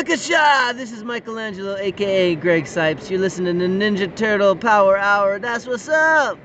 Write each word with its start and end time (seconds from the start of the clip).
Booyakasha! 0.00 0.74
This 0.78 0.92
is 0.92 1.04
Michelangelo, 1.04 1.76
aka 1.76 2.34
Greg 2.34 2.64
Cipes. 2.64 3.10
You're 3.10 3.20
listening 3.20 3.58
to 3.58 3.66
Ninja 3.66 4.14
Turtle 4.16 4.56
Power 4.56 4.96
Hour. 4.96 5.38
That's 5.38 5.66
what's 5.66 5.88
up! 5.90 6.38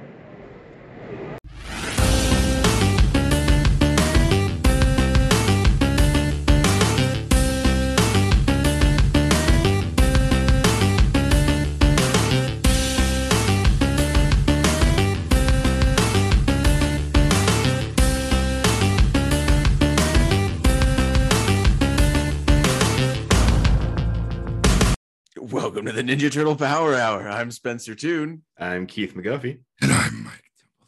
Welcome 25.75 25.93
to 25.93 26.01
the 26.01 26.09
Ninja 26.09 26.31
Turtle 26.31 26.55
Power 26.55 26.95
Hour. 26.95 27.27
I'm 27.27 27.51
Spencer 27.51 27.95
Toon. 27.95 28.43
I'm 28.57 28.87
Keith 28.87 29.13
McGuffey. 29.13 29.59
And 29.81 29.91
I'm 29.91 30.23
Mike 30.23 30.41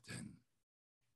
Templeton. 0.07 0.29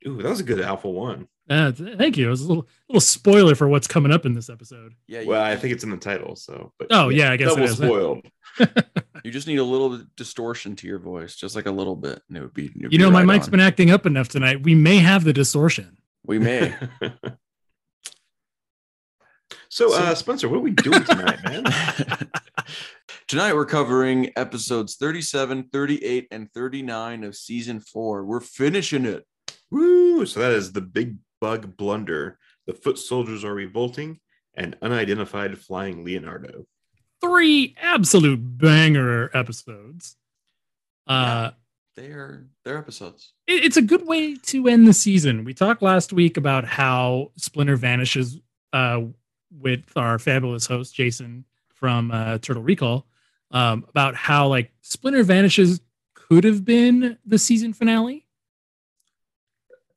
Ooh, 0.05 0.21
that 0.21 0.27
was 0.27 0.41
a 0.41 0.43
good 0.43 0.59
Alpha 0.59 0.89
One. 0.89 1.29
Uh, 1.49 1.71
th- 1.71 1.97
thank 1.97 2.17
you. 2.17 2.27
It 2.27 2.31
was 2.31 2.41
a 2.41 2.49
little 2.49 2.67
little 2.89 2.99
spoiler 2.99 3.55
for 3.55 3.69
what's 3.69 3.87
coming 3.87 4.11
up 4.11 4.25
in 4.25 4.33
this 4.33 4.49
episode. 4.49 4.95
Yeah, 5.07 5.23
Well, 5.23 5.41
I 5.41 5.55
think 5.55 5.73
it's 5.73 5.85
in 5.85 5.89
the 5.89 5.95
title, 5.95 6.35
so. 6.35 6.73
But 6.77 6.87
Oh 6.91 7.07
yeah, 7.07 7.31
I 7.31 7.37
guess 7.37 7.47
double 7.47 7.63
it 7.63 7.69
is. 7.69 7.77
spoiled. 7.77 8.25
you 9.23 9.31
just 9.31 9.47
need 9.47 9.59
a 9.59 9.63
little 9.63 10.01
distortion 10.17 10.75
to 10.75 10.85
your 10.85 10.99
voice, 10.99 11.37
just 11.37 11.55
like 11.55 11.65
a 11.65 11.71
little 11.71 11.95
bit, 11.95 12.21
and 12.27 12.37
it 12.37 12.41
would 12.41 12.53
be. 12.53 12.65
it 12.65 12.73
would 12.75 12.83
You 12.83 12.89
be 12.89 12.97
know, 12.97 13.09
my 13.09 13.19
right 13.19 13.25
mic's 13.35 13.45
on. 13.45 13.51
been 13.51 13.61
acting 13.61 13.89
up 13.89 14.05
enough 14.05 14.27
tonight. 14.27 14.63
We 14.63 14.75
may 14.75 14.97
have 14.97 15.23
the 15.23 15.31
distortion. 15.31 15.97
We 16.25 16.39
may. 16.39 16.75
so, 19.69 19.95
uh, 19.95 20.13
Spencer, 20.15 20.49
what 20.49 20.57
are 20.57 20.59
we 20.59 20.71
doing 20.71 21.05
tonight, 21.05 21.39
man? 21.45 21.63
Tonight 23.31 23.53
we're 23.55 23.65
covering 23.65 24.29
episodes 24.35 24.97
37, 24.97 25.69
38, 25.71 26.27
and 26.31 26.51
39 26.51 27.23
of 27.23 27.33
season 27.33 27.79
four. 27.79 28.25
We're 28.25 28.41
finishing 28.41 29.05
it. 29.05 29.25
Woo! 29.71 30.25
So 30.25 30.41
that 30.41 30.51
is 30.51 30.73
the 30.73 30.81
big 30.81 31.15
bug 31.39 31.77
blunder. 31.77 32.37
The 32.67 32.73
foot 32.73 32.97
soldiers 32.97 33.45
are 33.45 33.53
revolting, 33.53 34.19
and 34.53 34.75
unidentified 34.81 35.57
flying 35.57 36.03
Leonardo. 36.03 36.65
Three 37.21 37.73
absolute 37.81 38.35
banger 38.41 39.31
episodes. 39.33 40.17
Uh, 41.07 41.51
They're 41.95 42.47
they're 42.65 42.79
episodes. 42.79 43.31
it- 43.47 43.63
it's 43.63 43.77
a 43.77 43.81
good 43.81 44.05
way 44.05 44.35
to 44.35 44.67
end 44.67 44.89
the 44.89 44.93
season. 44.93 45.45
We 45.45 45.53
talked 45.53 45.81
last 45.81 46.11
week 46.11 46.35
about 46.35 46.65
how 46.65 47.31
Splinter 47.37 47.77
vanishes 47.77 48.41
uh, 48.73 49.03
with 49.49 49.85
our 49.95 50.19
fabulous 50.19 50.65
host 50.65 50.93
Jason 50.93 51.45
from 51.73 52.11
uh, 52.11 52.37
Turtle 52.39 52.63
Recall 52.63 53.05
um, 53.51 53.85
about 53.89 54.15
how 54.15 54.47
like 54.47 54.71
Splinter 54.81 55.23
vanishes 55.23 55.81
could 56.13 56.43
have 56.43 56.63
been 56.65 57.17
the 57.25 57.37
season 57.37 57.73
finale. 57.73 58.25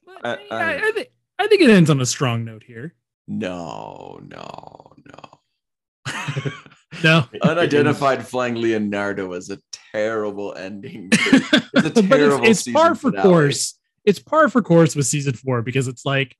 But 0.06 0.24
I- 0.24 0.38
I, 0.50 0.56
I- 0.56 0.72
I, 0.74 0.88
I, 0.88 0.92
think, 0.92 1.08
I 1.38 1.46
think 1.46 1.62
it 1.62 1.70
ends 1.70 1.90
on 1.90 2.00
a 2.00 2.06
strong 2.06 2.44
note 2.44 2.62
here. 2.64 2.94
No, 3.28 4.20
no, 4.22 4.92
no. 5.06 6.52
No, 7.02 7.24
Unidentified 7.42 8.24
flying 8.26 8.54
Leonardo 8.54 9.32
is 9.32 9.50
a 9.50 9.58
terrible 9.92 10.54
ending. 10.54 11.08
It's 11.10 11.52
a 11.52 11.60
but 11.74 11.84
it's, 11.86 12.00
terrible 12.08 12.44
it's 12.46 12.70
par 12.70 12.94
for 12.94 13.10
finale. 13.10 13.28
course. 13.28 13.74
It's 14.04 14.20
par 14.20 14.48
for 14.48 14.62
course 14.62 14.94
with 14.94 15.04
season 15.06 15.32
four 15.32 15.60
because 15.62 15.88
it's 15.88 16.06
like 16.06 16.36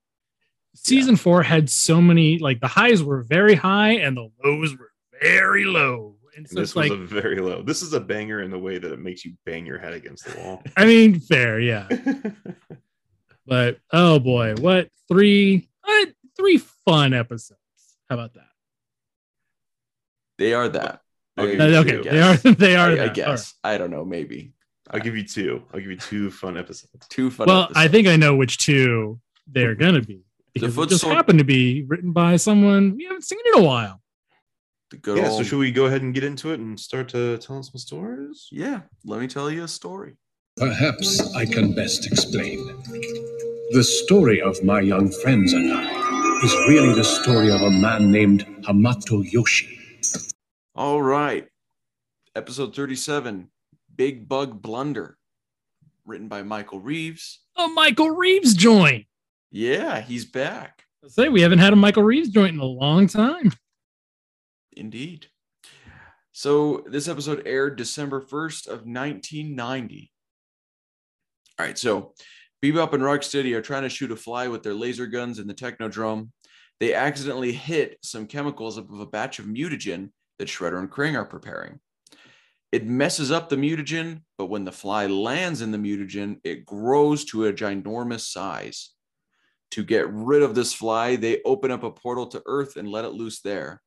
season 0.77 1.17
four 1.17 1.43
had 1.43 1.69
so 1.69 2.01
many 2.01 2.39
like 2.39 2.61
the 2.61 2.69
highs 2.69 3.03
were 3.03 3.23
very 3.25 3.57
high 3.57 3.95
and 3.95 4.17
the 4.17 4.31
lows 4.45 4.77
were 4.79 4.91
very 5.21 5.65
low. 5.65 6.14
And 6.37 6.49
so 6.49 6.57
And 6.57 6.63
this 6.63 6.71
it's 6.71 6.77
like 6.77 6.91
was 6.91 7.01
a 7.01 7.05
very 7.05 7.41
low. 7.41 7.63
This 7.63 7.83
is 7.83 7.93
a 7.93 8.01
banger 8.01 8.43
in 8.43 8.51
the 8.51 8.59
way 8.59 8.79
that 8.79 8.93
it 8.93 8.99
makes 8.99 9.25
you 9.25 9.35
bang 9.47 9.65
your 9.65 9.79
head 9.79 9.93
against 9.93 10.25
the 10.25 10.41
wall. 10.41 10.63
I 10.77 10.85
mean, 10.85 11.21
fair, 11.21 11.61
yeah. 11.61 11.89
But 13.47 13.79
oh 13.93 14.19
boy, 14.19 14.55
what 14.55 14.89
three 15.09 15.69
uh, 15.87 16.07
three 16.37 16.59
fun 16.87 17.13
episodes. 17.13 17.59
How 18.09 18.17
about 18.17 18.35
that? 18.35 18.49
They 20.39 20.55
are 20.55 20.69
that. 20.69 21.01
I'll 21.37 21.47
give 21.47 21.59
you 21.59 21.77
okay, 21.77 22.09
they 22.09 22.23
are 22.23 22.37
they 22.55 22.77
are 22.77 22.89
I, 22.89 22.93
I 22.93 22.95
that. 22.95 23.01
All 23.01 23.07
right. 23.07 23.15
guess. 23.15 23.55
I 23.63 23.79
don't 23.79 23.91
know. 23.91 24.05
Maybe 24.05 24.53
I'll 24.91 25.01
give 25.01 25.17
you 25.17 25.25
two. 25.25 25.63
I'll 25.73 25.81
give 25.81 25.91
you 25.91 25.97
two 25.97 26.31
fun 26.31 26.57
episodes. 26.57 27.07
two 27.09 27.31
fun. 27.31 27.47
Well, 27.49 27.69
I 27.75 27.89
think 27.89 28.07
I 28.09 28.17
know 28.17 28.35
which 28.35 28.59
two 28.59 29.21
they're 29.47 29.75
gonna 29.75 30.03
be. 30.03 30.23
Because 30.55 30.75
foot 30.75 30.89
it 30.89 30.91
just 30.91 31.03
sol- 31.03 31.11
happened 31.15 31.41
to 31.41 31.45
be 31.45 31.83
written 31.83 32.13
by 32.13 32.37
someone 32.37 32.97
we 32.97 33.05
haven't 33.05 33.25
seen 33.25 33.41
in 33.53 33.61
a 33.61 33.65
while. 33.65 34.01
The 34.95 35.01
good 35.01 35.19
Yeah, 35.19 35.29
old. 35.29 35.39
so 35.39 35.43
should 35.45 35.59
we 35.59 35.71
go 35.73 35.87
ahead 35.87 36.03
and 36.03 36.15
get 36.15 36.25
into 36.25 36.53
it 36.53 36.61
and 36.61 36.79
start 36.79 37.09
to 37.11 37.39
tell 37.39 37.63
some 37.63 37.79
stories? 37.79 38.49
yeah, 38.51 38.83
let 39.05 39.21
me 39.21 39.27
tell 39.27 39.51
you 39.51 39.65
a 39.65 39.69
story. 39.69 40.17
Perhaps 40.57 41.35
I 41.35 41.45
can 41.47 41.75
best 41.75 42.07
explain. 42.07 42.59
The 43.73 43.83
story 43.83 44.41
of 44.41 44.63
my 44.63 44.81
young 44.81 45.11
friends 45.11 45.53
and 45.53 45.73
I 45.73 46.41
is 46.45 46.53
really 46.69 46.95
the 46.95 47.03
story 47.05 47.51
of 47.51 47.61
a 47.61 47.71
man 47.71 48.13
named 48.13 48.47
Hamato 48.63 49.25
Yoshi. 49.33 49.79
All 50.77 51.03
right, 51.03 51.49
episode 52.37 52.75
thirty-seven, 52.75 53.49
Big 53.97 54.29
Bug 54.29 54.63
Blunder, 54.63 55.19
written 56.05 56.29
by 56.29 56.43
Michael 56.43 56.79
Reeves. 56.81 57.41
A 57.57 57.67
Michael 57.69 58.11
Reeves 58.11 58.55
joint. 58.55 59.07
Yeah, 59.51 60.01
he's 60.01 60.25
back. 60.25 60.85
I 61.05 61.09
say 61.09 61.29
we 61.29 61.41
haven't 61.43 61.59
had 61.61 61.73
a 61.73 61.77
Michael 61.77 62.03
Reeves 62.05 62.29
joint 62.29 62.55
in 62.55 62.61
a 62.61 62.65
long 62.65 63.07
time. 63.09 63.53
Indeed. 64.77 65.27
So 66.33 66.85
this 66.87 67.09
episode 67.09 67.43
aired 67.47 67.77
December 67.77 68.21
1st 68.21 68.67
of 68.67 68.87
1990. 68.87 70.11
All 71.59 71.67
right, 71.67 71.79
so 71.79 72.15
Bebop 72.63 72.93
and 72.93 73.03
Rocksteady 73.03 73.55
are 73.55 73.63
trying 73.63 73.83
to 73.83 73.89
shoot 73.89 74.11
a 74.11 74.17
fly 74.17 74.49
with 74.49 74.63
their 74.63 74.75
laser 74.75 75.07
guns 75.07 75.39
in 75.39 75.47
the 75.47 75.55
Technodrome. 75.55 76.31
They 76.81 76.95
accidentally 76.95 77.53
hit 77.53 77.99
some 78.03 78.27
chemicals 78.27 78.79
above 78.79 79.01
a 79.01 79.07
batch 79.07 79.39
of 79.39 79.45
mutagen 79.45 80.11
that 80.39 80.49
Shredder 80.49 80.81
and 80.81 80.91
Krang 80.91 81.15
are 81.15 81.25
preparing. 81.25 81.79
It 82.73 82.87
messes 82.87 83.31
up 83.31 83.49
the 83.49 83.57
mutagen, 83.57 84.23
but 84.37 84.47
when 84.47 84.65
the 84.65 84.73
fly 84.73 85.07
lands 85.07 85.61
in 85.63 85.71
the 85.71 85.79
mutagen, 85.79 86.41
it 86.43 86.67
grows 86.67 87.25
to 87.27 87.47
a 87.47 87.53
ginormous 87.53 88.33
size. 88.33 88.91
To 89.71 89.85
get 89.85 90.11
rid 90.11 90.43
of 90.43 90.57
this 90.57 90.73
fly, 90.73 91.15
they 91.15 91.41
open 91.45 91.71
up 91.71 91.85
a 91.85 91.91
portal 91.93 92.27
to 92.29 92.43
Earth 92.47 92.77
and 92.77 92.89
let 92.89 93.05
it 93.05 93.13
loose 93.13 93.41
there. 93.43 93.81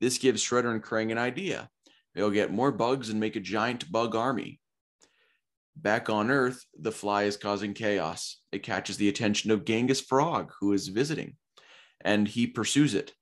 This 0.00 0.18
gives 0.18 0.42
Shredder 0.42 0.72
and 0.72 0.82
Krang 0.82 1.12
an 1.12 1.18
idea. 1.18 1.68
They'll 2.14 2.30
get 2.30 2.52
more 2.52 2.72
bugs 2.72 3.10
and 3.10 3.20
make 3.20 3.36
a 3.36 3.40
giant 3.40 3.90
bug 3.90 4.14
army. 4.14 4.60
Back 5.76 6.10
on 6.10 6.30
Earth, 6.30 6.64
the 6.78 6.92
fly 6.92 7.24
is 7.24 7.36
causing 7.36 7.74
chaos. 7.74 8.38
It 8.52 8.62
catches 8.62 8.96
the 8.96 9.08
attention 9.08 9.50
of 9.50 9.64
Genghis 9.64 10.00
Frog, 10.00 10.52
who 10.60 10.72
is 10.72 10.88
visiting, 10.88 11.36
and 12.00 12.26
he 12.26 12.46
pursues 12.46 12.94
it. 12.94 13.14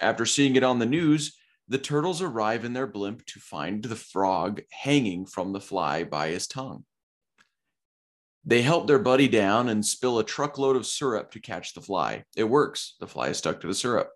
After 0.00 0.26
seeing 0.26 0.56
it 0.56 0.62
on 0.62 0.78
the 0.78 0.86
news, 0.86 1.36
the 1.68 1.78
turtles 1.78 2.22
arrive 2.22 2.64
in 2.64 2.72
their 2.72 2.86
blimp 2.86 3.26
to 3.26 3.40
find 3.40 3.82
the 3.82 3.96
frog 3.96 4.62
hanging 4.70 5.26
from 5.26 5.52
the 5.52 5.60
fly 5.60 6.04
by 6.04 6.28
his 6.28 6.46
tongue. 6.46 6.84
They 8.44 8.62
help 8.62 8.86
their 8.86 9.00
buddy 9.00 9.26
down 9.26 9.68
and 9.68 9.84
spill 9.84 10.20
a 10.20 10.24
truckload 10.24 10.76
of 10.76 10.86
syrup 10.86 11.32
to 11.32 11.40
catch 11.40 11.74
the 11.74 11.80
fly. 11.80 12.24
It 12.36 12.44
works. 12.44 12.94
The 13.00 13.08
fly 13.08 13.28
is 13.28 13.38
stuck 13.38 13.60
to 13.62 13.66
the 13.66 13.74
syrup. 13.74 14.10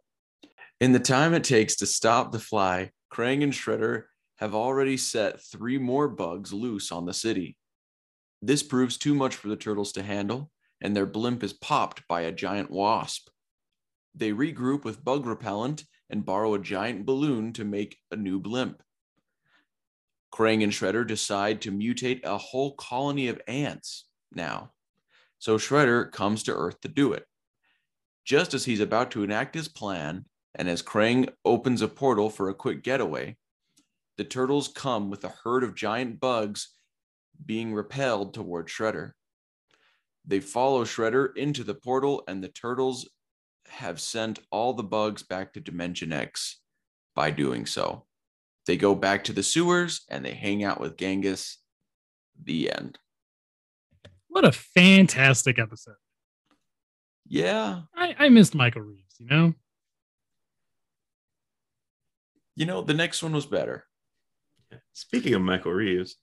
In 0.80 0.92
the 0.92 0.98
time 0.98 1.34
it 1.34 1.44
takes 1.44 1.76
to 1.76 1.86
stop 1.86 2.32
the 2.32 2.38
fly, 2.38 2.92
Krang 3.12 3.42
and 3.42 3.52
Shredder 3.52 4.04
have 4.36 4.54
already 4.54 4.96
set 4.96 5.42
three 5.42 5.76
more 5.76 6.08
bugs 6.08 6.54
loose 6.54 6.90
on 6.90 7.04
the 7.04 7.12
city. 7.12 7.58
This 8.40 8.62
proves 8.62 8.96
too 8.96 9.14
much 9.14 9.36
for 9.36 9.48
the 9.48 9.56
turtles 9.56 9.92
to 9.92 10.02
handle, 10.02 10.50
and 10.80 10.96
their 10.96 11.04
blimp 11.04 11.42
is 11.42 11.52
popped 11.52 12.08
by 12.08 12.22
a 12.22 12.32
giant 12.32 12.70
wasp. 12.70 13.28
They 14.14 14.30
regroup 14.32 14.84
with 14.84 15.04
bug 15.04 15.26
repellent 15.26 15.84
and 16.08 16.24
borrow 16.24 16.54
a 16.54 16.58
giant 16.58 17.04
balloon 17.04 17.52
to 17.52 17.64
make 17.66 17.98
a 18.10 18.16
new 18.16 18.40
blimp. 18.40 18.82
Krang 20.32 20.62
and 20.62 20.72
Shredder 20.72 21.06
decide 21.06 21.60
to 21.60 21.72
mutate 21.72 22.24
a 22.24 22.38
whole 22.38 22.72
colony 22.76 23.28
of 23.28 23.42
ants 23.46 24.06
now. 24.32 24.72
So 25.38 25.58
Shredder 25.58 26.10
comes 26.10 26.44
to 26.44 26.54
Earth 26.54 26.80
to 26.80 26.88
do 26.88 27.12
it. 27.12 27.26
Just 28.24 28.54
as 28.54 28.64
he's 28.64 28.80
about 28.80 29.10
to 29.10 29.22
enact 29.22 29.54
his 29.54 29.68
plan, 29.68 30.24
And 30.54 30.68
as 30.68 30.82
Krang 30.82 31.28
opens 31.44 31.82
a 31.82 31.88
portal 31.88 32.30
for 32.30 32.48
a 32.48 32.54
quick 32.54 32.82
getaway, 32.82 33.36
the 34.16 34.24
turtles 34.24 34.68
come 34.68 35.10
with 35.10 35.24
a 35.24 35.34
herd 35.44 35.64
of 35.64 35.74
giant 35.74 36.20
bugs 36.20 36.74
being 37.44 37.72
repelled 37.72 38.34
toward 38.34 38.66
Shredder. 38.68 39.12
They 40.26 40.40
follow 40.40 40.84
Shredder 40.84 41.36
into 41.36 41.64
the 41.64 41.74
portal, 41.74 42.22
and 42.28 42.42
the 42.42 42.48
turtles 42.48 43.08
have 43.68 44.00
sent 44.00 44.40
all 44.50 44.74
the 44.74 44.82
bugs 44.82 45.22
back 45.22 45.52
to 45.52 45.60
Dimension 45.60 46.12
X 46.12 46.60
by 47.14 47.30
doing 47.30 47.64
so. 47.66 48.06
They 48.66 48.76
go 48.76 48.94
back 48.94 49.24
to 49.24 49.32
the 49.32 49.42
sewers 49.42 50.02
and 50.08 50.24
they 50.24 50.34
hang 50.34 50.64
out 50.64 50.80
with 50.80 50.96
Genghis. 50.96 51.58
The 52.42 52.72
end. 52.72 52.98
What 54.28 54.44
a 54.44 54.52
fantastic 54.52 55.58
episode. 55.58 55.96
Yeah. 57.26 57.82
I, 57.94 58.14
I 58.18 58.28
missed 58.28 58.54
Michael 58.54 58.82
Reeves, 58.82 59.16
you 59.18 59.26
know? 59.26 59.54
You 62.60 62.66
know, 62.66 62.82
the 62.82 62.92
next 62.92 63.22
one 63.22 63.32
was 63.32 63.46
better. 63.46 63.86
Speaking 64.92 65.32
of 65.32 65.40
Michael 65.40 65.72
Reeves, 65.72 66.16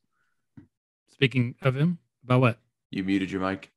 Speaking 1.12 1.56
of 1.63 1.75
him, 1.75 1.98
about 2.24 2.42
what? 2.42 2.60
You 2.92 3.04
muted 3.04 3.31
your 3.31 3.42
mic. 3.42 3.72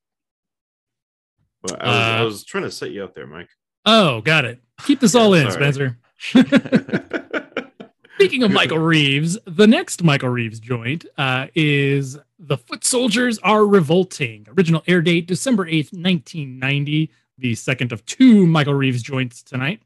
well, 1.62 1.74
I, 1.80 1.86
was, 1.88 1.96
I 1.96 2.18
Uh, 2.18 2.24
was 2.26 2.44
trying 2.44 2.64
to 2.64 2.70
set 2.70 2.90
you 2.90 3.02
up 3.02 3.14
there, 3.14 3.26
Mike. 3.26 3.48
Oh, 3.86 4.20
got 4.20 4.44
it. 4.44 4.60
Keep 4.84 5.00
this 5.00 5.14
all 5.14 5.32
in, 5.32 5.50
sorry. 5.50 5.72
Spencer. 5.72 5.98
Speaking 8.16 8.42
of 8.42 8.50
Michael 8.50 8.78
Reeves, 8.78 9.38
the 9.46 9.66
next 9.66 10.02
Michael 10.04 10.28
Reeves 10.28 10.60
joint 10.60 11.06
uh, 11.16 11.46
is 11.54 12.18
The 12.38 12.58
Foot 12.58 12.84
Soldiers 12.84 13.38
Are 13.38 13.64
Revolting. 13.66 14.46
Original 14.54 14.82
air 14.86 15.00
date 15.00 15.26
December 15.26 15.64
8th, 15.64 15.94
1990. 15.94 17.10
The 17.38 17.54
second 17.54 17.90
of 17.92 18.04
two 18.04 18.46
Michael 18.46 18.74
Reeves 18.74 19.02
joints 19.02 19.42
tonight. 19.42 19.80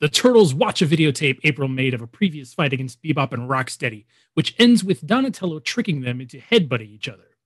The 0.00 0.08
Turtles 0.08 0.54
watch 0.54 0.80
a 0.80 0.86
videotape 0.86 1.40
April 1.44 1.68
made 1.68 1.92
of 1.92 2.00
a 2.00 2.06
previous 2.06 2.54
fight 2.54 2.72
against 2.72 3.02
Bebop 3.02 3.34
and 3.34 3.50
Rocksteady, 3.50 4.06
which 4.32 4.54
ends 4.58 4.82
with 4.82 5.06
Donatello 5.06 5.58
tricking 5.58 6.00
them 6.00 6.22
into 6.22 6.38
headbutting 6.38 6.88
each 6.88 7.06
other. 7.06 7.36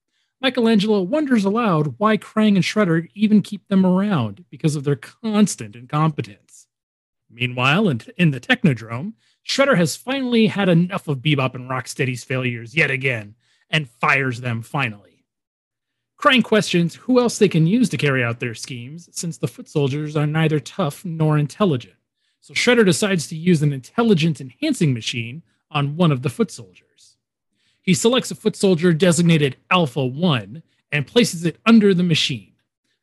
Michelangelo 0.41 1.03
wonders 1.03 1.45
aloud 1.45 1.95
why 1.99 2.17
Krang 2.17 2.55
and 2.55 2.63
Shredder 2.63 3.09
even 3.13 3.43
keep 3.43 3.67
them 3.67 3.85
around 3.85 4.45
because 4.51 4.77
of 4.77 4.85
their 4.85 4.95
constant 4.95 5.75
incompetence. 5.75 6.69
Meanwhile, 7.29 7.89
in, 7.89 8.31
the 8.31 8.41
Technodrome, 8.41 9.15
Shredder 9.45 9.77
has 9.77 9.97
finally 9.97 10.47
had 10.47 10.69
enough 10.69 11.09
of 11.09 11.19
Bebop 11.19 11.57
and 11.57 11.69
Rocksteady's 11.69 12.23
failures 12.23 12.77
yet 12.77 12.91
again 12.91 13.35
and 13.69 13.89
fires 13.89 14.41
them 14.41 14.63
finally. 14.63 15.25
Krang 16.23 16.45
questions 16.45 16.95
who 16.95 17.19
else 17.19 17.39
they 17.39 17.49
can 17.49 17.67
use 17.67 17.89
to 17.89 17.97
carry 17.97 18.23
out 18.23 18.39
their 18.39 18.55
schemes 18.55 19.09
since 19.11 19.39
the 19.39 19.49
foot 19.49 19.69
soldiers 19.69 20.15
are 20.15 20.27
neither 20.27 20.61
tough 20.61 21.05
nor 21.05 21.37
intelligent. 21.37 21.97
So 22.45 22.53
Shredder 22.53 22.85
decides 22.85 23.27
to 23.29 23.37
use 23.37 23.63
an 23.63 23.73
intelligence 23.73 24.39
enhancing 24.39 24.93
machine 24.93 25.43
on 25.71 25.97
one 25.97 26.13
of 26.13 26.21
the 26.21 26.29
foot 26.29 26.51
soldiers. 26.51 27.17
He 27.81 27.95
selects 27.95 28.31
a 28.31 28.35
foot 28.35 28.55
soldier 28.55 28.93
designated 28.93 29.57
Alpha 29.71 30.05
1 30.05 30.63
and 30.93 31.07
places 31.07 31.47
it 31.47 31.57
under 31.65 31.95
the 31.95 32.03
machine. 32.03 32.53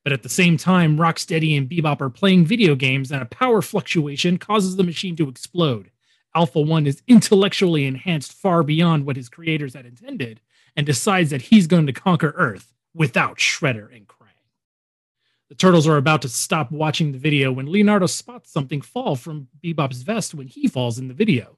But 0.03 0.13
at 0.13 0.21
the 0.21 0.29
same 0.29 0.57
time, 0.57 0.99
Rocksteady 0.99 1.57
and 1.57 1.67
Bebop 1.67 2.01
are 2.01 2.09
playing 2.11 2.45
video 2.45 2.75
games, 2.75 3.11
and 3.11 3.19
a 3.19 3.25
power 3.25 3.63
fluctuation 3.63 4.37
causes 4.37 4.75
the 4.75 4.83
machine 4.83 5.15
to 5.15 5.27
explode. 5.27 5.89
Alpha 6.35 6.61
1 6.61 6.85
is 6.85 7.01
intellectually 7.07 7.87
enhanced 7.87 8.33
far 8.33 8.61
beyond 8.61 9.07
what 9.07 9.15
his 9.15 9.27
creators 9.27 9.73
had 9.73 9.87
intended 9.87 10.39
and 10.75 10.85
decides 10.85 11.31
that 11.31 11.41
he's 11.41 11.65
going 11.65 11.87
to 11.87 11.93
conquer 11.93 12.31
Earth 12.37 12.71
without 12.93 13.39
Shredder 13.39 13.91
and 13.91 14.07
Krang. 14.07 14.20
The 15.51 15.55
turtles 15.55 15.85
are 15.85 15.97
about 15.97 16.21
to 16.21 16.29
stop 16.29 16.71
watching 16.71 17.11
the 17.11 17.17
video 17.17 17.51
when 17.51 17.69
Leonardo 17.69 18.05
spots 18.05 18.53
something 18.53 18.79
fall 18.79 19.17
from 19.17 19.49
Bebop's 19.61 20.01
vest 20.01 20.33
when 20.33 20.47
he 20.47 20.69
falls 20.69 20.97
in 20.97 21.09
the 21.09 21.13
video. 21.13 21.57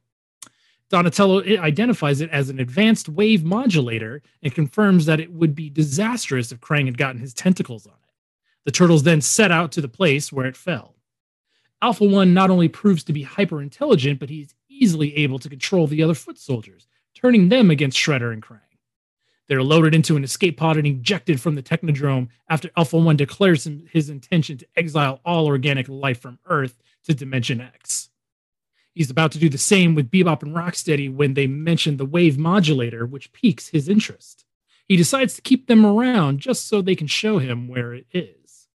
Donatello 0.90 1.44
identifies 1.44 2.19
it 2.19 2.31
as 2.31 2.50
an 2.50 2.60
advanced 2.60 3.07
wave 3.07 3.44
modulator 3.44 4.24
and 4.42 4.56
confirms 4.56 5.06
that 5.06 5.19
it 5.19 5.31
would 5.31 5.54
be 5.54 5.69
disastrous 5.69 6.51
if 6.51 6.60
Krang 6.60 6.86
had 6.86 6.98
gotten 6.98 7.22
his 7.22 7.36
tentacles 7.36 7.86
on 7.86 7.94
it. 7.94 8.13
The 8.66 8.72
turtles 8.72 9.04
then 9.04 9.22
set 9.22 9.51
out 9.51 9.72
to 9.74 9.81
the 9.81 9.88
place 9.88 10.34
where 10.34 10.48
it 10.48 10.57
fell. 10.57 10.95
Alpha 11.80 12.04
1 12.04 12.34
not 12.34 12.50
only 12.50 12.69
proves 12.69 13.04
to 13.04 13.13
be 13.13 13.22
hyper 13.22 13.62
intelligent, 13.62 14.19
but 14.19 14.31
he's 14.31 14.56
easily 14.69 15.16
able 15.18 15.38
to 15.38 15.50
control 15.50 15.86
the 15.86 16.01
other 16.01 16.16
foot 16.16 16.40
soldiers, 16.40 16.88
turning 17.13 17.48
them 17.48 17.69
against 17.69 18.00
Shredder 18.00 18.34
and 18.34 18.42
Krang. 18.42 18.72
They're 19.48 19.63
loaded 19.63 19.94
into 19.94 20.16
an 20.16 20.24
escape 20.24 20.57
pod 20.57 20.78
and 20.78 20.88
ejected 20.88 21.42
from 21.42 21.56
the 21.56 21.63
Technodrome 21.63 22.30
after 22.50 22.72
Alpha 22.78 22.98
1 22.98 23.18
declares 23.18 23.68
his 23.92 24.10
intention 24.10 24.57
to 24.57 24.68
exile 24.75 25.19
all 25.25 25.48
organic 25.48 25.90
life 25.90 26.22
from 26.22 26.40
Earth 26.45 26.78
to 27.06 27.13
Dimension 27.13 27.60
X. 27.60 28.10
He's 28.94 29.10
about 29.10 29.31
to 29.34 29.40
do 29.40 29.50
the 29.50 29.57
same 29.57 29.95
with 29.95 30.12
Bebop 30.12 30.44
and 30.44 30.56
Rocksteady 30.56 31.13
when 31.13 31.34
they 31.34 31.48
mention 31.48 31.98
the 31.98 32.06
wave 32.06 32.38
modulator, 32.38 33.06
which 33.06 33.34
piques 33.34 33.69
his 33.69 33.90
interest. 33.90 34.45
He 34.88 34.95
decides 34.95 35.34
to 35.36 35.42
keep 35.42 35.68
them 35.68 35.86
around 35.86 36.40
just 36.40 36.68
so 36.68 36.81
they 36.81 36.95
can 36.95 37.07
show 37.07 37.40
him 37.40 37.68
where 37.68 37.94
it 37.94 38.06
is. 38.13 38.68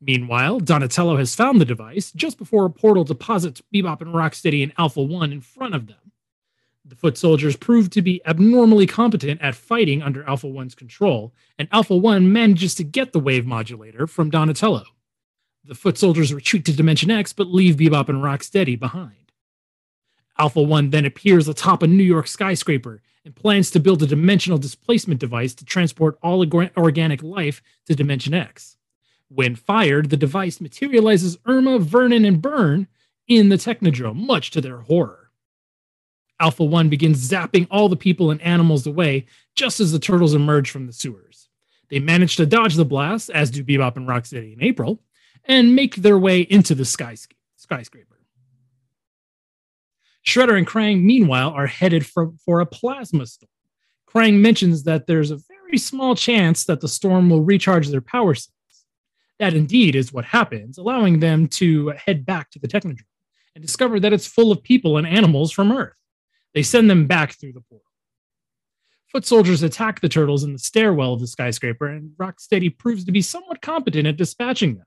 Meanwhile, 0.00 0.60
Donatello 0.60 1.18
has 1.18 1.34
found 1.34 1.60
the 1.60 1.66
device 1.66 2.10
just 2.12 2.38
before 2.38 2.64
a 2.64 2.70
portal 2.70 3.04
deposits 3.04 3.62
Bebop 3.72 4.00
and 4.00 4.14
Rocksteady 4.14 4.62
and 4.62 4.72
Alpha 4.78 5.02
1 5.02 5.30
in 5.30 5.42
front 5.42 5.74
of 5.74 5.86
them. 5.88 6.09
The 6.90 6.96
foot 6.96 7.16
soldiers 7.16 7.54
prove 7.56 7.88
to 7.90 8.02
be 8.02 8.20
abnormally 8.26 8.84
competent 8.84 9.40
at 9.40 9.54
fighting 9.54 10.02
under 10.02 10.28
Alpha 10.28 10.48
1's 10.48 10.74
control, 10.74 11.32
and 11.56 11.68
Alpha 11.70 11.96
1 11.96 12.32
manages 12.32 12.74
to 12.74 12.84
get 12.84 13.12
the 13.12 13.20
wave 13.20 13.46
modulator 13.46 14.08
from 14.08 14.28
Donatello. 14.28 14.82
The 15.64 15.76
foot 15.76 15.96
soldiers 15.96 16.34
retreat 16.34 16.64
to 16.64 16.72
Dimension 16.72 17.08
X 17.08 17.32
but 17.32 17.46
leave 17.46 17.76
Bebop 17.76 18.08
and 18.08 18.24
Rocksteady 18.24 18.76
behind. 18.76 19.30
Alpha 20.36 20.60
1 20.60 20.90
then 20.90 21.04
appears 21.04 21.46
atop 21.46 21.84
a 21.84 21.86
New 21.86 22.02
York 22.02 22.26
skyscraper 22.26 23.00
and 23.24 23.36
plans 23.36 23.70
to 23.70 23.78
build 23.78 24.02
a 24.02 24.06
dimensional 24.08 24.58
displacement 24.58 25.20
device 25.20 25.54
to 25.54 25.64
transport 25.64 26.18
all 26.24 26.44
organic 26.76 27.22
life 27.22 27.62
to 27.86 27.94
Dimension 27.94 28.34
X. 28.34 28.76
When 29.28 29.54
fired, 29.54 30.10
the 30.10 30.16
device 30.16 30.60
materializes 30.60 31.38
Irma, 31.46 31.78
Vernon, 31.78 32.24
and 32.24 32.42
Burne 32.42 32.88
in 33.28 33.48
the 33.48 33.56
Technodrome, 33.58 34.26
much 34.26 34.50
to 34.50 34.60
their 34.60 34.78
horror. 34.78 35.19
Alpha 36.40 36.64
1 36.64 36.88
begins 36.88 37.28
zapping 37.28 37.66
all 37.70 37.88
the 37.88 37.96
people 37.96 38.30
and 38.30 38.40
animals 38.40 38.86
away 38.86 39.26
just 39.54 39.78
as 39.78 39.92
the 39.92 39.98
turtles 39.98 40.34
emerge 40.34 40.70
from 40.70 40.86
the 40.86 40.92
sewers. 40.92 41.48
They 41.90 41.98
manage 41.98 42.36
to 42.36 42.46
dodge 42.46 42.76
the 42.76 42.84
blast, 42.84 43.30
as 43.30 43.50
do 43.50 43.62
Bebop 43.62 43.96
and 43.96 44.08
Rocksteady 44.08 44.54
in 44.54 44.62
April, 44.62 45.02
and 45.44 45.76
make 45.76 45.96
their 45.96 46.18
way 46.18 46.40
into 46.40 46.74
the 46.74 46.84
skys- 46.84 47.28
skyscraper. 47.56 48.18
Shredder 50.26 50.56
and 50.56 50.66
Krang, 50.66 51.02
meanwhile, 51.02 51.50
are 51.50 51.66
headed 51.66 52.06
for, 52.06 52.32
for 52.44 52.60
a 52.60 52.66
plasma 52.66 53.26
storm. 53.26 53.48
Krang 54.08 54.40
mentions 54.40 54.84
that 54.84 55.06
there's 55.06 55.30
a 55.30 55.38
very 55.48 55.78
small 55.78 56.14
chance 56.14 56.64
that 56.64 56.80
the 56.80 56.88
storm 56.88 57.28
will 57.28 57.42
recharge 57.42 57.88
their 57.88 58.00
power 58.00 58.34
cells. 58.34 58.54
That 59.38 59.54
indeed 59.54 59.94
is 59.94 60.12
what 60.12 60.24
happens, 60.24 60.78
allowing 60.78 61.20
them 61.20 61.48
to 61.48 61.94
head 62.06 62.26
back 62.26 62.50
to 62.50 62.58
the 62.58 62.68
Technodrome 62.68 63.04
and 63.54 63.62
discover 63.62 63.98
that 64.00 64.12
it's 64.12 64.26
full 64.26 64.52
of 64.52 64.62
people 64.62 64.96
and 64.96 65.06
animals 65.06 65.50
from 65.52 65.72
Earth. 65.72 65.94
They 66.54 66.62
send 66.62 66.90
them 66.90 67.06
back 67.06 67.38
through 67.38 67.52
the 67.52 67.60
portal. 67.60 67.84
Foot 69.12 69.26
soldiers 69.26 69.62
attack 69.62 70.00
the 70.00 70.08
turtles 70.08 70.44
in 70.44 70.52
the 70.52 70.58
stairwell 70.58 71.14
of 71.14 71.20
the 71.20 71.26
skyscraper, 71.26 71.86
and 71.86 72.10
Rocksteady 72.16 72.76
proves 72.76 73.04
to 73.04 73.12
be 73.12 73.22
somewhat 73.22 73.60
competent 73.60 74.06
at 74.06 74.16
dispatching 74.16 74.76
them. 74.76 74.86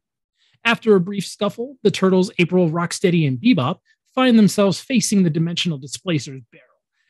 After 0.63 0.96
a 0.96 1.01
brief 1.01 1.25
scuffle, 1.25 1.75
the 1.84 1.91
turtles, 1.91 2.32
April, 2.39 2.70
Rocksteady, 2.70 3.27
and 3.27 3.38
Bebop 3.38 3.79
find 4.15 4.39
themselves 4.39 4.79
facing 4.79 5.24
the 5.24 5.29
dimensional 5.29 5.77
displacer's 5.77 6.41
barrel 6.51 6.67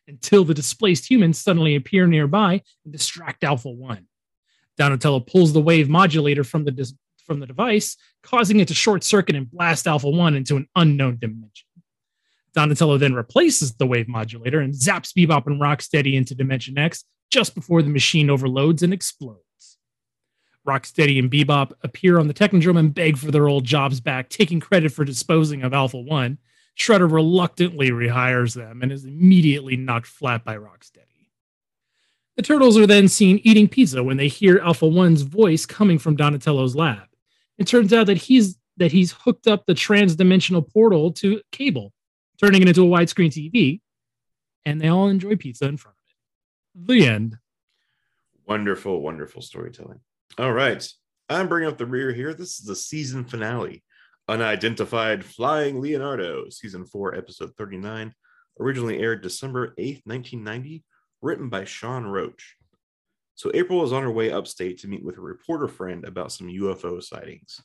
until 0.07 0.43
the 0.43 0.55
displaced 0.55 1.09
humans 1.09 1.37
suddenly 1.37 1.75
appear 1.75 2.07
nearby 2.07 2.61
and 2.83 2.91
distract 2.91 3.43
Alpha 3.43 3.69
1. 3.69 4.07
Donatello 4.77 5.19
pulls 5.19 5.53
the 5.53 5.61
wave 5.61 5.87
modulator 5.87 6.43
from 6.43 6.65
the, 6.65 6.71
dis- 6.71 6.95
from 7.27 7.39
the 7.39 7.45
device, 7.45 7.95
causing 8.23 8.59
it 8.59 8.67
to 8.69 8.73
short 8.73 9.03
circuit 9.03 9.35
and 9.35 9.51
blast 9.51 9.85
Alpha 9.85 10.09
1 10.09 10.35
into 10.35 10.55
an 10.55 10.67
unknown 10.75 11.17
dimension. 11.19 11.67
Donatello 12.53 12.97
then 12.97 13.13
replaces 13.13 13.73
the 13.73 13.87
wave 13.87 14.07
modulator 14.07 14.59
and 14.59 14.73
zaps 14.73 15.13
Bebop 15.13 15.47
and 15.47 15.59
Rocksteady 15.59 16.13
into 16.13 16.35
Dimension 16.35 16.77
X 16.77 17.03
just 17.31 17.55
before 17.55 17.81
the 17.81 17.89
machine 17.89 18.29
overloads 18.29 18.83
and 18.83 18.93
explodes. 18.93 19.39
Rocksteady 20.67 21.19
and 21.19 21.31
Bebop 21.31 21.73
appear 21.81 22.19
on 22.19 22.27
the 22.27 22.33
Technodrome 22.33 22.79
and 22.79 22.93
beg 22.93 23.17
for 23.17 23.31
their 23.31 23.47
old 23.47 23.65
jobs 23.65 23.99
back, 23.99 24.29
taking 24.29 24.59
credit 24.59 24.91
for 24.91 25.03
disposing 25.03 25.63
of 25.63 25.73
Alpha 25.73 25.99
1. 25.99 26.37
Shredder 26.79 27.11
reluctantly 27.11 27.89
rehires 27.89 28.55
them 28.55 28.81
and 28.81 28.91
is 28.91 29.05
immediately 29.05 29.75
knocked 29.75 30.07
flat 30.07 30.43
by 30.43 30.55
Rocksteady. 30.55 31.13
The 32.35 32.41
turtles 32.41 32.77
are 32.77 32.87
then 32.87 33.07
seen 33.07 33.41
eating 33.43 33.67
pizza 33.67 34.03
when 34.03 34.17
they 34.17 34.27
hear 34.27 34.59
Alpha 34.59 34.85
1's 34.85 35.21
voice 35.21 35.65
coming 35.65 35.99
from 35.99 36.15
Donatello's 36.15 36.75
lab. 36.75 37.07
It 37.57 37.67
turns 37.67 37.93
out 37.93 38.07
that 38.07 38.17
he's 38.17 38.57
that 38.77 38.91
he's 38.91 39.11
hooked 39.11 39.45
up 39.45 39.67
the 39.67 39.75
trans-dimensional 39.75 40.63
portal 40.63 41.11
to 41.11 41.41
cable, 41.51 41.93
turning 42.43 42.61
it 42.61 42.67
into 42.67 42.83
a 42.83 42.89
widescreen 42.89 43.31
TV, 43.31 43.79
and 44.65 44.81
they 44.81 44.89
all 44.89 45.07
enjoy 45.07 45.35
pizza 45.37 45.65
in 45.65 45.77
front 45.77 45.95
of 45.95 46.85
it. 46.85 46.87
The 46.87 47.07
end. 47.07 47.37
Wonderful, 48.45 49.01
wonderful 49.01 49.41
storytelling. 49.41 50.01
All 50.37 50.51
right. 50.51 50.85
I'm 51.29 51.47
bringing 51.47 51.69
up 51.69 51.77
the 51.77 51.85
rear 51.85 52.11
here. 52.11 52.33
This 52.33 52.59
is 52.59 52.65
the 52.65 52.75
season 52.75 53.23
finale 53.23 53.81
Unidentified 54.27 55.23
Flying 55.23 55.79
Leonardo, 55.79 56.49
season 56.49 56.85
four, 56.85 57.15
episode 57.15 57.51
39, 57.57 58.13
originally 58.59 58.99
aired 58.99 59.21
December 59.21 59.73
8th, 59.79 60.01
1990, 60.05 60.83
written 61.21 61.47
by 61.47 61.63
Sean 61.63 62.05
Roche. 62.05 62.55
So 63.35 63.51
April 63.53 63.83
is 63.83 63.93
on 63.93 64.03
her 64.03 64.11
way 64.11 64.31
upstate 64.31 64.79
to 64.79 64.87
meet 64.87 65.03
with 65.03 65.17
a 65.17 65.21
reporter 65.21 65.69
friend 65.69 66.03
about 66.03 66.33
some 66.33 66.47
UFO 66.47 67.01
sightings. 67.01 67.61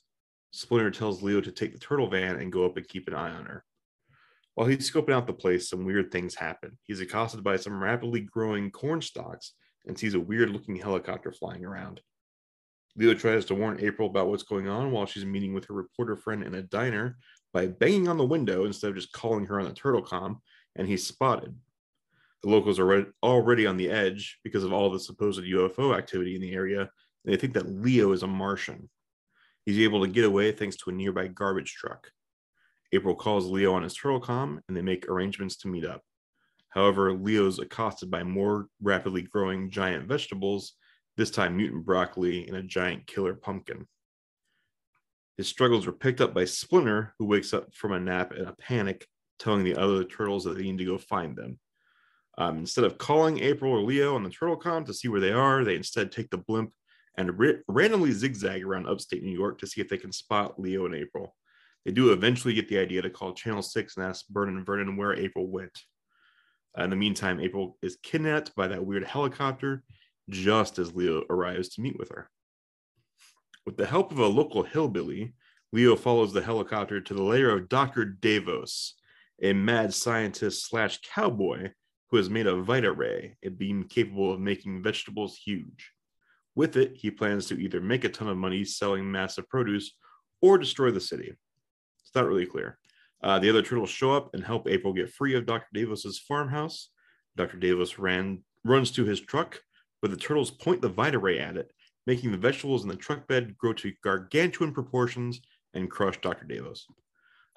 Splinter 0.52 0.92
tells 0.92 1.22
Leo 1.22 1.40
to 1.40 1.52
take 1.52 1.72
the 1.72 1.78
turtle 1.78 2.08
van 2.08 2.36
and 2.36 2.52
go 2.52 2.64
up 2.64 2.76
and 2.76 2.86
keep 2.86 3.08
an 3.08 3.14
eye 3.14 3.30
on 3.30 3.44
her. 3.44 3.64
While 4.58 4.66
he's 4.66 4.90
scoping 4.90 5.12
out 5.12 5.28
the 5.28 5.32
place, 5.32 5.70
some 5.70 5.84
weird 5.84 6.10
things 6.10 6.34
happen. 6.34 6.76
He's 6.82 7.00
accosted 7.00 7.44
by 7.44 7.54
some 7.58 7.80
rapidly 7.80 8.22
growing 8.22 8.72
corn 8.72 9.00
stalks 9.00 9.52
and 9.86 9.96
sees 9.96 10.14
a 10.14 10.20
weird 10.20 10.50
looking 10.50 10.74
helicopter 10.74 11.30
flying 11.30 11.64
around. 11.64 12.00
Leo 12.96 13.14
tries 13.14 13.44
to 13.44 13.54
warn 13.54 13.78
April 13.78 14.10
about 14.10 14.26
what's 14.26 14.42
going 14.42 14.66
on 14.66 14.90
while 14.90 15.06
she's 15.06 15.24
meeting 15.24 15.54
with 15.54 15.66
her 15.66 15.74
reporter 15.74 16.16
friend 16.16 16.42
in 16.42 16.56
a 16.56 16.62
diner 16.62 17.18
by 17.52 17.68
banging 17.68 18.08
on 18.08 18.18
the 18.18 18.24
window 18.24 18.64
instead 18.64 18.90
of 18.90 18.96
just 18.96 19.12
calling 19.12 19.46
her 19.46 19.60
on 19.60 19.68
the 19.68 19.74
turtle 19.74 20.02
com, 20.02 20.40
and 20.74 20.88
he's 20.88 21.06
spotted. 21.06 21.54
The 22.42 22.50
locals 22.50 22.80
are 22.80 23.12
already 23.22 23.64
on 23.64 23.76
the 23.76 23.88
edge 23.88 24.40
because 24.42 24.64
of 24.64 24.72
all 24.72 24.90
the 24.90 24.98
supposed 24.98 25.40
UFO 25.40 25.96
activity 25.96 26.34
in 26.34 26.40
the 26.40 26.52
area, 26.52 26.80
and 26.80 26.88
they 27.32 27.36
think 27.36 27.54
that 27.54 27.70
Leo 27.70 28.10
is 28.10 28.24
a 28.24 28.26
Martian. 28.26 28.90
He's 29.64 29.78
able 29.78 30.00
to 30.00 30.10
get 30.10 30.24
away 30.24 30.50
thanks 30.50 30.74
to 30.78 30.90
a 30.90 30.92
nearby 30.92 31.28
garbage 31.28 31.74
truck. 31.74 32.10
April 32.92 33.14
calls 33.14 33.46
Leo 33.46 33.74
on 33.74 33.82
his 33.82 33.94
turtle 33.94 34.20
com, 34.20 34.60
and 34.68 34.76
they 34.76 34.82
make 34.82 35.08
arrangements 35.08 35.56
to 35.58 35.68
meet 35.68 35.84
up. 35.84 36.02
However, 36.70 37.12
Leo's 37.12 37.58
accosted 37.58 38.10
by 38.10 38.22
more 38.22 38.68
rapidly 38.82 39.22
growing 39.22 39.70
giant 39.70 40.06
vegetables 40.06 40.74
this 41.16 41.30
time 41.30 41.56
mutant 41.56 41.84
broccoli 41.84 42.46
and 42.46 42.56
a 42.56 42.62
giant 42.62 43.06
killer 43.06 43.34
pumpkin. 43.34 43.86
His 45.36 45.48
struggles 45.48 45.86
are 45.86 45.92
picked 45.92 46.20
up 46.20 46.34
by 46.34 46.44
Splinter, 46.44 47.14
who 47.18 47.26
wakes 47.26 47.52
up 47.52 47.74
from 47.74 47.92
a 47.92 48.00
nap 48.00 48.32
in 48.32 48.44
a 48.44 48.54
panic, 48.54 49.06
telling 49.38 49.64
the 49.64 49.76
other 49.76 50.04
turtles 50.04 50.44
that 50.44 50.56
they 50.56 50.62
need 50.62 50.78
to 50.78 50.84
go 50.84 50.98
find 50.98 51.36
them. 51.36 51.58
Um, 52.38 52.58
instead 52.58 52.84
of 52.84 52.98
calling 52.98 53.40
April 53.40 53.72
or 53.72 53.80
Leo 53.80 54.14
on 54.14 54.22
the 54.22 54.30
turtle 54.30 54.56
com 54.56 54.84
to 54.84 54.94
see 54.94 55.08
where 55.08 55.20
they 55.20 55.32
are, 55.32 55.64
they 55.64 55.76
instead 55.76 56.12
take 56.12 56.30
the 56.30 56.38
blimp 56.38 56.72
and 57.16 57.38
ra- 57.38 57.52
randomly 57.66 58.12
zigzag 58.12 58.64
around 58.64 58.86
upstate 58.86 59.24
New 59.24 59.36
York 59.36 59.58
to 59.58 59.66
see 59.66 59.80
if 59.80 59.88
they 59.88 59.96
can 59.96 60.12
spot 60.12 60.60
Leo 60.60 60.86
and 60.86 60.94
April. 60.94 61.34
They 61.88 61.94
do 61.94 62.12
eventually 62.12 62.52
get 62.52 62.68
the 62.68 62.76
idea 62.76 63.00
to 63.00 63.08
call 63.08 63.32
Channel 63.32 63.62
6 63.62 63.96
and 63.96 64.04
ask 64.04 64.26
Vernon 64.28 64.58
and 64.58 64.66
Vernon 64.66 64.94
where 64.98 65.14
April 65.14 65.46
went. 65.46 65.72
Uh, 66.78 66.84
in 66.84 66.90
the 66.90 66.96
meantime, 66.96 67.40
April 67.40 67.78
is 67.80 67.96
kidnapped 68.02 68.54
by 68.54 68.68
that 68.68 68.84
weird 68.84 69.04
helicopter 69.04 69.82
just 70.28 70.78
as 70.78 70.94
Leo 70.94 71.22
arrives 71.30 71.70
to 71.70 71.80
meet 71.80 71.98
with 71.98 72.10
her. 72.10 72.28
With 73.64 73.78
the 73.78 73.86
help 73.86 74.12
of 74.12 74.18
a 74.18 74.26
local 74.26 74.64
hillbilly, 74.64 75.32
Leo 75.72 75.96
follows 75.96 76.34
the 76.34 76.42
helicopter 76.42 77.00
to 77.00 77.14
the 77.14 77.22
lair 77.22 77.48
of 77.48 77.70
Dr. 77.70 78.04
Davos, 78.04 78.92
a 79.42 79.54
mad 79.54 79.94
scientist 79.94 80.68
slash 80.68 81.00
cowboy 81.00 81.70
who 82.10 82.18
has 82.18 82.28
made 82.28 82.46
a 82.46 82.60
Vita 82.60 82.92
Ray, 82.92 83.38
a 83.42 83.48
beam 83.48 83.84
capable 83.84 84.30
of 84.30 84.40
making 84.40 84.82
vegetables 84.82 85.38
huge. 85.38 85.92
With 86.54 86.76
it, 86.76 86.96
he 86.96 87.10
plans 87.10 87.46
to 87.46 87.58
either 87.58 87.80
make 87.80 88.04
a 88.04 88.10
ton 88.10 88.28
of 88.28 88.36
money 88.36 88.62
selling 88.66 89.10
massive 89.10 89.48
produce 89.48 89.94
or 90.42 90.58
destroy 90.58 90.90
the 90.90 91.00
city. 91.00 91.32
It's 92.08 92.14
not 92.14 92.26
really 92.26 92.46
clear. 92.46 92.78
Uh, 93.22 93.38
the 93.38 93.50
other 93.50 93.62
turtles 93.62 93.90
show 93.90 94.12
up 94.12 94.34
and 94.34 94.42
help 94.42 94.66
April 94.66 94.94
get 94.94 95.12
free 95.12 95.34
of 95.34 95.44
Dr. 95.44 95.66
Davis's 95.74 96.18
farmhouse. 96.18 96.88
Dr. 97.36 97.58
Davis 97.58 97.98
ran, 97.98 98.42
runs 98.64 98.90
to 98.92 99.04
his 99.04 99.20
truck, 99.20 99.60
but 100.00 100.10
the 100.10 100.16
turtles 100.16 100.50
point 100.50 100.80
the 100.80 100.88
Vita 100.88 101.18
Ray 101.18 101.38
at 101.38 101.56
it, 101.56 101.70
making 102.06 102.32
the 102.32 102.38
vegetables 102.38 102.82
in 102.82 102.88
the 102.88 102.96
truck 102.96 103.26
bed 103.26 103.56
grow 103.58 103.72
to 103.74 103.92
gargantuan 104.02 104.72
proportions 104.72 105.40
and 105.74 105.90
crush 105.90 106.18
Dr. 106.20 106.46
Davos. 106.46 106.86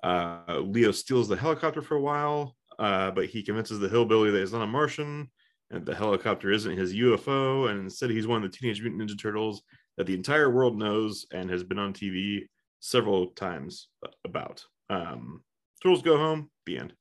Uh, 0.04 0.60
Leo 0.60 0.92
steals 0.92 1.30
the 1.30 1.38
helicopter 1.38 1.82
for 1.82 1.96
a 1.96 2.02
while, 2.02 2.56
uh, 2.78 3.12
but 3.12 3.28
he 3.28 3.44
convinces 3.44 3.80
the 3.80 3.88
hillbilly 3.88 4.32
that 4.32 4.40
he's 4.40 4.52
not 4.52 4.64
a 4.64 4.68
Martian 4.68 5.30
and 5.72 5.86
the 5.86 5.96
helicopter 5.96 6.52
isn't 6.52 6.78
his 6.78 6.94
UFO, 6.94 7.70
and 7.70 7.80
instead 7.80 8.10
he's 8.10 8.28
one 8.28 8.44
of 8.44 8.52
the 8.52 8.58
Teenage 8.58 8.82
Mutant 8.82 9.02
Ninja 9.02 9.20
Turtles 9.20 9.64
that 9.98 10.06
the 10.06 10.14
entire 10.14 10.50
world 10.50 10.78
knows 10.78 11.26
and 11.32 11.50
has 11.50 11.64
been 11.64 11.80
on 11.80 11.94
TV 11.94 12.48
several 12.82 13.28
times 13.28 13.88
about. 14.26 14.66
Um, 14.90 15.44
Turtles 15.82 16.02
go 16.02 16.18
home. 16.18 16.50
The 16.66 16.78
end. 16.80 16.94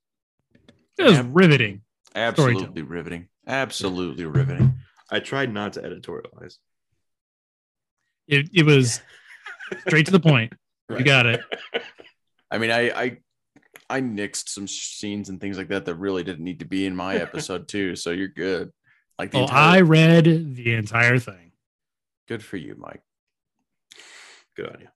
It 0.97 1.03
was 1.03 1.19
riveting. 1.21 1.83
Absolutely 2.15 2.83
riveting. 2.83 3.29
Absolutely 3.47 4.27
riveting. 4.27 4.75
I 5.11 5.19
tried 5.21 5.53
not 5.53 5.73
to 5.73 5.81
editorialize. 5.83 6.57
It 8.29 8.49
it 8.55 8.65
was 8.65 9.01
straight 9.87 10.07
to 10.07 10.13
the 10.13 10.21
point. 10.21 10.53
You 10.91 11.05
got 11.05 11.25
it. 11.27 11.41
I 12.51 12.59
mean, 12.59 12.73
I 12.73 12.91
I 12.91 13.19
I 13.89 14.01
nixed 14.01 14.49
some 14.49 14.67
scenes 14.67 15.29
and 15.29 15.41
things 15.41 15.57
like 15.57 15.69
that 15.69 15.85
that 15.85 15.95
really 15.95 16.25
didn't 16.25 16.43
need 16.45 16.59
to 16.61 16.65
be 16.65 16.85
in 16.85 16.97
my 16.97 17.15
episode 17.15 17.69
too. 17.69 17.95
So 17.95 18.11
you're 18.11 18.27
good. 18.27 18.71
Like 19.17 19.31
the 19.31 19.39
Oh, 19.39 19.43
entire, 19.43 19.77
I 19.77 19.81
read 19.83 20.25
the 20.57 20.75
entire 20.75 21.19
thing. 21.21 21.53
good 22.27 22.43
for 22.43 22.57
you, 22.57 22.75
Mike. 22.77 23.03
Good 24.57 24.67
on 24.75 24.81
you. 24.81 24.89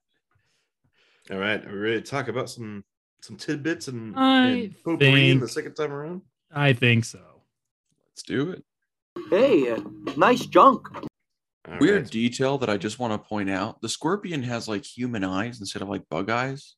All 1.31 1.37
right, 1.37 1.63
are 1.65 1.71
we 1.71 1.77
ready 1.79 2.01
to 2.01 2.07
talk 2.07 2.27
about 2.27 2.49
some 2.49 2.83
some 3.21 3.35
tidbits 3.37 3.87
and, 3.87 4.13
I 4.17 4.47
and 4.47 4.75
potpourri 4.83 4.99
think- 4.99 5.41
the 5.41 5.49
second 5.49 5.73
time 5.73 5.91
around? 5.91 6.21
I 6.53 6.73
think 6.73 7.05
so. 7.05 7.19
Let's 8.11 8.23
do 8.23 8.51
it. 8.51 8.63
Hey, 9.29 9.71
uh, 9.71 9.81
nice 10.15 10.45
junk. 10.45 10.87
All 10.95 11.77
Weird 11.79 12.03
right. 12.03 12.11
detail 12.11 12.57
that 12.59 12.69
I 12.69 12.77
just 12.77 12.99
want 12.99 13.13
to 13.13 13.17
point 13.29 13.49
out: 13.49 13.81
the 13.81 13.89
scorpion 13.89 14.43
has 14.43 14.67
like 14.67 14.85
human 14.85 15.23
eyes 15.23 15.59
instead 15.59 15.81
of 15.81 15.89
like 15.89 16.07
bug 16.09 16.29
eyes. 16.29 16.75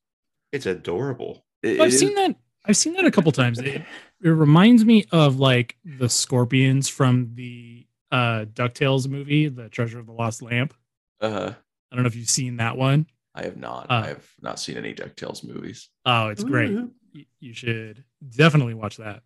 It's 0.54 0.66
adorable. 0.66 1.46
It- 1.62 1.82
I've 1.82 1.90
it 1.90 1.98
seen 1.98 2.10
is- 2.10 2.16
that. 2.16 2.36
I've 2.66 2.76
seen 2.78 2.94
that 2.94 3.06
a 3.06 3.12
couple 3.12 3.32
times. 3.32 3.60
It, 3.60 3.82
it 4.22 4.30
reminds 4.30 4.84
me 4.84 5.06
of 5.14 5.40
like 5.40 5.78
the 5.86 6.10
scorpions 6.10 6.90
from 6.90 7.32
the 7.36 7.86
uh 8.12 8.46
DuckTales 8.54 9.08
movie, 9.08 9.48
The 9.50 9.70
Treasure 9.70 10.00
of 10.00 10.06
the 10.06 10.12
Lost 10.14 10.42
Lamp. 10.42 10.74
Uh, 11.22 11.30
huh. 11.30 11.54
I 11.92 11.96
don't 11.96 12.04
know 12.04 12.08
if 12.08 12.16
you've 12.16 12.30
seen 12.30 12.58
that 12.58 12.78
one. 12.78 13.08
I 13.38 13.44
have 13.44 13.58
not. 13.58 13.86
Uh, 13.90 13.94
I 13.94 14.08
have 14.08 14.28
not 14.42 14.60
seen 14.60 14.78
any 14.78 14.94
Ducktales 14.94 15.44
movies. 15.48 15.90
Oh, 16.06 16.28
it's 16.30 16.44
great. 16.44 16.72
Y- 17.14 17.26
You 17.40 17.54
should 17.54 18.04
definitely 18.36 18.74
watch 18.74 18.98
that. 18.98 19.22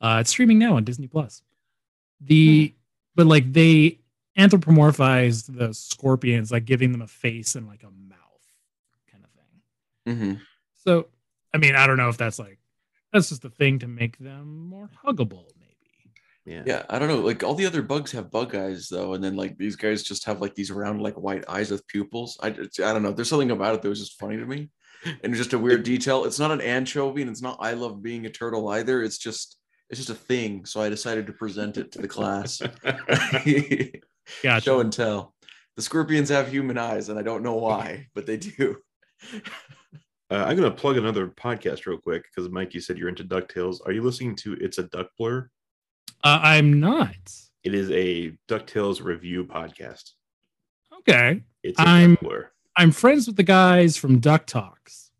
Uh, 0.00 0.18
it's 0.20 0.30
streaming 0.30 0.58
now 0.58 0.76
on 0.76 0.84
Disney 0.84 1.06
Plus. 1.06 1.42
The 2.20 2.74
but 3.14 3.26
like 3.26 3.52
they 3.52 4.00
anthropomorphized 4.38 5.56
the 5.56 5.72
scorpions, 5.74 6.50
like 6.50 6.64
giving 6.64 6.92
them 6.92 7.02
a 7.02 7.06
face 7.06 7.54
and 7.54 7.66
like 7.66 7.82
a 7.82 7.90
mouth, 7.90 8.46
kind 9.10 9.24
of 9.24 9.30
thing. 9.30 10.32
Mm-hmm. 10.34 10.42
So, 10.84 11.06
I 11.54 11.58
mean, 11.58 11.74
I 11.76 11.86
don't 11.86 11.96
know 11.98 12.08
if 12.08 12.16
that's 12.16 12.38
like 12.38 12.58
that's 13.12 13.28
just 13.28 13.44
a 13.44 13.50
thing 13.50 13.78
to 13.80 13.88
make 13.88 14.18
them 14.18 14.66
more 14.68 14.90
huggable, 15.04 15.44
maybe. 15.60 15.61
Yeah. 16.44 16.62
Yeah, 16.66 16.82
I 16.90 16.98
don't 16.98 17.08
know. 17.08 17.20
Like 17.20 17.44
all 17.44 17.54
the 17.54 17.66
other 17.66 17.82
bugs 17.82 18.10
have 18.12 18.30
bug 18.30 18.54
eyes 18.56 18.88
though, 18.88 19.14
and 19.14 19.22
then 19.22 19.36
like 19.36 19.56
these 19.58 19.76
guys 19.76 20.02
just 20.02 20.24
have 20.24 20.40
like 20.40 20.54
these 20.54 20.72
round 20.72 21.00
like 21.00 21.14
white 21.14 21.44
eyes 21.48 21.70
with 21.70 21.86
pupils. 21.86 22.36
I 22.42 22.50
just- 22.50 22.80
I 22.80 22.92
don't 22.92 23.02
know. 23.02 23.12
There's 23.12 23.28
something 23.28 23.52
about 23.52 23.74
it 23.76 23.82
that 23.82 23.88
was 23.88 24.00
just 24.00 24.18
funny 24.18 24.36
to 24.38 24.44
me, 24.46 24.70
and 25.22 25.34
just 25.34 25.52
a 25.52 25.58
weird 25.58 25.84
detail. 25.84 26.24
It's 26.24 26.40
not 26.40 26.50
an 26.50 26.60
anchovy, 26.60 27.22
and 27.22 27.30
it's 27.30 27.42
not 27.42 27.58
I 27.60 27.74
love 27.74 28.02
being 28.02 28.26
a 28.26 28.30
turtle 28.30 28.68
either. 28.70 29.02
It's 29.04 29.18
just 29.18 29.56
it's 29.88 29.98
just 30.00 30.10
a 30.10 30.14
thing. 30.14 30.64
So 30.64 30.80
I 30.80 30.88
decided 30.88 31.26
to 31.28 31.32
present 31.32 31.76
it 31.76 31.92
to 31.92 32.00
the 32.00 32.08
class. 32.08 32.60
Gotcha. 34.42 34.64
Show 34.64 34.80
and 34.80 34.92
tell. 34.92 35.34
The 35.76 35.82
scorpions 35.82 36.28
have 36.28 36.48
human 36.50 36.76
eyes, 36.78 37.08
and 37.08 37.18
I 37.18 37.22
don't 37.22 37.42
know 37.42 37.54
why, 37.54 38.08
but 38.14 38.26
they 38.26 38.36
do. 38.38 38.76
Uh, 40.30 40.46
I'm 40.46 40.56
going 40.56 40.70
to 40.70 40.74
plug 40.74 40.96
another 40.96 41.28
podcast 41.28 41.84
real 41.84 41.98
quick 41.98 42.24
because 42.24 42.50
Mike, 42.50 42.72
you 42.72 42.80
said 42.80 42.96
you're 42.96 43.10
into 43.10 43.22
Ducktales. 43.22 43.80
Are 43.84 43.92
you 43.92 44.00
listening 44.00 44.34
to 44.36 44.54
It's 44.54 44.78
a 44.78 44.84
Duck 44.84 45.08
Blur? 45.18 45.50
Uh, 46.24 46.40
I'm 46.42 46.80
not. 46.80 47.16
It 47.64 47.74
is 47.74 47.90
a 47.90 48.32
Ducktales 48.48 49.02
review 49.02 49.44
podcast. 49.44 50.12
Okay. 51.00 51.42
It's 51.62 51.78
a 51.78 51.82
I'm- 51.82 52.16
I'm 52.76 52.90
friends 52.90 53.26
with 53.26 53.36
the 53.36 53.42
guys 53.42 53.96
from 53.96 54.18
Duck 54.18 54.46
Talks. 54.46 55.10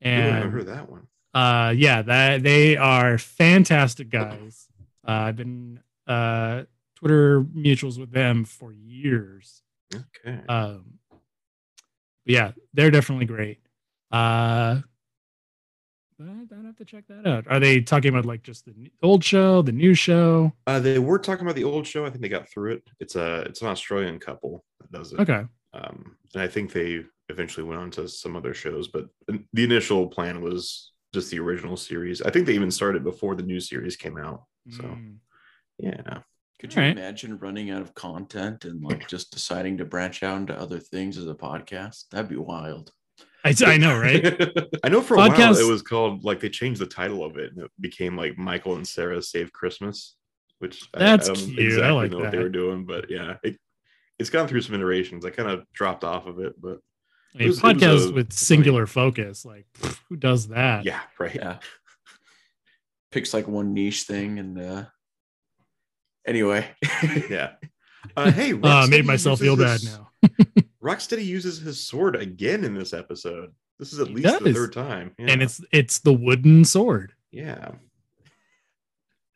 And 0.00 0.36
I've 0.36 0.52
heard 0.52 0.66
that 0.66 0.90
one. 0.90 1.06
uh 1.34 1.72
yeah, 1.76 2.02
that 2.02 2.42
they 2.42 2.76
are 2.76 3.18
fantastic 3.18 4.10
guys. 4.10 4.68
Uh, 5.06 5.10
I've 5.12 5.36
been 5.36 5.80
uh 6.06 6.64
Twitter 6.96 7.42
mutuals 7.42 7.98
with 7.98 8.10
them 8.10 8.44
for 8.44 8.72
years. 8.72 9.62
Okay. 9.94 10.40
Um 10.48 10.98
yeah, 12.24 12.52
they're 12.74 12.90
definitely 12.90 13.26
great. 13.26 13.58
Uh 14.10 14.80
I'd 16.20 16.64
have 16.64 16.76
to 16.76 16.84
check 16.84 17.04
that 17.08 17.26
out. 17.26 17.46
Are 17.48 17.60
they 17.60 17.80
talking 17.80 18.08
about 18.10 18.24
like 18.24 18.42
just 18.42 18.64
the 18.64 18.74
old 19.02 19.22
show, 19.22 19.62
the 19.62 19.72
new 19.72 19.94
show? 19.94 20.52
Uh, 20.66 20.80
they 20.80 20.98
were 20.98 21.18
talking 21.18 21.44
about 21.46 21.54
the 21.54 21.64
old 21.64 21.86
show. 21.86 22.04
I 22.04 22.10
think 22.10 22.22
they 22.22 22.28
got 22.28 22.48
through 22.48 22.72
it. 22.72 22.82
It's 23.00 23.14
a 23.16 23.42
it's 23.42 23.62
an 23.62 23.68
Australian 23.68 24.18
couple 24.18 24.64
that 24.80 24.90
does 24.90 25.12
it. 25.12 25.20
Okay. 25.20 25.44
Um, 25.74 26.16
and 26.34 26.42
I 26.42 26.48
think 26.48 26.72
they 26.72 27.02
eventually 27.28 27.64
went 27.66 27.80
on 27.80 27.90
to 27.92 28.08
some 28.08 28.34
other 28.36 28.54
shows, 28.54 28.88
but 28.88 29.06
the 29.26 29.64
initial 29.64 30.06
plan 30.08 30.40
was 30.40 30.92
just 31.14 31.30
the 31.30 31.38
original 31.38 31.76
series. 31.76 32.20
I 32.22 32.30
think 32.30 32.46
they 32.46 32.54
even 32.54 32.70
started 32.70 33.04
before 33.04 33.34
the 33.34 33.42
new 33.42 33.60
series 33.60 33.96
came 33.96 34.16
out. 34.18 34.44
So 34.70 34.82
Mm. 34.82 35.16
yeah, 35.78 36.20
Could 36.58 36.74
you 36.74 36.82
Alright. 36.82 36.98
imagine 36.98 37.38
running 37.38 37.70
out 37.70 37.82
of 37.82 37.94
content 37.94 38.64
and 38.64 38.82
like 38.82 39.06
just 39.08 39.30
deciding 39.30 39.78
to 39.78 39.84
branch 39.84 40.22
out 40.22 40.38
into 40.38 40.58
other 40.58 40.80
things 40.80 41.16
as 41.16 41.26
a 41.28 41.34
podcast? 41.34 42.08
That'd 42.10 42.28
be 42.28 42.36
wild. 42.36 42.92
I, 43.62 43.74
I 43.74 43.76
know, 43.78 43.98
right? 43.98 44.24
I 44.84 44.88
know 44.88 45.00
for 45.00 45.14
a 45.14 45.18
while 45.18 45.56
it 45.56 45.68
was 45.70 45.82
called 45.82 46.24
like 46.24 46.40
they 46.40 46.48
changed 46.48 46.80
the 46.80 46.86
title 46.86 47.24
of 47.24 47.36
it 47.38 47.52
and 47.52 47.64
it 47.64 47.70
became 47.80 48.16
like 48.16 48.36
Michael 48.38 48.76
and 48.76 48.86
Sarah 48.86 49.22
Save 49.22 49.52
Christmas, 49.52 50.16
which 50.58 50.88
I- 50.94 50.98
That's 51.00 51.28
I, 51.28 51.34
don't 51.34 51.44
cute. 51.44 51.58
I 51.58 51.62
exactly 51.62 51.92
like 51.94 52.10
know 52.10 52.18
what 52.18 52.30
they 52.32 52.38
were 52.38 52.48
doing, 52.48 52.84
but 52.84 53.10
yeah, 53.10 53.34
it, 53.42 53.56
it's 54.18 54.30
gone 54.30 54.48
through 54.48 54.62
some 54.62 54.74
iterations. 54.74 55.24
I 55.24 55.30
kind 55.30 55.48
of 55.50 55.64
dropped 55.72 56.04
off 56.04 56.26
of 56.26 56.38
it, 56.40 56.60
but 56.60 56.78
I 57.34 57.38
mean, 57.38 57.48
was- 57.48 57.58
it 57.58 57.64
was 57.64 57.74
podcast 57.74 58.10
a- 58.10 58.12
with 58.12 58.32
singular 58.32 58.86
focus, 58.86 59.44
like 59.44 59.66
pff, 59.80 59.98
who 60.08 60.16
does 60.16 60.48
that? 60.48 60.84
yeah, 60.84 61.00
right. 61.18 61.34
Yeah. 61.34 61.58
Picks 63.10 63.32
like 63.32 63.48
one 63.48 63.72
niche 63.74 64.02
thing 64.02 64.38
and 64.38 64.58
uh 64.60 64.84
anyway. 66.26 66.68
Yeah. 67.30 67.52
Uh, 68.16 68.30
hey, 68.30 68.52
Uh, 68.52 68.56
Rocksteady 68.56 68.90
made 68.90 69.06
myself 69.06 69.38
feel 69.40 69.56
bad 69.56 69.80
uses 69.82 69.88
his- 69.88 69.98
now. 69.98 70.08
Rocksteady 70.82 71.24
uses 71.24 71.58
his 71.58 71.84
sword 71.84 72.16
again 72.16 72.64
in 72.64 72.74
this 72.74 72.92
episode. 72.92 73.52
This 73.78 73.92
is 73.92 74.00
at 74.00 74.08
He 74.08 74.14
least 74.14 74.40
the 74.42 74.52
third 74.52 74.72
time. 74.72 75.12
And 75.18 75.42
it's 75.42 75.60
it's 75.72 75.98
the 76.00 76.12
wooden 76.12 76.64
sword. 76.64 77.12
yeah. 77.30 77.72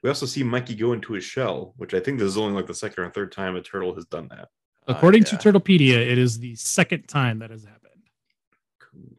We 0.02 0.08
also 0.10 0.26
see 0.26 0.42
Mikey 0.42 0.74
go 0.74 0.92
into 0.94 1.12
his 1.12 1.22
shell, 1.22 1.74
which 1.76 1.94
I 1.94 2.00
think 2.00 2.18
this 2.18 2.26
is 2.26 2.36
only 2.36 2.54
like 2.54 2.66
the 2.66 2.74
second 2.74 3.04
or 3.04 3.10
third 3.10 3.30
time 3.30 3.54
a 3.54 3.60
turtle 3.60 3.94
has 3.94 4.04
done 4.06 4.26
that. 4.30 4.48
Uh, 4.88 4.94
According 4.96 5.22
yeah. 5.22 5.28
to 5.28 5.36
Turtlepedia, 5.36 5.92
it 5.94 6.18
is 6.18 6.40
the 6.40 6.56
second 6.56 7.06
time 7.06 7.38
that 7.38 7.50
has 7.50 7.62
happened. 7.62 8.02
Cool. 8.80 9.16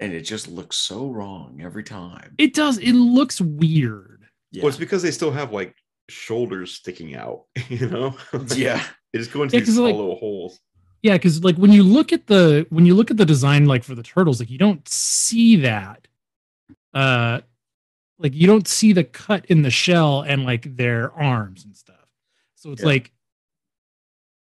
And 0.00 0.12
it 0.12 0.20
just 0.20 0.46
looks 0.46 0.76
so 0.76 1.10
wrong 1.10 1.60
every 1.64 1.82
time. 1.82 2.36
It 2.38 2.54
does. 2.54 2.78
It 2.78 2.92
looks 2.92 3.40
weird. 3.40 4.28
yeah. 4.52 4.62
Well, 4.62 4.68
it's 4.68 4.78
because 4.78 5.02
they 5.02 5.10
still 5.10 5.32
have 5.32 5.52
like 5.52 5.74
shoulders 6.08 6.72
sticking 6.74 7.16
out, 7.16 7.46
you 7.68 7.88
know? 7.88 8.16
yeah. 8.54 8.84
They 9.12 9.18
just 9.18 9.32
go 9.32 9.42
into 9.42 9.56
Yeah, 9.56 9.60
these 9.64 9.70
'cause, 9.70 9.78
like- 9.78 9.94
hollow 9.96 10.14
holes. 10.14 10.60
Yeah, 11.06 11.12
because 11.12 11.44
like 11.44 11.56
when 11.56 11.70
you 11.70 11.84
look 11.84 12.12
at 12.12 12.26
the 12.26 12.66
when 12.70 12.84
you 12.84 12.94
look 12.96 13.12
at 13.12 13.16
the 13.16 13.24
design 13.24 13.66
like 13.66 13.84
for 13.84 13.94
the 13.94 14.02
turtles, 14.02 14.40
like 14.40 14.50
you 14.50 14.58
don't 14.58 14.86
see 14.88 15.54
that. 15.56 16.08
Uh 16.92 17.42
like 18.18 18.34
you 18.34 18.48
don't 18.48 18.66
see 18.66 18.92
the 18.92 19.04
cut 19.04 19.44
in 19.46 19.62
the 19.62 19.70
shell 19.70 20.22
and 20.22 20.44
like 20.44 20.76
their 20.76 21.12
arms 21.12 21.64
and 21.64 21.76
stuff. 21.76 22.08
So 22.56 22.72
it's 22.72 22.82
Yeah. 22.82 22.88
like 22.88 23.12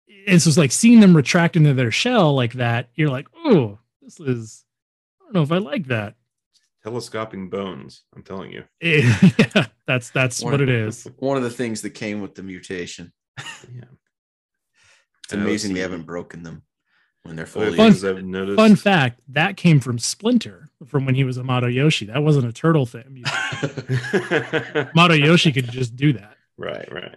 it's 0.07 0.59
like 0.59 0.73
seeing 0.73 1.01
them 1.01 1.17
retract 1.17 1.57
into 1.57 1.73
their 1.73 1.91
shell 1.91 2.35
like 2.35 2.53
that, 2.55 2.91
you're 2.95 3.09
like, 3.09 3.29
oh, 3.47 3.79
this 4.03 4.21
is 4.21 4.65
I 5.21 5.25
don't 5.25 5.35
know 5.35 5.43
if 5.43 5.53
I 5.53 5.59
like 5.59 5.87
that. 5.87 6.17
Telescoping 6.83 7.49
bones, 7.49 8.03
I'm 8.15 8.23
telling 8.25 8.53
you. 8.53 8.65
yeah, 8.83 9.67
that's 9.87 10.11
that's 10.11 10.43
One 10.43 10.53
what 10.53 10.61
of- 10.61 10.69
it 10.69 10.75
is. 10.75 11.09
One 11.17 11.39
of 11.39 11.45
the 11.45 11.49
things 11.51 11.81
that 11.81 11.91
came 11.91 12.21
with 12.21 12.35
the 12.35 12.43
mutation. 12.43 13.11
Yeah. 13.75 13.85
It's 15.35 15.43
amazing 15.43 15.75
they 15.75 15.81
haven't 15.81 16.03
broken 16.07 16.43
them 16.43 16.63
when 17.23 17.37
they're 17.37 17.47
fully 17.47 17.77
Fun- 17.77 17.93
I've 17.93 18.25
noticed. 18.25 18.57
Fun 18.57 18.77
fact, 18.77 19.21
that 19.29 19.57
came 19.57 19.81
from 19.81 19.99
Splinter 19.99 20.71
from 20.87 21.07
when 21.07 21.15
he 21.15 21.25
was 21.25 21.39
Hamato 21.39 21.73
Yoshi. 21.73 22.07
That 22.07 22.23
wasn't 22.23 22.47
a 22.47 22.53
turtle 22.53 22.87
thing. 22.87 23.23
Hamato 23.25 25.19
Yoshi 25.25 25.53
could 25.53 25.71
just 25.71 25.97
do 25.97 26.13
that. 26.15 26.37
right, 26.57 26.91
right. 26.93 27.17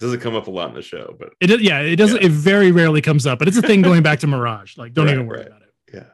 Doesn't 0.00 0.18
come 0.20 0.34
up 0.34 0.48
a 0.48 0.50
lot 0.50 0.68
in 0.70 0.74
the 0.74 0.82
show, 0.82 1.14
but 1.16 1.30
It 1.40 1.46
does, 1.46 1.60
yeah, 1.60 1.78
it 1.80 1.94
doesn't. 1.94 2.20
Yeah. 2.20 2.26
It 2.26 2.32
very 2.32 2.72
rarely 2.72 3.00
comes 3.00 3.24
up, 3.26 3.38
but 3.38 3.46
it's 3.46 3.56
a 3.56 3.62
thing 3.62 3.82
going 3.82 4.02
back 4.02 4.18
to 4.20 4.26
Mirage. 4.26 4.76
Like, 4.76 4.92
don't 4.94 5.06
Right, 5.06 5.14
even 5.14 5.26
worry 5.28 5.38
right. 5.38 5.46
about 5.46 5.62
it. 5.62 5.72
yeah. 5.94 6.04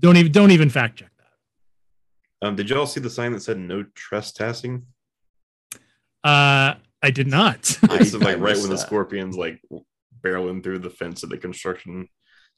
Don't 0.00 0.16
even 0.16 0.30
don't 0.30 0.52
even 0.52 0.70
fact 0.70 0.98
check 1.00 1.10
that. 1.18 2.46
Um, 2.46 2.54
did 2.54 2.70
y'all 2.70 2.86
see 2.86 3.00
the 3.00 3.10
sign 3.10 3.32
that 3.32 3.42
said 3.42 3.58
no 3.58 3.82
trespassing? 3.96 4.86
Uh, 6.22 6.74
I 7.02 7.10
did 7.12 7.26
not. 7.26 7.76
I- 7.90 7.98
This 7.98 8.14
is 8.14 8.20
like 8.22 8.38
right 8.38 8.50
missed 8.50 8.62
when 8.62 8.70
the 8.70 8.78
scorpions 8.78 9.36
like 9.36 9.60
barreling 10.22 10.62
through 10.62 10.80
the 10.80 10.90
fence 10.90 11.22
of 11.22 11.30
the 11.30 11.38
construction 11.38 12.08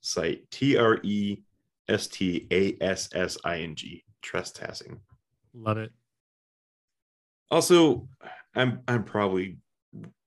site. 0.00 0.50
T 0.50 0.76
R 0.76 0.99
E 1.02 1.43
S 1.88 2.07
T 2.07 2.47
A 2.50 2.76
S 2.81 3.09
S 3.14 3.37
I 3.45 3.59
N 3.59 3.75
G. 3.75 4.05
Trespassing. 4.23 5.00
Love 5.55 5.79
it. 5.79 5.93
Also, 7.50 8.09
I'm 8.55 8.81
I'm 8.87 9.05
probably 9.05 9.59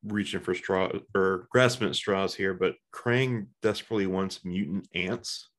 reaching 0.06 0.42
for 0.42 0.54
straw 0.54 0.92
or 1.16 1.48
grasping 1.52 1.88
at 1.88 1.96
straws 1.96 2.36
here, 2.36 2.54
but 2.54 2.76
Krang 2.94 3.48
desperately 3.62 4.08
wants 4.08 4.44
mutant 4.44 4.88
ants. 4.94 5.50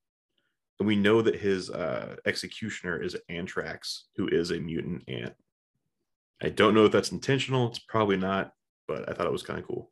And 0.79 0.87
we 0.89 0.97
know 0.97 1.23
that 1.23 1.37
his 1.37 1.71
uh, 1.71 2.17
executioner 2.27 3.01
is 3.01 3.17
Anthrax, 3.29 4.07
who 4.17 4.29
is 4.29 4.51
a 4.51 4.59
mutant 4.59 5.05
ant. 5.09 5.35
I 6.43 6.49
don't 6.49 6.75
know 6.75 6.85
if 6.85 6.93
that's 6.93 7.13
intentional. 7.13 7.69
It's 7.69 7.79
probably 7.79 8.17
not, 8.17 8.51
but 8.89 9.09
I 9.09 9.15
thought 9.15 9.27
it 9.27 9.33
was 9.33 9.45
kind 9.45 9.59
of 9.59 9.67
cool. 9.67 9.91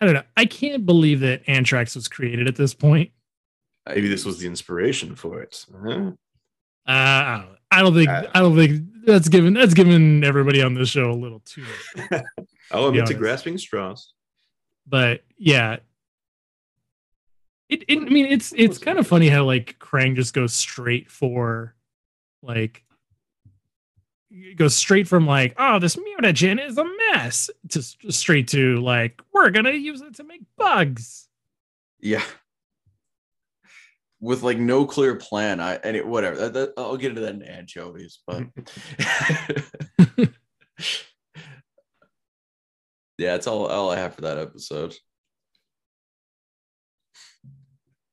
I 0.00 0.04
don't 0.06 0.14
know. 0.14 0.22
I 0.36 0.44
can't 0.46 0.84
believe 0.84 1.20
that 1.20 1.42
Anthrax 1.46 1.94
was 1.94 2.08
created 2.08 2.46
at 2.48 2.56
this 2.56 2.74
point. 2.74 3.10
Maybe 3.86 4.08
this 4.08 4.24
was 4.24 4.38
the 4.38 4.46
inspiration 4.46 5.14
for 5.14 5.40
it. 5.40 5.64
Huh? 5.72 6.10
Uh, 6.86 6.90
I 6.90 7.36
don't. 7.46 7.56
I 7.70 7.82
don't 7.82 7.94
think. 7.94 8.08
I- 8.08 8.28
I 8.34 8.40
don't 8.40 8.56
think 8.56 8.82
that's 9.06 9.28
given. 9.28 9.54
That's 9.54 9.74
given 9.74 10.24
everybody 10.24 10.62
on 10.62 10.74
this 10.74 10.88
show 10.88 11.10
a 11.10 11.12
little 11.12 11.40
too 11.40 11.64
much. 12.10 12.22
I'll 12.70 12.86
admit 12.88 13.06
to 13.06 13.14
grasping 13.14 13.58
straws. 13.58 14.12
But 14.86 15.22
yeah, 15.38 15.76
it, 17.68 17.84
it. 17.88 17.98
I 17.98 18.08
mean, 18.08 18.26
it's 18.26 18.52
it's 18.56 18.78
kind 18.78 18.98
of 18.98 19.06
funny 19.06 19.28
how 19.28 19.44
like 19.44 19.76
Krang 19.78 20.14
just 20.16 20.34
goes 20.34 20.52
straight 20.54 21.10
for, 21.10 21.74
like, 22.42 22.84
it 24.36 24.56
goes 24.56 24.74
straight 24.74 25.06
from 25.06 25.26
like, 25.26 25.54
oh, 25.58 25.78
this 25.78 25.96
mutagen 25.96 26.64
is 26.64 26.76
a 26.76 26.84
mess, 27.12 27.50
to 27.70 27.82
straight 28.12 28.48
to 28.48 28.80
like, 28.80 29.22
we're 29.32 29.50
gonna 29.50 29.70
use 29.72 30.00
it 30.00 30.16
to 30.16 30.24
make 30.24 30.42
bugs. 30.56 31.28
Yeah. 32.00 32.22
With 34.20 34.42
like 34.42 34.58
no 34.58 34.86
clear 34.86 35.14
plan. 35.16 35.60
I 35.60 35.74
and 35.76 35.96
it 35.96 36.06
whatever. 36.06 36.36
That, 36.36 36.52
that- 36.54 36.72
I'll 36.76 36.96
get 36.96 37.10
into 37.10 37.20
that 37.22 37.34
in 37.34 37.42
anchovies, 37.42 38.20
but 38.26 38.44
yeah, 43.18 43.32
that's 43.32 43.46
all 43.46 43.66
all 43.66 43.90
I 43.90 43.96
have 43.98 44.14
for 44.14 44.22
that 44.22 44.38
episode. 44.38 44.94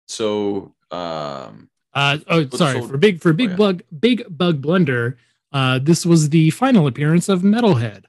So 0.07 0.75
um 0.91 1.69
Uh 1.93 2.17
oh, 2.27 2.47
sorry 2.49 2.81
so- 2.81 2.87
for 2.87 2.97
big 2.97 3.21
for 3.21 3.33
big 3.33 3.51
yeah. 3.51 3.55
bug 3.55 3.83
big 3.97 4.25
bug 4.29 4.61
blunder. 4.61 5.17
Uh, 5.51 5.79
this 5.81 6.05
was 6.05 6.29
the 6.29 6.49
final 6.51 6.87
appearance 6.87 7.27
of 7.29 7.41
Metalhead. 7.41 8.05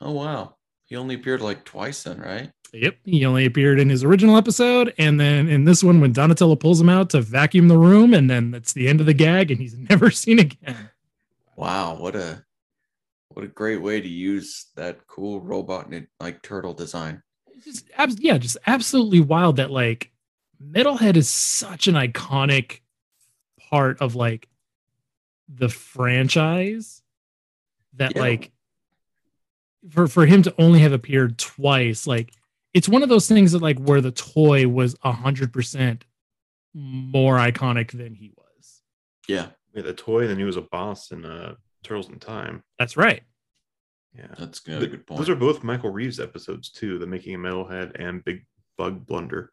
oh 0.00 0.12
wow. 0.12 0.56
He 0.86 0.96
only 0.96 1.14
appeared 1.14 1.40
like 1.40 1.64
twice 1.64 2.02
then, 2.02 2.20
right? 2.20 2.50
Yep, 2.72 2.96
he 3.04 3.24
only 3.24 3.46
appeared 3.46 3.80
in 3.80 3.88
his 3.88 4.04
original 4.04 4.36
episode, 4.36 4.92
and 4.98 5.18
then 5.18 5.48
in 5.48 5.64
this 5.64 5.82
one 5.82 6.00
when 6.00 6.12
Donatello 6.12 6.56
pulls 6.56 6.80
him 6.80 6.88
out 6.88 7.10
to 7.10 7.20
vacuum 7.20 7.68
the 7.68 7.78
room, 7.78 8.12
and 8.12 8.28
then 8.28 8.50
that's 8.50 8.72
the 8.74 8.88
end 8.88 9.00
of 9.00 9.06
the 9.06 9.14
gag, 9.14 9.50
and 9.50 9.60
he's 9.60 9.76
never 9.90 10.10
seen 10.10 10.40
again. 10.40 10.90
Wow, 11.56 11.94
what 11.96 12.14
a 12.16 12.44
what 13.28 13.44
a 13.44 13.48
great 13.48 13.80
way 13.80 14.00
to 14.00 14.08
use 14.08 14.66
that 14.76 15.06
cool 15.06 15.40
robot 15.40 15.86
and 15.88 16.06
like 16.20 16.42
turtle 16.42 16.74
design. 16.74 17.22
Just 17.64 17.86
abs- 17.96 18.20
yeah, 18.20 18.38
just 18.38 18.58
absolutely 18.66 19.20
wild 19.20 19.56
that 19.56 19.70
like 19.70 20.10
Metalhead 20.62 21.16
is 21.16 21.28
such 21.30 21.88
an 21.88 21.94
iconic 21.94 22.80
part 23.70 24.00
of 24.02 24.14
like 24.14 24.48
the 25.48 25.68
franchise 25.68 27.02
that 27.94 28.14
Yeah. 28.16 28.22
like 28.22 28.52
for 29.90 30.06
for 30.06 30.26
him 30.26 30.42
to 30.42 30.54
only 30.58 30.80
have 30.80 30.92
appeared 30.92 31.38
twice, 31.38 32.06
like 32.06 32.32
it's 32.72 32.88
one 32.88 33.02
of 33.02 33.08
those 33.08 33.28
things 33.28 33.52
that 33.52 33.62
like 33.62 33.78
where 33.78 34.00
the 34.00 34.10
toy 34.10 34.66
was 34.66 34.96
a 35.02 35.12
hundred 35.12 35.52
percent 35.52 36.04
more 36.74 37.36
iconic 37.36 37.90
than 37.92 38.14
he 38.14 38.32
was. 38.36 38.82
Yeah, 39.28 39.48
Yeah, 39.74 39.82
the 39.82 39.94
toy, 39.94 40.22
and 40.22 40.30
then 40.30 40.38
he 40.38 40.44
was 40.44 40.56
a 40.56 40.62
boss 40.62 41.12
in 41.12 41.24
uh, 41.24 41.54
Turtles 41.84 42.08
in 42.08 42.18
Time. 42.18 42.62
That's 42.78 42.96
right. 42.96 43.22
Yeah. 44.16 44.26
that's 44.38 44.60
good. 44.60 44.78
Th- 44.80 44.90
good 44.90 45.06
point. 45.06 45.18
Those 45.18 45.28
are 45.28 45.36
both 45.36 45.62
Michael 45.64 45.90
Reeves 45.90 46.18
episodes 46.20 46.70
too, 46.70 46.98
the 46.98 47.06
Making 47.06 47.34
a 47.34 47.38
Metalhead 47.38 47.92
and 48.00 48.24
Big 48.24 48.44
Bug 48.76 49.06
Blunder. 49.06 49.52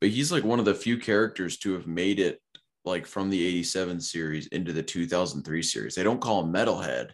but 0.00 0.10
he's 0.10 0.30
like 0.32 0.44
one 0.44 0.58
of 0.58 0.64
the 0.64 0.74
few 0.74 0.98
characters 0.98 1.56
to 1.58 1.72
have 1.74 1.86
made 1.86 2.18
it 2.20 2.40
like 2.84 3.06
from 3.06 3.30
the 3.30 3.44
87 3.46 4.00
series 4.00 4.46
into 4.48 4.72
the 4.72 4.82
2003 4.82 5.62
series 5.62 5.94
they 5.94 6.02
don't 6.02 6.20
call 6.20 6.42
him 6.44 6.52
metalhead 6.52 7.10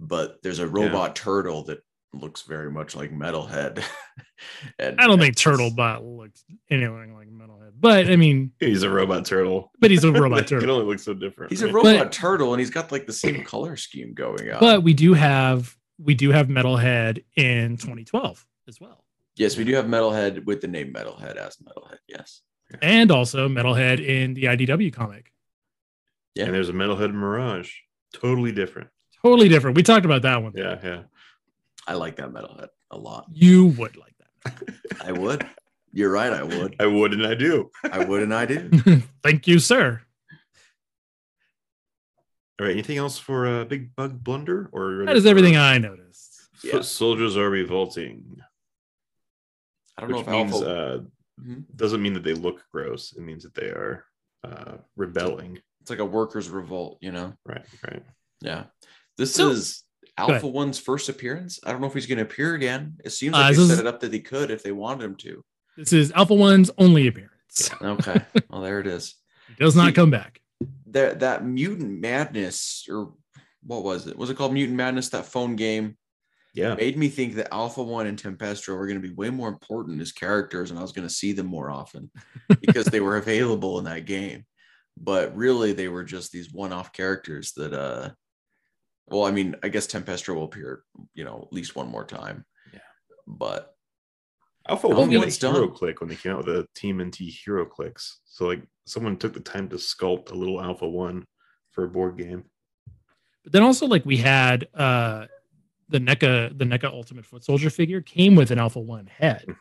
but 0.00 0.36
there's 0.42 0.58
a 0.58 0.66
robot 0.66 1.16
turtle 1.16 1.64
that 1.64 1.78
looks 2.12 2.42
very 2.42 2.70
much 2.70 2.94
like 2.96 3.10
metalhead 3.12 3.82
and 4.78 5.00
I 5.00 5.06
don't 5.06 5.18
think 5.18 5.36
Turtlebot 5.36 6.00
looks 6.18 6.44
anything 6.70 7.14
like 7.14 7.28
Metalhead, 7.28 7.72
but 7.78 8.08
I 8.10 8.16
mean, 8.16 8.52
He's 8.60 8.82
a 8.82 8.90
robot 8.90 9.24
turtle. 9.26 9.70
but 9.80 9.90
he's 9.90 10.04
a 10.04 10.12
robot 10.22 10.46
turtle. 10.46 10.58
It 10.58 10.60
can 10.60 10.70
only 10.70 10.84
look 10.86 10.98
so 10.98 11.12
different. 11.14 11.52
he's 11.52 11.62
a 11.62 11.72
robot 11.72 11.98
But- 11.98 12.12
turtle 12.12 12.52
and 12.54 12.60
he's 12.60 12.70
got 12.70 12.92
like 12.92 13.06
the 13.06 13.12
same 13.12 13.44
color 13.44 13.76
scheme 13.76 14.14
going 14.14 14.50
on 14.50 14.60
But 14.60 14.82
we 14.82 14.94
do 14.94 15.14
have 15.14 15.74
we 15.98 16.14
do 16.14 16.30
have 16.30 16.48
Metalhead 16.48 17.24
in 17.36 17.76
2012 17.78 18.46
as 18.68 18.80
well, 18.80 19.04
yes 19.36 19.56
we 19.56 19.64
do 19.64 19.74
have 19.74 19.86
metalhead 19.86 20.44
with 20.46 20.60
the 20.60 20.68
name 20.68 20.92
metalhead 20.92 21.36
as 21.36 21.56
metalhead 21.56 21.98
yes 22.08 22.42
and 22.82 23.10
also 23.10 23.48
Metalhead 23.48 24.04
in 24.04 24.34
the 24.34 24.44
IDW 24.44 24.92
comic. 24.92 25.32
yeah 26.34 26.44
And 26.46 26.54
there's 26.54 26.68
a 26.68 26.72
Metalhead 26.72 27.12
Mirage. 27.12 27.72
Totally 28.14 28.52
different. 28.52 28.88
Totally 29.22 29.48
different. 29.48 29.76
We 29.76 29.82
talked 29.82 30.04
about 30.04 30.22
that 30.22 30.42
one. 30.42 30.52
Yeah, 30.54 30.78
yeah. 30.82 31.02
i 31.86 31.94
like 31.94 32.16
that 32.16 32.30
metalhead 32.30 32.68
a 32.90 32.96
lot 32.98 33.26
You 33.32 33.66
would 33.78 33.96
like 33.96 34.14
that. 34.44 34.72
i 35.04 35.12
would 35.12 35.46
You're 35.92 36.10
right. 36.12 36.32
I 36.32 36.42
would. 36.42 36.76
I 36.78 36.86
would 36.86 37.12
and 37.14 37.26
I 37.26 37.34
do. 37.34 37.70
I 37.90 38.04
would 38.04 38.22
and 38.22 38.34
I 38.34 38.44
do. 38.46 38.70
Thank 39.22 39.46
you, 39.48 39.58
sir. 39.58 40.02
All 42.60 42.66
right. 42.66 42.72
Anything 42.72 42.98
else 42.98 43.18
for 43.18 43.46
uh, 43.46 43.64
Big 43.64 43.94
Bug 43.96 44.22
Blunder? 44.22 44.68
Or 44.72 45.04
That 45.06 45.16
is 45.16 45.26
everything 45.26 45.56
I 45.56 45.78
noticed. 45.78 46.48
Foot 46.56 46.72
Yeah. 46.74 46.80
soldiers 46.82 47.36
are 47.36 47.50
revolting, 47.50 48.36
I 49.96 50.02
don't 50.02 50.10
know 50.10 50.18
which 50.18 50.26
if 50.26 50.32
means 50.32 50.52
Alpha. 50.52 50.68
uh, 50.70 51.00
Mhm. 51.40 51.64
doesn't 51.76 52.02
mean 52.02 52.14
that 52.14 52.22
they 52.24 52.34
look 52.34 52.62
gross. 52.72 53.12
It 53.12 53.20
means 53.22 53.42
that 53.44 53.54
they 53.54 53.66
are 53.68 54.04
uh, 54.44 54.76
rebelling. 54.96 55.58
It's 55.80 55.90
like 55.90 55.98
a 55.98 56.04
workers' 56.04 56.48
revolt, 56.48 56.98
you 57.00 57.12
know? 57.12 57.34
Right. 57.44 57.64
Right. 57.84 58.02
Yeah. 58.40 58.64
This 59.18 59.34
So- 59.34 59.50
is. 59.50 59.82
Alpha 60.18 60.46
One's 60.46 60.78
first 60.78 61.10
appearance. 61.10 61.58
I 61.66 61.72
don't 61.72 61.82
know 61.82 61.88
if 61.88 61.92
he's 61.92 62.06
going 62.06 62.16
to 62.16 62.24
appear 62.24 62.54
again. 62.54 62.96
It 63.04 63.10
seems 63.10 63.34
Uh, 63.34 63.38
like 63.38 63.48
this 63.50 63.58
they 63.58 63.62
is- 63.64 63.78
set 63.78 63.80
it 63.80 63.86
up 63.86 64.00
that 64.00 64.12
he 64.14 64.20
could 64.20 64.50
if 64.50 64.62
they 64.62 64.72
wanted 64.72 65.04
him 65.04 65.14
to. 65.16 65.44
This 65.76 65.92
is 65.92 66.10
Alpha 66.12 66.32
One's 66.34 66.70
only 66.78 67.06
appearance. 67.06 67.70
Okay. 67.82 68.24
well, 68.50 68.62
there 68.62 68.80
it 68.80 68.86
is. 68.86 69.16
He 69.48 69.54
does 69.62 69.76
not 69.76 69.88
See- 69.88 69.92
come 69.92 70.10
back. 70.10 70.40
That 70.86 71.20
that 71.20 71.44
mutant 71.44 72.00
madness, 72.00 72.86
or 72.88 73.12
what 73.62 73.82
was 73.84 74.06
it? 74.06 74.16
Was 74.16 74.30
it 74.30 74.38
called 74.38 74.54
Mutant 74.54 74.76
Madness? 74.78 75.10
That 75.10 75.26
phone 75.26 75.54
game 75.54 75.98
Yeah. 76.56 76.74
made 76.74 76.96
me 76.96 77.08
think 77.08 77.34
that 77.34 77.52
Alpha 77.52 77.82
One 77.82 78.06
and 78.06 78.20
Tempestro 78.20 78.76
were 78.76 78.86
going 78.86 79.00
to 79.00 79.06
be 79.06 79.14
way 79.14 79.28
more 79.28 79.48
important 79.48 80.00
as 80.00 80.10
characters, 80.10 80.70
and 80.70 80.78
I 80.78 80.82
was 80.82 80.92
going 80.92 81.06
to 81.06 81.12
see 81.12 81.32
them 81.32 81.46
more 81.46 81.70
often 81.70 82.10
because 82.60 82.86
they 82.86 83.00
were 83.00 83.18
available 83.18 83.78
in 83.78 83.84
that 83.84 84.06
game. 84.06 84.46
But 84.98 85.36
really, 85.36 85.72
they 85.74 85.88
were 85.88 86.02
just 86.02 86.32
these 86.32 86.50
one-off 86.50 86.94
characters 86.94 87.52
that, 87.56 87.74
uh, 87.74 88.10
well, 89.08 89.24
I 89.24 89.32
mean, 89.32 89.54
I 89.62 89.68
guess 89.68 89.86
Tempestro 89.86 90.34
will 90.34 90.44
appear, 90.44 90.82
you 91.14 91.24
know, 91.24 91.42
at 91.46 91.52
least 91.52 91.76
one 91.76 91.88
more 91.88 92.06
time. 92.06 92.46
Yeah. 92.72 92.78
But 93.26 93.76
Alpha 94.66 94.88
One 94.88 95.10
think 95.10 95.24
was 95.24 95.34
it's 95.34 95.44
a 95.44 95.52
hero 95.52 95.66
done. 95.66 95.76
click 95.76 96.00
when 96.00 96.08
they 96.08 96.16
came 96.16 96.32
out 96.32 96.46
with 96.46 96.46
the 96.46 96.66
Team 96.74 97.02
NT 97.02 97.16
hero 97.16 97.66
clicks. 97.66 98.20
So 98.24 98.46
like 98.46 98.62
someone 98.86 99.18
took 99.18 99.34
the 99.34 99.40
time 99.40 99.68
to 99.68 99.76
sculpt 99.76 100.30
a 100.30 100.34
little 100.34 100.60
Alpha 100.60 100.88
One 100.88 101.26
for 101.72 101.84
a 101.84 101.88
board 101.88 102.16
game. 102.16 102.44
But 103.44 103.52
then 103.52 103.62
also 103.62 103.86
like 103.86 104.04
we 104.06 104.16
had 104.16 104.66
uh 104.74 105.26
the 105.88 105.98
NECA 105.98 106.56
the 106.58 106.64
NECA 106.64 106.84
Ultimate 106.92 107.26
Foot 107.26 107.44
Soldier 107.44 107.70
figure 107.70 108.00
came 108.00 108.34
with 108.36 108.50
an 108.50 108.58
Alpha 108.58 108.80
One 108.80 109.06
head. 109.06 109.44
Hmm. 109.46 109.52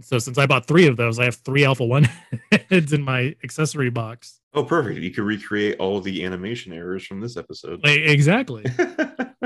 So 0.00 0.18
since 0.18 0.38
I 0.38 0.46
bought 0.46 0.66
three 0.66 0.86
of 0.88 0.96
those, 0.96 1.20
I 1.20 1.24
have 1.24 1.36
three 1.36 1.64
Alpha 1.64 1.84
One 1.84 2.08
heads 2.70 2.92
in 2.92 3.02
my 3.02 3.34
accessory 3.44 3.90
box. 3.90 4.40
Oh, 4.52 4.64
perfect! 4.64 5.00
You 5.00 5.10
could 5.10 5.24
recreate 5.24 5.78
all 5.78 6.00
the 6.00 6.24
animation 6.24 6.72
errors 6.72 7.06
from 7.06 7.20
this 7.20 7.36
episode. 7.36 7.84
Like, 7.84 8.00
exactly. 8.00 8.64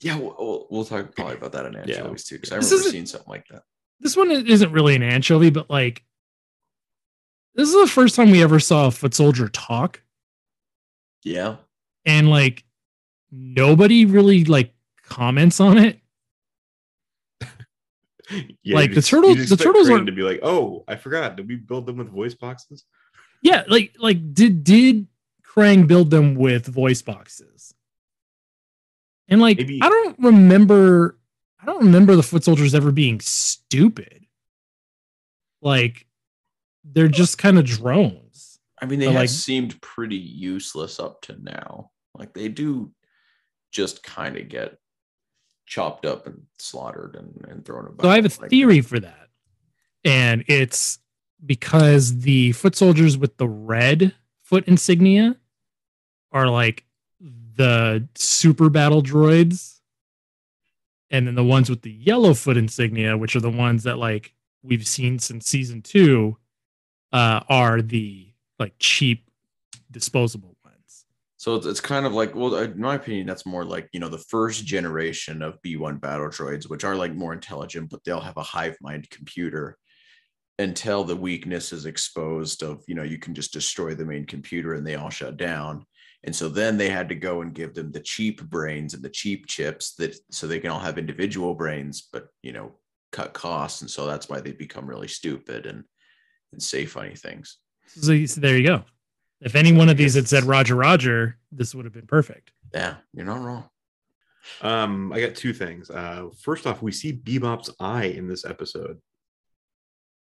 yeah, 0.00 0.16
we'll, 0.16 0.34
we'll, 0.38 0.66
we'll 0.70 0.84
talk 0.84 1.14
probably 1.14 1.36
about 1.36 1.52
that 1.52 1.66
in 1.66 1.74
Yeah. 1.86 1.96
anchovies 1.98 2.24
too, 2.24 2.36
because 2.36 2.52
I 2.52 2.56
This 2.56 2.70
remember 2.70 2.80
isn't- 2.80 2.92
seeing 2.92 3.06
something 3.06 3.30
like 3.30 3.46
that. 3.50 3.62
This 4.00 4.16
one 4.16 4.30
isn't 4.30 4.72
really 4.72 4.96
an 4.96 5.02
anchovy, 5.02 5.50
but 5.50 5.68
like 5.68 6.02
this 7.54 7.68
is 7.68 7.74
the 7.74 7.86
first 7.86 8.14
time 8.14 8.30
we 8.30 8.42
ever 8.42 8.58
saw 8.58 8.86
a 8.86 8.90
foot 8.90 9.12
soldier 9.14 9.48
talk. 9.48 10.02
Yeah. 11.22 11.56
and 12.06 12.30
like 12.30 12.64
nobody 13.30 14.04
really 14.04 14.44
like 14.44 14.74
comments 15.04 15.60
on 15.60 15.78
it. 15.78 16.00
yeah, 18.62 18.74
Like, 18.76 18.90
you'd 18.90 18.96
the 18.98 19.02
turtles- 19.02 19.48
the 19.48 19.56
turtles 19.56 19.88
Crane 19.88 20.02
are- 20.02 20.06
to 20.06 20.12
be 20.12 20.22
like, 20.22 20.40
"Oh, 20.42 20.84
I 20.86 20.96
forgot. 20.96 21.36
Did 21.36 21.48
we 21.48 21.56
build 21.56 21.86
them 21.86 21.96
with 21.96 22.08
voice 22.10 22.34
boxes?" 22.34 22.84
Yeah, 23.42 23.64
like 23.68 23.94
like 23.98 24.34
did 24.34 24.62
did 24.64 25.06
Krang 25.44 25.86
build 25.86 26.10
them 26.10 26.34
with 26.34 26.66
voice 26.66 27.02
boxes? 27.02 27.74
And 29.28 29.40
like 29.40 29.58
Maybe- 29.58 29.80
I 29.82 29.88
don't 29.88 30.18
remember 30.18 31.18
I 31.60 31.66
don't 31.66 31.84
remember 31.84 32.16
the 32.16 32.22
foot 32.22 32.44
soldiers 32.44 32.74
ever 32.74 32.92
being 32.92 33.20
stupid. 33.20 34.26
Like 35.62 36.06
they're 36.84 37.08
just 37.08 37.38
kind 37.38 37.58
of 37.58 37.64
drones. 37.64 38.58
I 38.80 38.86
mean, 38.86 38.98
they 38.98 39.06
have 39.06 39.14
like- 39.14 39.28
seemed 39.28 39.80
pretty 39.80 40.16
useless 40.16 41.00
up 41.00 41.22
to 41.22 41.36
now. 41.42 41.90
Like 42.14 42.32
they 42.34 42.48
do 42.48 42.92
just 43.70 44.02
kind 44.02 44.36
of 44.36 44.48
get 44.48 44.78
chopped 45.66 46.04
up 46.04 46.26
and 46.26 46.42
slaughtered 46.58 47.16
and, 47.16 47.46
and 47.48 47.64
thrown 47.64 47.86
about. 47.86 48.02
So 48.02 48.10
I 48.10 48.16
have 48.16 48.26
a 48.26 48.40
like- 48.40 48.50
theory 48.50 48.80
for 48.80 48.98
that. 49.00 49.28
And 50.04 50.44
it's 50.48 50.98
because 51.44 52.20
the 52.20 52.52
foot 52.52 52.74
soldiers 52.74 53.16
with 53.16 53.36
the 53.36 53.48
red 53.48 54.14
foot 54.42 54.66
insignia 54.66 55.36
are 56.32 56.48
like 56.48 56.84
the 57.56 58.08
super 58.14 58.68
battle 58.68 59.02
droids. 59.02 59.78
And 61.10 61.26
then 61.26 61.34
the 61.34 61.44
ones 61.44 61.68
with 61.68 61.82
the 61.82 61.90
yellow 61.90 62.34
foot 62.34 62.56
insignia, 62.56 63.16
which 63.16 63.34
are 63.34 63.40
the 63.40 63.50
ones 63.50 63.82
that 63.82 63.98
like 63.98 64.32
we've 64.62 64.86
seen 64.86 65.18
since 65.18 65.46
season 65.46 65.82
two, 65.82 66.36
uh, 67.12 67.40
are 67.48 67.82
the 67.82 68.28
like 68.58 68.74
cheap 68.78 69.28
disposable. 69.90 70.49
So 71.40 71.54
it's, 71.54 71.64
it's 71.64 71.80
kind 71.80 72.04
of 72.04 72.12
like, 72.12 72.34
well, 72.34 72.54
in 72.56 72.78
my 72.78 72.96
opinion, 72.96 73.26
that's 73.26 73.46
more 73.46 73.64
like, 73.64 73.88
you 73.94 73.98
know, 73.98 74.10
the 74.10 74.18
first 74.28 74.66
generation 74.66 75.40
of 75.40 75.56
B1 75.62 75.98
battle 75.98 76.28
droids, 76.28 76.68
which 76.68 76.84
are 76.84 76.94
like 76.94 77.14
more 77.14 77.32
intelligent, 77.32 77.88
but 77.88 78.04
they'll 78.04 78.20
have 78.20 78.36
a 78.36 78.42
hive 78.42 78.76
mind 78.82 79.08
computer 79.08 79.78
until 80.58 81.02
the 81.02 81.16
weakness 81.16 81.72
is 81.72 81.86
exposed 81.86 82.62
of, 82.62 82.84
you 82.86 82.94
know, 82.94 83.04
you 83.04 83.16
can 83.16 83.32
just 83.32 83.54
destroy 83.54 83.94
the 83.94 84.04
main 84.04 84.26
computer 84.26 84.74
and 84.74 84.86
they 84.86 84.96
all 84.96 85.08
shut 85.08 85.38
down. 85.38 85.86
And 86.24 86.36
so 86.36 86.50
then 86.50 86.76
they 86.76 86.90
had 86.90 87.08
to 87.08 87.14
go 87.14 87.40
and 87.40 87.54
give 87.54 87.72
them 87.72 87.90
the 87.90 88.00
cheap 88.00 88.42
brains 88.42 88.92
and 88.92 89.02
the 89.02 89.08
cheap 89.08 89.46
chips 89.46 89.94
that 89.94 90.14
so 90.30 90.46
they 90.46 90.60
can 90.60 90.70
all 90.70 90.78
have 90.78 90.98
individual 90.98 91.54
brains, 91.54 92.06
but 92.12 92.26
you 92.42 92.52
know, 92.52 92.72
cut 93.12 93.32
costs. 93.32 93.80
And 93.80 93.90
so 93.90 94.04
that's 94.04 94.28
why 94.28 94.42
they 94.42 94.52
become 94.52 94.86
really 94.86 95.08
stupid 95.08 95.64
and 95.64 95.84
and 96.52 96.62
say 96.62 96.84
funny 96.84 97.14
things. 97.14 97.56
So, 97.86 98.26
so 98.26 98.40
there 98.42 98.58
you 98.58 98.66
go. 98.66 98.84
If 99.40 99.54
any 99.54 99.72
one 99.72 99.88
of 99.88 99.96
these 99.96 100.14
had 100.14 100.28
said 100.28 100.44
Roger 100.44 100.74
Roger, 100.74 101.38
this 101.50 101.74
would 101.74 101.86
have 101.86 101.94
been 101.94 102.06
perfect. 102.06 102.52
Yeah, 102.74 102.96
you're 103.14 103.26
not 103.26 103.40
wrong. 103.40 103.68
Um, 104.60 105.12
I 105.12 105.20
got 105.20 105.34
two 105.34 105.52
things. 105.52 105.90
Uh, 105.90 106.28
first 106.38 106.66
off, 106.66 106.82
we 106.82 106.92
see 106.92 107.12
Bebop's 107.12 107.70
eye 107.80 108.04
in 108.04 108.28
this 108.28 108.44
episode. 108.44 109.00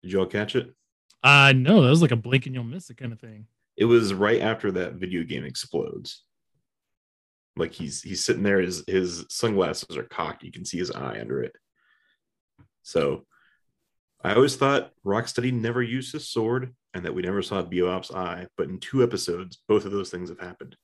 Did 0.02 0.12
you 0.12 0.20
all 0.20 0.26
catch 0.26 0.54
it? 0.54 0.74
Uh 1.22 1.52
no, 1.54 1.82
that 1.82 1.90
was 1.90 2.02
like 2.02 2.12
a 2.12 2.16
blink 2.16 2.46
and 2.46 2.54
you'll 2.54 2.64
miss 2.64 2.90
it 2.90 2.96
kind 2.96 3.12
of 3.12 3.20
thing. 3.20 3.46
It 3.76 3.84
was 3.86 4.14
right 4.14 4.40
after 4.40 4.70
that 4.72 4.94
video 4.94 5.24
game 5.24 5.44
explodes. 5.44 6.22
Like 7.56 7.72
he's 7.72 8.02
he's 8.02 8.24
sitting 8.24 8.44
there, 8.44 8.60
his 8.60 8.84
his 8.86 9.24
sunglasses 9.28 9.96
are 9.96 10.04
cocked. 10.04 10.44
You 10.44 10.52
can 10.52 10.64
see 10.64 10.78
his 10.78 10.92
eye 10.92 11.18
under 11.20 11.42
it. 11.42 11.56
So 12.84 13.26
I 14.22 14.34
always 14.34 14.56
thought 14.56 14.92
Rocksteady 15.04 15.52
never 15.52 15.82
used 15.82 16.12
his 16.12 16.28
sword 16.28 16.74
and 16.94 17.04
that 17.04 17.14
we 17.14 17.22
never 17.22 17.42
saw 17.42 17.62
Bebop's 17.62 18.12
eye, 18.12 18.46
but 18.56 18.68
in 18.68 18.78
two 18.78 19.02
episodes, 19.02 19.58
both 19.68 19.84
of 19.84 19.92
those 19.92 20.10
things 20.10 20.28
have 20.30 20.40
happened. 20.40 20.76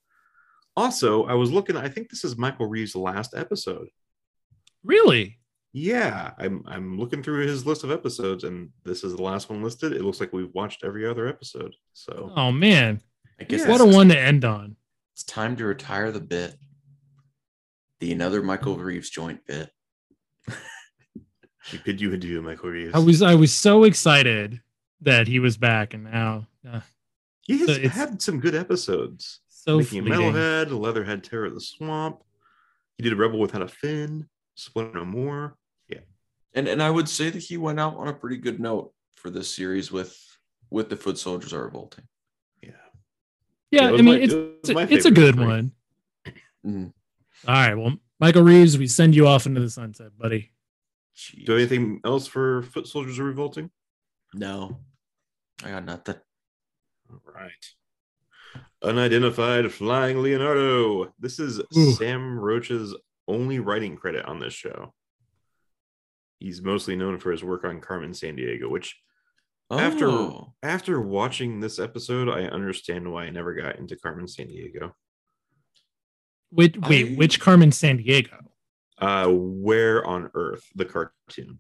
Also, 0.76 1.24
I 1.24 1.34
was 1.34 1.52
looking, 1.52 1.76
I 1.76 1.88
think 1.88 2.10
this 2.10 2.24
is 2.24 2.36
Michael 2.36 2.66
Reeves' 2.66 2.96
last 2.96 3.34
episode. 3.34 3.88
Really? 4.82 5.38
Yeah, 5.76 6.30
I'm 6.38 6.62
I'm 6.68 7.00
looking 7.00 7.20
through 7.20 7.48
his 7.48 7.66
list 7.66 7.82
of 7.82 7.90
episodes, 7.90 8.44
and 8.44 8.70
this 8.84 9.02
is 9.02 9.16
the 9.16 9.22
last 9.22 9.50
one 9.50 9.60
listed. 9.60 9.92
It 9.92 10.04
looks 10.04 10.20
like 10.20 10.32
we've 10.32 10.54
watched 10.54 10.84
every 10.84 11.04
other 11.04 11.26
episode. 11.26 11.74
So 11.92 12.32
Oh 12.36 12.52
man. 12.52 13.00
I 13.40 13.44
guess 13.44 13.62
Yeah. 13.62 13.70
What 13.70 13.80
a 13.80 13.84
one 13.84 14.08
to 14.10 14.18
end 14.18 14.44
on. 14.44 14.76
It's 15.14 15.24
time 15.24 15.56
to 15.56 15.64
retire 15.64 16.12
the 16.12 16.20
bit. 16.20 16.54
The 17.98 18.12
another 18.12 18.40
Michael 18.40 18.76
Reeves 18.76 19.10
joint 19.10 19.44
bit. 19.46 19.70
we 21.72 21.78
bid 21.84 22.00
you 22.00 22.12
adieu, 22.12 22.40
Michael 22.40 22.70
Reeves. 22.70 22.94
I 22.94 22.98
was 23.00 23.20
I 23.20 23.34
was 23.34 23.52
so 23.52 23.82
excited 23.82 24.60
that 25.04 25.26
he 25.28 25.38
was 25.40 25.56
back 25.56 25.94
and 25.94 26.04
now 26.04 26.46
uh, 26.70 26.80
he 27.42 27.58
has 27.58 27.76
so 27.76 27.88
had 27.88 28.22
some 28.22 28.40
good 28.40 28.54
episodes. 28.54 29.40
so 29.48 29.78
Making 29.78 30.00
a 30.00 30.02
fleeting. 30.16 30.32
Metalhead, 30.32 30.70
Leatherhead, 30.80 31.24
Terror 31.24 31.46
of 31.46 31.54
the 31.54 31.60
Swamp. 31.60 32.22
He 32.96 33.04
did 33.04 33.12
a 33.12 33.16
Rebel 33.16 33.38
Without 33.38 33.62
a 33.62 33.68
Fin, 33.68 34.28
Split 34.54 34.94
No 34.94 35.04
More. 35.04 35.56
Yeah, 35.88 36.00
and 36.54 36.68
and 36.68 36.82
I 36.82 36.90
would 36.90 37.08
say 37.08 37.30
that 37.30 37.42
he 37.42 37.56
went 37.56 37.80
out 37.80 37.96
on 37.96 38.08
a 38.08 38.14
pretty 38.14 38.36
good 38.38 38.60
note 38.60 38.92
for 39.16 39.30
this 39.30 39.54
series 39.54 39.90
with 39.92 40.16
with 40.70 40.88
the 40.88 40.96
foot 40.96 41.18
soldiers 41.18 41.52
are 41.52 41.64
revolting. 41.64 42.04
Yeah, 42.62 42.70
Yeah, 43.70 43.88
it 43.88 43.92
was 43.92 44.00
I 44.00 44.04
mean 44.04 44.14
my- 44.14 44.20
it's 44.20 44.32
it 44.32 44.50
it's 44.60 44.70
a, 44.70 44.94
it's 44.94 45.04
a 45.06 45.10
good 45.10 45.34
three. 45.36 45.46
one. 45.46 45.72
Mm, 46.66 46.94
All 47.46 47.54
right, 47.54 47.74
well, 47.74 47.94
Michael 48.18 48.42
Reeves, 48.42 48.78
we 48.78 48.86
send 48.86 49.14
you 49.14 49.26
off 49.26 49.44
into 49.44 49.60
the 49.60 49.68
sunset, 49.68 50.16
buddy. 50.18 50.50
Do 51.30 51.36
you 51.36 51.44
have 51.44 51.56
jeez. 51.58 51.60
anything 51.60 52.00
else 52.06 52.26
for 52.26 52.62
Foot 52.62 52.86
Soldiers 52.88 53.18
Are 53.18 53.24
Revolting? 53.24 53.70
No, 54.32 54.78
I 55.64 55.70
got 55.70 55.84
nothing. 55.84 56.16
All 57.10 57.20
right. 57.34 57.50
Unidentified 58.82 59.72
Flying 59.72 60.22
Leonardo. 60.22 61.12
This 61.18 61.38
is 61.38 61.60
Ooh. 61.76 61.92
Sam 61.92 62.38
Roche's 62.38 62.94
only 63.26 63.58
writing 63.58 63.96
credit 63.96 64.26
on 64.26 64.38
this 64.38 64.52
show. 64.52 64.92
He's 66.38 66.60
mostly 66.62 66.94
known 66.96 67.18
for 67.18 67.32
his 67.32 67.42
work 67.42 67.64
on 67.64 67.80
Carmen 67.80 68.10
Sandiego, 68.12 68.68
which 68.68 69.00
after 69.70 70.06
Oh, 70.08 70.52
after 70.62 71.00
watching 71.00 71.60
this 71.60 71.78
episode, 71.78 72.28
I 72.28 72.42
understand 72.44 73.10
why 73.10 73.24
I 73.24 73.30
never 73.30 73.54
got 73.54 73.76
into 73.78 73.96
Carmen 73.96 74.26
Sandiego. 74.26 74.92
Wait, 76.50 76.76
wait, 76.86 77.12
I- 77.12 77.14
which 77.14 77.40
Carmen 77.40 77.72
San 77.72 77.96
Diego? 77.96 78.36
Uh 78.98 79.26
Where 79.28 80.06
on 80.06 80.30
Earth, 80.34 80.64
the 80.76 80.84
cartoon. 80.84 81.58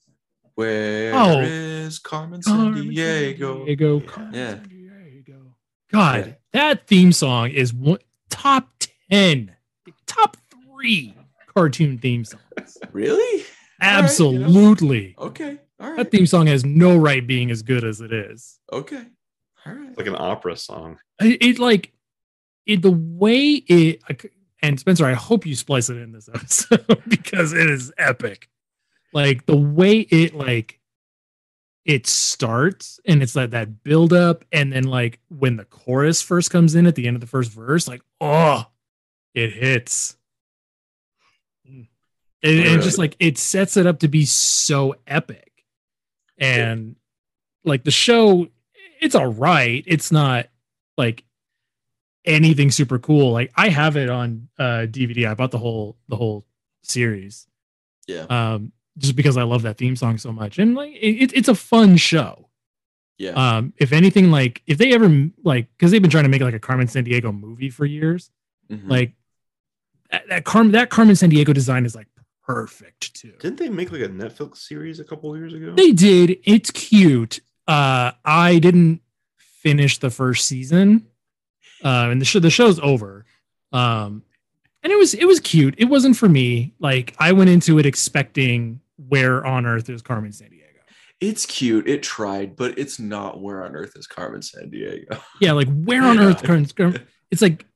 Where 0.54 1.14
Oh. 1.14 1.40
is 1.40 1.98
Carmen 1.98 2.42
San 2.42 2.56
Carmen 2.56 2.88
Diego? 2.88 3.64
Diego, 3.64 4.00
Yeah. 4.00 4.06
Carmen 4.06 4.34
Yeah. 4.34 4.50
San 4.50 4.68
Diego. 4.68 5.56
God, 5.92 6.26
Yeah. 6.26 6.32
that 6.52 6.86
theme 6.86 7.12
song 7.12 7.50
is 7.50 7.72
one, 7.72 7.98
top 8.30 8.70
10, 9.10 9.54
top 10.06 10.36
three 10.50 11.14
cartoon 11.54 11.98
theme 11.98 12.24
songs. 12.24 12.40
Really? 12.92 13.16
All 13.82 13.90
right, 13.90 13.96
you 13.98 13.98
know. 13.98 14.04
Absolutely. 14.04 15.14
Okay. 15.18 15.58
All 15.80 15.88
right. 15.88 15.96
That 15.96 16.10
theme 16.12 16.26
song 16.26 16.46
has 16.46 16.64
no 16.64 16.96
right 16.96 17.26
being 17.26 17.50
as 17.50 17.62
good 17.62 17.82
as 17.84 18.00
it 18.00 18.12
is. 18.12 18.60
Okay. 18.72 19.02
All 19.66 19.72
right. 19.74 19.96
like 19.98 20.06
an 20.06 20.16
opera 20.16 20.56
song. 20.56 20.98
It, 21.20 21.42
it 21.42 21.58
like 21.58 21.92
it 22.66 22.82
the 22.82 22.90
way 22.92 23.54
it 23.66 24.00
and 24.62 24.78
Spencer, 24.78 25.04
I 25.06 25.14
hope 25.14 25.44
you 25.46 25.54
splice 25.56 25.90
it 25.90 25.96
in 25.96 26.12
this 26.12 26.28
episode 26.34 27.02
because 27.08 27.52
it 27.52 27.68
is 27.68 27.92
epic. 27.98 28.48
Like 29.14 29.46
the 29.46 29.56
way 29.56 30.00
it 30.00 30.34
like 30.34 30.80
it 31.84 32.06
starts 32.06 32.98
and 33.06 33.22
it's 33.22 33.36
like 33.36 33.50
that 33.50 33.84
build 33.84 34.12
up 34.12 34.44
and 34.50 34.72
then 34.72 34.84
like 34.84 35.20
when 35.28 35.56
the 35.56 35.64
chorus 35.64 36.20
first 36.20 36.50
comes 36.50 36.74
in 36.74 36.86
at 36.86 36.96
the 36.96 37.06
end 37.06 37.16
of 37.16 37.20
the 37.20 37.26
first 37.26 37.52
verse, 37.52 37.86
like 37.86 38.02
oh, 38.20 38.66
it 39.32 39.52
hits. 39.52 40.16
And, 41.66 41.86
and 42.42 42.82
just 42.82 42.98
like 42.98 43.16
it 43.20 43.38
sets 43.38 43.76
it 43.76 43.86
up 43.86 44.00
to 44.00 44.08
be 44.08 44.24
so 44.26 44.96
epic. 45.06 45.64
And 46.36 46.96
like 47.64 47.84
the 47.84 47.90
show, 47.90 48.48
it's 49.00 49.14
all 49.14 49.32
right. 49.32 49.82
It's 49.86 50.10
not 50.10 50.48
like 50.98 51.24
anything 52.24 52.70
super 52.70 52.98
cool. 52.98 53.32
Like 53.32 53.52
I 53.54 53.68
have 53.68 53.96
it 53.96 54.10
on 54.10 54.48
uh 54.58 54.86
DVD. 54.90 55.28
I 55.30 55.34
bought 55.34 55.52
the 55.52 55.58
whole 55.58 55.96
the 56.08 56.16
whole 56.16 56.44
series. 56.82 57.46
Yeah. 58.08 58.26
Um 58.28 58.72
just 58.98 59.16
because 59.16 59.36
I 59.36 59.42
love 59.42 59.62
that 59.62 59.76
theme 59.78 59.96
song 59.96 60.18
so 60.18 60.32
much. 60.32 60.58
And 60.58 60.74
like 60.74 60.92
it, 60.94 61.32
it's 61.34 61.48
a 61.48 61.54
fun 61.54 61.96
show. 61.96 62.48
Yeah. 63.18 63.30
Um 63.30 63.72
if 63.76 63.92
anything 63.92 64.30
like 64.30 64.62
if 64.66 64.78
they 64.78 64.92
ever 64.92 65.28
like 65.42 65.68
cuz 65.78 65.90
they've 65.90 66.02
been 66.02 66.10
trying 66.10 66.24
to 66.24 66.30
make 66.30 66.42
like 66.42 66.54
a 66.54 66.58
Carmen 66.60 66.86
Sandiego 66.86 67.38
movie 67.38 67.70
for 67.70 67.84
years, 67.86 68.30
Mhm. 68.70 68.88
like 68.88 69.12
that, 70.10 70.28
that 70.28 70.44
Carmen 70.44 70.72
that 70.72 70.90
Carmen 70.90 71.14
Sandiego 71.14 71.52
design 71.54 71.84
is 71.86 71.94
like 71.94 72.08
perfect 72.46 73.14
too. 73.14 73.32
Didn't 73.40 73.58
they 73.58 73.68
make 73.70 73.90
like 73.92 74.02
a 74.02 74.08
Netflix 74.08 74.58
series 74.58 75.00
a 75.00 75.04
couple 75.04 75.36
years 75.36 75.54
ago? 75.54 75.74
They 75.76 75.92
did. 75.92 76.38
It's 76.44 76.70
cute. 76.70 77.40
Uh, 77.66 78.12
I 78.24 78.58
didn't 78.58 79.00
finish 79.38 79.98
the 79.98 80.10
first 80.10 80.46
season, 80.46 81.06
uh, 81.82 82.08
and 82.10 82.20
the 82.20 82.24
show 82.26 82.38
the 82.38 82.50
show's 82.50 82.78
over. 82.80 83.24
Um, 83.72 84.22
and 84.82 84.92
it 84.92 84.96
was 84.98 85.14
it 85.14 85.24
was 85.26 85.40
cute. 85.40 85.74
It 85.78 85.86
wasn't 85.86 86.16
for 86.18 86.28
me. 86.28 86.74
Like 86.78 87.14
I 87.18 87.32
went 87.32 87.48
into 87.50 87.78
it 87.78 87.86
expecting 87.86 88.80
where 88.96 89.44
on 89.44 89.66
earth 89.66 89.88
is 89.90 90.02
Carmen 90.02 90.30
Sandiego. 90.30 90.60
it's 91.20 91.46
cute. 91.46 91.88
It 91.88 92.02
tried, 92.02 92.56
but 92.56 92.78
it's 92.78 92.98
not 92.98 93.40
where 93.40 93.64
on 93.64 93.74
earth 93.76 93.96
is 93.96 94.06
Carmen 94.06 94.40
Sandiego. 94.40 95.20
Yeah, 95.40 95.52
like 95.52 95.68
where 95.68 96.02
on 96.02 96.18
earth 96.18 96.42
Carmen? 96.42 96.68
It's 97.30 97.42
like 97.42 97.66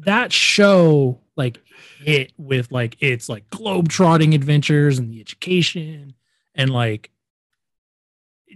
that 0.00 0.32
show 0.32 1.20
like 1.36 1.60
hit 2.00 2.32
with 2.36 2.70
like 2.70 2.96
it's 3.00 3.28
like 3.28 3.48
globe 3.50 3.88
trotting 3.88 4.34
adventures 4.34 4.98
and 4.98 5.10
the 5.10 5.20
education 5.20 6.14
and 6.54 6.70
like 6.70 7.10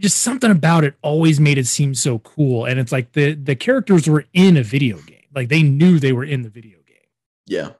just 0.00 0.20
something 0.22 0.50
about 0.50 0.85
it 0.85 0.94
always 1.02 1.38
made 1.38 1.58
it 1.58 1.66
seem 1.66 1.94
so 1.94 2.18
cool 2.20 2.64
and 2.64 2.80
it's 2.80 2.92
like 2.92 3.12
the 3.12 3.35
the 3.35 3.54
characters 3.54 4.08
were 4.08 4.24
in 4.32 4.56
a 4.56 4.62
video 4.62 4.96
game 5.02 5.24
like 5.35 5.48
they 5.48 5.62
knew 5.62 5.98
they 5.98 6.12
were 6.12 6.24
in 6.24 6.42
the 6.42 6.48
video 6.48 6.78
game 6.87 6.96
Yeah. 7.46 7.70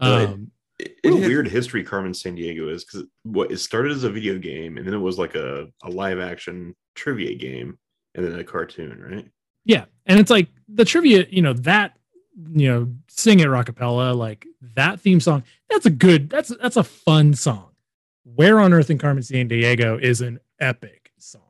Um 0.00 0.51
It, 0.82 0.96
What 1.04 1.14
a 1.14 1.16
hit- 1.20 1.28
weird 1.28 1.48
history 1.48 1.84
Carmen 1.84 2.12
Sandiego 2.12 2.70
is 2.70 2.84
because 2.84 3.06
what 3.22 3.50
it 3.52 3.58
started 3.58 3.92
as 3.92 4.04
a 4.04 4.10
video 4.10 4.38
game 4.38 4.76
and 4.76 4.86
then 4.86 4.94
it 4.94 4.98
was 4.98 5.18
like 5.18 5.34
a, 5.34 5.66
a 5.82 5.90
live 5.90 6.18
action 6.18 6.74
trivia 6.94 7.34
game 7.36 7.78
and 8.14 8.24
then 8.24 8.38
a 8.38 8.44
cartoon, 8.44 9.00
right? 9.00 9.28
yeah 9.64 9.84
and 10.06 10.18
it's 10.18 10.30
like 10.30 10.48
the 10.68 10.84
trivia 10.84 11.24
you 11.30 11.40
know 11.40 11.52
that 11.52 11.96
you 12.54 12.68
know 12.68 12.92
sing 13.08 13.38
it 13.40 13.46
rockapella 13.46 14.16
like 14.16 14.44
that 14.74 14.98
theme 14.98 15.20
song 15.20 15.42
that's 15.70 15.86
a 15.86 15.90
good 15.90 16.28
that's 16.28 16.48
that's 16.60 16.76
a 16.76 16.82
fun 16.82 17.32
song 17.32 17.68
where 18.24 18.58
on 18.58 18.72
earth 18.72 18.90
in 18.90 18.98
carmen 18.98 19.22
sandiego 19.22 20.00
is 20.00 20.20
an 20.20 20.40
epic 20.60 21.12
song 21.18 21.42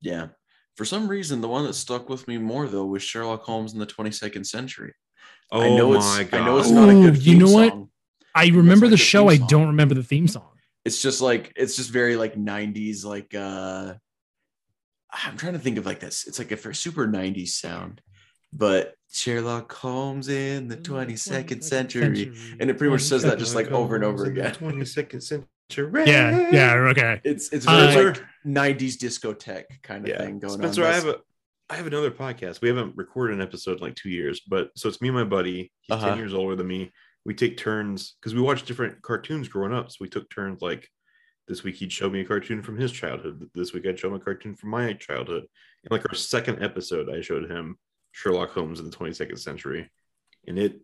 Yeah. 0.00 0.28
For 0.76 0.86
some 0.86 1.06
reason, 1.06 1.42
the 1.42 1.48
one 1.48 1.64
that 1.66 1.74
stuck 1.74 2.08
with 2.08 2.26
me 2.26 2.38
more 2.38 2.66
though 2.66 2.86
was 2.86 3.02
Sherlock 3.02 3.42
Holmes 3.42 3.74
in 3.74 3.78
the 3.78 3.86
22nd 3.86 4.46
century. 4.46 4.94
Oh 5.54 5.60
I 5.60 5.68
know 5.76 5.90
my 5.90 5.96
it's 5.98 6.30
god! 6.30 6.40
I 6.40 6.44
know 6.46 6.58
it's 6.58 6.70
not 6.70 6.88
a 6.88 6.92
Ooh, 6.92 7.02
good 7.10 7.22
you 7.24 7.34
theme 7.34 7.38
know 7.40 7.52
what? 7.52 7.78
i 8.34 8.46
remember 8.48 8.86
the 8.86 8.92
the 8.92 8.96
show 8.96 9.28
i 9.28 9.36
don't 9.36 9.66
remember 9.66 9.94
the 9.94 10.02
theme 10.02 10.26
song 10.26 10.48
It's 10.86 11.00
just 11.02 11.20
like 11.20 11.52
it's 11.54 11.76
just 11.76 11.90
very 11.90 12.16
like 12.16 12.34
90s 12.34 13.04
like 13.04 13.34
uh 13.34 13.94
I'm 15.12 15.36
trying 15.36 15.52
to 15.52 15.58
think 15.58 15.76
of 15.76 15.84
like 15.84 16.00
this. 16.00 16.26
It's 16.26 16.38
like 16.38 16.52
a 16.52 16.56
for 16.56 16.72
super 16.72 17.06
90s 17.06 17.48
sound. 17.48 18.00
But 18.50 18.94
Sherlock 19.10 19.70
Holmes 19.72 20.28
in 20.28 20.68
the 20.68 20.76
22nd 20.78 21.62
century. 21.62 22.32
And 22.58 22.70
it 22.70 22.78
pretty 22.78 22.90
much 22.92 23.02
says 23.02 23.22
that 23.24 23.38
just 23.38 23.54
like 23.54 23.70
over 23.70 23.94
and 23.94 24.04
over 24.04 24.24
again. 24.24 24.54
Twenty 24.54 24.86
second 24.86 25.20
century. 25.20 26.04
yeah 26.06 26.48
yeah 26.50 26.72
okay 26.92 27.20
It's 27.24 27.52
it's 27.52 27.66
Uh, 27.68 27.90
very 27.92 28.06
like 28.14 28.22
90s 28.78 28.96
discotheque 28.96 29.82
kind 29.82 30.04
of 30.04 30.08
yeah. 30.08 30.18
thing 30.24 30.38
going 30.38 30.54
Spencer, 30.58 30.82
on. 30.84 30.90
I 30.90 30.94
have 30.94 31.06
a 31.08 31.16
I 31.72 31.76
have 31.76 31.86
another 31.86 32.10
podcast. 32.10 32.60
We 32.60 32.68
haven't 32.68 32.94
recorded 32.98 33.32
an 33.36 33.40
episode 33.40 33.78
in 33.78 33.82
like 33.82 33.94
two 33.94 34.10
years, 34.10 34.40
but 34.46 34.68
so 34.76 34.90
it's 34.90 35.00
me 35.00 35.08
and 35.08 35.16
my 35.16 35.24
buddy. 35.24 35.72
He's 35.80 35.94
Uh-huh. 35.96 36.10
ten 36.10 36.18
years 36.18 36.34
older 36.34 36.54
than 36.54 36.66
me. 36.66 36.92
We 37.24 37.32
take 37.32 37.56
turns 37.56 38.16
because 38.20 38.34
we 38.34 38.42
watched 38.42 38.66
different 38.66 39.00
cartoons 39.00 39.48
growing 39.48 39.72
up. 39.72 39.90
So 39.90 39.96
we 40.02 40.10
took 40.10 40.28
turns. 40.28 40.60
Like 40.60 40.86
this 41.48 41.64
week, 41.64 41.76
he'd 41.76 41.90
show 41.90 42.10
me 42.10 42.20
a 42.20 42.26
cartoon 42.26 42.60
from 42.62 42.76
his 42.76 42.92
childhood. 42.92 43.48
This 43.54 43.72
week, 43.72 43.86
I'd 43.86 43.98
show 43.98 44.08
him 44.08 44.14
a 44.14 44.20
cartoon 44.20 44.54
from 44.54 44.68
my 44.68 44.92
childhood. 44.92 45.44
And 45.84 45.90
like 45.90 46.04
our 46.10 46.14
second 46.14 46.62
episode, 46.62 47.08
I 47.08 47.22
showed 47.22 47.50
him 47.50 47.78
Sherlock 48.10 48.50
Holmes 48.50 48.78
in 48.78 48.90
the 48.90 48.94
22nd 48.94 49.38
century, 49.38 49.90
and 50.46 50.58
it 50.58 50.78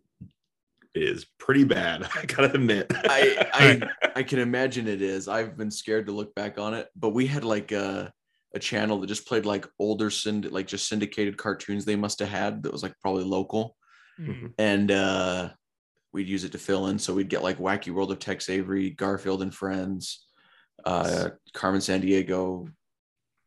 is 0.95 1.27
pretty 1.37 1.65
bad. 1.65 2.09
I 2.15 2.25
gotta 2.25 2.51
admit. 2.51 2.87
I, 2.89 3.45
I 3.53 4.11
I 4.15 4.23
can 4.23 4.39
imagine 4.39 4.87
it 4.87 5.03
is. 5.03 5.27
I've 5.27 5.55
been 5.55 5.69
scared 5.69 6.07
to 6.07 6.13
look 6.13 6.33
back 6.33 6.57
on 6.57 6.73
it, 6.73 6.87
but 6.95 7.09
we 7.09 7.27
had 7.27 7.43
like 7.43 7.71
a 7.73 8.11
a 8.55 8.59
channel 8.59 8.99
that 8.99 9.07
just 9.07 9.27
played 9.27 9.45
like 9.45 9.67
older 9.79 10.09
synd 10.09 10.51
like 10.51 10.67
just 10.67 10.87
syndicated 10.89 11.37
cartoons 11.37 11.85
they 11.85 11.95
must 11.95 12.19
have 12.19 12.29
had 12.29 12.63
that 12.63 12.71
was 12.71 12.83
like 12.83 12.93
probably 13.01 13.23
local, 13.23 13.75
Mhm. 14.19 14.53
and 14.57 14.91
uh 14.91 15.49
we'd 16.11 16.27
use 16.27 16.43
it 16.43 16.51
to 16.53 16.57
fill 16.57 16.87
in. 16.87 16.97
So 16.97 17.13
we'd 17.13 17.29
get 17.29 17.43
like 17.43 17.59
Wacky 17.59 17.91
World 17.93 18.11
of 18.11 18.17
Tex 18.19 18.49
Avery, 18.49 18.89
Garfield 18.89 19.41
and 19.43 19.53
Friends, 19.53 20.25
uh 20.83 21.29
Carmen 21.53 21.81
Sandiego, 21.81 22.67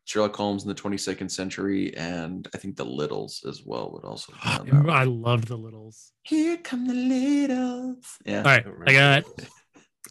Sherlock 0.05 0.35
Holmes 0.35 0.63
in 0.63 0.69
the 0.69 0.75
22nd 0.75 1.29
century, 1.29 1.95
and 1.97 2.47
I 2.53 2.57
think 2.57 2.75
the 2.77 2.85
Littles 2.85 3.43
as 3.47 3.63
well 3.65 3.91
would 3.91 4.05
also. 4.05 4.33
be 4.63 4.71
on 4.71 4.89
i 5.01 5.03
love 5.03 5.45
the 5.47 5.57
littles 5.57 6.13
Here 6.23 6.57
come 6.57 6.87
the 6.87 6.93
Littles. 6.93 8.05
Yeah. 8.25 8.39
all 8.39 8.43
right 8.45 8.65
i 8.87 8.93
got 8.93 9.23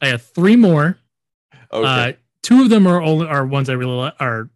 i 0.02 0.10
got 0.10 0.20
three 0.20 0.56
more 0.56 0.98
Okay. 1.72 1.86
Uh, 2.10 2.12
two 2.42 2.60
of 2.62 2.68
them 2.68 2.86
are 2.86 3.00
only 3.00 3.26
are 3.26 3.46
ones 3.46 3.70
I 3.70 3.74
really 3.74 3.96
li- 4.04 4.12
are 4.20 4.50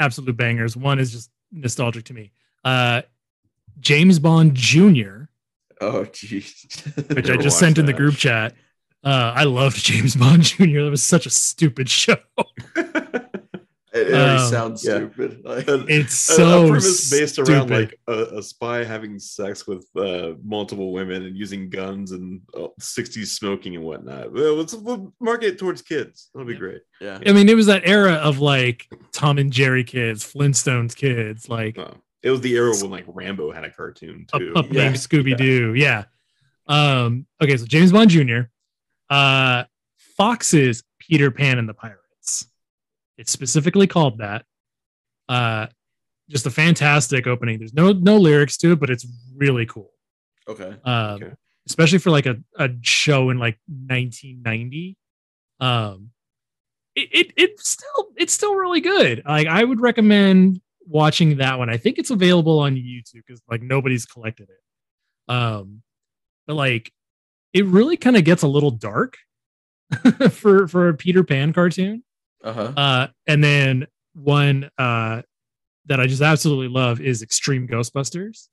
absolute 0.00 0.36
bangers. 0.36 0.76
One 0.76 0.98
is 0.98 1.12
just 1.12 1.30
nostalgic 1.52 2.04
to 2.06 2.14
me. 2.14 2.32
Uh, 2.64 3.02
James 3.78 4.18
Bond 4.18 4.54
Jr., 4.54 5.24
oh, 5.80 6.04
jeez. 6.06 7.14
which 7.14 7.30
I 7.30 7.36
just 7.36 7.58
sent 7.58 7.78
in 7.78 7.86
the 7.86 7.92
group 7.92 8.16
chat. 8.16 8.54
Uh, 9.04 9.32
I 9.34 9.44
loved 9.44 9.76
James 9.84 10.16
Bond 10.16 10.42
Jr. 10.42 10.82
That 10.82 10.90
was 10.90 11.02
such 11.02 11.26
a 11.26 11.30
stupid 11.30 11.88
show. 11.88 12.16
It 14.10 14.40
Um, 14.40 14.50
sounds 14.50 14.84
yeah. 14.84 14.96
stupid. 14.96 15.42
Like, 15.44 15.64
It's 15.68 16.14
so 16.14 16.64
a 16.64 16.68
premise 16.68 17.10
based 17.10 17.38
around 17.38 17.70
like 17.70 17.98
a, 18.08 18.38
a 18.38 18.42
spy 18.42 18.84
having 18.84 19.18
sex 19.18 19.66
with 19.66 19.86
uh, 19.96 20.32
multiple 20.44 20.92
women 20.92 21.24
and 21.24 21.36
using 21.36 21.70
guns 21.70 22.12
and 22.12 22.40
uh, 22.54 22.68
60s 22.80 23.26
smoking 23.28 23.74
and 23.76 23.84
whatnot. 23.84 24.32
Well, 24.32 24.54
let's 24.54 24.74
we'll 24.74 25.12
market 25.20 25.58
towards 25.58 25.82
kids. 25.82 26.30
That'll 26.34 26.46
be 26.46 26.54
Yeah. 26.54 26.58
great. 26.58 26.82
yeah. 27.00 27.18
I 27.26 27.32
mean, 27.32 27.48
it 27.48 27.54
was 27.56 27.66
that 27.66 27.82
era 27.84 28.14
of 28.14 28.38
like 28.40 28.88
Tom 29.12 29.38
and 29.38 29.52
Jerry 29.52 29.84
kids, 29.84 30.24
Flintstones 30.24 30.94
kids, 30.94 31.48
like 31.48 31.78
Oh, 31.78 31.94
it 32.22 32.30
was 32.30 32.40
the 32.42 32.54
era 32.54 32.72
when 32.80 32.90
like 32.90 33.04
Rambo 33.08 33.50
had 33.52 33.64
a 33.64 33.70
cartoon 33.70 34.26
up, 34.32 34.40
too. 34.40 34.52
up 34.54 34.66
Yeah. 34.72 34.84
named 34.84 34.96
Scooby 34.96 35.36
Doo. 35.36 35.74
Yeah. 35.74 36.04
Um, 36.66 37.26
okay, 37.42 37.56
so 37.56 37.64
James 37.66 37.90
Bond 37.92 38.10
Jr. 38.10 38.40
Uh 39.08 39.64
Fox's 40.16 40.82
Peter 40.98 41.30
Pan 41.30 41.58
and 41.58 41.68
the 41.68 41.74
Pirates. 41.74 41.99
It's 43.20 43.30
specifically 43.32 43.86
called 43.86 44.18
that. 44.18 44.44
Uh 45.28 45.66
just 46.28 46.46
a 46.46 46.50
fantastic 46.50 47.26
opening. 47.26 47.58
There's 47.58 47.74
no 47.74 47.92
no 47.92 48.16
lyrics 48.16 48.56
to 48.58 48.72
it, 48.72 48.80
but 48.80 48.88
it's 48.90 49.06
really 49.36 49.66
cool. 49.66 49.90
Okay. 50.48 50.76
Um 50.84 51.14
Okay. 51.22 51.32
especially 51.68 51.98
for 51.98 52.10
like 52.10 52.26
a, 52.26 52.36
a 52.58 52.70
show 52.82 53.30
in 53.30 53.38
like 53.38 53.58
1990. 53.68 54.96
Um 55.60 56.10
it, 56.96 57.08
it 57.12 57.32
it's 57.36 57.68
still 57.68 58.08
it's 58.16 58.32
still 58.32 58.54
really 58.54 58.80
good. 58.80 59.22
Like 59.26 59.46
I 59.46 59.62
would 59.62 59.80
recommend 59.80 60.60
watching 60.86 61.36
that 61.36 61.58
one. 61.58 61.68
I 61.70 61.76
think 61.76 61.98
it's 61.98 62.10
available 62.10 62.58
on 62.58 62.74
YouTube 62.74 63.22
because 63.26 63.42
like 63.50 63.62
nobody's 63.62 64.06
collected 64.06 64.48
it. 64.50 65.32
Um 65.32 65.82
but 66.46 66.54
like 66.54 66.92
it 67.52 67.66
really 67.66 67.96
kind 67.96 68.16
of 68.16 68.24
gets 68.24 68.42
a 68.42 68.48
little 68.48 68.70
dark 68.70 69.18
for 70.30 70.66
for 70.68 70.88
a 70.88 70.94
Peter 70.94 71.22
Pan 71.24 71.52
cartoon. 71.52 72.02
Uh-huh. 72.44 72.72
Uh, 72.76 73.06
and 73.26 73.42
then 73.44 73.86
one 74.14 74.70
uh, 74.78 75.22
that 75.86 76.00
I 76.00 76.06
just 76.06 76.22
absolutely 76.22 76.68
love 76.68 77.00
is 77.00 77.22
Extreme 77.22 77.68
Ghostbusters. 77.68 78.48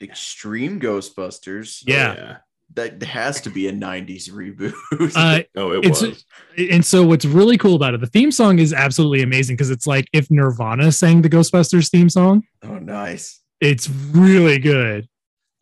Extreme 0.00 0.80
Ghostbusters. 0.80 1.82
Yeah. 1.86 2.38
That 2.74 3.02
has 3.02 3.40
to 3.42 3.50
be 3.50 3.68
a 3.68 3.72
90s 3.72 4.30
reboot. 4.30 4.72
Uh, 5.14 5.42
Oh, 5.56 5.72
it 5.72 5.86
was. 5.88 6.24
and 6.56 6.84
so 6.84 7.04
what's 7.04 7.26
really 7.26 7.58
cool 7.58 7.74
about 7.74 7.92
it, 7.92 8.00
the 8.00 8.06
theme 8.06 8.32
song 8.32 8.58
is 8.58 8.72
absolutely 8.72 9.22
amazing 9.22 9.56
because 9.56 9.70
it's 9.70 9.86
like 9.86 10.06
if 10.14 10.30
Nirvana 10.30 10.90
sang 10.90 11.20
the 11.20 11.28
Ghostbusters 11.28 11.90
theme 11.90 12.08
song. 12.08 12.44
oh, 12.62 12.78
nice. 12.78 13.40
It's 13.60 13.88
really 13.90 14.58
good. 14.58 15.06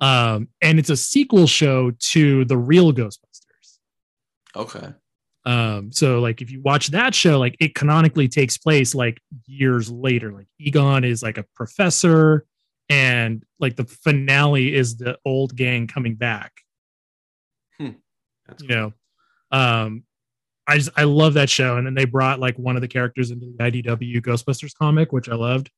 Um, 0.00 0.48
and 0.62 0.78
it's 0.78 0.88
a 0.88 0.96
sequel 0.96 1.46
show 1.46 1.90
to 2.12 2.44
the 2.46 2.56
real 2.56 2.92
Ghostbusters. 2.92 3.78
Okay. 4.56 4.94
Um, 5.44 5.90
so 5.90 6.20
like 6.20 6.42
if 6.42 6.50
you 6.50 6.60
watch 6.60 6.88
that 6.88 7.14
show, 7.14 7.38
like 7.38 7.56
it 7.60 7.74
canonically 7.74 8.28
takes 8.28 8.58
place 8.58 8.94
like 8.94 9.20
years 9.46 9.90
later. 9.90 10.32
Like 10.32 10.46
Egon 10.58 11.04
is 11.04 11.22
like 11.22 11.38
a 11.38 11.44
professor, 11.54 12.44
and 12.88 13.44
like 13.58 13.76
the 13.76 13.84
finale 13.84 14.74
is 14.74 14.96
the 14.96 15.18
old 15.24 15.56
gang 15.56 15.86
coming 15.86 16.14
back. 16.14 16.52
That's 18.46 18.62
You 18.62 18.68
know, 18.68 18.92
um, 19.50 20.04
I 20.66 20.76
just 20.76 20.90
I 20.96 21.04
love 21.04 21.34
that 21.34 21.48
show, 21.48 21.76
and 21.76 21.86
then 21.86 21.94
they 21.94 22.04
brought 22.04 22.40
like 22.40 22.58
one 22.58 22.76
of 22.76 22.82
the 22.82 22.88
characters 22.88 23.30
into 23.30 23.46
the 23.46 23.52
IDW 23.64 24.20
Ghostbusters 24.20 24.74
comic, 24.74 25.12
which 25.12 25.28
I 25.28 25.34
loved. 25.34 25.70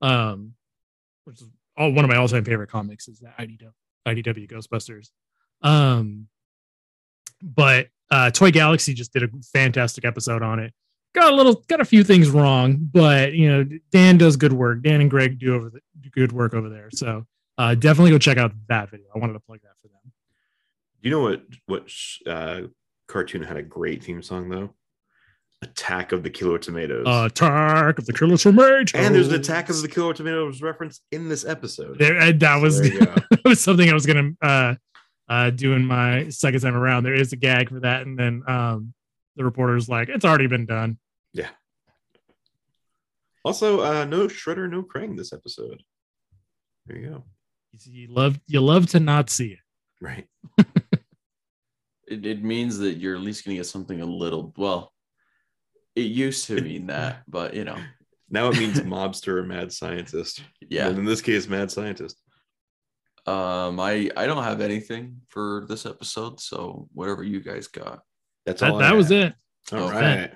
Um, 0.00 0.54
which 1.24 1.42
is 1.42 1.48
all 1.76 1.92
one 1.92 2.04
of 2.04 2.10
my 2.10 2.16
all 2.16 2.28
time 2.28 2.44
favorite 2.44 2.70
comics 2.70 3.06
is 3.08 3.20
that 3.20 3.36
IDW 3.38 3.72
IDW 4.08 4.50
Ghostbusters. 4.50 5.10
Um, 5.62 6.28
but 7.42 7.88
uh, 8.10 8.30
Toy 8.30 8.50
Galaxy 8.50 8.94
just 8.94 9.12
did 9.12 9.22
a 9.22 9.28
fantastic 9.52 10.04
episode 10.04 10.42
on 10.42 10.58
it. 10.58 10.72
Got 11.14 11.32
a 11.32 11.36
little, 11.36 11.64
got 11.68 11.80
a 11.80 11.84
few 11.84 12.04
things 12.04 12.30
wrong, 12.30 12.76
but 12.80 13.32
you 13.32 13.50
know, 13.50 13.78
Dan 13.90 14.16
does 14.16 14.36
good 14.36 14.52
work. 14.52 14.82
Dan 14.82 15.00
and 15.00 15.10
Greg 15.10 15.38
do 15.38 15.54
over 15.54 15.70
the, 15.70 15.80
do 16.00 16.10
good 16.10 16.32
work 16.32 16.54
over 16.54 16.68
there. 16.68 16.88
So 16.92 17.26
uh, 17.58 17.74
definitely 17.74 18.12
go 18.12 18.18
check 18.18 18.38
out 18.38 18.52
that 18.68 18.90
video. 18.90 19.06
I 19.14 19.18
wanted 19.18 19.34
to 19.34 19.40
plug 19.40 19.60
that 19.62 19.72
for 19.82 19.88
them. 19.88 20.12
You 21.02 21.10
know 21.10 21.20
what? 21.20 21.42
What 21.66 21.90
uh, 22.26 22.68
cartoon 23.08 23.42
had 23.42 23.56
a 23.56 23.62
great 23.62 24.04
theme 24.04 24.22
song 24.22 24.48
though? 24.48 24.74
Attack 25.62 26.12
of 26.12 26.22
the 26.22 26.30
Killer 26.30 26.58
Tomatoes. 26.58 27.04
Attack 27.06 27.98
of 27.98 28.06
the 28.06 28.14
Killer 28.14 28.38
Tomatoes. 28.38 28.92
and 28.94 29.14
there's 29.14 29.28
an 29.28 29.34
Attack 29.34 29.68
of 29.68 29.82
the 29.82 29.88
Killer 29.88 30.14
Tomatoes 30.14 30.62
reference 30.62 31.02
in 31.12 31.28
this 31.28 31.44
episode. 31.44 31.98
There, 31.98 32.16
and 32.18 32.40
that 32.40 32.62
was 32.62 32.80
that 32.80 33.40
was 33.44 33.60
something 33.60 33.90
I 33.90 33.92
was 33.92 34.06
gonna 34.06 34.30
uh, 34.40 34.76
uh, 35.30 35.48
do 35.48 35.72
in 35.72 35.86
my 35.86 36.28
second 36.28 36.60
time 36.60 36.74
around. 36.76 37.04
There 37.04 37.14
is 37.14 37.32
a 37.32 37.36
gag 37.36 37.70
for 37.70 37.80
that, 37.80 38.02
and 38.02 38.18
then 38.18 38.42
um, 38.46 38.92
the 39.36 39.44
reporter's 39.44 39.88
like, 39.88 40.10
"It's 40.10 40.24
already 40.26 40.48
been 40.48 40.66
done." 40.66 40.98
Yeah. 41.32 41.48
Also, 43.44 43.80
uh, 43.80 44.04
no 44.04 44.26
Shredder, 44.26 44.68
no 44.68 44.82
Krang 44.82 45.16
this 45.16 45.32
episode. 45.32 45.82
There 46.86 46.98
you 46.98 47.08
go. 47.08 47.24
You, 47.72 47.78
see, 47.78 47.90
you 47.92 48.08
love 48.10 48.38
you 48.46 48.60
love 48.60 48.88
to 48.88 49.00
not 49.00 49.30
see 49.30 49.52
it. 49.52 49.58
Right. 50.00 50.26
It, 52.08 52.26
it 52.26 52.42
means 52.42 52.78
that 52.78 52.96
you're 52.96 53.14
at 53.14 53.22
least 53.22 53.44
going 53.44 53.54
to 53.54 53.60
get 53.60 53.66
something 53.68 54.00
a 54.00 54.04
little, 54.04 54.52
well, 54.56 54.92
it 55.94 56.06
used 56.06 56.46
to 56.48 56.60
mean 56.60 56.88
that, 56.88 57.22
but 57.28 57.54
you 57.54 57.62
know, 57.62 57.78
Now 58.28 58.48
it 58.48 58.58
means 58.58 58.80
mobster 58.80 59.38
or 59.38 59.44
mad 59.44 59.72
scientist. 59.72 60.42
yeah. 60.68 60.88
And 60.88 60.98
in 60.98 61.04
this 61.04 61.22
case, 61.22 61.46
mad 61.46 61.70
scientist. 61.70 62.20
Um, 63.26 63.78
I 63.80 64.10
I 64.16 64.26
don't 64.26 64.42
have 64.42 64.60
anything 64.60 65.20
for 65.28 65.66
this 65.68 65.86
episode, 65.86 66.40
so 66.40 66.88
whatever 66.92 67.22
you 67.22 67.40
guys 67.40 67.66
got. 67.66 68.00
That's 68.46 68.60
That, 68.60 68.72
all. 68.72 68.78
that 68.78 68.92
I 68.92 68.96
was 68.96 69.10
have. 69.10 69.28
it. 69.28 69.34
All 69.72 69.88
Okay. 69.88 69.96
right. 70.20 70.32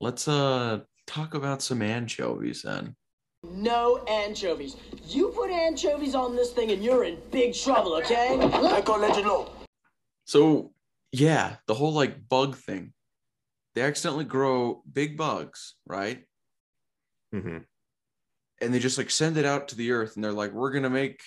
Let's 0.00 0.26
uh 0.28 0.80
talk 1.06 1.34
about 1.34 1.62
some 1.62 1.82
anchovies 1.82 2.62
then. 2.62 2.96
No 3.42 3.98
anchovies. 4.06 4.76
You 5.06 5.28
put 5.28 5.50
anchovies 5.50 6.14
on 6.14 6.36
this 6.36 6.52
thing 6.52 6.70
and 6.72 6.84
you're 6.84 7.04
in 7.04 7.18
big 7.30 7.54
trouble, 7.54 7.94
okay? 7.94 8.36
So 10.26 10.72
yeah, 11.12 11.56
the 11.66 11.74
whole 11.74 11.92
like 11.92 12.28
bug 12.28 12.56
thing. 12.56 12.92
They 13.74 13.82
accidentally 13.82 14.24
grow 14.24 14.82
big 14.92 15.16
bugs, 15.16 15.74
right? 15.86 16.24
Mm-hmm. 17.34 17.58
And 18.60 18.74
they 18.74 18.78
just 18.78 18.98
like 18.98 19.10
send 19.10 19.36
it 19.36 19.44
out 19.46 19.68
to 19.68 19.76
the 19.76 19.92
earth 19.92 20.16
and 20.16 20.24
they're 20.24 20.32
like, 20.32 20.52
we're 20.52 20.72
gonna 20.72 20.90
make 20.90 21.20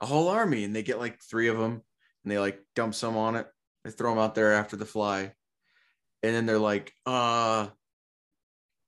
a 0.00 0.06
whole 0.06 0.28
army. 0.28 0.64
And 0.64 0.74
they 0.74 0.82
get 0.82 0.98
like 0.98 1.20
three 1.20 1.48
of 1.48 1.58
them 1.58 1.82
and 2.24 2.32
they 2.32 2.38
like 2.38 2.60
dump 2.74 2.94
some 2.94 3.16
on 3.16 3.36
it. 3.36 3.46
They 3.84 3.90
throw 3.90 4.10
them 4.10 4.18
out 4.18 4.34
there 4.34 4.52
after 4.54 4.76
the 4.76 4.86
fly. 4.86 5.32
And 6.22 6.34
then 6.34 6.46
they're 6.46 6.58
like, 6.58 6.92
uh, 7.04 7.68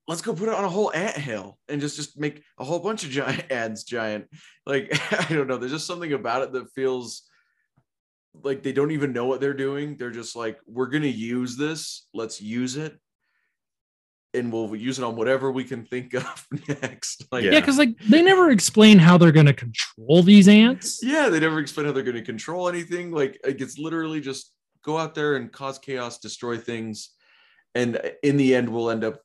let's 0.09 0.23
go 0.23 0.35
put 0.35 0.49
it 0.49 0.55
on 0.55 0.64
a 0.64 0.69
whole 0.69 0.92
ant 0.92 1.16
hill 1.16 1.59
and 1.69 1.81
just 1.81 1.97
just 1.97 2.19
make 2.19 2.42
a 2.59 2.64
whole 2.64 2.79
bunch 2.79 3.05
of 3.05 3.11
giant 3.11 3.45
ants 3.51 3.85
giant. 3.85 4.27
Like, 4.64 4.90
I 5.31 5.33
don't 5.33 5.47
know. 5.47 5.59
There's 5.59 5.73
just 5.73 5.87
something 5.87 6.12
about 6.12 6.42
it 6.42 6.53
that 6.53 6.73
feels 6.73 7.23
like 8.42 8.62
they 8.62 8.73
don't 8.73 8.90
even 8.90 9.12
know 9.12 9.27
what 9.27 9.40
they're 9.40 9.55
doing. 9.55 9.97
They're 9.97 10.11
just 10.11 10.37
like, 10.37 10.59
we're 10.66 10.88
gonna 10.88 11.07
use 11.07 11.57
this. 11.57 12.07
Let's 12.14 12.40
use 12.40 12.77
it. 12.77 12.99
And 14.37 14.53
we'll 14.53 14.77
use 14.77 14.99
it 14.99 15.05
on 15.05 15.16
whatever 15.16 15.51
we 15.51 15.64
can 15.64 15.85
think 15.85 16.14
of 16.14 16.46
next. 16.68 17.25
Like, 17.33 17.44
Yeah, 17.44 17.59
because 17.59 17.79
like 17.79 17.99
they 18.09 18.22
never 18.22 18.51
explain 18.51 18.99
how 18.99 19.16
they're 19.18 19.33
gonna 19.33 19.53
control 19.55 20.22
these 20.22 20.46
ants. 20.46 21.01
yeah, 21.03 21.29
they 21.29 21.40
never 21.40 21.59
explain 21.59 21.87
how 21.87 21.92
they're 21.92 22.03
going 22.05 22.16
to 22.16 22.22
control 22.22 22.68
anything. 22.68 23.11
Like, 23.12 23.40
like 23.44 23.61
it's 23.61 23.79
literally 23.79 24.20
just 24.20 24.53
go 24.83 24.96
out 24.99 25.14
there 25.14 25.37
and 25.37 25.51
cause 25.51 25.79
chaos, 25.79 26.18
destroy 26.18 26.57
things, 26.59 27.11
and 27.75 27.96
uh, 27.96 28.11
in 28.22 28.37
the 28.37 28.55
end, 28.55 28.68
we'll 28.68 28.90
end 28.90 29.03
up 29.05 29.20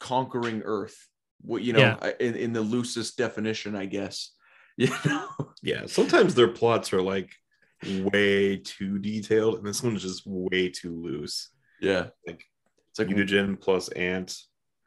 conquering 0.00 0.62
Earth. 0.64 0.96
What 1.42 1.62
you 1.62 1.72
know, 1.72 1.80
Yeah. 1.80 2.10
In, 2.20 2.34
in 2.34 2.52
the 2.52 2.62
loosest 2.62 3.16
definition, 3.18 3.76
I 3.76 3.86
guess. 3.86 4.30
You 4.78 4.90
know, 5.06 5.28
Yeah. 5.62 5.86
Sometimes 5.86 6.34
their 6.34 6.48
plots 6.48 6.92
are 6.92 7.00
like 7.00 7.30
way 7.86 8.56
too 8.58 8.98
detailed, 8.98 9.56
and 9.58 9.66
this 9.66 9.82
one's 9.82 10.02
just 10.02 10.22
way 10.26 10.68
too 10.68 10.94
loose. 11.02 11.48
yeah, 11.80 12.08
Like 12.26 12.44
it's 12.98 13.10
like 13.10 13.16
mutagen 13.16 13.60
plus 13.60 13.88
ant 13.90 14.38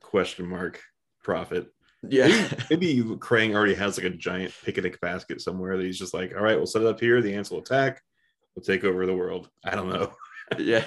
question 0.02 0.48
mark 0.48 0.82
profit. 1.24 1.72
yeah, 2.08 2.48
Maybe 2.70 3.04
Krang 3.04 3.54
already 3.54 3.76
has 3.76 3.98
like 3.98 4.12
a 4.12 4.16
giant 4.16 4.54
picnic 4.64 5.00
basket 5.00 5.42
somewhere 5.42 5.78
that 5.78 5.86
he's 5.86 6.00
just 6.00 6.14
like, 6.14 6.34
all 6.36 6.42
right, 6.42 6.58
we'll 6.58 6.66
set 6.66 6.82
it 6.82 6.88
up 6.88 7.00
here. 7.00 7.22
The 7.22 7.36
ants 7.36 7.52
will 7.52 7.60
attack. 7.60 8.02
We'll 8.56 8.64
take 8.64 8.84
over 8.84 9.06
the 9.06 9.16
world. 9.16 9.50
I 9.64 9.76
don't 9.76 9.90
know. 9.90 10.14
yeah. 10.58 10.86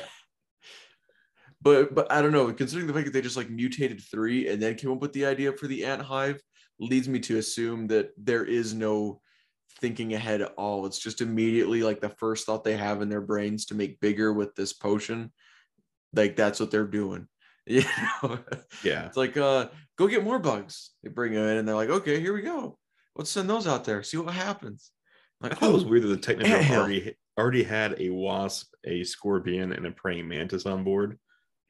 But 1.61 1.94
but 1.94 2.11
I 2.11 2.20
don't 2.22 2.32
know. 2.32 2.52
Considering 2.52 2.88
the 2.88 2.92
fact 2.92 3.06
that 3.06 3.12
they 3.12 3.20
just 3.20 3.37
like 3.37 3.50
mutated 3.50 4.00
three 4.00 4.48
and 4.48 4.61
then 4.61 4.74
came 4.74 4.90
up 4.90 5.00
with 5.00 5.12
the 5.12 5.26
idea 5.26 5.52
for 5.52 5.68
the 5.68 5.85
ant 5.85 6.02
hive, 6.02 6.40
leads 6.80 7.08
me 7.08 7.20
to 7.20 7.38
assume 7.38 7.87
that 7.88 8.11
there 8.16 8.44
is 8.44 8.74
no 8.74 9.20
thinking 9.78 10.14
ahead 10.14 10.40
at 10.40 10.54
all. 10.56 10.87
It's 10.87 10.98
just 10.98 11.20
immediately 11.20 11.85
like 11.85 12.00
the 12.00 12.08
first 12.08 12.46
thought 12.46 12.64
they 12.64 12.76
have 12.76 13.00
in 13.00 13.08
their 13.08 13.20
brains 13.20 13.66
to 13.66 13.76
make 13.76 14.00
bigger 14.00 14.32
with 14.32 14.56
this 14.56 14.72
potion. 14.72 15.30
Like 16.14 16.37
that's 16.37 16.61
what 16.61 16.70
they're 16.70 16.87
doing. 16.87 17.29
You 17.64 17.85
know, 18.25 18.40
Yeah. 18.83 19.07
it's 19.07 19.16
like 19.16 19.37
uh 19.37 19.68
go 19.96 20.09
get 20.09 20.25
more 20.25 20.40
bugs. 20.40 20.90
They 21.05 21.11
bring 21.11 21.33
them 21.33 21.44
in 21.46 21.59
and 21.59 21.68
they're 21.68 21.77
like, 21.77 21.90
okay, 21.90 22.18
here 22.18 22.35
we 22.35 22.42
go. 22.42 22.77
Let's 23.14 23.31
send 23.31 23.48
those 23.48 23.68
out 23.68 23.85
there. 23.85 24.03
See 24.03 24.16
what 24.16 24.35
happens. 24.35 24.90
I 25.40 25.46
Like, 25.48 25.59
thought 25.59 25.70
it 25.70 25.75
was 25.75 25.85
oh, 25.85 25.88
weird 25.88 26.03
that 26.03 26.09
the 26.22 26.35
Technodrome 26.35 26.44
Anthill. 26.51 26.81
already 26.81 27.14
already 27.38 27.62
had 27.62 28.01
a 28.01 28.11
wasp, 28.11 28.72
a 28.85 29.05
scorpion, 29.05 29.72
and 29.72 29.87
a 29.87 29.92
praying 29.92 30.27
mantis 30.29 30.66
on 30.66 30.83
board, 30.83 31.20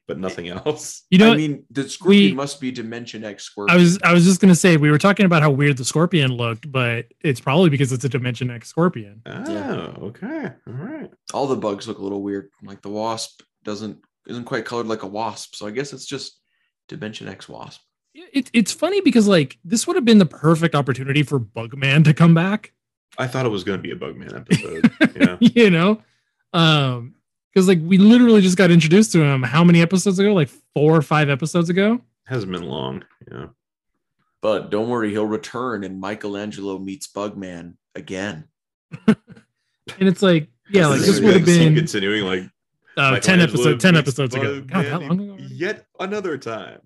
but 0.07 0.17
nothing 0.17 0.47
else. 0.49 1.03
You 1.11 1.19
know, 1.19 1.31
I 1.33 1.35
mean, 1.37 1.63
the 1.69 1.87
scorpion 1.87 2.31
we- 2.31 2.33
must 2.35 2.59
be 2.59 2.71
Dimension 2.71 3.23
X 3.23 3.43
scorpion. 3.43 3.77
I 3.77 3.79
was 3.79 3.99
I 4.03 4.13
was 4.13 4.25
just 4.25 4.41
gonna 4.41 4.55
say 4.55 4.77
we 4.77 4.89
were 4.89 4.97
talking 4.97 5.27
about 5.27 5.43
how 5.43 5.51
weird 5.51 5.77
the 5.77 5.85
scorpion 5.85 6.31
looked, 6.33 6.71
but 6.71 7.05
it's 7.21 7.39
probably 7.39 7.69
because 7.69 7.91
it's 7.91 8.03
a 8.03 8.09
Dimension 8.09 8.49
X 8.49 8.67
scorpion. 8.67 9.21
Oh, 9.27 9.53
Yeah. 9.53 9.93
okay. 10.07 10.51
All 10.67 10.73
right. 10.73 11.11
all 11.35 11.45
the 11.45 11.55
bugs 11.55 11.87
look 11.87 11.99
a 11.99 12.03
little 12.03 12.23
weird. 12.23 12.49
Like 12.63 12.81
the 12.81 12.89
wasp 12.89 13.41
doesn't 13.63 13.99
isn't 14.27 14.45
quite 14.45 14.65
colored 14.65 14.87
like 14.87 15.03
a 15.03 15.07
wasp, 15.07 15.55
so 15.55 15.67
I 15.67 15.71
guess 15.71 15.93
it's 15.93 16.05
just 16.05 16.39
Dimension 16.87 17.27
X 17.27 17.47
wasp. 17.47 17.81
It, 18.13 18.49
it's 18.53 18.71
funny 18.71 19.01
because 19.01 19.27
like 19.27 19.57
this 19.65 19.87
would 19.87 19.95
have 19.95 20.05
been 20.05 20.19
the 20.19 20.25
perfect 20.25 20.75
opportunity 20.75 21.23
for 21.23 21.39
Bugman 21.39 22.03
to 22.05 22.13
come 22.13 22.33
back. 22.33 22.73
I 23.17 23.27
thought 23.27 23.45
it 23.45 23.49
was 23.49 23.63
going 23.63 23.79
to 23.79 23.83
be 23.83 23.91
a 23.91 23.95
Bugman 23.95 24.35
episode. 24.35 24.91
yeah. 25.15 25.37
you 25.39 25.69
know, 25.69 26.01
um, 26.53 27.15
because 27.51 27.67
like 27.67 27.79
we 27.81 27.97
literally 27.97 28.41
just 28.41 28.57
got 28.57 28.71
introduced 28.71 29.11
to 29.13 29.23
him 29.23 29.43
how 29.43 29.63
many 29.63 29.81
episodes 29.81 30.19
ago? 30.19 30.33
Like 30.33 30.49
four 30.73 30.95
or 30.95 31.01
five 31.01 31.29
episodes 31.29 31.69
ago. 31.69 32.01
Hasn't 32.25 32.51
been 32.51 32.63
long. 32.63 33.03
Yeah. 33.31 33.47
But 34.41 34.69
don't 34.69 34.89
worry, 34.89 35.11
he'll 35.11 35.25
return 35.25 35.83
and 35.83 35.99
Michelangelo 36.01 36.77
meets 36.77 37.07
Bugman 37.07 37.75
again. 37.95 38.47
And 39.99 40.07
it's 40.07 40.21
like, 40.21 40.47
yeah, 40.69 40.87
like 40.87 40.99
This 40.99 41.07
this 41.07 41.15
is 41.17 41.21
would 41.21 41.35
have 41.35 41.45
been 41.45 41.75
continuing 41.75 42.25
like 42.25 42.43
uh, 42.97 43.19
ten 43.19 43.39
Michelangelo 43.39 43.43
episodes, 43.43 43.81
ten 43.81 43.95
episodes 43.95 44.35
ago. 44.35 44.61
God, 44.61 44.85
that 44.85 45.01
Bugman 45.01 45.09
long 45.09 45.19
ago. 45.21 45.35
Yet 45.49 45.85
another 45.99 46.37
time. 46.37 46.81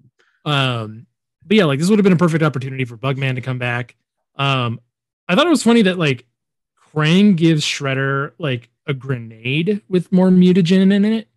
Um, 0.45 1.07
but 1.45 1.57
yeah, 1.57 1.65
like 1.65 1.79
this 1.79 1.89
would 1.89 1.99
have 1.99 2.03
been 2.03 2.13
a 2.13 2.17
perfect 2.17 2.43
opportunity 2.43 2.85
for 2.85 2.97
Bugman 2.97 3.35
to 3.35 3.41
come 3.41 3.57
back. 3.59 3.95
Um, 4.35 4.79
I 5.27 5.35
thought 5.35 5.47
it 5.47 5.51
was 5.51 5.63
funny 5.63 5.81
that 5.83 5.97
like 5.97 6.25
Krang 6.93 7.35
gives 7.35 7.63
Shredder 7.65 8.31
like 8.37 8.69
a 8.85 8.93
grenade 8.93 9.81
with 9.89 10.11
more 10.11 10.29
mutagen 10.29 10.93
in 10.93 11.05
it, 11.05 11.27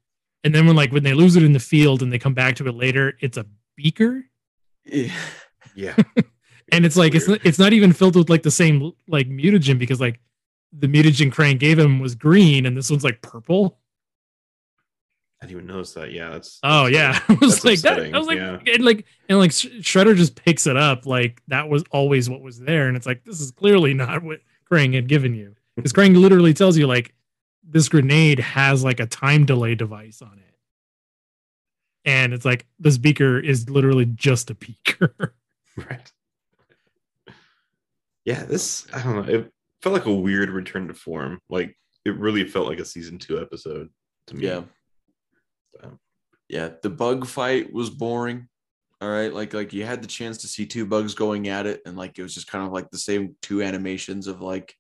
and 0.45 0.55
then 0.55 0.67
when 0.67 0.77
like 0.77 0.93
when 0.93 1.03
they 1.03 1.15
lose 1.15 1.37
it 1.37 1.43
in 1.43 1.53
the 1.53 1.61
field 1.61 2.03
and 2.03 2.13
they 2.13 2.19
come 2.19 2.35
back 2.35 2.57
to 2.57 2.67
it 2.67 2.75
later, 2.75 3.15
it's 3.21 3.37
a 3.37 3.47
beaker, 3.77 4.25
Yeah. 4.85 5.13
Yeah. 5.77 5.97
and 6.73 6.85
it's 6.85 6.97
like 6.97 7.15
it's 7.15 7.29
not, 7.29 7.39
it's 7.45 7.59
not 7.59 7.73
even 7.73 7.93
filled 7.93 8.17
with 8.17 8.29
like 8.29 8.43
the 8.43 8.51
same 8.51 8.93
like 9.09 9.29
mutagen 9.29 9.79
because 9.79 10.01
like 10.01 10.21
the 10.73 10.89
mutagen 10.89 11.33
Krang 11.33 11.59
gave 11.59 11.79
him 11.79 12.01
was 12.01 12.15
green 12.15 12.67
and 12.67 12.77
this 12.77 12.91
one's 12.91 13.05
like 13.05 13.23
purple. 13.23 13.79
I 15.43 15.47
didn't 15.47 15.63
even 15.63 15.75
notice 15.75 15.95
that. 15.95 16.13
Yeah, 16.13 16.31
that's. 16.31 16.59
Oh 16.63 16.85
that's, 16.85 16.95
yeah, 16.95 17.21
I 17.29 17.33
was 17.41 17.63
that's 17.63 17.65
like 17.65 17.81
that. 17.81 18.15
I 18.15 18.19
was 18.19 18.27
like, 18.27 18.39
yeah. 18.39 18.59
and 18.67 18.85
like, 18.85 19.07
and 19.29 19.39
like 19.39 19.53
Shredder 19.53 20.15
just 20.15 20.37
picks 20.37 20.67
it 20.67 20.77
up 20.77 21.07
like 21.07 21.43
that 21.49 21.69
was 21.69 21.83
always 21.91 22.29
what 22.29 22.43
was 22.43 22.59
there, 22.59 22.89
and 22.89 22.97
it's 22.97 23.07
like 23.07 23.25
this 23.25 23.41
is 23.41 23.51
clearly 23.51 23.95
not 23.95 24.23
what 24.23 24.41
Krang 24.71 24.95
had 24.95 25.09
given 25.09 25.35
you 25.35 25.55
because 25.77 25.93
Krang 25.93 26.15
literally 26.15 26.53
tells 26.53 26.77
you 26.77 26.87
like 26.87 27.15
this 27.65 27.89
grenade 27.89 28.39
has 28.39 28.85
like 28.85 29.01
a 29.01 29.07
time 29.07 29.47
delay 29.47 29.75
device 29.75 30.21
on 30.21 30.39
it, 30.39 30.55
and 32.05 32.35
it's 32.35 32.45
like 32.45 32.67
this 32.79 32.99
beaker 32.99 33.39
is 33.39 33.71
literally 33.71 34.07
just 34.07 34.51
a 34.51 34.55
beaker. 34.55 35.35
Right. 35.77 36.13
Yeah, 38.25 38.45
this 38.45 38.87
I 38.93 39.03
don't 39.03 39.15
know. 39.17 39.33
It 39.33 39.53
felt 39.81 39.95
like 39.95 40.05
a 40.05 40.13
weird 40.13 40.51
return 40.51 40.89
to 40.89 40.95
form. 40.95 41.41
Like 41.49 41.79
it 42.05 42.19
really 42.19 42.47
felt 42.47 42.67
like 42.67 42.81
a 42.81 42.85
season 42.85 43.19
two 43.19 43.41
episode 43.41 43.89
to 44.27 44.37
me. 44.37 44.47
Yeah. 44.47 44.63
Um, 45.83 45.99
Yeah. 46.49 46.71
The 46.83 46.91
bug 46.91 47.27
fight 47.27 47.73
was 47.73 47.91
boring. 47.91 48.49
All 49.01 49.09
right. 49.11 49.33
Like 49.33 49.55
like 49.55 49.73
you 49.73 49.85
had 49.85 50.03
the 50.03 50.09
chance 50.09 50.39
to 50.39 50.49
see 50.49 50.67
two 50.67 50.85
bugs 50.87 51.15
going 51.15 51.49
at 51.49 51.67
it, 51.67 51.81
and 51.87 51.97
like 51.97 52.19
it 52.19 52.23
was 52.23 52.35
just 52.35 52.49
kind 52.49 52.67
of 52.67 52.73
like 52.73 52.91
the 52.91 52.99
same 52.99 53.37
two 53.43 53.63
animations 53.63 54.27
of 54.27 54.41
like 54.43 54.75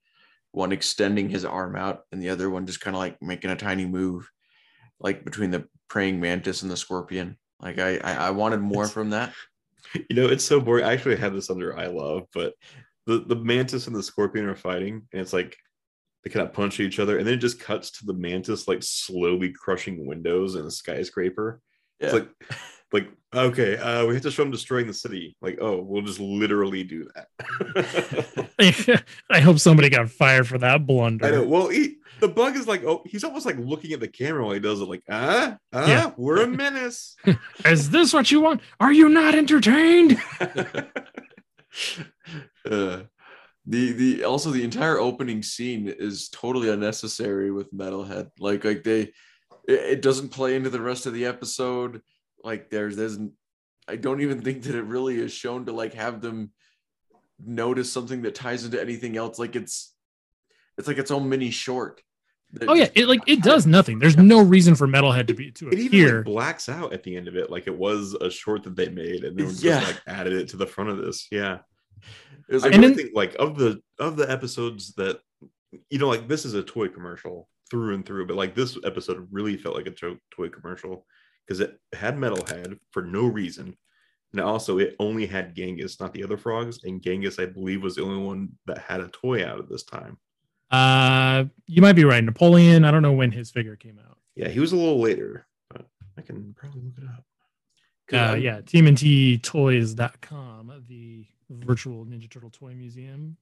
one 0.53 0.73
extending 0.73 1.29
his 1.31 1.45
arm 1.45 1.77
out 1.77 2.03
and 2.13 2.21
the 2.21 2.29
other 2.31 2.51
one 2.51 2.67
just 2.67 2.81
kind 2.81 2.95
of 2.97 2.99
like 3.01 3.17
making 3.23 3.51
a 3.51 3.57
tiny 3.57 3.87
move, 3.87 4.29
like 4.99 5.25
between 5.25 5.51
the 5.51 5.65
praying 5.89 6.21
mantis 6.21 6.63
and 6.63 6.71
the 6.71 6.77
scorpion. 6.77 7.39
Like 7.63 7.79
I 7.79 7.97
I, 7.99 8.13
I 8.15 8.31
wanted 8.31 8.61
more 8.61 8.83
It's- 8.85 8.93
from 8.93 9.11
that. 9.11 9.33
You 10.09 10.15
know, 10.15 10.27
it's 10.29 10.45
so 10.45 10.61
boring. 10.61 10.85
I 10.85 10.93
actually 10.93 11.17
had 11.17 11.35
this 11.35 11.51
under 11.51 11.77
I 11.77 11.87
love, 11.87 12.27
but 12.33 12.55
the, 13.07 13.25
the 13.27 13.35
mantis 13.35 13.89
and 13.89 13.97
the 13.97 14.03
scorpion 14.05 14.45
are 14.47 14.55
fighting, 14.55 15.03
and 15.13 15.21
it's 15.21 15.33
like 15.33 15.57
they 16.25 16.31
kind 16.31 16.47
of 16.47 16.53
punch 16.53 16.81
each 16.81 16.99
other, 16.99 17.19
and 17.19 17.27
then 17.27 17.35
it 17.35 17.39
just 17.39 17.61
cuts 17.61 17.91
to 17.93 18.07
the 18.07 18.15
mantis 18.15 18.69
like 18.69 18.83
slowly 18.83 19.53
crushing 19.53 20.07
windows 20.07 20.55
in 20.55 20.65
a 20.65 20.71
skyscraper. 20.71 21.61
Yeah. 21.99 22.07
It's 22.07 22.15
like 22.15 22.29
like 22.93 23.09
okay, 23.33 23.77
uh, 23.77 24.07
we 24.07 24.15
have 24.15 24.23
to 24.25 24.31
show 24.31 24.43
them 24.43 24.51
destroying 24.51 24.87
the 24.87 24.95
city. 24.95 25.37
Like, 25.41 25.59
oh, 25.61 25.81
we'll 25.81 26.03
just 26.03 26.21
literally 26.21 26.83
do 26.83 27.09
that. 27.15 29.05
I 29.31 29.41
hope 29.41 29.59
somebody 29.59 29.89
got 29.89 30.11
fired 30.11 30.49
for 30.49 30.59
that 30.59 30.87
blunder. 30.87 31.27
I 31.27 31.31
know. 31.31 31.45
Well, 31.45 31.69
he, 31.69 31.99
the 32.21 32.29
bug 32.29 32.57
is 32.57 32.67
like, 32.67 32.85
oh, 32.85 33.03
he's 33.07 33.25
almost 33.25 33.47
like 33.47 33.57
looking 33.59 33.93
at 33.93 34.01
the 34.01 34.09
camera 34.09 34.45
while 34.45 34.55
he 34.55 34.61
does 34.61 34.81
it, 34.81 34.89
like, 34.89 35.03
ah, 35.09 35.57
ah, 35.73 35.87
Yeah. 35.87 36.11
we're 36.17 36.43
a 36.43 36.47
menace. 36.47 37.17
Is 37.65 37.91
this 37.91 38.13
what 38.13 38.31
you 38.31 38.41
want? 38.41 38.61
Are 38.79 38.93
you 38.93 39.09
not 39.09 39.35
entertained? 39.35 40.21
uh, 42.71 43.01
the 43.71 43.93
the 43.93 44.25
also 44.25 44.51
the 44.51 44.65
entire 44.65 44.99
opening 44.99 45.43
scene 45.43 45.87
is 45.89 46.29
totally 46.29 46.69
unnecessary 46.71 47.51
with 47.51 47.73
metalhead. 47.73 48.31
Like 48.39 48.65
like 48.65 48.83
they 48.83 49.01
it, 49.01 49.13
it 49.95 50.03
doesn't 50.03 50.31
play 50.31 50.57
into 50.57 50.71
the 50.71 50.81
rest 50.81 51.07
of 51.07 51.15
the 51.15 51.27
episode. 51.27 52.03
Like 52.43 52.71
there's 52.71 52.97
there's 52.97 53.19
i 53.89 53.97
don't 53.97 54.21
even 54.21 54.41
think 54.41 54.63
that 54.65 54.75
it 54.75 54.85
really 54.85 55.19
is 55.19 55.33
shown 55.33 55.67
to 55.67 55.73
like 55.73 55.95
have 55.95 56.21
them 56.21 56.53
notice 57.45 57.93
something 57.93 58.23
that 58.23 58.35
ties 58.35 58.65
into 58.65 58.81
anything 58.81 59.17
else. 59.17 59.39
Like 59.39 59.57
it's 59.57 59.95
it's 60.77 60.89
like 60.89 60.99
its 60.99 61.11
own 61.11 61.29
mini 61.29 61.51
short 61.51 62.03
Oh 62.67 62.75
yeah, 62.75 62.89
it 62.97 63.07
like 63.07 63.23
it 63.29 63.43
does 63.43 63.65
nothing. 63.67 64.01
There's 64.01 64.17
no 64.17 64.43
reason 64.43 64.75
for 64.75 64.89
Metalhead 64.89 65.29
to 65.29 65.35
be 65.35 65.53
to 65.53 65.69
It 65.69 65.79
even 65.79 66.17
like 66.17 66.25
blacks 66.25 66.69
out 66.69 66.93
at 66.93 67.05
the 67.05 67.17
end 67.17 67.29
of 67.29 67.37
it, 67.37 67.49
like 67.49 67.69
it 67.69 67.77
was 67.77 68.15
a 68.15 68.29
short 68.29 68.65
that 68.65 68.75
they 68.75 68.89
made, 68.89 69.23
and 69.23 69.39
then 69.39 69.47
just 69.49 69.63
Yeah. 69.63 69.81
like 69.81 70.01
added 70.09 70.33
it 70.33 70.49
to 70.49 70.57
the 70.57 70.67
front 70.67 70.91
of 70.91 70.99
this. 70.99 71.29
Yeah, 71.31 71.59
it 72.51 72.55
was 72.55 72.65
I 72.65 72.67
like, 72.67 72.75
And 72.75 72.83
really 72.83 72.95
then- 72.97 73.05
think 73.05 73.17
like 73.17 73.35
of 73.39 73.57
the 73.57 73.81
of 73.99 74.17
the 74.17 74.31
episodes 74.31 74.93
that 74.95 75.21
you 75.89 75.99
know, 75.99 76.09
like 76.09 76.27
this 76.29 76.45
is 76.45 76.55
a 76.55 76.63
toy 76.63 76.89
commercial 76.89 77.49
through 77.71 77.95
and 77.95 78.05
through, 78.05 78.27
but 78.27 78.37
like 78.37 78.55
this 78.57 78.77
episode 78.85 79.27
really 79.31 79.57
felt 79.57 79.77
like 79.77 79.87
a 79.87 79.91
to- 79.93 80.19
toy 80.33 80.49
commercial 80.49 81.07
because 81.47 81.61
it 81.61 81.79
had 81.95 82.17
Metalhead 82.17 82.77
for 82.91 83.03
no 83.03 83.27
reason. 83.27 83.77
And 84.33 84.41
also, 84.41 84.79
it 84.79 84.95
only 85.01 85.27
had 85.27 85.57
Genghis, 85.57 85.99
not 86.01 86.13
the 86.13 86.23
other 86.23 86.37
frogs. 86.37 86.85
And 86.85 87.03
Genghis, 87.03 87.41
I 87.41 87.47
believe, 87.47 87.83
was 87.83 87.97
the 87.97 88.05
only 88.05 88.23
one 88.23 88.51
that 88.67 88.79
had 88.79 89.01
a 89.01 89.09
toy 89.09 89.45
out 89.45 89.59
at 89.59 89.69
this 89.69 89.83
time. 89.83 90.19
Uh, 90.71 91.47
you 91.67 91.83
might 91.83 91.95
be 91.97 92.05
right. 92.05 92.23
Napoleon. 92.23 92.85
I 92.85 92.93
don't 92.93 93.03
know 93.03 93.11
when 93.13 93.33
his 93.33 93.51
figure 93.51 93.75
came 93.75 93.99
out. 93.99 94.19
Yeah, 94.37 94.47
he 94.49 94.61
was 94.61 94.71
a 94.71 94.77
little 94.77 95.01
later, 95.01 95.49
but 95.69 95.85
I 96.17 96.23
can 96.23 96.55
probably 96.57 96.83
look 96.83 96.99
it 96.99 97.05
up. 97.05 97.25
Uh, 98.33 98.37
yeah, 98.37 98.61
TMNTToys.com, 98.61 100.85
the 100.89 101.27
virtual 101.51 102.05
Ninja 102.05 102.31
Turtle 102.31 102.51
toy 102.51 102.75
museum. 102.75 103.37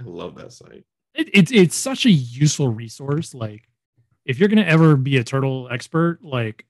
I 0.00 0.04
love 0.04 0.34
that 0.36 0.52
site. 0.52 0.84
It, 1.14 1.28
it's 1.34 1.52
it's 1.52 1.76
such 1.76 2.06
a 2.06 2.10
useful 2.10 2.68
resource. 2.68 3.34
Like, 3.34 3.68
if 4.24 4.38
you're 4.38 4.48
gonna 4.48 4.62
ever 4.62 4.96
be 4.96 5.16
a 5.18 5.24
turtle 5.24 5.68
expert, 5.70 6.20
like, 6.22 6.64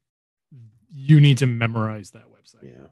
you 0.92 1.20
need 1.20 1.38
to 1.38 1.46
memorize 1.46 2.10
that 2.12 2.24
website. 2.24 2.64
Yeah. 2.74 2.86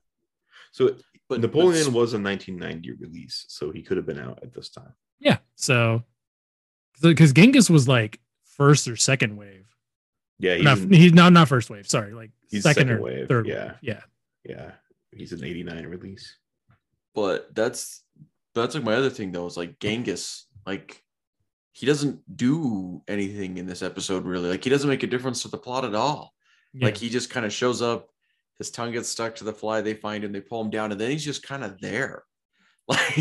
So 0.72 0.96
but 1.28 1.40
Napoleon 1.40 1.84
but- 1.86 1.92
was 1.94 2.14
a 2.14 2.18
1990 2.20 2.92
release, 2.92 3.44
so 3.48 3.70
he 3.70 3.82
could 3.82 3.96
have 3.96 4.06
been 4.06 4.18
out 4.18 4.38
at 4.42 4.54
this 4.54 4.68
time. 4.70 4.92
Yeah. 5.20 5.38
So, 5.56 6.04
because 7.02 7.32
Genghis 7.32 7.68
was 7.68 7.88
like 7.88 8.20
first 8.56 8.88
or 8.88 8.96
second 8.96 9.36
wave. 9.36 9.66
Yeah, 10.38 10.54
he's, 10.54 10.64
Not, 10.64 10.78
in- 10.78 10.92
he's 10.92 11.12
not 11.12 11.32
not 11.32 11.48
first 11.48 11.68
wave. 11.68 11.88
Sorry, 11.88 12.12
like 12.14 12.30
He's 12.48 12.62
second, 12.62 12.82
second 12.88 12.96
or 12.98 13.02
wave, 13.02 13.28
third 13.28 13.46
yeah. 13.46 13.64
wave. 13.64 13.74
Yeah. 13.82 14.00
yeah, 14.44 14.70
he's 15.10 15.32
an 15.32 15.44
89 15.44 15.86
release. 15.86 16.36
But 17.20 17.54
that's 17.54 18.04
that's 18.54 18.74
like 18.74 18.84
my 18.84 18.94
other 18.94 19.10
thing 19.10 19.32
though 19.32 19.46
is 19.46 19.56
like 19.56 19.78
Genghis 19.80 20.46
like 20.66 21.02
he 21.72 21.84
doesn't 21.84 22.20
do 22.36 23.02
anything 23.08 23.58
in 23.58 23.66
this 23.66 23.82
episode 23.82 24.24
really. 24.24 24.50
Like 24.50 24.64
he 24.64 24.70
doesn't 24.70 24.88
make 24.88 25.02
a 25.02 25.08
difference 25.08 25.42
to 25.42 25.48
the 25.48 25.58
plot 25.58 25.84
at 25.84 25.94
all. 25.94 26.32
Yeah. 26.72 26.86
like 26.86 26.96
he 26.96 27.08
just 27.08 27.30
kind 27.30 27.46
of 27.46 27.52
shows 27.52 27.80
up 27.82 28.08
his 28.58 28.70
tongue 28.70 28.92
gets 28.92 29.08
stuck 29.08 29.34
to 29.36 29.44
the 29.44 29.52
fly 29.52 29.80
they 29.80 29.94
find 29.94 30.22
him 30.22 30.32
they 30.32 30.40
pull 30.40 30.60
him 30.60 30.70
down 30.70 30.92
and 30.92 31.00
then 31.00 31.10
he's 31.10 31.24
just 31.24 31.42
kind 31.42 31.64
of 31.64 31.80
there. 31.80 32.24
Like 32.88 33.12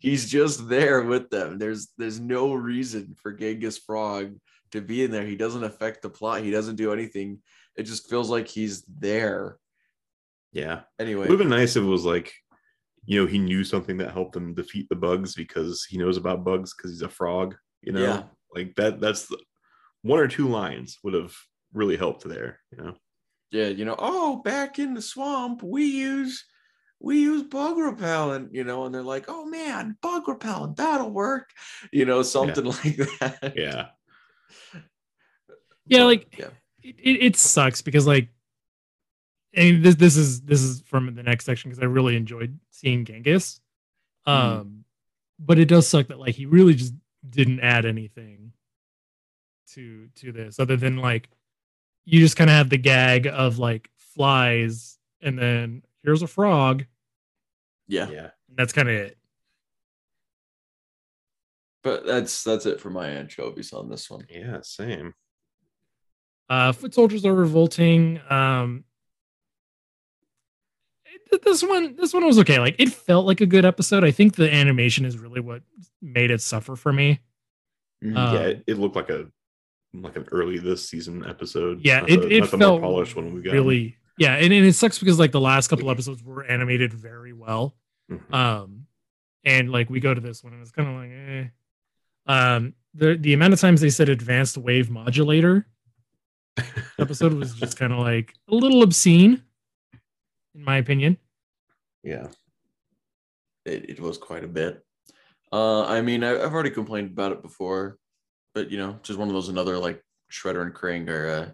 he's 0.00 0.30
just 0.30 0.68
there 0.68 1.00
with 1.00 1.30
them. 1.30 1.58
There's 1.58 1.88
there's 1.96 2.20
no 2.20 2.52
reason 2.52 3.16
for 3.22 3.32
Genghis 3.32 3.78
Frog 3.78 4.34
to 4.72 4.82
be 4.82 5.04
in 5.04 5.10
there. 5.10 5.24
He 5.24 5.36
doesn't 5.36 5.64
affect 5.64 6.02
the 6.02 6.10
plot. 6.10 6.42
He 6.42 6.50
doesn't 6.50 6.76
do 6.76 6.92
anything. 6.92 7.38
It 7.76 7.84
just 7.84 8.10
feels 8.10 8.28
like 8.28 8.48
he's 8.48 8.82
there. 8.82 9.56
Yeah, 10.52 10.80
anyway. 10.98 11.24
It 11.24 11.30
would 11.30 11.40
have 11.40 11.48
been 11.48 11.58
nice 11.58 11.76
if 11.76 11.82
it 11.82 11.86
was 11.86 12.04
like, 12.04 12.34
you 13.04 13.20
know, 13.20 13.26
he 13.26 13.38
knew 13.38 13.64
something 13.64 13.96
that 13.98 14.12
helped 14.12 14.36
him 14.36 14.54
defeat 14.54 14.88
the 14.88 14.94
bugs 14.96 15.34
because 15.34 15.84
he 15.88 15.98
knows 15.98 16.16
about 16.16 16.44
bugs 16.44 16.74
because 16.74 16.92
he's 16.92 17.02
a 17.02 17.08
frog. 17.08 17.54
You 17.82 17.92
know, 17.92 18.00
Yeah. 18.02 18.22
like 18.54 18.74
that. 18.76 19.00
That's 19.00 19.26
the, 19.26 19.38
one 20.02 20.18
or 20.20 20.28
two 20.28 20.48
lines 20.48 20.98
would 21.02 21.14
have 21.14 21.34
really 21.72 21.96
helped 21.96 22.24
there. 22.24 22.60
You 22.70 22.78
know, 22.84 22.94
yeah, 23.50 23.68
you 23.68 23.84
know, 23.84 23.96
oh, 23.98 24.36
back 24.42 24.78
in 24.78 24.94
the 24.94 25.02
swamp, 25.02 25.62
we 25.62 25.84
use 25.84 26.44
we 27.04 27.20
use 27.20 27.42
bug 27.42 27.76
repellent, 27.78 28.54
you 28.54 28.62
know, 28.62 28.84
and 28.84 28.94
they're 28.94 29.02
like, 29.02 29.24
oh 29.26 29.44
man, 29.44 29.96
bug 30.02 30.28
repellent, 30.28 30.76
that'll 30.76 31.10
work, 31.10 31.50
you 31.92 32.04
know, 32.04 32.22
something 32.22 32.64
like 32.66 32.96
that. 33.18 33.54
yeah, 33.56 33.88
Yeah, 35.86 36.04
like- 36.04 36.32
yeah, 36.38 36.50
it, 36.82 36.94
it, 36.98 37.24
it 37.24 37.36
sucks 37.36 37.82
because 37.82 38.06
like 38.06 38.28
I 39.56 39.60
mean 39.60 39.82
this 39.82 39.96
this 39.96 40.16
is 40.16 40.40
this 40.42 40.62
is 40.62 40.82
from 40.86 41.14
the 41.14 41.22
next 41.22 41.44
section 41.44 41.70
because 41.70 41.82
I 41.82 41.86
really 41.86 42.16
enjoyed 42.16 42.58
seeing 42.70 43.04
Genghis. 43.04 43.60
Um 44.26 44.34
Mhm. 44.36 44.82
but 45.38 45.58
it 45.58 45.66
does 45.66 45.86
suck 45.88 46.08
that 46.08 46.18
like 46.18 46.34
he 46.34 46.46
really 46.46 46.74
just 46.74 46.94
didn't 47.28 47.60
add 47.60 47.84
anything 47.84 48.52
to 49.72 50.08
to 50.16 50.32
this 50.32 50.58
other 50.60 50.76
than 50.76 50.96
like 50.96 51.28
you 52.04 52.20
just 52.20 52.36
kind 52.36 52.50
of 52.50 52.56
have 52.56 52.68
the 52.70 52.78
gag 52.78 53.26
of 53.26 53.58
like 53.58 53.90
flies 53.96 54.98
and 55.20 55.38
then 55.38 55.82
here's 56.02 56.22
a 56.22 56.26
frog 56.26 56.84
yeah, 57.88 58.08
yeah. 58.10 58.30
and 58.48 58.56
that's 58.56 58.72
kind 58.72 58.88
of 58.88 58.94
it. 58.94 59.18
But 61.82 62.06
that's 62.06 62.42
that's 62.44 62.64
it 62.66 62.80
for 62.80 62.90
my 62.90 63.08
anchovies 63.08 63.72
on 63.72 63.88
this 63.90 64.08
one. 64.10 64.24
Yeah, 64.30 64.60
same. 64.62 65.14
Uh, 66.48 66.72
foot 66.72 66.94
soldiers 66.94 67.24
are 67.26 67.34
revolting. 67.34 68.20
Um, 68.30 68.84
it- 68.84 68.91
this 71.42 71.62
one, 71.62 71.96
this 71.96 72.12
one 72.12 72.26
was 72.26 72.38
okay. 72.40 72.58
Like 72.58 72.76
it 72.78 72.90
felt 72.90 73.26
like 73.26 73.40
a 73.40 73.46
good 73.46 73.64
episode. 73.64 74.04
I 74.04 74.10
think 74.10 74.36
the 74.36 74.52
animation 74.52 75.04
is 75.04 75.16
really 75.18 75.40
what 75.40 75.62
made 76.02 76.30
it 76.30 76.40
suffer 76.42 76.76
for 76.76 76.92
me. 76.92 77.20
Mhm. 78.04 78.16
Uh, 78.16 78.32
yeah, 78.34 78.40
it, 78.48 78.64
it 78.66 78.78
looked 78.78 78.96
like 78.96 79.08
a 79.08 79.26
like 79.94 80.16
an 80.16 80.26
early 80.32 80.58
this 80.58 80.88
season 80.88 81.24
episode. 81.26 81.80
Yeah, 81.84 82.00
not 82.00 82.10
it, 82.10 82.20
the, 82.20 82.36
it 82.36 82.46
felt 82.48 82.60
more 82.60 82.80
polished 82.80 83.16
one 83.16 83.34
we 83.34 83.42
got. 83.42 83.52
really. 83.52 83.96
Yeah, 84.18 84.34
and, 84.34 84.52
and 84.52 84.66
it 84.66 84.74
sucks 84.74 84.98
because 84.98 85.18
like 85.18 85.32
the 85.32 85.40
last 85.40 85.68
couple 85.68 85.90
episodes 85.90 86.22
were 86.22 86.44
animated 86.44 86.92
very 86.92 87.32
well. 87.32 87.74
Mhm. 88.10 88.34
Um, 88.34 88.86
and 89.44 89.70
like 89.72 89.88
we 89.90 90.00
go 90.00 90.12
to 90.12 90.20
this 90.20 90.44
one 90.44 90.52
and 90.52 90.62
it's 90.62 90.70
kind 90.70 90.88
of 90.88 90.94
like, 90.96 91.10
eh. 91.10 91.48
Um, 92.26 92.74
the 92.94 93.16
the 93.16 93.32
amount 93.32 93.52
of 93.54 93.60
times 93.60 93.80
they 93.80 93.90
said 93.90 94.08
advanced 94.08 94.56
wave 94.58 94.90
modulator 94.90 95.66
episode 96.98 97.32
was 97.32 97.54
just 97.54 97.78
kind 97.78 97.92
of 97.92 97.98
like 98.00 98.34
a 98.48 98.54
little 98.54 98.82
obscene, 98.82 99.42
in 100.54 100.64
my 100.64 100.76
opinion. 100.78 101.16
Yeah. 102.02 102.28
It, 103.64 103.90
it 103.90 104.00
was 104.00 104.18
quite 104.18 104.44
a 104.44 104.48
bit. 104.48 104.84
Uh, 105.52 105.84
I 105.84 106.00
mean, 106.00 106.24
I, 106.24 106.32
I've 106.32 106.52
already 106.52 106.70
complained 106.70 107.10
about 107.10 107.32
it 107.32 107.42
before, 107.42 107.98
but 108.54 108.70
you 108.70 108.78
know, 108.78 108.98
just 109.02 109.18
one 109.18 109.28
of 109.28 109.34
those 109.34 109.48
another 109.48 109.78
like 109.78 110.02
Shredder 110.32 110.62
and 110.62 110.74
Krang 110.74 111.08
are 111.08 111.28
uh, 111.28 111.50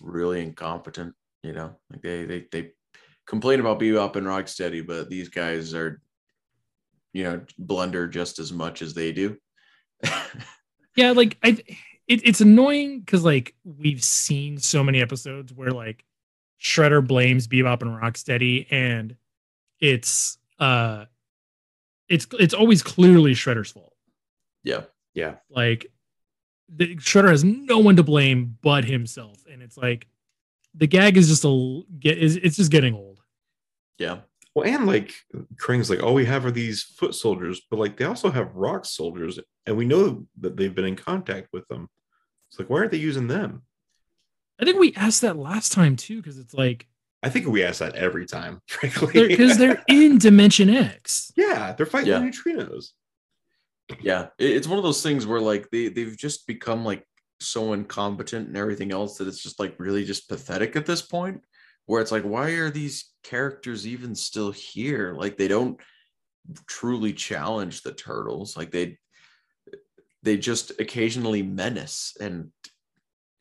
really 0.00 0.42
incompetent. 0.42 1.14
You 1.42 1.52
know, 1.52 1.76
like 1.90 2.02
they 2.02 2.24
they 2.24 2.46
they 2.50 2.70
complain 3.26 3.60
about 3.60 3.78
Bebop 3.78 4.16
and 4.16 4.26
Rocksteady, 4.26 4.86
but 4.86 5.08
these 5.08 5.28
guys 5.28 5.74
are, 5.74 6.00
you 7.12 7.24
know, 7.24 7.42
blunder 7.58 8.08
just 8.08 8.38
as 8.38 8.52
much 8.52 8.82
as 8.82 8.94
they 8.94 9.12
do. 9.12 9.36
Yeah, 10.96 11.12
like 11.12 11.38
I, 11.42 11.50
it, 12.06 12.26
it's 12.26 12.40
annoying 12.40 13.00
because 13.00 13.24
like 13.24 13.54
we've 13.64 14.02
seen 14.02 14.58
so 14.58 14.82
many 14.82 15.00
episodes 15.00 15.52
where 15.52 15.70
like 15.70 16.04
Shredder 16.60 17.06
blames 17.06 17.48
Bebop 17.48 17.82
and 17.82 17.90
Rocksteady, 17.90 18.66
and 18.70 19.16
it's 19.80 20.38
uh, 20.58 21.06
it's 22.08 22.26
it's 22.38 22.54
always 22.54 22.82
clearly 22.82 23.32
Shredder's 23.32 23.70
fault. 23.70 23.94
yeah, 24.62 24.82
Yeah. 25.14 25.36
Like 25.48 25.86
the 26.68 26.96
Shredder 26.96 27.30
has 27.30 27.42
no 27.44 27.78
one 27.78 27.96
to 27.96 28.02
blame 28.02 28.58
but 28.62 28.84
himself, 28.84 29.44
and 29.50 29.62
it's 29.62 29.76
like 29.76 30.06
the 30.74 30.86
gag 30.86 31.16
is 31.16 31.28
just 31.28 31.44
a 31.44 31.82
get 31.98 32.18
is 32.18 32.36
it's 32.36 32.56
just 32.56 32.70
getting 32.70 32.94
old. 32.94 33.20
yeah, 33.98 34.18
Well, 34.54 34.66
and 34.66 34.86
like 34.86 35.14
Krang's 35.56 35.90
like, 35.90 36.02
all 36.02 36.14
we 36.14 36.26
have 36.26 36.44
are 36.44 36.50
these 36.50 36.82
foot 36.82 37.14
soldiers, 37.14 37.62
but 37.70 37.78
like 37.78 37.96
they 37.96 38.04
also 38.04 38.30
have 38.30 38.54
rock 38.54 38.84
soldiers, 38.84 39.40
and 39.66 39.76
we 39.76 39.84
know 39.84 40.26
that 40.40 40.56
they've 40.56 40.74
been 40.74 40.84
in 40.84 40.96
contact 40.96 41.48
with 41.52 41.66
them. 41.68 41.88
It's 42.50 42.58
like, 42.58 42.68
why 42.68 42.78
aren't 42.78 42.90
they 42.90 42.98
using 42.98 43.28
them? 43.28 43.62
I 44.60 44.64
think 44.64 44.78
we 44.78 44.92
asked 44.94 45.22
that 45.22 45.36
last 45.36 45.72
time 45.72 45.96
too 45.96 46.16
because 46.22 46.38
it's 46.38 46.54
like 46.54 46.86
I 47.22 47.28
think 47.28 47.46
we 47.46 47.62
ask 47.62 47.80
that 47.80 47.94
every 47.96 48.24
time, 48.26 48.60
frankly. 48.68 49.28
because 49.28 49.58
they're, 49.58 49.82
in 49.88 50.18
Dimension 50.18 50.70
X. 50.70 51.30
yeah, 51.36 51.72
they're 51.72 51.84
fighting 51.86 52.08
Yeah. 52.10 52.18
the 52.20 52.26
neutrinos. 52.26 52.90
yeah. 54.00 54.28
It's 54.38 54.66
one 54.68 54.78
of 54.78 54.84
those 54.84 55.02
things 55.02 55.26
where 55.26 55.40
like 55.40 55.68
they 55.70 55.88
they've 55.88 56.16
just 56.16 56.46
become 56.46 56.84
like 56.84 57.04
so 57.40 57.72
incompetent 57.72 58.48
and 58.48 58.56
everything 58.56 58.92
else 58.92 59.18
that 59.18 59.28
it's 59.28 59.42
just 59.42 59.58
like 59.60 59.74
really 59.78 60.04
just 60.04 60.28
pathetic 60.28 60.76
at 60.76 60.86
this 60.86 61.02
point. 61.02 61.42
Where 61.86 62.00
it's 62.00 62.12
like, 62.12 62.22
why 62.22 62.50
are 62.52 62.70
these 62.70 63.10
characters 63.24 63.86
even 63.86 64.14
still 64.14 64.52
here? 64.52 65.12
Like 65.14 65.36
they 65.36 65.48
don't 65.48 65.78
truly 66.66 67.12
challenge 67.12 67.82
the 67.82 67.92
turtles. 67.92 68.56
Like 68.56 68.70
they 68.70 68.98
they 70.22 70.36
just 70.36 70.78
occasionally 70.80 71.42
menace 71.42 72.16
and 72.20 72.50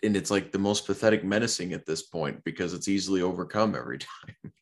and 0.04 0.16
it's 0.16 0.32
like 0.32 0.52
the 0.52 0.60
most 0.60 0.86
pathetic 0.86 1.24
menacing 1.24 1.74
at 1.74 1.86
this 1.86 2.04
point 2.04 2.44
because 2.44 2.74
it's 2.74 2.88
easily 2.88 3.22
overcome 3.22 3.76
every 3.76 3.98
time. 4.00 4.54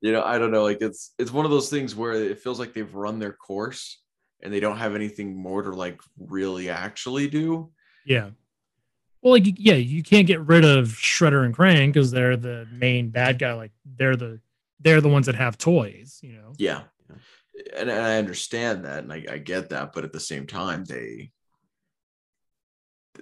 you 0.00 0.12
know, 0.12 0.22
I 0.22 0.38
don't 0.38 0.50
know. 0.50 0.62
Like 0.62 0.80
it's 0.80 1.14
it's 1.18 1.32
one 1.32 1.44
of 1.44 1.50
those 1.50 1.70
things 1.70 1.94
where 1.94 2.12
it 2.12 2.40
feels 2.40 2.58
like 2.58 2.72
they've 2.72 2.94
run 2.94 3.18
their 3.18 3.32
course 3.32 4.00
and 4.42 4.52
they 4.52 4.60
don't 4.60 4.78
have 4.78 4.94
anything 4.94 5.36
more 5.36 5.62
to 5.62 5.70
like 5.70 6.00
really 6.18 6.68
actually 6.68 7.28
do. 7.28 7.70
Yeah. 8.04 8.30
Well, 9.20 9.34
like 9.34 9.44
yeah, 9.56 9.74
you 9.74 10.02
can't 10.02 10.26
get 10.26 10.40
rid 10.40 10.64
of 10.64 10.88
Shredder 10.88 11.44
and 11.44 11.56
Krang 11.56 11.88
because 11.88 12.10
they're 12.10 12.36
the 12.36 12.66
main 12.72 13.10
bad 13.10 13.38
guy. 13.38 13.52
Like 13.52 13.72
they're 13.84 14.16
the 14.16 14.40
they're 14.80 15.00
the 15.00 15.08
ones 15.08 15.26
that 15.26 15.36
have 15.36 15.58
toys. 15.58 16.18
You 16.22 16.32
know. 16.32 16.52
Yeah. 16.58 16.82
And, 17.76 17.88
and 17.88 17.90
I 17.90 18.16
understand 18.16 18.84
that 18.84 19.04
and 19.04 19.12
I, 19.12 19.24
I 19.30 19.38
get 19.38 19.70
that, 19.70 19.92
but 19.92 20.04
at 20.04 20.12
the 20.12 20.20
same 20.20 20.46
time, 20.46 20.84
they 20.84 21.30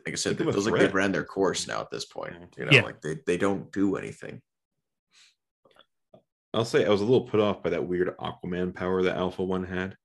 like 0.06 0.12
I 0.14 0.16
said, 0.16 0.36
Think 0.38 0.50
it 0.50 0.52
feels 0.52 0.66
like 0.68 0.80
they've 0.80 0.94
ran 0.94 1.12
their 1.12 1.24
course 1.24 1.66
now 1.68 1.80
at 1.80 1.90
this 1.90 2.04
point. 2.04 2.34
You 2.56 2.64
know, 2.66 2.70
Yeah. 2.72 2.82
like 2.82 3.00
they, 3.00 3.18
they 3.26 3.36
don't 3.36 3.70
do 3.72 3.96
anything. 3.96 4.40
I'll 6.52 6.64
say 6.64 6.84
I 6.84 6.88
was 6.88 7.00
a 7.00 7.04
little 7.04 7.22
put 7.28 7.40
off 7.40 7.62
by 7.62 7.70
that 7.70 7.86
weird 7.86 8.16
Aquaman 8.18 8.74
power 8.74 9.02
that 9.04 9.16
Alpha 9.16 9.42
One 9.44 9.64
had. 9.64 9.96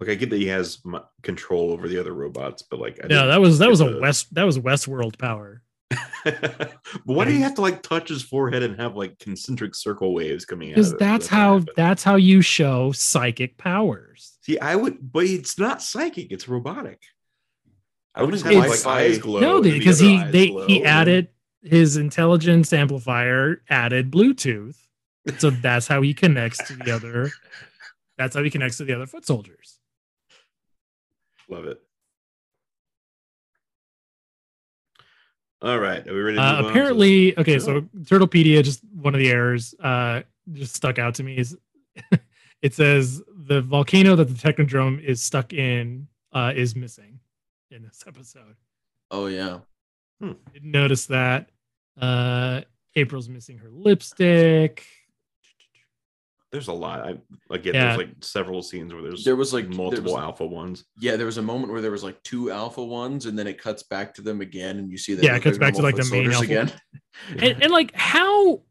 Like 0.00 0.10
I 0.10 0.14
get 0.14 0.30
that 0.30 0.36
he 0.36 0.46
has 0.48 0.78
m- 0.86 1.00
control 1.22 1.72
over 1.72 1.88
the 1.88 1.98
other 1.98 2.12
robots, 2.12 2.62
but 2.62 2.78
like 2.78 3.00
I 3.02 3.08
No, 3.08 3.26
that 3.28 3.40
was 3.40 3.58
that 3.58 3.70
was 3.70 3.80
a 3.80 3.90
the- 3.90 4.00
West 4.00 4.32
that 4.34 4.44
was 4.44 4.58
Westworld 4.58 5.18
power. 5.18 5.62
but 6.24 6.74
why 7.04 7.24
do 7.24 7.32
you 7.32 7.40
have 7.42 7.54
to 7.54 7.62
like 7.62 7.82
touch 7.82 8.10
his 8.10 8.22
forehead 8.22 8.62
and 8.62 8.78
have 8.78 8.94
like 8.96 9.18
concentric 9.18 9.74
circle 9.74 10.12
waves 10.12 10.44
coming 10.44 10.68
out? 10.70 10.74
Because 10.74 10.94
that's 10.96 11.30
Let 11.32 11.36
how 11.38 11.58
happen? 11.60 11.74
that's 11.76 12.04
how 12.04 12.16
you 12.16 12.42
show 12.42 12.92
psychic 12.92 13.56
powers. 13.56 14.36
See, 14.42 14.58
I 14.58 14.76
would, 14.76 14.98
but 15.12 15.24
it's 15.24 15.58
not 15.58 15.80
psychic; 15.82 16.30
it's 16.30 16.48
robotic. 16.48 17.00
I 18.18 18.22
would 18.22 18.32
just 18.32 18.44
is 18.44 18.52
have 18.52 18.62
Wi-Fi? 18.62 18.90
like 18.90 19.00
eyes 19.02 19.18
glow. 19.18 19.40
no, 19.40 19.56
and 19.56 19.64
the 19.66 19.78
because 19.78 19.98
he 19.98 20.22
they 20.24 20.48
glow, 20.48 20.66
he 20.66 20.84
added 20.84 21.28
his 21.62 21.96
intelligence 21.96 22.72
amplifier 22.72 23.62
added 23.70 24.10
Bluetooth, 24.10 24.76
so 25.38 25.50
that's 25.50 25.86
how 25.86 26.02
he 26.02 26.12
connects 26.14 26.58
to 26.68 26.74
the 26.74 26.90
other. 26.90 27.30
That's 28.16 28.34
how 28.34 28.42
he 28.42 28.50
connects 28.50 28.76
to 28.78 28.84
the 28.84 28.94
other 28.94 29.06
foot 29.06 29.24
soldiers. 29.24 29.78
Love 31.48 31.64
it. 31.66 31.80
All 35.60 35.78
right, 35.78 36.06
are 36.06 36.14
we 36.14 36.20
ready? 36.20 36.36
To 36.36 36.42
Uh, 36.42 36.46
move 36.46 36.56
on 36.58 36.62
to- 36.64 36.68
apparently, 36.70 37.38
okay, 37.38 37.58
Sure. 37.58 37.60
so 37.60 37.80
Turtlepedia, 38.02 38.62
just 38.62 38.80
one 38.92 39.14
of 39.14 39.18
the 39.18 39.28
errors, 39.30 39.74
uh, 39.80 40.22
just 40.52 40.74
stuck 40.76 40.98
out 40.98 41.14
to 41.16 41.22
me 41.24 41.36
is 41.36 41.56
it 42.62 42.74
says 42.74 43.20
the 43.46 43.60
volcano 43.62 44.14
that 44.14 44.26
the 44.26 44.34
Technodrome 44.34 45.02
is 45.02 45.20
stuck 45.20 45.52
in 45.52 46.06
uh, 46.32 46.52
is 46.54 46.76
missing 46.76 47.18
in 47.70 47.82
this 47.82 48.04
episode. 48.06 48.56
Oh 49.10 49.26
yeah. 49.26 49.58
Didn't 50.20 50.38
notice 50.62 51.06
that. 51.06 51.50
Uh, 52.00 52.62
April's 52.96 53.28
missing 53.28 53.58
her 53.58 53.68
lipstick. 53.70 54.84
there's 56.50 56.68
a 56.68 56.72
lot. 56.72 57.00
I 57.06 57.10
again, 57.54 57.74
Yeah. 57.74 57.84
there's 57.96 57.98
like 57.98 58.10
several 58.20 58.62
scenes 58.62 58.92
where 58.94 59.02
there's 59.02 59.22
There 59.24 59.36
was 59.36 59.52
like 59.52 59.68
multiple 59.68 60.14
was- 60.14 60.22
alpha 60.22 60.46
ones. 60.46 60.84
Yeah, 60.98 61.16
there 61.16 61.26
was 61.26 61.36
a 61.38 61.42
moment 61.42 61.72
where 61.72 61.82
there 61.82 61.90
was 61.90 62.02
like 62.02 62.20
two 62.22 62.50
alpha 62.50 62.82
ones, 62.82 63.26
and 63.26 63.38
then 63.38 63.46
it 63.46 63.60
cuts 63.60 63.82
back 63.82 64.14
to 64.14 64.22
them 64.22 64.40
again, 64.40 64.78
and 64.78 64.90
you 64.90 64.96
see 64.98 65.14
that 65.14 65.22
Yeah, 65.24 65.30
it 65.36 65.42
they're 65.42 65.52
cuts 65.52 65.58
back 65.58 65.74
to, 65.74 65.82
like, 65.82 65.96
the 65.96 66.08
main 66.10 66.30
alpha. 66.32 66.44
again. 66.44 66.72
And, 67.38 67.62
and 67.62 67.70
like 67.72 67.94
how 67.94 68.62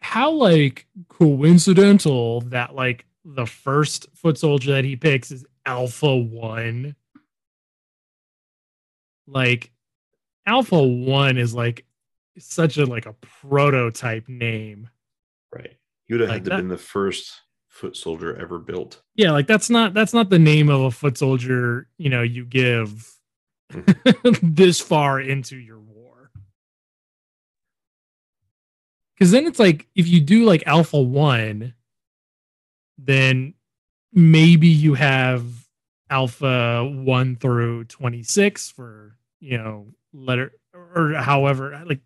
how 0.00 0.30
like 0.32 0.86
coincidental 1.08 2.40
that 2.42 2.74
like 2.74 3.06
the 3.24 3.46
first 3.46 4.06
foot 4.16 4.36
soldier 4.36 4.72
that 4.72 4.84
he 4.84 4.96
picks 4.96 5.30
is 5.30 5.44
Alpha 5.64 6.16
One. 6.16 6.96
Like 9.32 9.72
Alpha 10.46 10.82
One 10.82 11.38
is 11.38 11.54
like 11.54 11.84
such 12.38 12.76
a 12.76 12.86
like 12.86 13.06
a 13.06 13.14
prototype 13.14 14.28
name. 14.28 14.88
Right. 15.52 15.76
He 16.06 16.14
would 16.14 16.20
have 16.20 16.28
Like 16.30 16.36
had 16.36 16.44
to 16.44 16.50
that- 16.50 16.56
been 16.58 16.68
the 16.68 16.78
first 16.78 17.32
foot 17.68 17.96
soldier 17.96 18.36
ever 18.36 18.58
built. 18.58 19.02
Yeah, 19.14 19.32
like 19.32 19.46
that's 19.46 19.70
not 19.70 19.94
that's 19.94 20.12
not 20.12 20.28
the 20.30 20.38
name 20.38 20.68
of 20.68 20.82
a 20.82 20.90
foot 20.90 21.16
soldier, 21.16 21.88
you 21.96 22.10
know, 22.10 22.22
you 22.22 22.44
give 22.44 23.10
mm-hmm. 23.72 24.32
this 24.54 24.80
far 24.80 25.20
into 25.20 25.56
your 25.56 25.78
war. 25.80 26.30
Cause 29.18 29.30
then 29.30 29.46
it's 29.46 29.58
like 29.58 29.86
if 29.94 30.08
you 30.08 30.20
do 30.20 30.44
like 30.44 30.64
alpha 30.66 31.00
one, 31.00 31.74
then 32.98 33.54
maybe 34.12 34.68
you 34.68 34.94
have 34.94 35.44
alpha 36.10 36.84
one 36.84 37.36
through 37.36 37.84
26 37.84 38.70
for 38.72 39.16
you 39.42 39.58
know 39.58 39.86
letter 40.12 40.52
or 40.94 41.14
however 41.14 41.82
like 41.86 42.00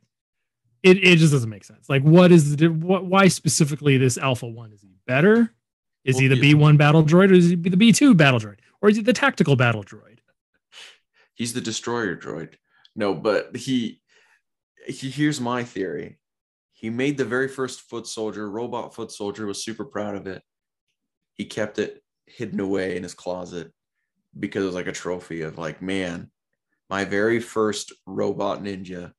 it, 0.83 0.99
it 0.99 1.17
just 1.17 1.33
doesn't 1.33 1.51
make 1.51 1.65
sense 1.65 1.89
like 1.89 2.03
what 2.03 2.33
is 2.33 2.57
the 2.57 2.69
what 2.69 3.05
why 3.05 3.29
specifically 3.29 3.97
this 3.97 4.19
alpha 4.19 4.47
one 4.47 4.73
is 4.73 4.83
he 4.83 4.91
better 5.07 5.53
is 6.05 6.19
he 6.19 6.29
the 6.29 6.37
yeah. 6.37 6.55
b1 6.55 6.77
battle 6.77 7.05
droid 7.05 7.31
or 7.31 7.35
is 7.35 7.51
he 7.51 7.57
the 7.57 7.77
b2 7.77 8.17
battle 8.17 8.41
droid 8.41 8.59
or 8.81 8.89
is 8.89 8.97
he 8.97 9.03
the 9.03 9.13
tactical 9.13 9.57
battle 9.57 9.85
droid 9.85 10.19
He's 11.37 11.53
the 11.53 11.61
destroyer 11.61 12.17
droid. 12.17 12.55
No, 12.97 13.15
but 13.15 13.55
he, 13.55 14.01
he 14.89 15.11
here's 15.11 15.41
my 15.41 15.63
theory. 15.65 16.19
He 16.73 16.89
made 16.91 17.19
the 17.19 17.25
very 17.27 17.47
first 17.47 17.83
foot 17.83 18.07
soldier, 18.07 18.51
robot 18.51 18.95
foot 18.95 19.13
soldier, 19.13 19.47
was 19.47 19.63
super 19.63 19.85
proud 19.85 20.17
of 20.17 20.27
it. 20.27 20.43
He 21.35 21.45
kept 21.45 21.79
it 21.79 22.03
hidden 22.27 22.59
away 22.59 22.97
in 22.97 23.03
his 23.03 23.15
closet 23.15 23.71
because 24.39 24.63
it 24.63 24.67
was 24.67 24.75
like 24.75 24.87
a 24.87 24.93
trophy 24.93 25.43
of 25.43 25.59
like, 25.59 25.83
man, 25.83 26.31
my 26.91 27.05
very 27.05 27.41
first 27.41 27.93
robot 28.07 28.63
ninja. 28.63 29.13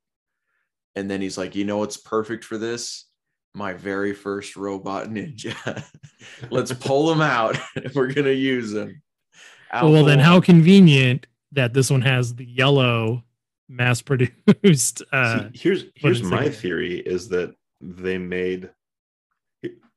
And 0.95 1.09
then 1.09 1.21
he's 1.21 1.37
like, 1.37 1.55
you 1.55 1.65
know 1.65 1.77
what's 1.77 1.97
perfect 1.97 2.43
for 2.43 2.57
this? 2.57 3.05
My 3.53 3.73
very 3.73 4.13
first 4.13 4.55
robot 4.55 5.07
ninja. 5.09 5.83
Let's 6.49 6.73
pull 6.73 7.11
him 7.11 7.21
out. 7.21 7.57
We're 7.95 8.13
gonna 8.13 8.31
use 8.31 8.73
him. 8.73 9.01
well 9.73 10.03
then 10.05 10.19
how 10.19 10.39
convenient 10.39 11.27
that 11.51 11.73
this 11.73 11.89
one 11.89 12.01
has 12.01 12.35
the 12.35 12.45
yellow 12.45 13.23
mass 13.69 14.01
produced 14.01 15.03
uh 15.11 15.49
See, 15.51 15.59
here's 15.59 15.85
here's 15.95 16.23
my 16.23 16.43
again? 16.43 16.51
theory 16.53 16.99
is 16.99 17.27
that 17.29 17.53
they 17.81 18.17
made 18.17 18.69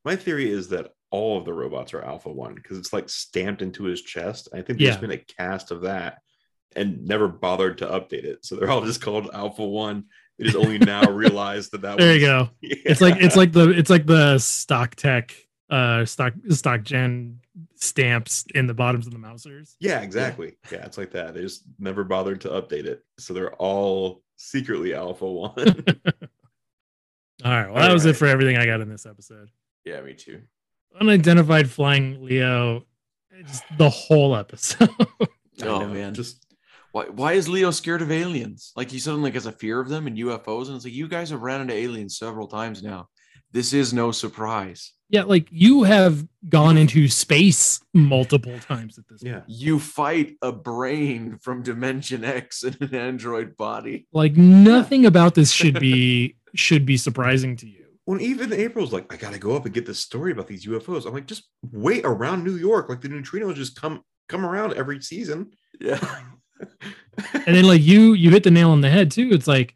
my 0.03 0.15
theory 0.15 0.49
is 0.49 0.69
that 0.69 0.91
all 1.11 1.37
of 1.37 1.45
the 1.45 1.53
robots 1.53 1.93
are 1.93 2.01
alpha 2.01 2.31
one 2.31 2.55
because 2.55 2.77
it's 2.77 2.91
like 2.93 3.07
stamped 3.09 3.61
into 3.61 3.83
his 3.83 4.01
chest. 4.01 4.49
I 4.53 4.57
think 4.61 4.79
they 4.79 4.85
just 4.85 5.01
Yeah. 5.01 5.07
made 5.07 5.19
a 5.19 5.33
cast 5.33 5.71
of 5.71 5.81
that 5.81 6.20
and 6.75 7.05
never 7.05 7.27
bothered 7.27 7.77
to 7.79 7.87
update 7.87 8.23
it. 8.23 8.45
So 8.45 8.55
they're 8.55 8.69
all 8.69 8.83
just 8.85 9.01
called 9.01 9.29
alpha 9.33 9.65
one. 9.65 10.05
They 10.37 10.45
just 10.45 10.57
only 10.57 10.79
now 10.79 11.09
realized 11.11 11.71
that 11.71 11.81
that 11.81 11.97
was. 11.97 12.03
There 12.03 12.13
was, 12.13 12.21
you 12.21 12.27
go. 12.27 12.49
It's 12.61 13.01
like 13.01 13.17
it's 13.17 13.35
like 13.35 13.51
the 13.51 13.69
it's 13.69 13.89
like 13.89 14.05
the 14.05 14.37
stock 14.39 14.95
tech 14.95 15.35
uh 15.69 16.05
stock 16.05 16.33
stock 16.49 16.83
gen 16.83 17.39
stamps 17.75 18.45
in 18.53 18.67
the 18.67 18.73
bottoms 18.73 19.07
of 19.07 19.13
the 19.13 19.19
mousers. 19.19 19.75
Yeah, 19.79 20.01
exactly. 20.01 20.57
Yeah. 20.71 20.85
it's 20.85 20.97
like 20.97 21.11
that. 21.11 21.33
They 21.33 21.41
just 21.41 21.63
never 21.79 22.03
bothered 22.03 22.41
to 22.41 22.49
update 22.49 22.85
it. 22.85 23.03
So 23.17 23.33
they're 23.33 23.55
all 23.55 24.23
secretly 24.35 24.93
alpha 24.93 25.25
one. 25.25 25.53
All 27.43 27.51
right. 27.51 27.71
Well, 27.71 27.81
that 27.81 27.91
was 27.91 28.05
it 28.05 28.15
for 28.15 28.27
everything 28.27 28.57
I 28.57 28.67
got 28.67 28.81
in 28.81 28.89
this 28.89 29.07
episode. 29.07 29.49
Yeah, 29.83 29.99
me 30.01 30.13
too. 30.13 30.41
Unidentified 30.99 31.67
flying 31.71 32.23
Leo, 32.23 32.85
just 33.47 33.63
the 33.79 33.89
whole 33.89 34.35
episode. 34.35 34.89
Oh 35.63 35.79
know, 35.79 35.87
man, 35.87 36.13
Just 36.13 36.45
why 36.91 37.05
why 37.05 37.33
is 37.33 37.47
Leo 37.47 37.71
scared 37.71 38.01
of 38.01 38.11
aliens? 38.11 38.71
Like 38.75 38.91
he 38.91 38.99
suddenly 38.99 39.31
has 39.31 39.45
a 39.45 39.51
fear 39.51 39.79
of 39.79 39.89
them 39.89 40.07
and 40.07 40.17
UFOs, 40.17 40.67
and 40.67 40.75
it's 40.75 40.85
like 40.85 40.93
you 40.93 41.07
guys 41.07 41.29
have 41.29 41.41
ran 41.41 41.61
into 41.61 41.73
aliens 41.73 42.17
several 42.17 42.47
times 42.47 42.83
now. 42.83 43.07
This 43.51 43.73
is 43.73 43.93
no 43.93 44.11
surprise. 44.11 44.93
yeah, 45.09 45.23
like 45.23 45.47
you 45.51 45.83
have 45.83 46.25
gone 46.47 46.77
into 46.77 47.07
space 47.09 47.81
multiple 47.93 48.57
times 48.59 48.97
at 48.97 49.05
this. 49.09 49.21
yeah. 49.21 49.39
point. 49.39 49.49
You 49.49 49.79
fight 49.79 50.37
a 50.41 50.51
brain 50.53 51.37
from 51.41 51.63
Dimension 51.63 52.23
X 52.23 52.63
in 52.63 52.77
an 52.79 52.95
android 52.95 53.57
body. 53.57 54.07
Like 54.13 54.35
nothing 54.37 55.05
about 55.05 55.35
this 55.35 55.51
should 55.51 55.79
be 55.79 56.35
should 56.55 56.85
be 56.85 56.97
surprising 56.97 57.55
to 57.57 57.67
you. 57.67 57.85
When 58.05 58.19
even 58.19 58.51
April's 58.51 58.93
like, 58.93 59.13
I 59.13 59.17
gotta 59.17 59.37
go 59.37 59.55
up 59.55 59.65
and 59.65 59.73
get 59.73 59.85
this 59.85 59.99
story 59.99 60.31
about 60.31 60.47
these 60.47 60.65
UFOs. 60.65 61.05
I'm 61.05 61.13
like, 61.13 61.27
just 61.27 61.43
wait 61.71 62.03
around 62.05 62.43
New 62.43 62.55
York. 62.55 62.89
Like 62.89 63.01
the 63.01 63.09
neutrinos 63.09 63.55
just 63.55 63.79
come 63.79 64.03
come 64.27 64.45
around 64.45 64.73
every 64.73 65.01
season. 65.01 65.51
Yeah. 65.79 65.99
and 67.33 67.55
then 67.55 67.65
like 67.65 67.81
you 67.81 68.13
you 68.13 68.29
hit 68.29 68.43
the 68.43 68.51
nail 68.51 68.71
on 68.71 68.81
the 68.81 68.89
head 68.89 69.11
too 69.11 69.29
it's 69.31 69.47
like 69.47 69.75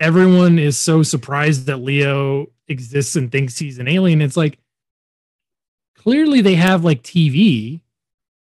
everyone 0.00 0.58
is 0.58 0.76
so 0.76 1.02
surprised 1.02 1.66
that 1.66 1.78
leo 1.78 2.46
exists 2.68 3.16
and 3.16 3.32
thinks 3.32 3.58
he's 3.58 3.78
an 3.78 3.88
alien 3.88 4.20
it's 4.20 4.36
like 4.36 4.58
clearly 5.96 6.40
they 6.40 6.54
have 6.54 6.84
like 6.84 7.02
tv 7.02 7.80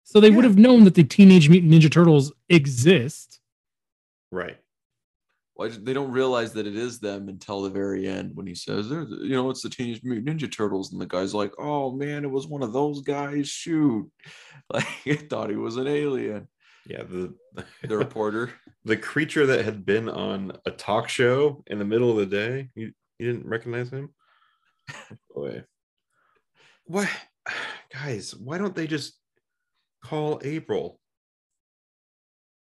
so 0.04 0.20
they 0.20 0.30
would 0.30 0.44
have 0.44 0.58
known 0.58 0.84
that 0.84 0.94
the 0.94 1.04
teenage 1.04 1.48
mutant 1.48 1.72
ninja 1.72 1.90
turtles 1.90 2.32
exist 2.48 3.38
Right. 4.30 4.56
Why 5.54 5.68
they 5.68 5.92
don't 5.92 6.12
realize 6.12 6.52
that 6.52 6.66
it 6.66 6.76
is 6.76 7.00
them 7.00 7.28
until 7.28 7.62
the 7.62 7.70
very 7.70 8.06
end 8.06 8.36
when 8.36 8.46
he 8.46 8.54
says, 8.54 8.88
"There's, 8.88 9.10
you 9.10 9.30
know, 9.30 9.50
it's 9.50 9.62
the 9.62 9.68
Teenage 9.70 10.04
Mutant 10.04 10.28
Ninja 10.28 10.50
Turtles," 10.50 10.92
and 10.92 11.00
the 11.00 11.06
guy's 11.06 11.34
like, 11.34 11.52
"Oh 11.58 11.90
man, 11.90 12.24
it 12.24 12.30
was 12.30 12.46
one 12.46 12.62
of 12.62 12.72
those 12.72 13.00
guys." 13.00 13.48
Shoot, 13.48 14.08
like 14.72 14.86
I 15.06 15.16
thought 15.16 15.50
he 15.50 15.56
was 15.56 15.76
an 15.76 15.88
alien. 15.88 16.46
Yeah. 16.88 17.02
The 17.02 17.34
The 17.82 17.96
reporter. 17.96 18.52
the 18.84 18.96
creature 18.96 19.46
that 19.46 19.64
had 19.64 19.84
been 19.84 20.08
on 20.08 20.52
a 20.64 20.70
talk 20.70 21.08
show 21.08 21.62
in 21.66 21.78
the 21.78 21.84
middle 21.84 22.10
of 22.10 22.16
the 22.16 22.26
day. 22.26 22.70
You 22.74 22.92
you 23.18 23.32
didn't 23.32 23.46
recognize 23.46 23.90
him? 23.90 24.14
Boy. 25.34 25.64
What 26.84 27.08
guys, 27.92 28.34
why 28.34 28.58
don't 28.58 28.74
they 28.74 28.86
just 28.86 29.14
call 30.04 30.40
April 30.42 30.98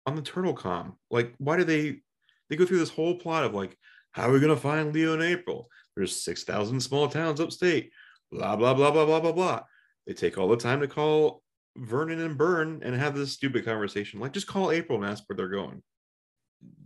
on 0.06 0.14
the 0.14 0.22
turtle 0.22 0.54
com? 0.54 0.98
Like, 1.10 1.34
why 1.38 1.56
do 1.56 1.64
they 1.64 2.02
they 2.50 2.56
go 2.56 2.66
through 2.66 2.80
this 2.80 2.90
whole 2.90 3.14
plot 3.18 3.44
of 3.44 3.54
like, 3.54 3.78
how 4.12 4.28
are 4.28 4.32
we 4.32 4.40
gonna 4.40 4.56
find 4.56 4.92
Leo 4.92 5.14
and 5.14 5.22
April? 5.22 5.68
There's 5.96 6.14
six 6.22 6.44
thousand 6.44 6.80
small 6.80 7.08
towns 7.08 7.40
upstate, 7.40 7.92
blah 8.30 8.56
blah 8.56 8.74
blah 8.74 8.90
blah 8.90 9.06
blah 9.06 9.20
blah 9.20 9.32
blah. 9.32 9.62
They 10.06 10.12
take 10.12 10.36
all 10.36 10.48
the 10.48 10.56
time 10.56 10.80
to 10.80 10.88
call 10.88 11.41
Vernon 11.76 12.20
and 12.20 12.36
Burne 12.36 12.80
and 12.84 12.94
have 12.94 13.14
this 13.16 13.32
stupid 13.32 13.64
conversation. 13.64 14.20
Like, 14.20 14.32
just 14.32 14.46
call 14.46 14.70
April 14.70 15.02
and 15.02 15.10
ask 15.10 15.24
where 15.28 15.36
they're 15.36 15.48
going. 15.48 15.82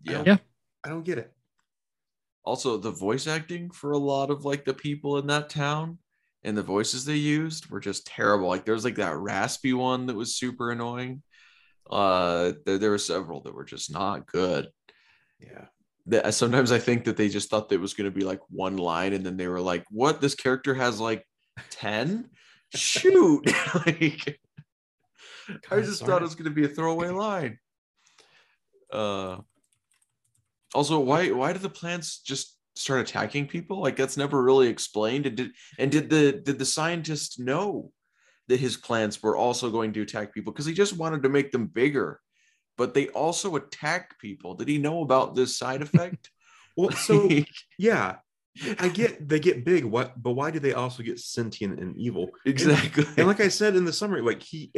Yeah. 0.05 0.23
Yeah. 0.27 0.37
I 0.85 0.89
don't 0.89 1.05
get 1.05 1.19
it. 1.19 1.33
Also, 2.45 2.77
the 2.77 2.93
voice 2.93 3.27
acting 3.27 3.71
for 3.71 3.91
a 3.93 3.99
lot 3.99 4.31
of 4.31 4.45
like 4.45 4.65
the 4.65 4.75
people 4.75 5.19
in 5.19 5.27
that 5.27 5.51
town 5.51 5.99
and 6.45 6.57
the 6.57 6.63
voices 6.63 7.05
they 7.05 7.17
used 7.17 7.67
were 7.71 7.81
just 7.81 8.07
terrible. 8.07 8.49
Like 8.49 8.65
there's 8.65 8.85
like 8.85 8.95
that 8.97 9.17
raspy 9.17 9.73
one 9.73 10.07
that 10.07 10.15
was 10.17 10.37
super 10.37 10.71
annoying. 10.71 11.23
Uh, 11.91 12.53
there, 12.65 12.79
there 12.79 12.91
were 12.91 12.99
several 12.99 13.41
that 13.43 13.55
were 13.55 13.65
just 13.65 13.93
not 13.93 14.27
good. 14.27 14.69
Yeah. 15.41 15.67
that 16.07 16.35
sometimes 16.35 16.71
I 16.73 16.79
think 16.79 17.05
that 17.05 17.17
they 17.17 17.29
just 17.29 17.51
thought 17.51 17.69
that 17.69 17.75
it 17.77 17.81
was 17.81 17.95
going 17.95 18.11
to 18.11 18.17
be 18.17 18.25
like 18.25 18.41
one 18.49 18.77
line, 18.77 19.13
and 19.13 19.27
then 19.27 19.37
they 19.37 19.49
were 19.49 19.61
like, 19.61 19.85
"What? 19.91 20.21
This 20.21 20.35
character 20.37 20.73
has 20.75 21.01
like 21.01 21.27
ten? 21.71 22.31
Shoot!" 22.75 23.53
like, 23.87 24.39
I 25.71 25.81
just 25.81 26.05
thought 26.05 26.23
it 26.23 26.25
was 26.25 26.35
going 26.35 26.51
to 26.51 26.55
be 26.55 26.65
a 26.65 26.69
throwaway 26.69 27.09
line. 27.09 27.59
Uh, 28.93 29.39
also, 30.75 30.99
why 31.01 31.31
why 31.31 31.53
did 31.53 31.63
the 31.63 31.71
plants 31.71 32.19
just 32.21 32.57
start 32.75 33.01
attacking 33.01 33.47
people? 33.47 33.81
Like 33.81 33.97
that's 33.97 34.17
never 34.17 34.43
really 34.43 34.69
explained. 34.69 35.27
And 35.27 35.37
did 35.37 35.51
and 35.79 35.91
did 35.91 36.11
the 36.11 36.33
did 36.33 36.59
the 36.59 36.65
scientist 36.65 37.41
know 37.41 37.93
that 38.49 38.61
his 38.61 38.77
plants 38.77 39.23
were 39.23 39.37
also 39.37 39.71
going 39.71 39.93
to 39.95 40.03
attack 40.03 40.33
people 40.33 40.53
because 40.53 40.67
he 40.67 40.75
just 40.75 40.97
wanted 40.97 41.23
to 41.23 41.29
make 41.29 41.53
them 41.53 41.67
bigger? 41.67 42.21
But 42.77 42.95
they 42.95 43.09
also 43.09 43.57
attack 43.57 44.19
people. 44.19 44.55
Did 44.55 44.69
he 44.69 44.79
know 44.79 45.03
about 45.03 45.35
this 45.35 45.59
side 45.59 45.83
effect? 45.83 46.31
Well, 46.79 46.91
so 46.91 47.31
yeah, 47.79 48.17
I 48.79 48.89
get 48.89 49.27
they 49.27 49.41
get 49.41 49.65
big. 49.65 49.87
What? 49.87 50.23
But 50.23 50.33
why 50.33 50.51
do 50.51 50.59
they 50.59 50.75
also 50.75 51.03
get 51.03 51.19
sentient 51.19 51.81
and 51.81 51.97
evil? 51.97 52.29
exactly. 52.45 53.07
And 53.17 53.27
like 53.27 53.41
I 53.41 53.49
said 53.49 53.77
in 53.77 53.87
the 53.87 53.95
summary, 53.95 54.21
like 54.21 54.43
he, 54.43 54.71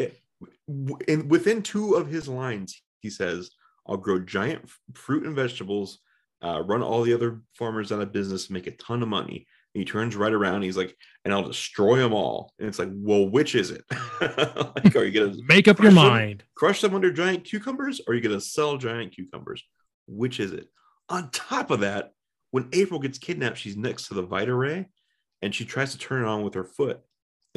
and 1.09 1.30
within 1.30 1.62
two 1.62 1.95
of 1.95 2.09
his 2.09 2.28
lines, 2.28 2.82
he 3.01 3.11
says, 3.11 3.51
"I'll 3.86 3.97
grow 3.97 4.20
giant 4.20 4.70
fruit 4.95 5.24
and 5.24 5.34
vegetables, 5.34 5.99
uh, 6.43 6.62
run 6.64 6.82
all 6.82 7.03
the 7.03 7.14
other 7.14 7.43
farmers 7.55 7.91
out 7.91 8.01
of 8.01 8.12
business, 8.12 8.51
make 8.51 8.66
a 8.66 8.72
ton 8.72 9.03
of 9.03 9.09
money." 9.09 9.47
And 9.74 9.82
he 9.82 9.84
turns 9.84 10.16
right 10.16 10.32
around. 10.32 10.62
He's 10.62 10.76
like, 10.76 10.97
"And 11.24 11.34
I'll 11.34 11.47
destroy 11.47 11.99
them 11.99 12.14
all." 12.14 12.53
And 12.59 12.68
it's 12.68 12.78
like, 12.78 12.91
well, 12.93 13.28
which 13.28 13.55
is 13.55 13.70
it? 13.70 13.84
like, 14.20 14.97
are 14.97 15.05
you 15.05 15.12
gonna 15.12 15.36
make 15.49 15.68
up 15.68 15.78
your 15.78 15.93
them- 15.93 15.95
mind 15.95 16.45
crush 16.55 16.80
them 16.80 16.95
under 16.95 17.12
giant 17.12 17.45
cucumbers, 17.45 18.01
or 18.01 18.12
are 18.12 18.14
you 18.14 18.22
gonna 18.22 18.41
sell 18.41 18.76
giant 18.78 19.14
cucumbers? 19.14 19.62
Which 20.07 20.41
is 20.41 20.53
it? 20.53 20.68
On 21.09 21.30
top 21.30 21.70
of 21.70 21.80
that, 21.80 22.12
when 22.51 22.68
April 22.72 23.01
gets 23.01 23.18
kidnapped, 23.18 23.59
she's 23.59 23.76
next 23.76 24.09
to 24.09 24.14
the 24.14 24.22
Vita 24.22 24.55
Ray, 24.55 24.86
and 25.43 25.55
she 25.55 25.64
tries 25.64 25.93
to 25.93 25.99
turn 25.99 26.22
it 26.22 26.28
on 26.28 26.43
with 26.43 26.55
her 26.55 26.64
foot. 26.64 27.01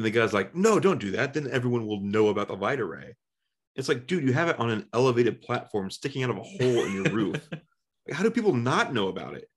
And 0.01 0.05
the 0.07 0.19
guy's 0.19 0.33
like, 0.33 0.55
"No, 0.55 0.79
don't 0.79 0.99
do 0.99 1.11
that. 1.11 1.35
Then 1.35 1.47
everyone 1.51 1.85
will 1.85 2.01
know 2.01 2.29
about 2.29 2.47
the 2.47 2.55
Vita 2.55 2.83
Ray." 2.83 3.13
It's 3.75 3.87
like, 3.87 4.07
dude, 4.07 4.23
you 4.23 4.33
have 4.33 4.49
it 4.49 4.59
on 4.59 4.71
an 4.71 4.87
elevated 4.95 5.41
platform 5.41 5.91
sticking 5.91 6.23
out 6.23 6.31
of 6.31 6.37
a 6.37 6.43
hole 6.43 6.85
in 6.85 6.93
your 6.93 7.13
roof. 7.13 7.47
Like, 8.07 8.17
how 8.17 8.23
do 8.23 8.31
people 8.31 8.55
not 8.55 8.95
know 8.95 9.09
about 9.09 9.35
it? 9.35 9.47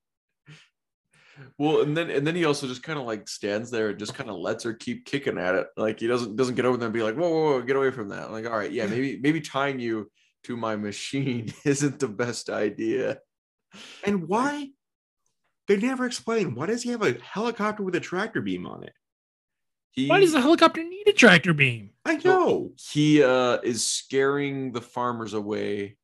Well, 1.57 1.81
and 1.81 1.97
then 1.97 2.11
and 2.11 2.27
then 2.27 2.37
he 2.37 2.45
also 2.45 2.67
just 2.67 2.83
kind 2.83 2.99
of 2.99 3.07
like 3.07 3.27
stands 3.27 3.71
there 3.71 3.89
and 3.89 3.99
just 3.99 4.13
kind 4.13 4.29
of 4.29 4.37
lets 4.37 4.65
her 4.65 4.75
keep 4.75 5.07
kicking 5.07 5.39
at 5.39 5.55
it. 5.55 5.69
Like 5.79 5.99
he 5.99 6.07
doesn't 6.07 6.37
doesn't 6.37 6.55
get 6.55 6.67
over 6.67 6.77
there 6.77 6.89
and 6.89 6.93
be 6.93 7.03
like, 7.03 7.15
whoa, 7.15 7.31
whoa, 7.31 7.53
whoa, 7.53 7.63
get 7.63 7.77
away 7.77 7.91
from 7.91 8.11
that. 8.11 8.27
I'm 8.27 8.33
like, 8.33 8.45
all 8.45 8.59
right, 8.59 8.71
yeah, 8.71 8.85
maybe 8.85 9.19
maybe 9.19 9.41
tying 9.41 9.81
you 9.81 10.11
to 10.43 10.59
my 10.59 10.77
machine 10.77 11.55
isn't 11.65 12.01
the 12.01 12.07
best 12.09 12.51
idea. 12.51 13.21
And 14.05 14.29
why? 14.29 14.73
They 15.67 15.79
never 15.79 16.05
explain. 16.05 16.55
Why 16.55 16.67
does 16.67 16.83
he 16.83 16.91
have 16.91 17.03
a 17.03 17.17
helicopter 17.23 17.83
with 17.83 17.95
a 17.95 18.01
tractor 18.01 18.43
beam 18.43 18.67
on 18.67 18.85
it? 18.85 18.93
He 19.95 20.09
why 20.09 20.21
does 20.21 20.33
the 20.33 20.41
helicopter 20.41 20.83
need 20.83 21.07
a 21.07 21.13
tractor 21.13 21.55
beam 21.55 21.91
I 22.05 22.17
know. 22.17 22.73
he 22.93 23.23
uh 23.23 23.59
is 23.63 23.87
scaring 23.87 24.73
the 24.73 24.81
farmers 24.81 25.33
away 25.35 25.97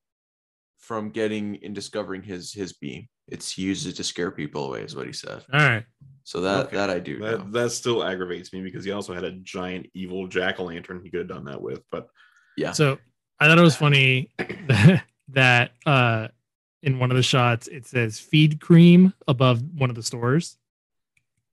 from 0.79 1.11
getting 1.11 1.59
and 1.63 1.75
discovering 1.75 2.23
his 2.23 2.53
his 2.53 2.73
beam. 2.73 3.09
It's 3.29 3.53
he 3.53 3.63
uses 3.63 3.93
it 3.93 3.97
to 3.97 4.05
scare 4.05 4.31
people 4.31 4.65
away, 4.67 4.83
is 4.83 4.97
what 4.97 5.07
he 5.07 5.13
said. 5.13 5.45
all 5.53 5.61
right 5.61 5.85
So 6.25 6.41
that 6.43 6.67
Okay. 6.67 6.77
that 6.77 6.91
I 6.91 6.99
do 7.01 7.19
know. 7.19 7.37
That, 7.37 7.53
that 7.53 7.71
still 7.73 8.03
aggravates 8.05 8.53
me 8.53 8.63
because 8.63 8.85
he 8.85 8.93
also 8.93 9.13
had 9.15 9.25
a 9.25 9.33
giant 9.43 9.87
evil 9.95 10.27
jack 10.29 10.59
o' 10.61 10.65
lantern 10.65 11.01
he 11.03 11.11
could 11.11 11.21
have 11.21 11.29
done 11.29 11.45
that 11.45 11.61
with. 11.61 11.83
But 11.91 12.09
Yeah. 12.57 12.73
So 12.73 12.99
I 13.41 13.47
thought 13.49 13.59
it 13.59 13.63
was 13.63 13.77
funny 13.77 14.31
that, 14.69 15.05
that 15.29 15.73
uh, 15.87 16.29
in 16.83 16.99
one 16.99 17.11
of 17.11 17.17
the 17.17 17.23
shots 17.23 17.67
it 17.69 17.87
says 17.87 18.19
feed 18.19 18.61
cream 18.61 19.13
above 19.29 19.63
one 19.75 19.91
of 19.91 19.97
the 19.97 20.03
stores. 20.03 20.57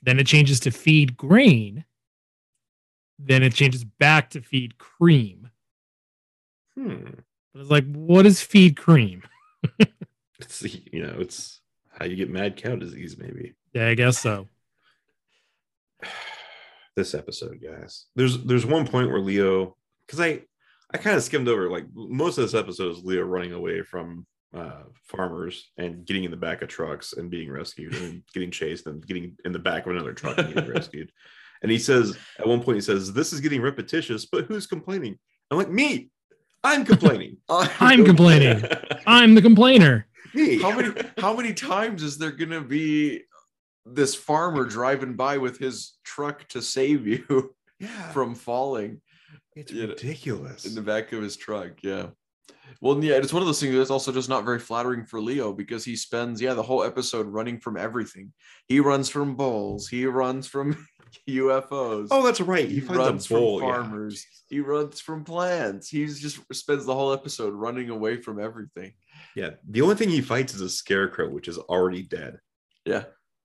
Then 0.03 0.19
it 0.19 0.27
changes 0.27 0.59
to 0.61 0.71
feed 0.71 1.17
grain. 1.17 1.83
Then 3.19 3.43
it 3.43 3.53
changes 3.53 3.83
back 3.83 4.29
to 4.31 4.41
feed 4.41 4.77
cream. 4.77 5.49
hmm, 6.75 7.05
But 7.53 7.61
it's 7.61 7.69
like, 7.71 7.85
what 7.91 8.25
is 8.25 8.41
feed 8.41 8.77
cream? 8.77 9.23
it's 10.39 10.61
you 10.91 11.03
know, 11.03 11.15
it's 11.19 11.61
how 11.89 12.05
you 12.05 12.15
get 12.15 12.29
mad 12.29 12.57
cow 12.57 12.75
disease, 12.75 13.17
maybe. 13.17 13.55
Yeah, 13.73 13.87
I 13.87 13.95
guess 13.95 14.19
so. 14.19 14.47
This 16.95 17.13
episode, 17.13 17.61
guys. 17.63 18.05
There's 18.15 18.43
there's 18.43 18.65
one 18.65 18.87
point 18.87 19.11
where 19.11 19.19
Leo, 19.19 19.75
because 20.07 20.19
I 20.19 20.41
I 20.91 20.97
kind 20.97 21.15
of 21.15 21.21
skimmed 21.21 21.47
over 21.47 21.69
like 21.69 21.85
most 21.93 22.39
of 22.39 22.43
this 22.43 22.55
episode 22.59 22.91
is 22.91 23.03
Leo 23.03 23.21
running 23.21 23.53
away 23.53 23.83
from 23.83 24.25
uh 24.55 24.81
farmers 25.03 25.69
and 25.77 26.05
getting 26.07 26.23
in 26.23 26.31
the 26.31 26.37
back 26.37 26.63
of 26.63 26.69
trucks 26.69 27.13
and 27.13 27.29
being 27.29 27.51
rescued 27.51 27.93
and 27.93 28.23
getting 28.33 28.49
chased 28.49 28.87
and 28.87 29.05
getting 29.05 29.35
in 29.45 29.51
the 29.51 29.59
back 29.59 29.85
of 29.85 29.91
another 29.91 30.11
truck 30.13 30.39
and 30.39 30.51
getting 30.55 30.71
rescued. 30.73 31.11
And 31.61 31.71
he 31.71 31.79
says 31.79 32.17
at 32.39 32.47
one 32.47 32.61
point 32.61 32.77
he 32.77 32.81
says, 32.81 33.13
This 33.13 33.33
is 33.33 33.39
getting 33.39 33.61
repetitious, 33.61 34.25
but 34.25 34.45
who's 34.45 34.67
complaining? 34.67 35.17
I'm 35.51 35.57
like, 35.57 35.69
me. 35.69 36.09
I'm 36.63 36.85
complaining. 36.85 37.37
I'm 37.49 38.03
complaining. 38.05 38.63
I'm 39.05 39.35
the 39.35 39.41
complainer. 39.41 40.07
Me. 40.33 40.61
How 40.61 40.75
many 40.75 40.93
how 41.17 41.35
many 41.35 41.53
times 41.53 42.03
is 42.03 42.17
there 42.17 42.31
gonna 42.31 42.61
be 42.61 43.23
this 43.85 44.13
farmer 44.13 44.65
driving 44.65 45.15
by 45.15 45.37
with 45.37 45.57
his 45.57 45.93
truck 46.03 46.47
to 46.49 46.61
save 46.61 47.07
you 47.07 47.55
yeah, 47.79 48.11
from 48.11 48.35
falling 48.35 49.01
it's 49.55 49.71
you 49.71 49.83
know, 49.83 49.89
ridiculous. 49.89 50.65
in 50.65 50.75
the 50.75 50.81
back 50.81 51.13
of 51.13 51.21
his 51.21 51.37
truck? 51.37 51.71
Yeah. 51.81 52.07
Well, 52.81 53.01
yeah, 53.03 53.15
it's 53.15 53.33
one 53.33 53.41
of 53.41 53.47
those 53.47 53.61
things 53.61 53.75
that's 53.75 53.89
also 53.89 54.11
just 54.11 54.29
not 54.29 54.45
very 54.45 54.59
flattering 54.59 55.05
for 55.05 55.21
Leo 55.21 55.53
because 55.53 55.85
he 55.85 55.95
spends, 55.95 56.41
yeah, 56.41 56.53
the 56.53 56.61
whole 56.61 56.83
episode 56.83 57.25
running 57.25 57.59
from 57.59 57.77
everything. 57.77 58.33
He 58.67 58.79
runs 58.79 59.09
from 59.09 59.35
bulls, 59.35 59.87
he 59.87 60.05
runs 60.05 60.47
from 60.47 60.85
UFOs. 61.29 62.07
oh, 62.11 62.23
that's 62.23 62.41
right. 62.41 62.67
he, 62.69 62.79
He 62.79 62.85
runs 62.85 63.25
from 63.25 63.41
yeah. 63.43 63.59
farmers. 63.59 64.25
He 64.49 64.59
runs 64.59 64.99
from 65.01 65.23
plants. 65.23 65.89
He 65.89 66.05
just 66.05 66.39
spends 66.53 66.85
the 66.85 66.93
whole 66.93 67.13
episode 67.13 67.53
running 67.53 67.89
away 67.89 68.21
from 68.21 68.39
everything. 68.39 68.93
Yeah, 69.35 69.51
the 69.69 69.81
only 69.81 69.95
thing 69.95 70.09
he 70.09 70.21
fights 70.21 70.53
is 70.53 70.61
a 70.61 70.69
scarecrow, 70.69 71.29
which 71.29 71.47
is 71.47 71.57
already 71.57 72.03
dead. 72.03 72.39
Yeah, 72.85 73.03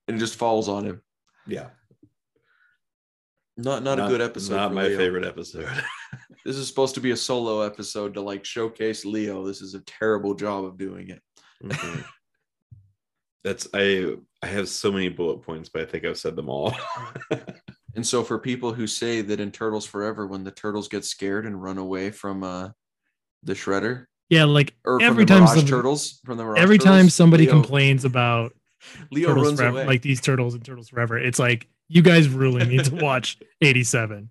and 0.08 0.16
it 0.16 0.20
just 0.20 0.36
falls 0.36 0.68
on 0.68 0.84
him. 0.84 1.02
Yeah, 1.46 1.70
Not 3.56 3.82
not, 3.82 3.98
a 3.98 4.08
good 4.08 4.20
episode. 4.20 4.56
Not 4.56 4.72
my 4.72 4.86
Leo. 4.86 4.96
favorite 4.98 5.24
episode. 5.24 5.68
This 6.44 6.56
is 6.56 6.66
supposed 6.66 6.96
to 6.96 7.00
be 7.00 7.12
a 7.12 7.16
solo 7.16 7.60
episode 7.60 8.14
to 8.14 8.20
like 8.20 8.44
showcase 8.44 9.04
Leo. 9.04 9.46
This 9.46 9.60
is 9.60 9.74
a 9.74 9.80
terrible 9.82 10.34
job 10.34 10.64
of 10.64 10.76
doing 10.76 11.08
it. 11.10 11.22
Mhm. 11.62 12.04
That's 13.44 13.66
I. 13.74 14.14
I 14.42 14.46
have 14.46 14.68
so 14.68 14.90
many 14.90 15.08
bullet 15.08 15.42
points, 15.42 15.68
but 15.68 15.82
I 15.82 15.84
think 15.86 16.04
I've 16.04 16.18
said 16.18 16.36
them 16.36 16.48
all. 16.48 16.74
And 17.94 18.06
so 18.06 18.24
for 18.24 18.38
people 18.38 18.72
who 18.72 18.86
say 18.86 19.20
that 19.20 19.38
in 19.38 19.52
Turtles 19.52 19.84
Forever, 19.84 20.26
when 20.26 20.44
the 20.44 20.50
turtles 20.50 20.88
get 20.88 21.04
scared 21.04 21.44
and 21.44 21.62
run 21.62 21.76
away 21.76 22.10
from 22.10 22.42
uh 22.42 22.70
the 23.42 23.52
shredder 23.52 24.06
Yeah, 24.30 24.44
like 24.44 24.74
or 24.86 25.02
every 25.02 25.26
time 25.26 25.40
Mirage 25.40 25.48
somebody, 25.56 25.70
turtles 25.70 26.20
from 26.24 26.38
the 26.38 26.44
Mirage 26.44 26.58
every 26.62 26.78
time 26.78 27.10
somebody 27.10 27.44
Leo, 27.44 27.52
complains 27.52 28.06
about 28.06 28.54
Leo 29.10 29.28
turtles 29.28 29.46
runs 29.46 29.58
forever, 29.60 29.76
away. 29.80 29.86
like 29.86 30.00
these 30.00 30.22
turtles 30.22 30.54
and 30.54 30.64
turtles 30.64 30.88
forever, 30.88 31.18
it's 31.18 31.38
like 31.38 31.68
you 31.88 32.00
guys 32.00 32.28
really 32.30 32.64
need 32.64 32.84
to 32.86 32.94
watch 33.04 33.38
87. 33.60 34.30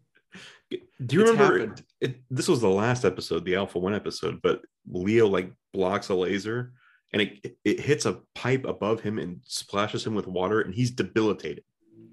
Do 0.71 0.77
you 1.15 1.21
It's 1.21 1.31
remember? 1.31 1.59
happened. 1.59 1.83
It, 1.99 2.15
this 2.31 2.47
was 2.47 2.61
the 2.61 2.67
last 2.69 3.05
episode, 3.05 3.45
the 3.45 3.57
Alpha 3.57 3.77
One 3.77 3.93
episode, 3.93 4.39
but 4.41 4.63
Leo 4.89 5.27
like 5.27 5.51
blocks 5.71 6.09
a 6.09 6.15
laser, 6.15 6.73
and 7.13 7.21
it 7.21 7.57
it 7.63 7.79
hits 7.79 8.05
a 8.05 8.21
pipe 8.35 8.65
above 8.65 9.01
him 9.01 9.17
and 9.19 9.41
splashes 9.45 10.05
him 10.05 10.15
with 10.15 10.27
water, 10.27 10.61
and 10.61 10.73
he's 10.73 10.91
debilitated. 10.91 11.63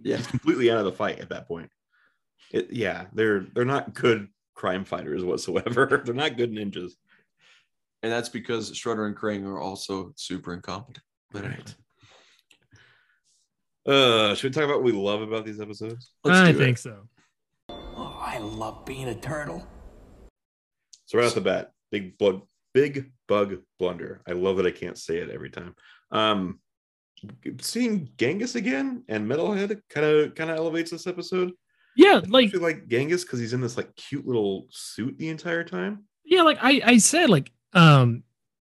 yeah. 0.03 0.17
He's 0.17 0.27
completely 0.27 0.71
out 0.71 0.79
of 0.79 0.85
the 0.85 0.93
fight 0.93 1.21
at 1.21 1.29
that 1.31 1.47
point. 1.49 1.71
It, 2.53 2.73
yeah, 2.73 3.07
they're 3.13 3.41
they're 3.55 3.65
not 3.65 3.95
good 3.95 4.29
crime 4.55 4.85
fighters 4.85 5.25
whatsoever. 5.25 5.87
they're 6.05 6.15
not 6.15 6.37
good 6.37 6.51
ninjas. 6.53 6.93
And 8.03 8.13
that's 8.13 8.29
because 8.29 8.71
Shredder 8.73 9.07
and 9.07 9.17
Krang 9.17 9.45
are 9.45 9.61
also 9.61 10.13
super 10.17 10.55
incompetent. 10.55 11.05
But 11.33 11.45
anyway, 11.45 11.63
Uh, 13.87 14.35
should 14.35 14.51
we 14.51 14.55
talk 14.55 14.65
about 14.65 14.77
what 14.77 14.85
we 14.85 14.93
love 14.93 15.23
about 15.23 15.45
these 15.47 15.61
episodes? 15.61 16.13
let's 16.25 16.39
I 16.39 16.53
think 16.53 16.77
it. 16.79 16.81
so. 16.81 17.09
Oh, 17.71 18.19
I 18.21 18.39
love 18.39 18.85
being 18.85 19.09
a 19.09 19.15
turtle. 19.15 19.67
So 21.07 21.19
right 21.19 21.27
off 21.27 21.35
the 21.35 21.41
bat, 21.41 21.73
big 21.91 22.19
blood, 22.19 22.43
big 22.75 23.11
bug 23.29 23.59
blunder. 23.79 24.23
I 24.29 24.33
love 24.33 24.57
that 24.57 24.67
I 24.67 24.71
can't 24.71 24.99
say 24.99 25.19
it 25.19 25.31
every 25.31 25.51
time. 25.51 25.75
Um, 26.11 26.61
seeing 27.61 28.09
Genghis 28.17 28.55
again 28.55 29.05
and 29.09 29.29
Metalhead 29.29 29.81
kind 29.91 30.07
of 30.07 30.35
kind 30.35 30.51
of 30.51 30.57
elevates 30.57 30.91
this 30.91 31.07
episode. 31.07 31.53
Yeah, 31.97 32.21
like 32.29 32.51
feel 32.51 32.63
like 32.63 32.89
Genghis 32.89 33.25
because 33.25 33.41
he's 33.41 33.53
in 33.53 33.61
this 33.61 33.77
like 33.77 33.95
cute 33.97 34.27
little 34.27 34.67
suit 34.71 35.19
the 35.19 35.29
entire 35.29 35.65
time. 35.65 36.05
yeah, 36.25 36.43
like 36.43 36.59
I 36.63 36.81
I 36.85 36.99
said, 36.99 37.29
like 37.29 37.51
um, 37.75 38.23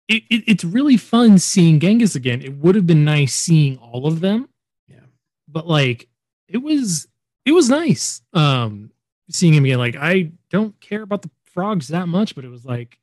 it, 0.08 0.22
it 0.30 0.44
it's 0.46 0.64
really 0.64 0.96
fun 0.96 1.38
seeing 1.38 1.80
Genghis 1.80 2.14
again. 2.14 2.40
It 2.42 2.56
would 2.56 2.74
have 2.74 2.86
been 2.86 3.04
nice 3.04 3.34
seeing 3.34 3.78
all 3.78 4.06
of 4.06 4.20
them. 4.20 4.48
Yeah. 4.88 5.00
but 5.48 5.66
like 5.66 6.08
it 6.48 6.58
was 6.58 7.08
it 7.44 7.50
was 7.52 7.68
nice 7.68 8.22
um 8.32 8.90
seeing 9.28 9.52
him 9.52 9.64
again 9.64 9.78
like 9.78 9.96
i 9.96 10.30
don't 10.50 10.78
care 10.80 11.02
about 11.02 11.22
the 11.22 11.30
frogs 11.52 11.88
that 11.88 12.06
much 12.06 12.36
but 12.36 12.44
it 12.44 12.48
was 12.48 12.64
like 12.64 12.98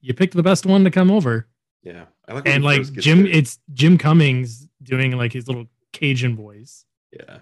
you 0.00 0.14
picked 0.14 0.34
the 0.34 0.42
best 0.42 0.66
one 0.66 0.84
to 0.84 0.90
come 0.90 1.10
over 1.10 1.46
Yeah, 1.82 2.04
I 2.28 2.32
like 2.34 2.48
and 2.48 2.64
like 2.64 2.82
jim 2.92 3.24
there. 3.24 3.32
it's 3.32 3.58
jim 3.72 3.98
cummings 3.98 4.68
doing 4.82 5.12
like 5.16 5.32
his 5.32 5.46
little 5.48 5.66
cajun 5.92 6.36
voice 6.36 6.84
Yeah, 7.12 7.38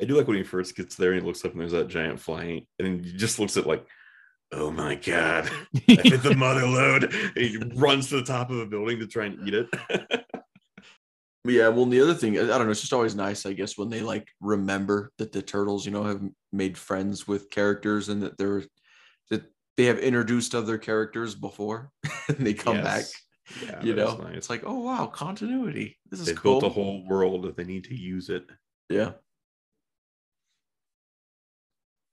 I 0.00 0.04
do 0.04 0.16
like 0.16 0.26
when 0.28 0.36
he 0.36 0.42
first 0.42 0.76
gets 0.76 0.96
there 0.96 1.12
and 1.12 1.20
he 1.22 1.26
looks 1.26 1.44
up 1.44 1.52
and 1.52 1.60
there's 1.60 1.72
that 1.72 1.88
giant 1.88 2.18
flying, 2.20 2.66
and 2.78 3.04
he 3.04 3.12
just 3.12 3.38
looks 3.38 3.56
at 3.56 3.66
like, 3.66 3.84
oh 4.52 4.70
my 4.70 4.94
god, 4.94 5.50
I 5.74 5.80
hit 5.86 6.22
the 6.22 6.34
mother 6.36 6.66
load. 6.66 7.12
He 7.36 7.58
runs 7.74 8.08
to 8.10 8.16
the 8.16 8.22
top 8.24 8.50
of 8.50 8.58
a 8.58 8.66
building 8.66 8.98
to 9.00 9.06
try 9.06 9.26
and 9.26 9.46
eat 9.46 9.54
it. 9.54 9.68
But 11.44 11.54
yeah, 11.54 11.66
well, 11.70 11.82
and 11.82 11.92
the 11.92 12.00
other 12.00 12.14
thing, 12.14 12.38
I 12.38 12.46
don't 12.46 12.66
know, 12.66 12.70
it's 12.70 12.80
just 12.82 12.92
always 12.92 13.16
nice, 13.16 13.44
I 13.46 13.52
guess, 13.52 13.76
when 13.76 13.90
they 13.90 14.00
like 14.00 14.28
remember 14.40 15.10
that 15.18 15.32
the 15.32 15.42
turtles, 15.42 15.84
you 15.84 15.90
know, 15.90 16.04
have 16.04 16.22
made 16.52 16.78
friends 16.78 17.26
with 17.26 17.50
characters 17.50 18.08
and 18.08 18.22
that 18.22 18.38
they're 18.38 18.62
that 19.30 19.42
they 19.76 19.84
have 19.84 19.98
introduced 19.98 20.54
other 20.54 20.78
characters 20.78 21.34
before 21.34 21.90
and 22.28 22.46
they 22.46 22.54
come 22.54 22.82
back. 22.82 23.04
Yeah, 23.62 23.82
you 23.82 23.94
know, 23.94 24.16
nice. 24.16 24.36
it's 24.36 24.50
like, 24.50 24.62
oh 24.64 24.80
wow, 24.80 25.06
continuity. 25.06 25.98
This 26.10 26.20
is 26.20 26.26
they 26.26 26.34
cool. 26.34 26.60
built 26.60 26.70
a 26.70 26.74
whole 26.74 27.04
world 27.06 27.44
if 27.46 27.56
they 27.56 27.64
need 27.64 27.84
to 27.84 27.94
use 27.94 28.28
it. 28.28 28.44
yeah. 28.88 29.12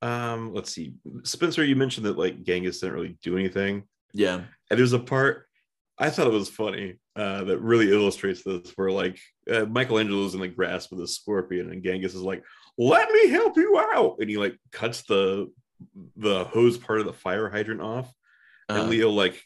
Um, 0.01 0.53
let's 0.53 0.71
see, 0.71 0.93
Spencer, 1.23 1.63
you 1.63 1.75
mentioned 1.75 2.05
that 2.05 2.17
like 2.17 2.43
Genghis 2.43 2.79
didn't 2.79 2.95
really 2.95 3.17
do 3.21 3.35
anything, 3.37 3.83
Yeah. 4.13 4.41
and 4.69 4.79
there's 4.79 4.93
a 4.93 4.99
part 4.99 5.45
I 5.97 6.09
thought 6.09 6.27
it 6.27 6.31
was 6.33 6.47
funny 6.47 6.95
uh, 7.17 7.43
that 7.43 7.59
really 7.59 7.91
illustrates 7.91 8.41
this, 8.41 8.71
where 8.77 8.89
like 8.91 9.19
uh, 9.51 9.65
Michelangelo's 9.65 10.33
in 10.35 10.39
the 10.39 10.47
grasp 10.47 10.93
of 10.93 10.99
a 10.99 11.07
scorpion, 11.07 11.69
and 11.71 11.83
Genghis 11.83 12.15
is 12.15 12.21
like, 12.21 12.41
"Let 12.77 13.11
me 13.11 13.27
help 13.27 13.57
you 13.57 13.77
out," 13.77 14.15
and 14.21 14.29
he 14.29 14.37
like 14.37 14.55
cuts 14.71 15.01
the 15.03 15.51
the 16.17 16.43
hose 16.45 16.77
part 16.77 16.99
of 16.99 17.05
the 17.05 17.13
fire 17.13 17.49
hydrant 17.49 17.81
off, 17.81 18.13
and 18.67 18.79
Uh, 18.79 18.85
Leo 18.85 19.09
like 19.09 19.41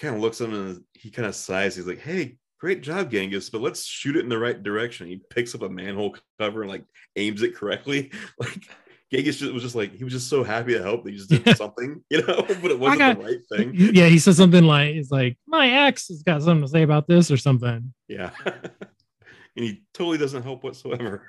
kind 0.00 0.14
of 0.14 0.20
looks 0.20 0.40
at 0.40 0.48
him 0.48 0.54
and 0.54 0.84
he 0.94 1.10
kind 1.10 1.26
of 1.28 1.34
sighs. 1.34 1.76
He's 1.76 1.86
like, 1.86 2.00
"Hey, 2.00 2.36
great 2.60 2.82
job, 2.82 3.10
Genghis, 3.10 3.50
but 3.50 3.60
let's 3.62 3.84
shoot 3.84 4.16
it 4.16 4.24
in 4.24 4.28
the 4.28 4.38
right 4.38 4.62
direction." 4.62 5.06
He 5.06 5.20
picks 5.30 5.54
up 5.54 5.62
a 5.62 5.68
manhole 5.68 6.16
cover 6.38 6.62
and 6.62 6.70
like 6.70 6.84
aims 7.16 7.42
it 7.42 7.54
correctly. 7.54 8.10
Like 8.38 8.66
Genghis 9.12 9.36
just, 9.38 9.52
was 9.52 9.62
just 9.62 9.76
like 9.76 9.94
he 9.94 10.02
was 10.02 10.12
just 10.12 10.28
so 10.28 10.42
happy 10.42 10.72
to 10.74 10.82
help 10.82 11.04
that 11.04 11.10
he 11.12 11.16
just 11.16 11.30
did 11.30 11.46
Yeah. 11.46 11.54
something, 11.64 12.02
you 12.10 12.26
know, 12.26 12.42
but 12.60 12.70
it 12.72 12.78
wasn't 12.78 12.98
got- 12.98 13.18
the 13.18 13.24
right 13.24 13.38
thing. 13.50 13.72
yeah 13.74 14.06
he 14.08 14.18
said 14.18 14.34
something 14.34 14.64
like 14.64 14.96
it's 14.96 15.12
like 15.12 15.38
my 15.46 15.68
ex 15.86 16.08
has 16.08 16.22
got 16.24 16.42
something 16.42 16.62
to 16.62 16.68
say 16.68 16.82
about 16.82 17.06
this 17.06 17.30
or 17.30 17.36
something 17.36 17.94
Yeah, 18.08 18.30
and 18.44 19.64
he 19.64 19.84
totally 19.94 20.18
doesn't 20.18 20.42
help 20.42 20.64
whatsoever. 20.64 21.22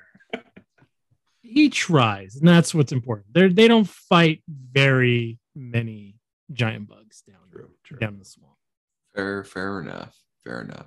He 1.48 1.70
tries 1.70 2.36
and 2.36 2.48
that's 2.48 2.74
what's 2.76 2.92
important 2.92 3.34
they 3.34 3.48
they 3.48 3.68
don't 3.68 3.88
fight 3.88 4.42
very 4.72 5.40
many 5.56 6.16
giant 6.52 6.88
bugs 6.88 7.24
down 7.28 7.38
True, 7.52 7.70
true. 7.84 7.98
down 8.00 8.18
the 8.20 8.26
swamp 8.26 8.56
fair, 9.16 9.44
fair 9.44 9.82
enough. 9.82 10.16
Fair 10.46 10.62
enough. 10.62 10.86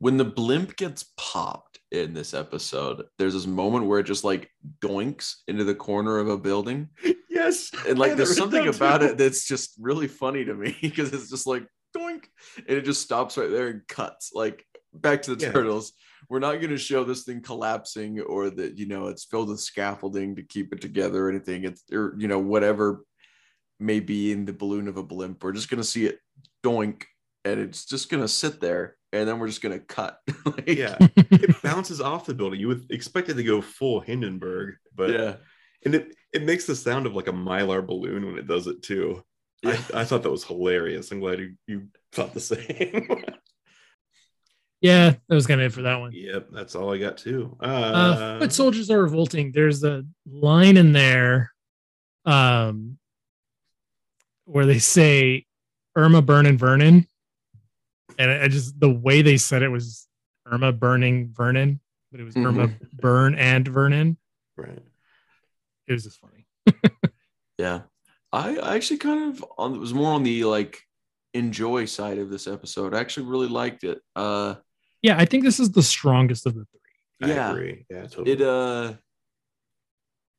When 0.00 0.16
the 0.16 0.24
blimp 0.24 0.76
gets 0.76 1.04
popped 1.16 1.78
in 1.90 2.12
this 2.12 2.34
episode, 2.34 3.04
there's 3.18 3.32
this 3.34 3.46
moment 3.46 3.86
where 3.86 4.00
it 4.00 4.04
just 4.04 4.24
like 4.24 4.50
doinks 4.80 5.36
into 5.48 5.64
the 5.64 5.74
corner 5.74 6.18
of 6.18 6.28
a 6.28 6.36
building. 6.36 6.88
Yes, 7.30 7.70
and 7.86 7.98
like 8.00 8.10
I 8.12 8.14
there's 8.16 8.36
something 8.36 8.66
about 8.66 9.00
too. 9.00 9.06
it 9.08 9.18
that's 9.18 9.46
just 9.46 9.74
really 9.78 10.08
funny 10.08 10.44
to 10.44 10.54
me 10.54 10.76
because 10.82 11.12
it's 11.12 11.30
just 11.30 11.46
like 11.46 11.64
doink 11.96 12.24
and 12.56 12.76
it 12.76 12.84
just 12.84 13.00
stops 13.02 13.38
right 13.38 13.48
there 13.50 13.68
and 13.68 13.86
cuts 13.86 14.32
like 14.34 14.66
back 14.92 15.22
to 15.22 15.36
the 15.36 15.46
Yeah. 15.46 15.52
turtles 15.52 15.92
we're 16.28 16.38
not 16.38 16.56
going 16.56 16.70
to 16.70 16.78
show 16.78 17.04
this 17.04 17.24
thing 17.24 17.40
collapsing 17.40 18.20
or 18.20 18.50
that 18.50 18.78
you 18.78 18.86
know 18.86 19.06
it's 19.08 19.24
filled 19.24 19.48
with 19.48 19.60
scaffolding 19.60 20.36
to 20.36 20.42
keep 20.42 20.72
it 20.72 20.80
together 20.80 21.26
or 21.26 21.30
anything 21.30 21.64
it's 21.64 21.82
or 21.92 22.14
you 22.18 22.28
know 22.28 22.38
whatever 22.38 23.04
may 23.80 24.00
be 24.00 24.32
in 24.32 24.44
the 24.44 24.52
balloon 24.52 24.88
of 24.88 24.96
a 24.96 25.02
blimp 25.02 25.42
we're 25.42 25.52
just 25.52 25.70
going 25.70 25.80
to 25.80 25.88
see 25.88 26.06
it 26.06 26.18
doink 26.64 27.04
and 27.44 27.60
it's 27.60 27.84
just 27.84 28.10
going 28.10 28.22
to 28.22 28.28
sit 28.28 28.60
there 28.60 28.96
and 29.12 29.28
then 29.28 29.38
we're 29.38 29.46
just 29.46 29.62
going 29.62 29.78
to 29.78 29.84
cut 29.84 30.18
Like, 30.44 30.66
Yeah, 30.66 30.96
it 31.00 31.62
bounces 31.62 32.00
off 32.00 32.26
the 32.26 32.34
building. 32.34 32.60
You 32.60 32.68
would 32.68 32.90
expect 32.90 33.28
it 33.30 33.34
to 33.34 33.42
go 33.42 33.62
full 33.62 34.00
Hindenburg, 34.00 34.74
but 34.94 35.10
yeah 35.10 35.36
and 35.84 35.94
it 35.94 36.14
it 36.32 36.44
makes 36.44 36.66
the 36.66 36.76
sound 36.76 37.06
of 37.06 37.14
like 37.14 37.28
a 37.28 37.32
mylar 37.32 37.84
balloon 37.84 38.26
when 38.26 38.38
it 38.38 38.46
does 38.46 38.66
it 38.66 38.82
too. 38.82 39.22
Yeah. 39.62 39.80
I, 39.94 40.00
I 40.00 40.04
thought 40.04 40.22
that 40.22 40.30
was 40.30 40.44
hilarious. 40.44 41.10
I'm 41.10 41.20
glad 41.20 41.40
you, 41.40 41.54
you 41.66 41.88
thought 42.12 42.34
the 42.34 42.40
same. 42.40 43.24
Yeah 44.80 45.14
that 45.28 45.34
was 45.34 45.46
kind 45.46 45.60
of 45.60 45.66
it 45.66 45.74
for 45.74 45.82
that 45.82 45.98
one 45.98 46.12
yep, 46.12 46.48
that's 46.52 46.74
all 46.74 46.92
I 46.92 46.98
got 46.98 47.18
too. 47.18 47.56
Uh, 47.60 47.64
uh, 47.64 48.38
foot 48.38 48.52
soldiers 48.52 48.90
are 48.90 49.02
revolting. 49.02 49.52
There's 49.52 49.82
a 49.82 50.04
line 50.30 50.76
in 50.76 50.92
there, 50.92 51.52
um, 52.24 52.98
where 54.44 54.66
they 54.66 54.78
say 54.78 55.46
Irma 55.96 56.22
burning 56.22 56.58
Vernon, 56.58 57.06
and 58.18 58.30
I 58.30 58.44
I 58.44 58.48
just 58.48 58.78
the 58.78 58.90
way 58.90 59.22
they 59.22 59.36
said 59.36 59.62
it 59.62 59.68
was 59.68 60.06
Irma 60.46 60.72
burning 60.72 61.30
Vernon, 61.32 61.80
but 62.12 62.20
it 62.20 62.24
was 62.24 62.36
Irma 62.36 62.70
Burne 62.92 63.34
and 63.34 63.66
Vernon. 63.66 64.16
right. 64.56 64.78
It 65.86 65.92
was 65.92 66.04
just 66.04 66.20
funny. 66.20 66.46
Yeah. 67.58 67.82
I, 68.32 68.56
I 68.56 68.76
actually 68.76 68.98
kind 68.98 69.34
of 69.34 69.44
on 69.58 69.74
it 69.74 69.78
was 69.78 69.92
more 69.92 70.12
on 70.12 70.22
the 70.22 70.44
like 70.44 70.80
enjoy 71.34 71.84
side 71.84 72.18
of 72.18 72.30
this 72.30 72.46
episode. 72.46 72.94
I 72.94 73.00
actually 73.00 73.26
really 73.26 73.48
liked 73.48 73.84
it. 73.84 74.00
Uh, 74.14 74.54
Yeah, 75.02 75.16
I 75.16 75.24
think 75.24 75.44
this 75.44 75.60
is 75.60 75.70
the 75.70 75.82
strongest 75.82 76.46
of 76.46 76.54
the 76.54 76.64
three. 76.64 77.28
I 77.30 77.34
yeah, 77.34 77.50
agree. 77.50 77.86
Yeah, 77.90 78.02
totally. 78.02 78.32
it 78.32 78.42
uh, 78.42 78.94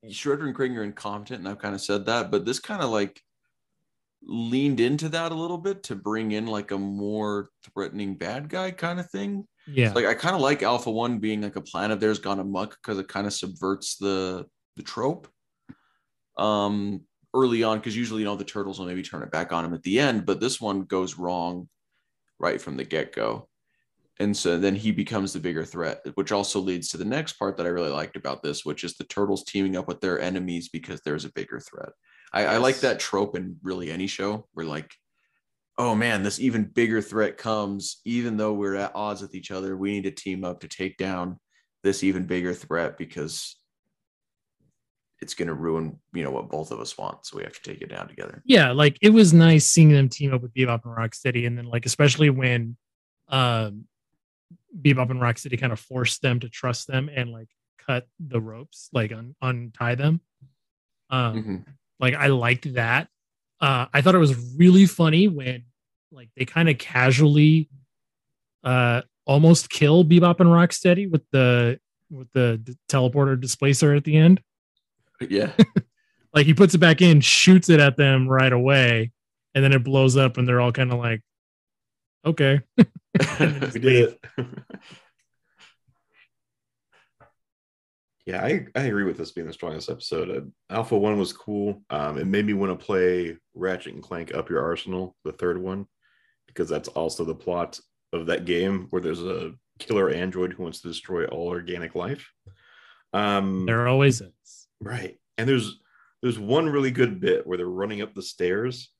Shredder 0.05 0.45
and 0.45 0.55
Krieger 0.55 0.81
are 0.81 0.83
incompetent, 0.83 1.39
and 1.39 1.47
I've 1.47 1.59
kind 1.59 1.75
of 1.75 1.81
said 1.81 2.05
that, 2.05 2.31
but 2.31 2.45
this 2.45 2.59
kind 2.59 2.81
of 2.81 2.89
like 2.89 3.21
leaned 4.23 4.79
into 4.79 5.09
that 5.09 5.31
a 5.31 5.35
little 5.35 5.57
bit 5.57 5.83
to 5.83 5.95
bring 5.95 6.31
in 6.31 6.45
like 6.45 6.71
a 6.71 6.77
more 6.77 7.49
threatening 7.73 8.15
bad 8.15 8.49
guy 8.49 8.71
kind 8.71 8.99
of 8.99 9.09
thing. 9.09 9.47
Yeah. 9.67 9.93
Like 9.93 10.05
I 10.05 10.13
kind 10.13 10.35
of 10.35 10.41
like 10.41 10.63
Alpha 10.63 10.91
One 10.91 11.19
being 11.19 11.41
like 11.41 11.55
a 11.55 11.61
plan 11.61 11.91
of 11.91 11.99
theirs 11.99 12.19
gone 12.19 12.39
amok 12.39 12.77
because 12.81 12.99
it 12.99 13.07
kind 13.07 13.27
of 13.27 13.33
subverts 13.33 13.97
the 13.97 14.45
the 14.75 14.83
trope. 14.83 15.27
Um, 16.37 17.01
early 17.33 17.63
on, 17.63 17.79
because 17.79 17.95
usually 17.95 18.21
you 18.21 18.25
know 18.25 18.35
the 18.35 18.45
turtles 18.45 18.79
will 18.79 18.85
maybe 18.85 19.03
turn 19.03 19.23
it 19.23 19.31
back 19.31 19.51
on 19.51 19.65
him 19.65 19.73
at 19.73 19.83
the 19.83 19.99
end, 19.99 20.25
but 20.25 20.39
this 20.39 20.59
one 20.61 20.83
goes 20.83 21.17
wrong 21.17 21.67
right 22.39 22.61
from 22.61 22.77
the 22.77 22.85
get 22.85 23.13
go, 23.13 23.48
and 24.19 24.35
so 24.35 24.57
then 24.57 24.75
he 24.75 24.91
becomes 24.91 25.33
the 25.33 25.39
bigger 25.39 25.63
threat, 25.63 26.01
which 26.15 26.31
also 26.31 26.59
leads 26.59 26.89
to 26.89 26.97
the 26.97 27.05
next 27.05 27.33
part 27.33 27.57
that 27.57 27.65
I 27.65 27.69
really 27.69 27.91
liked 27.91 28.15
about 28.15 28.43
this, 28.43 28.65
which 28.65 28.83
is 28.83 28.95
the 28.95 29.05
turtles 29.05 29.43
teaming 29.43 29.77
up 29.77 29.87
with 29.87 30.01
their 30.01 30.19
enemies 30.19 30.69
because 30.69 31.01
there's 31.01 31.25
a 31.25 31.31
bigger 31.33 31.59
threat. 31.59 31.89
I, 32.33 32.45
I 32.45 32.57
like 32.57 32.79
that 32.81 32.99
trope 32.99 33.35
in 33.35 33.57
really 33.63 33.91
any 33.91 34.07
show 34.07 34.47
where 34.53 34.65
like 34.65 34.93
oh 35.79 35.95
man, 35.95 36.21
this 36.21 36.39
even 36.41 36.65
bigger 36.65 37.01
threat 37.01 37.37
comes, 37.37 38.01
even 38.03 38.35
though 38.35 38.53
we're 38.53 38.75
at 38.75 38.91
odds 38.93 39.21
with 39.21 39.33
each 39.33 39.49
other. 39.49 39.77
We 39.77 39.91
need 39.91 40.03
to 40.03 40.11
team 40.11 40.43
up 40.43 40.59
to 40.59 40.67
take 40.67 40.97
down 40.97 41.39
this 41.83 42.03
even 42.03 42.25
bigger 42.25 42.53
threat 42.53 42.97
because 42.97 43.55
it's 45.21 45.33
going 45.33 45.47
to 45.47 45.53
ruin, 45.53 45.97
you 46.13 46.23
know, 46.23 46.31
what 46.31 46.49
both 46.49 46.71
of 46.71 46.81
us 46.81 46.97
want. 46.97 47.25
So 47.25 47.37
we 47.37 47.43
have 47.43 47.53
to 47.53 47.61
take 47.61 47.81
it 47.81 47.89
down 47.89 48.09
together. 48.09 48.43
yeah, 48.45 48.71
like 48.73 48.97
it 49.01 49.11
was 49.11 49.33
nice 49.33 49.65
seeing 49.65 49.89
them 49.89 50.09
team 50.09 50.33
up 50.33 50.41
with 50.41 50.53
Bebop 50.53 50.83
and 50.83 50.95
Rocksteady, 50.95 51.47
and 51.47 51.57
then 51.57 51.65
like 51.65 51.85
especially 51.85 52.29
when 52.29 52.75
um 53.29 53.85
Bebop 54.81 55.09
and 55.09 55.19
Rocksteady 55.21 55.59
kind 55.59 55.73
of 55.73 55.79
forced 55.79 56.21
them 56.21 56.39
to 56.41 56.49
trust 56.49 56.87
them 56.87 57.09
and 57.13 57.31
like 57.31 57.49
cut 57.85 58.07
the 58.19 58.39
ropes, 58.41 58.89
like 58.93 59.11
un- 59.11 59.35
untie 59.41 59.95
them. 59.95 60.21
Um, 61.09 61.43
Mhm. 61.43 61.65
like 61.99 62.13
I 62.15 62.27
liked 62.27 62.73
that. 62.75 63.09
Uh, 63.59 63.87
I 63.93 64.01
thought 64.01 64.15
it 64.15 64.19
was 64.19 64.55
really 64.57 64.85
funny 64.85 65.27
when 65.27 65.65
like 66.11 66.29
they 66.35 66.45
kind 66.45 66.69
of 66.69 66.77
casually 66.77 67.69
uh 68.63 69.01
almost 69.25 69.69
kill 69.69 70.03
Bebop 70.03 70.39
and 70.39 70.49
Rocksteady 70.49 71.09
with 71.09 71.21
the 71.31 71.79
with 72.09 72.27
the 72.33 72.59
d- 72.63 72.75
teleporter 72.89 73.39
displacer 73.39 73.93
at 73.93 74.03
the 74.03 74.17
end. 74.17 74.41
Yeah. 75.21 75.51
Like 76.31 76.45
he 76.45 76.53
puts 76.53 76.75
it 76.75 76.77
back 76.77 77.01
in, 77.01 77.21
shoots 77.21 77.69
it 77.69 77.79
at 77.79 77.97
them 77.97 78.27
right 78.27 78.53
away, 78.53 79.11
and 79.55 79.63
then 79.63 79.73
it 79.73 79.83
blows 79.83 80.15
up, 80.15 80.37
and 80.37 80.47
they're 80.47 80.61
all 80.61 80.71
kind 80.71 80.93
of 80.93 80.99
like, 80.99 81.23
"Okay." 82.23 82.61
And 83.39 83.61
just 83.61 83.73
we 83.73 83.79
did 83.79 84.17
it. 84.37 84.47
yeah, 88.25 88.43
I, 88.43 88.67
I 88.75 88.81
agree 88.83 89.05
with 89.05 89.17
this 89.17 89.31
being 89.31 89.47
the 89.47 89.53
strongest 89.53 89.89
episode. 89.89 90.29
Uh, 90.29 90.73
Alpha 90.75 90.97
One 90.97 91.17
was 91.17 91.33
cool. 91.33 91.81
Um, 91.89 92.17
it 92.17 92.27
made 92.27 92.45
me 92.45 92.53
want 92.53 92.77
to 92.77 92.85
play 92.85 93.37
Ratchet 93.55 93.93
and 93.95 94.03
Clank 94.03 94.33
Up 94.35 94.49
Your 94.49 94.63
Arsenal, 94.63 95.15
the 95.25 95.31
third 95.31 95.59
one, 95.59 95.87
because 96.47 96.69
that's 96.69 96.89
also 96.89 97.25
the 97.25 97.33
plot 97.35 97.79
of 98.13 98.27
that 98.27 98.45
game 98.45 98.87
where 98.91 99.01
there's 99.01 99.23
a 99.23 99.53
killer 99.79 100.09
android 100.09 100.53
who 100.53 100.63
wants 100.63 100.81
to 100.81 100.87
destroy 100.89 101.25
all 101.25 101.47
organic 101.47 101.95
life. 101.95 102.29
Um, 103.13 103.65
There 103.65 103.87
always 103.87 104.21
is. 104.21 104.67
Right. 104.79 105.17
And 105.37 105.49
there's 105.49 105.79
there's 106.21 106.37
one 106.37 106.67
really 106.69 106.91
good 106.91 107.19
bit 107.19 107.47
where 107.47 107.57
they're 107.57 107.65
running 107.65 108.01
up 108.01 108.13
the 108.13 108.21
stairs 108.21 108.91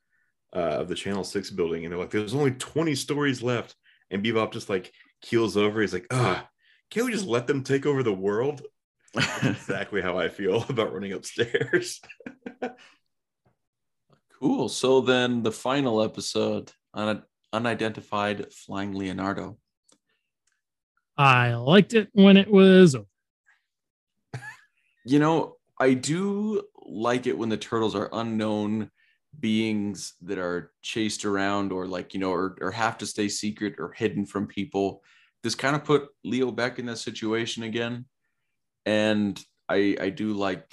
uh, 0.55 0.59
of 0.79 0.87
the 0.87 0.95
Channel 0.95 1.23
Six 1.23 1.49
building, 1.51 1.83
and 1.83 1.91
they're 1.91 1.99
like, 1.99 2.11
"There's 2.11 2.33
only 2.33 2.51
20 2.51 2.95
stories 2.95 3.43
left," 3.43 3.75
and 4.11 4.23
Bebop 4.23 4.51
just 4.53 4.69
like 4.69 4.91
keels 5.21 5.57
over. 5.57 5.81
He's 5.81 5.93
like, 5.93 6.07
"Ah, 6.11 6.47
can't 6.89 7.05
we 7.05 7.11
just 7.11 7.25
let 7.25 7.47
them 7.47 7.63
take 7.63 7.85
over 7.85 8.03
the 8.03 8.13
world?" 8.13 8.61
That's 9.13 9.43
exactly 9.45 10.01
how 10.01 10.17
I 10.17 10.29
feel 10.29 10.65
about 10.69 10.93
running 10.93 11.13
upstairs. 11.13 12.01
cool. 14.39 14.69
So 14.69 15.01
then 15.01 15.43
the 15.43 15.51
final 15.51 16.01
episode, 16.01 16.71
un- 16.93 17.23
unidentified 17.51 18.53
flying 18.53 18.93
Leonardo. 18.93 19.57
I 21.17 21.55
liked 21.55 21.93
it 21.93 22.09
when 22.13 22.37
it 22.37 22.49
was. 22.49 22.95
over. 22.95 23.05
You 25.05 25.19
know, 25.19 25.55
I 25.79 25.93
do 25.93 26.63
like 26.85 27.27
it 27.27 27.37
when 27.37 27.49
the 27.49 27.57
turtles 27.57 27.95
are 27.95 28.09
unknown 28.13 28.91
beings 29.37 30.13
that 30.21 30.37
are 30.37 30.71
chased 30.81 31.25
around 31.25 31.71
or 31.71 31.87
like, 31.87 32.13
you 32.13 32.19
know, 32.19 32.31
or, 32.31 32.57
or 32.61 32.71
have 32.71 32.97
to 32.99 33.05
stay 33.05 33.27
secret 33.29 33.75
or 33.77 33.91
hidden 33.91 34.25
from 34.25 34.47
people. 34.47 35.01
This 35.43 35.55
kind 35.55 35.75
of 35.75 35.85
put 35.85 36.09
Leo 36.23 36.51
back 36.51 36.79
in 36.79 36.85
that 36.87 36.97
situation 36.97 37.63
again. 37.63 38.05
And 38.85 39.39
I 39.67 39.95
I 39.99 40.09
do 40.09 40.33
like 40.33 40.65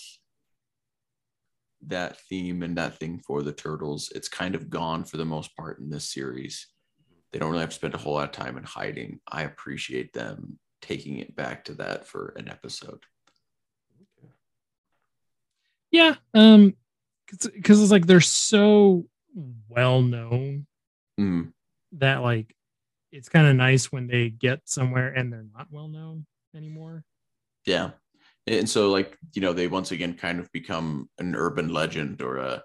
that 1.86 2.18
theme 2.22 2.62
and 2.62 2.76
that 2.76 2.98
thing 2.98 3.20
for 3.24 3.42
the 3.42 3.52
turtles. 3.52 4.10
It's 4.14 4.28
kind 4.28 4.54
of 4.54 4.70
gone 4.70 5.04
for 5.04 5.18
the 5.18 5.24
most 5.24 5.56
part 5.56 5.78
in 5.78 5.90
this 5.90 6.12
series. 6.12 6.66
They 7.32 7.38
don't 7.38 7.50
really 7.50 7.60
have 7.60 7.70
to 7.70 7.76
spend 7.76 7.94
a 7.94 7.98
whole 7.98 8.14
lot 8.14 8.24
of 8.24 8.32
time 8.32 8.56
in 8.56 8.64
hiding. 8.64 9.20
I 9.30 9.42
appreciate 9.42 10.12
them 10.12 10.58
taking 10.80 11.18
it 11.18 11.36
back 11.36 11.64
to 11.66 11.74
that 11.74 12.06
for 12.06 12.34
an 12.36 12.48
episode. 12.48 13.04
Yeah, 15.90 16.16
um, 16.34 16.74
because 17.30 17.82
it's 17.82 17.90
like 17.90 18.06
they're 18.06 18.20
so 18.20 19.06
well 19.68 20.02
known 20.02 20.66
Mm. 21.18 21.52
that 21.92 22.16
like 22.22 22.54
it's 23.10 23.28
kind 23.30 23.46
of 23.46 23.56
nice 23.56 23.90
when 23.90 24.06
they 24.06 24.28
get 24.28 24.60
somewhere 24.68 25.08
and 25.08 25.32
they're 25.32 25.46
not 25.56 25.68
well 25.70 25.88
known 25.88 26.26
anymore. 26.54 27.04
Yeah. 27.64 27.92
And 28.46 28.68
so 28.68 28.90
like, 28.90 29.16
you 29.34 29.40
know, 29.40 29.52
they 29.54 29.66
once 29.66 29.92
again 29.92 30.14
kind 30.14 30.38
of 30.38 30.52
become 30.52 31.08
an 31.18 31.34
urban 31.34 31.68
legend 31.68 32.20
or 32.20 32.36
a, 32.36 32.62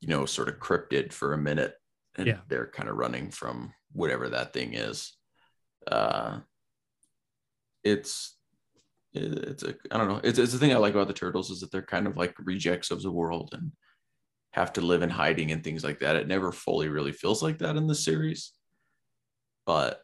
you 0.00 0.08
know, 0.08 0.24
sort 0.24 0.48
of 0.48 0.60
cryptid 0.60 1.12
for 1.12 1.32
a 1.32 1.38
minute. 1.38 1.74
And 2.16 2.28
Yeah. 2.28 2.38
they're 2.48 2.68
kind 2.70 2.88
of 2.88 2.96
running 2.96 3.30
from 3.30 3.72
whatever 3.92 4.28
that 4.28 4.52
thing 4.52 4.74
is. 4.74 5.16
Uh 5.86 6.40
it's 7.82 8.36
it's 9.12 9.64
a 9.64 9.74
I 9.90 9.98
don't 9.98 10.08
know. 10.08 10.20
It's 10.22 10.38
it's 10.38 10.52
the 10.52 10.58
thing 10.58 10.72
I 10.72 10.76
like 10.76 10.94
about 10.94 11.08
the 11.08 11.14
turtles 11.14 11.50
is 11.50 11.60
that 11.60 11.72
they're 11.72 11.82
kind 11.82 12.06
of 12.06 12.16
like 12.16 12.34
rejects 12.38 12.90
of 12.92 13.02
the 13.02 13.10
world 13.10 13.50
and 13.52 13.72
have 14.52 14.72
to 14.74 14.80
live 14.80 15.02
in 15.02 15.10
hiding 15.10 15.52
and 15.52 15.62
things 15.62 15.84
like 15.84 16.00
that. 16.00 16.16
It 16.16 16.28
never 16.28 16.52
fully 16.52 16.88
really 16.88 17.12
feels 17.12 17.42
like 17.42 17.58
that 17.58 17.76
in 17.76 17.86
the 17.86 17.94
series. 17.94 18.52
But 19.66 20.00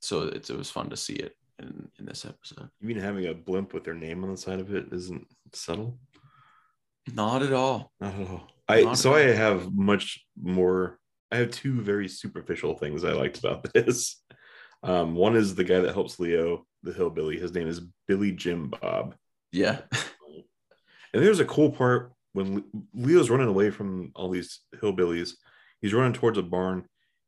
so 0.00 0.22
it's 0.22 0.50
it 0.50 0.56
was 0.56 0.70
fun 0.70 0.90
to 0.90 0.96
see 0.96 1.14
it 1.14 1.34
in, 1.58 1.88
in 1.98 2.06
this 2.06 2.24
episode. 2.24 2.68
You 2.80 2.88
mean 2.88 2.98
having 2.98 3.26
a 3.26 3.34
blimp 3.34 3.74
with 3.74 3.84
their 3.84 3.94
name 3.94 4.24
on 4.24 4.30
the 4.30 4.36
side 4.36 4.60
of 4.60 4.74
it 4.74 4.86
isn't 4.92 5.26
subtle? 5.52 5.98
Not 7.12 7.42
at 7.42 7.52
all. 7.52 7.92
Not 8.00 8.14
at 8.14 8.28
all. 8.28 8.48
I 8.68 8.82
Not 8.82 8.98
so 8.98 9.14
I 9.14 9.20
have 9.20 9.72
much 9.72 10.24
more. 10.40 10.98
I 11.30 11.36
have 11.36 11.50
two 11.50 11.80
very 11.80 12.08
superficial 12.08 12.76
things 12.76 13.04
I 13.04 13.12
liked 13.12 13.38
about 13.38 13.70
this. 13.74 14.22
Um, 14.82 15.14
one 15.14 15.36
is 15.36 15.54
the 15.54 15.64
guy 15.64 15.80
that 15.80 15.94
helps 15.94 16.18
Leo, 16.18 16.64
the 16.82 16.92
hillbilly. 16.92 17.38
His 17.38 17.54
name 17.54 17.68
is 17.68 17.80
Billy 18.06 18.32
Jim 18.32 18.70
Bob. 18.70 19.14
Yeah. 19.52 19.80
And 21.12 21.24
there's 21.24 21.40
a 21.40 21.44
cool 21.44 21.70
part 21.70 22.12
when 22.36 22.64
Leo's 22.92 23.30
running 23.30 23.48
away 23.48 23.70
from 23.70 24.12
all 24.14 24.28
these 24.28 24.60
hillbillies. 24.82 25.32
He's 25.80 25.94
running 25.94 26.12
towards 26.12 26.36
a 26.36 26.42
barn. 26.42 26.84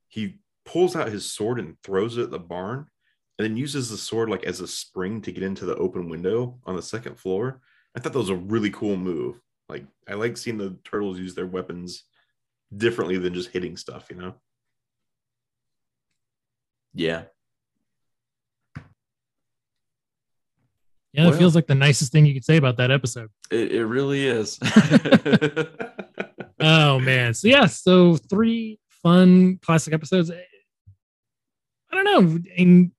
He 0.09 0.41
pulls 0.67 0.95
out 0.95 1.09
his 1.09 1.33
sword 1.33 1.59
and 1.59 1.77
throws 1.83 2.19
it 2.19 2.25
at 2.25 2.31
the 2.31 2.39
barn, 2.39 2.87
and 3.39 3.45
then 3.45 3.57
uses 3.57 3.89
the 3.89 3.97
sword 3.97 4.29
like 4.29 4.45
as 4.45 4.61
a 4.61 4.69
spring 4.69 5.23
to 5.23 5.33
get 5.33 5.43
into 5.43 5.65
the 5.65 5.77
open 5.77 6.11
window 6.11 6.59
on 6.67 6.77
the 6.77 6.83
second 6.83 7.19
floor. 7.19 7.63
I 7.97 8.01
thought 8.01 8.13
that 8.13 8.19
was 8.19 8.29
a 8.29 8.35
really 8.35 8.71
cool 8.71 8.97
move. 8.97 9.41
Like 9.71 9.87
I 10.07 10.13
like 10.13 10.37
seeing 10.37 10.59
the 10.59 10.77
turtles 10.85 11.19
use 11.19 11.35
their 11.35 11.47
weapons 11.47 12.05
differently 12.77 13.17
than 13.17 13.33
just 13.33 13.49
hitting 13.49 13.79
stuff, 13.79 14.09
you 14.11 14.17
know. 14.17 14.35
Yeah. 16.93 17.25
Yeah, 21.13 21.25
it 21.27 21.31
Well- 21.31 21.39
feels 21.39 21.55
like 21.55 21.67
the 21.67 21.75
nicest 21.75 22.13
thing 22.13 22.27
you 22.27 22.35
could 22.35 22.45
say 22.45 22.57
about 22.57 22.77
that 22.79 22.91
episode. 22.91 23.31
It, 23.51 23.73
it 23.73 23.87
really 23.87 24.27
is. 24.27 24.59
Oh 26.61 26.99
man. 26.99 27.35
So 27.35 27.47
yeah, 27.47 27.67
so 27.67 28.17
three 28.17 28.81
fun 29.03 29.59
classic 29.63 29.95
episodes. 29.95 30.29
I 30.31 31.95
don't 31.95 32.05
know, 32.05 32.39
a 32.59 32.91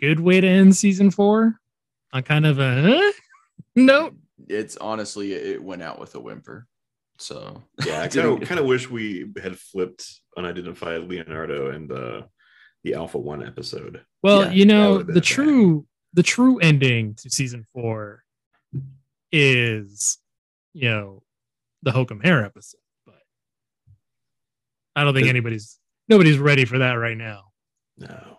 good 0.00 0.20
way 0.20 0.40
to 0.40 0.46
end 0.46 0.76
season 0.76 1.10
four 1.10 1.56
on 2.12 2.22
kind 2.22 2.46
of 2.46 2.60
a 2.60 2.80
huh? 2.82 3.12
note. 3.74 4.14
it's 4.48 4.76
honestly, 4.76 5.32
it 5.32 5.60
went 5.62 5.82
out 5.82 5.98
with 5.98 6.14
a 6.14 6.20
whimper. 6.20 6.68
So 7.18 7.60
yeah, 7.84 8.02
I 8.02 8.08
kind 8.08 8.40
of 8.40 8.48
kind 8.48 8.60
of 8.60 8.66
wish 8.66 8.88
we 8.88 9.26
had 9.42 9.58
flipped 9.58 10.08
unidentified 10.36 11.02
Leonardo 11.08 11.70
and 11.72 11.88
the 11.90 12.26
the 12.84 12.94
Alpha 12.94 13.18
One 13.18 13.44
episode. 13.44 14.00
Well, 14.22 14.44
Yeah, 14.44 14.52
you 14.52 14.64
know, 14.64 14.98
the 15.02 15.10
a 15.10 15.14
thing. 15.14 15.22
true 15.22 15.86
the 16.12 16.22
true 16.22 16.58
ending 16.58 17.14
to 17.16 17.30
season 17.30 17.66
four 17.72 18.24
is, 19.32 20.18
you 20.72 20.90
know, 20.90 21.22
the 21.82 21.92
Hokum 21.92 22.20
Hair 22.20 22.44
episode. 22.44 22.80
But 23.06 23.20
I 24.96 25.04
don't 25.04 25.14
think 25.14 25.24
Is- 25.26 25.30
anybody's 25.30 25.78
nobody's 26.08 26.38
ready 26.38 26.64
for 26.64 26.78
that 26.78 26.94
right 26.94 27.16
now. 27.16 27.44
No. 27.96 28.38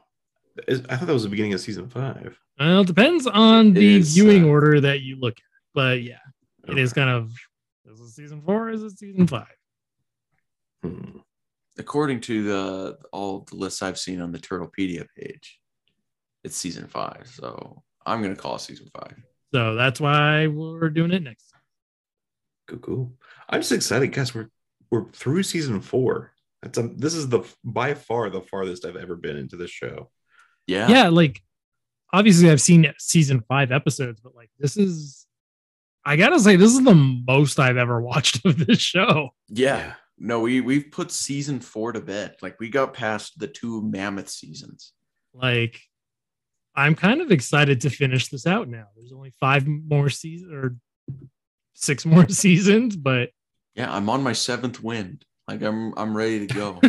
I 0.67 0.97
thought 0.97 1.07
that 1.07 1.13
was 1.13 1.24
the 1.24 1.30
beginning 1.30 1.53
of 1.53 1.61
season 1.61 1.89
five. 1.89 2.38
Well, 2.59 2.82
it 2.82 2.88
depends 2.88 3.26
on 3.26 3.74
the 3.74 3.97
is, 3.97 4.13
viewing 4.13 4.43
uh, 4.43 4.47
order 4.47 4.82
that 4.82 5.01
you 5.01 5.17
look 5.19 5.38
at. 5.38 5.43
But 5.74 6.03
yeah, 6.03 6.19
it 6.67 6.78
is 6.78 6.91
kind 6.93 7.09
of 7.09 7.32
is 7.86 7.99
it 7.99 8.09
season 8.09 8.41
four? 8.41 8.69
Is 8.69 8.84
it 8.84 8.99
season 8.99 9.26
five? 9.28 9.47
Hmm. 10.84 11.19
According 11.80 12.19
to 12.22 12.43
the 12.43 12.97
all 13.13 13.47
the 13.49 13.55
lists 13.55 13.82
I've 13.82 13.97
seen 13.97 14.19
on 14.19 14.32
the 14.34 14.39
Turtlepedia 14.39 15.07
page, 15.17 15.61
it's 16.44 16.58
season 16.58 16.88
five. 16.88 17.32
So 17.34 17.84
I'm 18.06 18.22
gonna 18.22 18.36
call 18.36 18.56
it 18.56 18.62
season 18.62 18.89
five. 18.94 19.16
So 19.54 19.76
that's 19.76 20.00
why 20.00 20.48
we're 20.48 20.89
doing 20.89 21.12
it 21.12 21.24
next. 21.24 21.54
Cool, 22.68 22.80
cool. 22.80 23.14
I'm 23.50 23.62
just 23.62 23.72
excited, 23.72 24.14
guys. 24.14 24.34
We're 24.34 24.50
we're 24.89 25.12
through 25.12 25.44
season 25.44 25.82
four. 25.82 26.34
That's 26.62 26.78
um, 26.78 26.98
this 26.98 27.16
is 27.16 27.30
the 27.30 27.44
by 27.64 27.94
far 27.94 28.30
the 28.30 28.42
farthest 28.42 28.86
I've 28.86 28.96
ever 28.96 29.16
been 29.16 29.38
into 29.38 29.58
this 29.58 29.72
show. 29.72 30.10
Yeah. 30.68 30.88
Yeah, 30.89 31.10
like 31.10 31.42
obviously 32.14 32.50
I've 32.50 32.62
seen 32.62 32.92
season 32.98 33.44
five 33.48 33.72
episodes, 33.72 34.20
but 34.22 34.36
like 34.36 34.50
this 34.60 34.78
is 34.78 35.26
I 36.04 36.16
gotta 36.16 36.39
say, 36.39 36.56
this 36.56 36.72
is 36.72 36.84
the 36.84 36.96
most 36.96 37.60
I've 37.60 37.78
ever 37.78 38.02
watched 38.02 38.46
of 38.46 38.66
this 38.66 38.80
show. 38.80 39.30
Yeah. 39.50 39.94
No, 40.18 40.39
we 40.39 40.62
we've 40.62 40.92
put 40.92 41.12
season 41.12 41.60
four 41.60 41.94
to 41.94 42.02
bed. 42.02 42.36
Like 42.42 42.60
we 42.60 42.70
got 42.70 42.94
past 42.94 43.39
the 43.39 43.48
two 43.48 43.82
mammoth 43.82 44.30
seasons. 44.30 44.94
Like 45.34 45.82
I'm 46.76 46.95
kind 46.95 47.22
of 47.22 47.32
excited 47.32 47.82
to 47.82 47.89
finish 47.89 48.30
this 48.30 48.47
out 48.47 48.67
now. 48.69 48.86
There's 48.95 49.11
only 49.11 49.34
five 49.39 49.67
more 49.67 50.09
seasons 50.09 50.51
or 50.53 50.76
six 51.74 52.05
more 52.05 52.28
seasons, 52.30 52.95
but 52.95 53.30
Yeah, 53.76 53.93
I'm 53.93 54.09
on 54.09 54.24
my 54.24 54.34
seventh 54.34 54.82
wind. 54.82 55.26
Like 55.47 55.61
I'm 55.61 55.93
I'm 55.97 56.15
ready 56.15 56.47
to 56.47 56.53
go. 56.53 56.80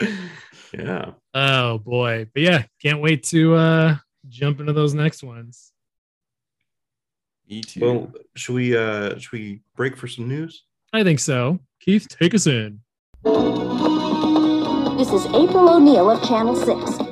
yeah. 0.72 1.12
oh 1.34 1.78
boy. 1.78 2.28
But 2.32 2.42
yeah, 2.42 2.62
can't 2.82 3.00
wait 3.00 3.24
to 3.24 3.54
uh 3.54 3.96
jump 4.28 4.60
into 4.60 4.72
those 4.72 4.94
next 4.94 5.22
ones. 5.22 5.72
Me 7.48 7.62
too. 7.62 7.80
Well, 7.80 8.12
should 8.36 8.54
we 8.54 8.76
uh 8.76 9.18
should 9.18 9.32
we 9.32 9.62
break 9.74 9.96
for 9.96 10.06
some 10.06 10.28
news? 10.28 10.64
I 10.92 11.02
think 11.02 11.18
so. 11.18 11.58
Keith, 11.80 12.06
take 12.08 12.34
us 12.34 12.46
in. 12.46 12.80
This 14.96 15.12
is 15.12 15.26
April 15.26 15.68
O'Neill 15.68 16.10
of 16.10 16.22
Channel 16.26 16.56
6. 16.56 17.05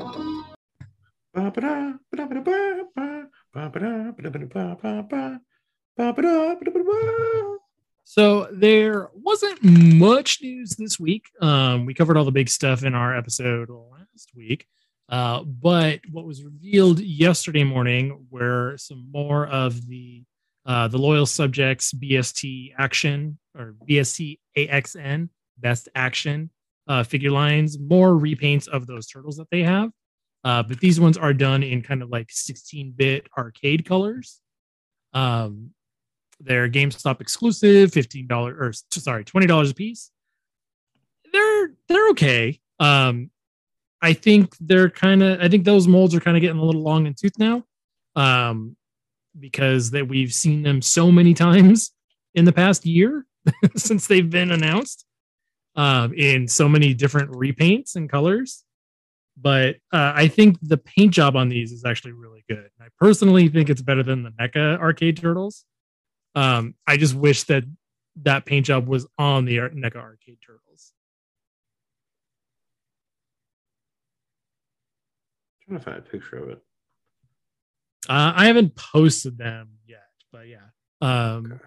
So 8.05 8.49
there 8.53 9.09
wasn't 9.15 9.63
much 9.63 10.41
news 10.43 10.71
this 10.71 11.01
week. 11.01 11.31
Um, 11.41 11.87
we 11.87 11.95
covered 11.95 12.17
all 12.17 12.25
the 12.25 12.31
big 12.31 12.49
stuff 12.49 12.85
in 12.85 12.95
our 12.95 13.17
episode 13.17 13.71
last 13.71 14.31
week. 14.37 14.67
Uh, 15.09 15.43
but 15.43 16.01
what 16.11 16.27
was 16.27 16.45
revealed 16.45 17.01
yesterday 17.01 17.65
morning 17.65 18.27
were 18.31 18.77
some 18.77 19.09
more 19.11 19.47
of 19.47 19.87
the 19.87 20.23
uh, 20.67 20.89
the 20.89 20.97
loyal 20.99 21.27
subjects 21.27 21.93
BST 21.93 22.73
action 22.79 23.39
or 23.57 23.75
BST 23.89 24.39
AXN 24.57 25.29
best 25.59 25.89
action 25.95 26.51
uh, 26.89 27.03
figure 27.03 27.31
lines, 27.31 27.79
more 27.79 28.11
repaints 28.13 28.69
of 28.69 28.87
those 28.87 29.07
turtles 29.07 29.37
that 29.37 29.49
they 29.51 29.63
have. 29.63 29.91
Uh, 30.45 30.63
but 30.63 30.79
these 30.79 31.01
ones 31.01 31.17
are 31.17 31.33
done 31.33 31.63
in 31.63 31.81
kind 31.83 32.03
of 32.03 32.11
like 32.11 32.29
16-bit 32.29 33.27
arcade 33.37 33.87
colors. 33.87 34.41
Um, 35.15 35.71
they're 36.41 36.69
GameStop 36.69 37.21
exclusive, 37.21 37.93
fifteen 37.93 38.27
dollars 38.27 38.57
or 38.59 39.01
sorry, 39.01 39.25
twenty 39.25 39.47
dollars 39.47 39.71
a 39.71 39.75
piece. 39.75 40.11
They're 41.33 41.71
they're 41.89 42.09
okay. 42.11 42.61
Um, 42.81 43.31
I 44.03 44.13
think 44.13 44.55
they're 44.61 44.91
kind 44.91 45.23
of. 45.23 45.41
I 45.41 45.49
think 45.49 45.65
those 45.65 45.89
molds 45.89 46.15
are 46.15 46.21
kind 46.21 46.37
of 46.37 46.41
getting 46.41 46.59
a 46.59 46.65
little 46.65 46.83
long 46.83 47.07
in 47.07 47.15
tooth 47.15 47.39
now, 47.39 47.65
um, 48.17 48.77
because 49.39 49.91
that 49.93 50.09
we've 50.09 50.33
seen 50.33 50.63
them 50.63 50.83
so 50.83 51.11
many 51.11 51.35
times 51.47 51.93
in 52.35 52.45
the 52.45 52.53
past 52.53 52.85
year 52.85 53.27
since 53.77 54.07
they've 54.07 54.29
been 54.29 54.51
announced, 54.51 55.05
um, 55.77 56.13
in 56.15 56.49
so 56.49 56.69
many 56.69 56.95
different 56.95 57.31
repaints 57.31 57.97
and 57.97 58.11
colors. 58.11 58.65
But 59.37 59.77
uh, 59.93 60.13
I 60.15 60.29
think 60.29 60.59
the 60.63 60.77
paint 60.77 61.13
job 61.13 61.37
on 61.37 61.49
these 61.49 61.73
is 61.73 61.85
actually 61.85 62.13
really 62.13 62.45
good. 62.49 62.71
I 62.81 62.87
personally 62.99 63.49
think 63.49 63.69
it's 63.69 63.83
better 63.83 64.03
than 64.03 64.23
the 64.23 64.31
NECA 64.31 64.79
arcade 64.79 65.17
turtles. 65.17 65.65
Um, 66.35 66.75
I 66.87 66.97
just 66.97 67.15
wish 67.15 67.45
that 67.45 67.65
that 68.23 68.47
paint 68.47 68.67
job 68.67 68.87
was 68.87 69.07
on 69.19 69.45
the 69.45 69.57
NECA 69.57 69.97
arcade 69.97 70.39
turtles. 70.45 70.93
trying 75.67 75.79
to 75.79 75.85
find 75.85 75.99
a 75.99 76.03
picture 76.03 76.37
of 76.37 76.49
it. 76.51 76.63
Uh, 78.09 78.33
I 78.37 78.47
haven't 78.47 78.75
posted 78.77 79.39
them 79.39 79.71
yet, 79.87 80.11
but 80.31 80.47
yeah. 80.47 80.67
Um, 81.01 81.61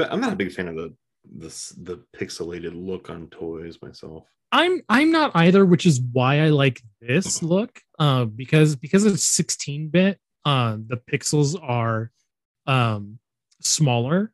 Okay. 0.00 0.10
I'm 0.10 0.20
not 0.20 0.32
a 0.32 0.36
big 0.36 0.52
fan 0.52 0.68
of 0.68 0.76
the 0.76 0.94
this 1.24 1.70
the 1.70 2.04
pixelated 2.16 2.72
look 2.74 3.10
on 3.10 3.28
toys 3.28 3.78
myself. 3.82 4.24
I'm 4.52 4.80
I'm 4.88 5.10
not 5.12 5.32
either, 5.34 5.64
which 5.66 5.84
is 5.86 6.00
why 6.12 6.40
I 6.40 6.48
like 6.48 6.80
this 7.00 7.42
look. 7.42 7.80
Uh, 7.98 8.24
because 8.24 8.76
because 8.76 9.04
it's 9.04 9.22
16 9.22 9.88
bit, 9.88 10.18
uh, 10.44 10.76
the 10.86 10.96
pixels 10.96 11.56
are 11.60 12.10
um 12.66 13.18
smaller, 13.60 14.32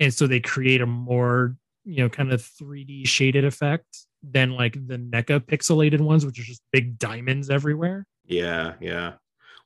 and 0.00 0.12
so 0.12 0.26
they 0.26 0.40
create 0.40 0.80
a 0.80 0.86
more 0.86 1.56
you 1.84 2.02
know 2.02 2.08
kind 2.08 2.32
of 2.32 2.40
3D 2.42 3.06
shaded 3.08 3.44
effect 3.44 4.06
than 4.22 4.50
like 4.52 4.74
the 4.74 4.98
NECA 4.98 5.40
pixelated 5.40 6.00
ones, 6.00 6.24
which 6.26 6.38
are 6.38 6.42
just 6.44 6.62
big 6.72 6.98
diamonds 6.98 7.50
everywhere. 7.50 8.06
Yeah, 8.26 8.74
yeah. 8.80 9.14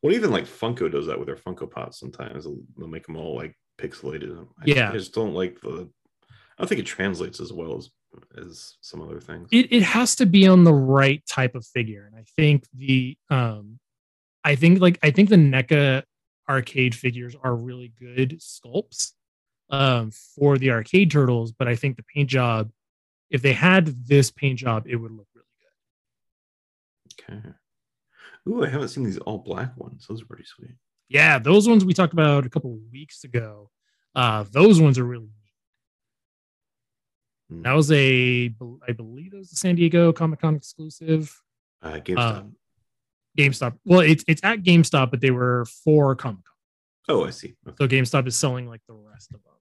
Well, 0.03 0.13
even 0.15 0.31
like 0.31 0.45
Funko 0.45 0.91
does 0.91 1.07
that 1.07 1.19
with 1.19 1.27
their 1.27 1.37
Funko 1.37 1.71
Pops. 1.71 1.99
Sometimes 2.01 2.45
they'll, 2.45 2.59
they'll 2.77 2.89
make 2.89 3.07
them 3.07 3.17
all 3.17 3.37
like 3.37 3.57
pixelated. 3.81 4.31
I 4.61 4.65
just- 4.67 4.77
Yeah. 4.77 4.91
I 4.91 4.93
just 4.93 5.15
don't 5.15 5.35
like 5.35 5.61
the. 5.61 5.89
I 6.31 6.63
don't 6.63 6.69
think 6.69 6.81
it 6.81 6.87
translates 6.87 7.41
as 7.41 7.53
well 7.53 7.77
as 7.77 7.89
as 8.37 8.77
some 8.81 9.01
other 9.03 9.21
things. 9.21 9.49
it, 9.53 9.73
it 9.73 9.83
has 9.83 10.15
to 10.17 10.27
be 10.27 10.47
on 10.47 10.65
the 10.65 10.73
right 10.73 11.23
type 11.27 11.55
of 11.55 11.65
figure 11.67 12.05
and 12.07 12.15
i 12.17 12.25
think 12.37 12.65
the 12.75 13.17
um 13.31 13.79
i 14.45 14.55
think 14.55 14.81
like 14.81 14.99
i 15.03 15.11
think 15.11 15.29
the 15.29 15.37
NECA 15.37 16.03
arcade 16.49 16.95
figures 16.95 17.35
are 17.43 17.55
really 17.55 17.93
good 17.99 18.39
sculpts 18.41 19.13
um 19.71 20.11
for 20.11 20.59
the 20.59 20.71
arcade 20.71 21.11
turtles 21.11 21.53
but 21.53 21.69
i 21.69 21.75
think 21.77 21.97
the 21.97 22.03
paint 22.15 22.29
job 22.29 22.71
if 23.31 23.41
they 23.43 23.53
had 23.55 23.87
this 24.07 24.31
paint 24.31 24.59
job 24.59 24.85
it 24.87 24.97
would 24.97 25.13
look 25.13 25.29
really 25.35 25.47
good 27.27 27.33
Okay. 27.35 27.49
Ooh, 28.49 28.65
I 28.65 28.69
haven't 28.69 28.89
seen 28.89 29.05
these 29.05 29.19
all 29.19 29.39
black 29.39 29.77
ones. 29.77 30.07
Those 30.09 30.21
are 30.23 30.27
pretty 30.27 30.45
sweet. 30.45 30.75
yeah 31.09 31.39
those 31.39 31.69
ones 31.69 31.85
we 31.85 31.95
talked 31.95 32.13
about 32.13 32.45
a 32.45 32.51
couple 32.51 32.73
of 32.75 32.81
weeks 32.93 33.25
ago 33.25 33.71
uh 34.15 34.45
those 34.51 34.81
ones 34.81 34.99
are 34.99 35.05
really 35.05 35.31
Hmm. 37.53 37.63
that 37.63 37.73
was 37.73 37.91
a 37.93 38.55
i 38.89 38.93
believe 38.93 39.33
it 39.35 39.39
was 39.39 39.53
a 39.53 39.57
san 39.57 39.75
diego 39.77 40.13
comic-con 40.13 40.57
exclusive 40.57 41.35
Uh, 41.83 41.95
GameStop. 41.99 42.39
um, 42.41 42.57
GameStop. 43.39 43.79
Well, 43.85 44.01
it's 44.01 44.25
it's 44.29 44.43
at 44.45 44.63
GameStop, 44.63 45.11
but 45.11 45.21
they 45.21 45.31
were 45.31 45.65
for 45.85 46.15
Comic 46.15 46.45
Con. 46.45 46.55
oh, 47.09 47.25
I 47.25 47.31
see. 47.31 47.55
Okay. 47.67 47.77
So 47.79 47.89
GameStop 47.89 48.27
is 48.29 48.37
selling 48.39 48.69
like 48.69 48.83
the 48.87 48.95
rest 48.95 49.33
of 49.33 49.41
them. 49.43 49.53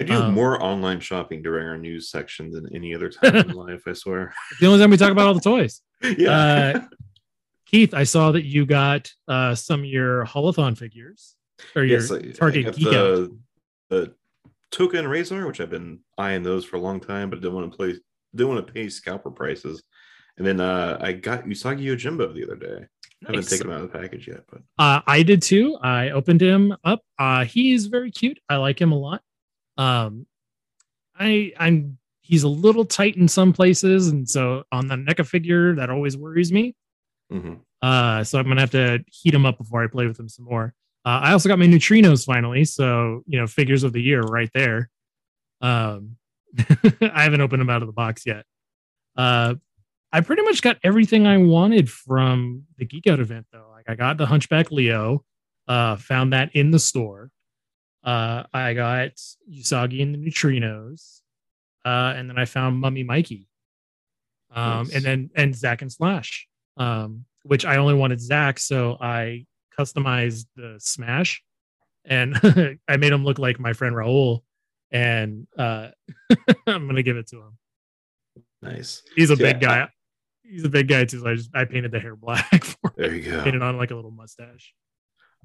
I 0.00 0.04
do 0.04 0.14
um, 0.14 0.34
more 0.34 0.62
online 0.62 1.00
shopping 1.00 1.42
during 1.42 1.66
our 1.66 1.76
news 1.76 2.10
section 2.10 2.50
than 2.52 2.72
any 2.74 2.94
other 2.94 3.10
time 3.10 3.34
in 3.36 3.50
life. 3.66 3.82
I 3.88 3.92
swear. 3.94 4.32
The 4.60 4.66
only 4.68 4.78
time 4.78 4.90
we 4.90 4.96
talk 4.96 5.10
about 5.10 5.26
all 5.26 5.34
the 5.34 5.40
toys. 5.40 5.82
yeah. 6.16 6.86
Keith, 7.66 7.92
I 7.92 8.04
saw 8.04 8.30
that 8.32 8.44
you 8.44 8.64
got 8.64 9.10
uh, 9.26 9.54
some 9.56 9.80
of 9.80 9.86
your 9.86 10.24
Holothon 10.24 10.76
figures 10.78 11.34
or 11.74 11.82
your 11.84 11.98
yes, 12.00 12.10
I, 12.12 12.16
I 12.18 12.30
Target 12.32 12.64
got 12.66 12.76
Geek 12.76 12.86
Out. 12.94 13.28
the, 13.90 14.14
the 14.70 14.98
and 14.98 15.08
Rahzar, 15.08 15.46
which 15.46 15.60
I've 15.60 15.70
been 15.70 16.00
eyeing 16.16 16.42
those 16.42 16.64
for 16.64 16.76
a 16.76 16.80
long 16.80 17.00
time, 17.00 17.30
but 17.30 17.40
didn't 17.40 17.54
want 17.54 17.70
to 17.70 17.76
play, 17.76 17.94
didn't 18.34 18.54
want 18.54 18.66
to 18.66 18.72
pay 18.72 18.88
scalper 18.88 19.30
prices. 19.30 19.82
And 20.36 20.46
then 20.46 20.60
uh, 20.60 20.98
I 21.00 21.12
got 21.12 21.44
Usagi 21.44 21.82
Yojimbo 21.82 22.32
the 22.34 22.44
other 22.44 22.56
day. 22.56 22.86
I 23.26 23.32
haven't 23.32 23.48
taken 23.48 23.66
him 23.66 23.72
out 23.72 23.82
of 23.82 23.92
the 23.92 23.98
package 23.98 24.28
yet, 24.28 24.44
but 24.50 24.60
Uh, 24.78 25.00
I 25.06 25.24
did 25.24 25.42
too. 25.42 25.76
I 25.82 26.10
opened 26.10 26.40
him 26.40 26.76
up. 26.84 27.02
Uh, 27.18 27.44
he's 27.44 27.86
very 27.86 28.12
cute. 28.12 28.38
I 28.48 28.56
like 28.56 28.80
him 28.80 28.92
a 28.92 28.98
lot. 28.98 29.22
Um, 29.76 30.26
I 31.18 31.52
I'm 31.58 31.98
he's 32.20 32.44
a 32.44 32.48
little 32.48 32.84
tight 32.84 33.16
in 33.16 33.26
some 33.26 33.52
places, 33.52 34.08
and 34.08 34.28
so 34.28 34.62
on 34.70 34.86
the 34.86 34.94
NECA 34.94 35.26
figure 35.26 35.74
that 35.76 35.90
always 35.90 36.16
worries 36.16 36.52
me. 36.52 36.76
mhm. 37.32 37.60
Uh, 37.82 38.22
so 38.22 38.38
I'm 38.38 38.46
gonna 38.46 38.60
have 38.60 38.70
to 38.72 39.04
heat 39.10 39.34
him 39.34 39.46
up 39.46 39.58
before 39.58 39.82
I 39.82 39.88
play 39.88 40.06
with 40.06 40.18
him 40.20 40.28
some 40.28 40.44
more. 40.44 40.74
Uh, 41.08 41.20
I 41.22 41.32
also 41.32 41.48
got 41.48 41.58
my 41.58 41.64
neutrinos 41.66 42.26
finally, 42.26 42.64
so 42.66 43.22
you 43.26 43.38
know, 43.40 43.46
figures 43.46 43.82
of 43.82 43.92
the 43.94 44.02
year 44.02 44.20
right 44.20 44.50
there. 44.52 44.90
Um, 45.62 46.16
I 47.00 47.22
haven't 47.22 47.40
opened 47.40 47.60
them 47.62 47.70
out 47.70 47.80
of 47.82 47.88
the 47.88 47.92
box 47.94 48.26
yet. 48.26 48.44
Uh, 49.16 49.54
I 50.12 50.20
pretty 50.20 50.42
much 50.42 50.60
got 50.60 50.76
everything 50.84 51.26
I 51.26 51.38
wanted 51.38 51.88
from 51.90 52.64
the 52.76 52.84
Geek 52.84 53.06
Out 53.06 53.20
event, 53.20 53.46
though. 53.52 53.68
Like 53.72 53.86
I 53.88 53.94
got 53.94 54.18
the 54.18 54.26
Hunchback 54.26 54.70
Leo, 54.70 55.24
uh, 55.66 55.96
found 55.96 56.32
that 56.34 56.50
in 56.54 56.72
the 56.72 56.78
store. 56.78 57.30
Uh, 58.04 58.42
I 58.52 58.74
got 58.74 59.12
Usagi 59.50 60.02
and 60.02 60.14
the 60.14 60.18
neutrinos. 60.18 61.20
uh, 61.86 62.12
and 62.16 62.28
then 62.28 62.38
I 62.38 62.44
found 62.44 62.78
Mummy 62.80 63.02
Mikey, 63.02 63.48
um, 64.54 64.84
Nice. 64.84 64.94
and 64.96 65.04
then 65.04 65.30
and 65.34 65.56
Zach 65.56 65.80
and 65.80 65.90
Slash, 65.90 66.46
um, 66.76 67.24
which 67.44 67.64
I 67.64 67.76
only 67.78 67.94
wanted 67.94 68.20
Zach, 68.20 68.58
so 68.58 68.98
I 69.00 69.46
customized 69.78 70.46
the 70.56 70.76
Smash, 70.78 71.42
and 72.04 72.34
I 72.88 72.96
made 72.96 73.12
him 73.12 73.24
look 73.24 73.38
like 73.38 73.58
my 73.60 73.72
friend 73.72 73.94
Raul, 73.94 74.40
and 74.90 75.46
uh, 75.56 75.88
I'm 76.66 76.86
gonna 76.86 77.02
give 77.02 77.16
it 77.16 77.28
to 77.28 77.36
him. 77.36 77.58
Nice. 78.62 79.02
He's 79.14 79.30
a 79.30 79.36
Yeah, 79.36 79.52
big 79.52 79.60
guy. 79.60 79.88
He's 80.42 80.64
a 80.64 80.68
big 80.68 80.88
guy 80.88 81.04
too. 81.04 81.20
So 81.20 81.28
I 81.28 81.34
just 81.34 81.50
I 81.54 81.64
painted 81.64 81.92
the 81.92 82.00
hair 82.00 82.16
black 82.16 82.64
for. 82.64 82.92
There 82.96 83.14
you 83.14 83.30
go. 83.30 83.44
Painted 83.44 83.62
on 83.62 83.76
like 83.76 83.90
a 83.90 83.94
little 83.94 84.10
mustache. 84.10 84.74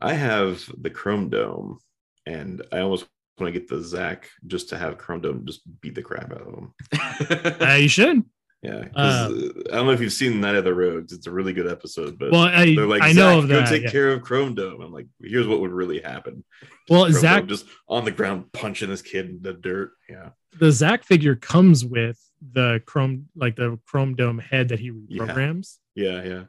I 0.02 0.14
have 0.14 0.64
the 0.82 0.90
Chrome 0.90 1.30
Dome, 1.30 1.80
and 2.26 2.62
I 2.72 2.80
almost 2.80 3.06
want 3.40 3.54
to 3.54 3.60
get 3.60 3.68
the 3.70 3.82
Zach 3.82 4.30
just 4.48 4.70
to 4.70 4.78
have 4.78 4.98
Chrome 4.98 5.22
Dome 5.22 5.46
just 5.46 5.62
beat 5.82 5.96
the 5.96 6.02
crap 6.02 6.32
out 6.32 6.42
of 6.42 6.54
him. 6.54 6.74
Uh, 7.62 7.74
you 7.76 7.88
should. 7.88 8.24
Yeah, 8.64 8.88
'cause, 8.88 8.96
uh, 8.96 9.52
I 9.72 9.76
don't 9.76 9.86
know 9.88 9.92
if 9.92 10.00
you've 10.00 10.14
seen 10.14 10.40
Night 10.40 10.56
of 10.56 10.64
the 10.64 10.74
Rogues. 10.74 11.12
It's 11.12 11.28
a 11.28 11.32
really 11.32 11.52
good 11.52 11.68
episode, 11.68 12.18
but 12.18 12.32
Well, 12.32 12.44
I 12.44 12.74
they're 12.74 12.88
like, 12.88 13.02
I 13.02 13.12
know 13.12 13.42
"Zach, 13.42 13.44
of 13.44 13.50
go 13.50 13.66
take 13.66 13.84
yeah. 13.84 13.92
care 13.92 14.10
of 14.14 14.22
Chrome 14.22 14.56
Dome. 14.56 14.80
I'm 14.82 14.92
like, 14.94 15.08
here's 15.22 15.48
what 15.48 15.60
would 15.60 15.72
really 15.72 16.00
happen. 16.00 16.46
Well, 16.90 17.04
Chrome 17.04 17.14
Zach, 17.14 17.40
Dome 17.42 17.48
just 17.50 17.66
on 17.90 18.06
the 18.06 18.12
ground 18.12 18.54
punching 18.54 18.90
this 18.90 19.02
kid 19.02 19.30
in 19.30 19.42
the 19.42 19.54
dirt. 19.54 19.92
Yeah, 20.10 20.30
the 20.60 20.72
Zach 20.72 21.04
figure 21.04 21.36
comes 21.36 21.84
with 21.84 22.18
the 22.54 22.82
Chrome, 22.86 23.28
like 23.36 23.56
the 23.58 23.78
Chrome 23.86 24.16
Dome 24.16 24.40
head 24.40 24.70
that 24.70 24.80
he 24.80 24.92
reprograms. 24.92 25.80
yeah, 25.96 26.24
yeah. 26.24 26.44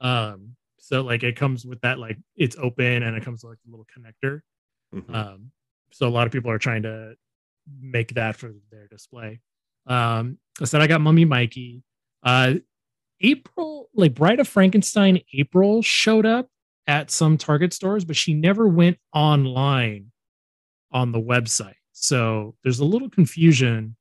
Um, 0.00 0.56
so 0.78 1.02
like 1.02 1.22
it 1.22 1.36
comes 1.36 1.66
with 1.66 1.80
that, 1.82 1.98
like 1.98 2.16
it's 2.36 2.56
open 2.58 3.02
and 3.02 3.14
it 3.16 3.22
comes 3.22 3.44
with 3.44 3.50
like 3.52 3.58
a 3.66 3.70
little 3.70 3.86
connector. 3.94 4.40
Mhm. 4.94 5.14
Um, 5.14 5.50
so 5.92 6.08
a 6.08 6.10
lot 6.10 6.26
of 6.26 6.32
people 6.32 6.50
are 6.50 6.58
trying 6.58 6.82
to 6.84 7.16
make 7.80 8.14
that 8.14 8.36
for 8.36 8.52
their 8.70 8.86
display. 8.88 9.40
Um, 9.86 10.38
I 10.60 10.64
said 10.64 10.80
I 10.80 10.86
got 10.86 11.00
Mummy 11.00 11.24
Mikey. 11.24 11.82
Uh, 12.22 12.54
April, 13.20 13.88
like 13.94 14.14
Bride 14.14 14.40
of 14.40 14.48
Frankenstein, 14.48 15.20
April 15.34 15.82
showed 15.82 16.26
up 16.26 16.48
at 16.86 17.10
some 17.10 17.36
Target 17.36 17.72
stores, 17.72 18.04
but 18.04 18.16
she 18.16 18.34
never 18.34 18.66
went 18.66 18.98
online 19.14 20.10
on 20.92 21.12
the 21.12 21.20
website. 21.20 21.74
So 21.92 22.54
there's 22.62 22.80
a 22.80 22.84
little 22.84 23.10
confusion 23.10 23.96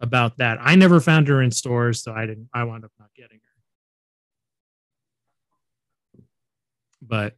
about 0.00 0.38
that. 0.38 0.58
I 0.60 0.74
never 0.74 1.00
found 1.00 1.28
her 1.28 1.42
in 1.42 1.50
stores, 1.50 2.02
so 2.02 2.12
I 2.12 2.26
didn't. 2.26 2.48
I 2.52 2.64
wound 2.64 2.84
up 2.84 2.92
not 2.98 3.10
getting 3.14 3.38
her. 3.38 3.42
But 7.02 7.36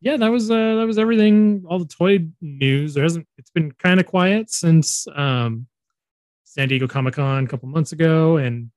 yeah, 0.00 0.16
that 0.16 0.30
was 0.30 0.50
uh, 0.50 0.76
that 0.76 0.86
was 0.86 0.98
everything. 0.98 1.64
All 1.68 1.78
the 1.78 1.86
toy 1.86 2.26
news. 2.40 2.94
There 2.94 3.02
hasn't. 3.02 3.26
It's 3.36 3.50
been 3.50 3.72
kind 3.72 3.98
of 4.00 4.06
quiet 4.06 4.50
since 4.50 5.06
um, 5.14 5.66
San 6.58 6.68
Diego 6.68 6.88
Comic 6.88 7.14
Con 7.14 7.44
a 7.44 7.46
couple 7.46 7.68
months 7.68 7.92
ago, 7.92 8.38
and 8.38 8.72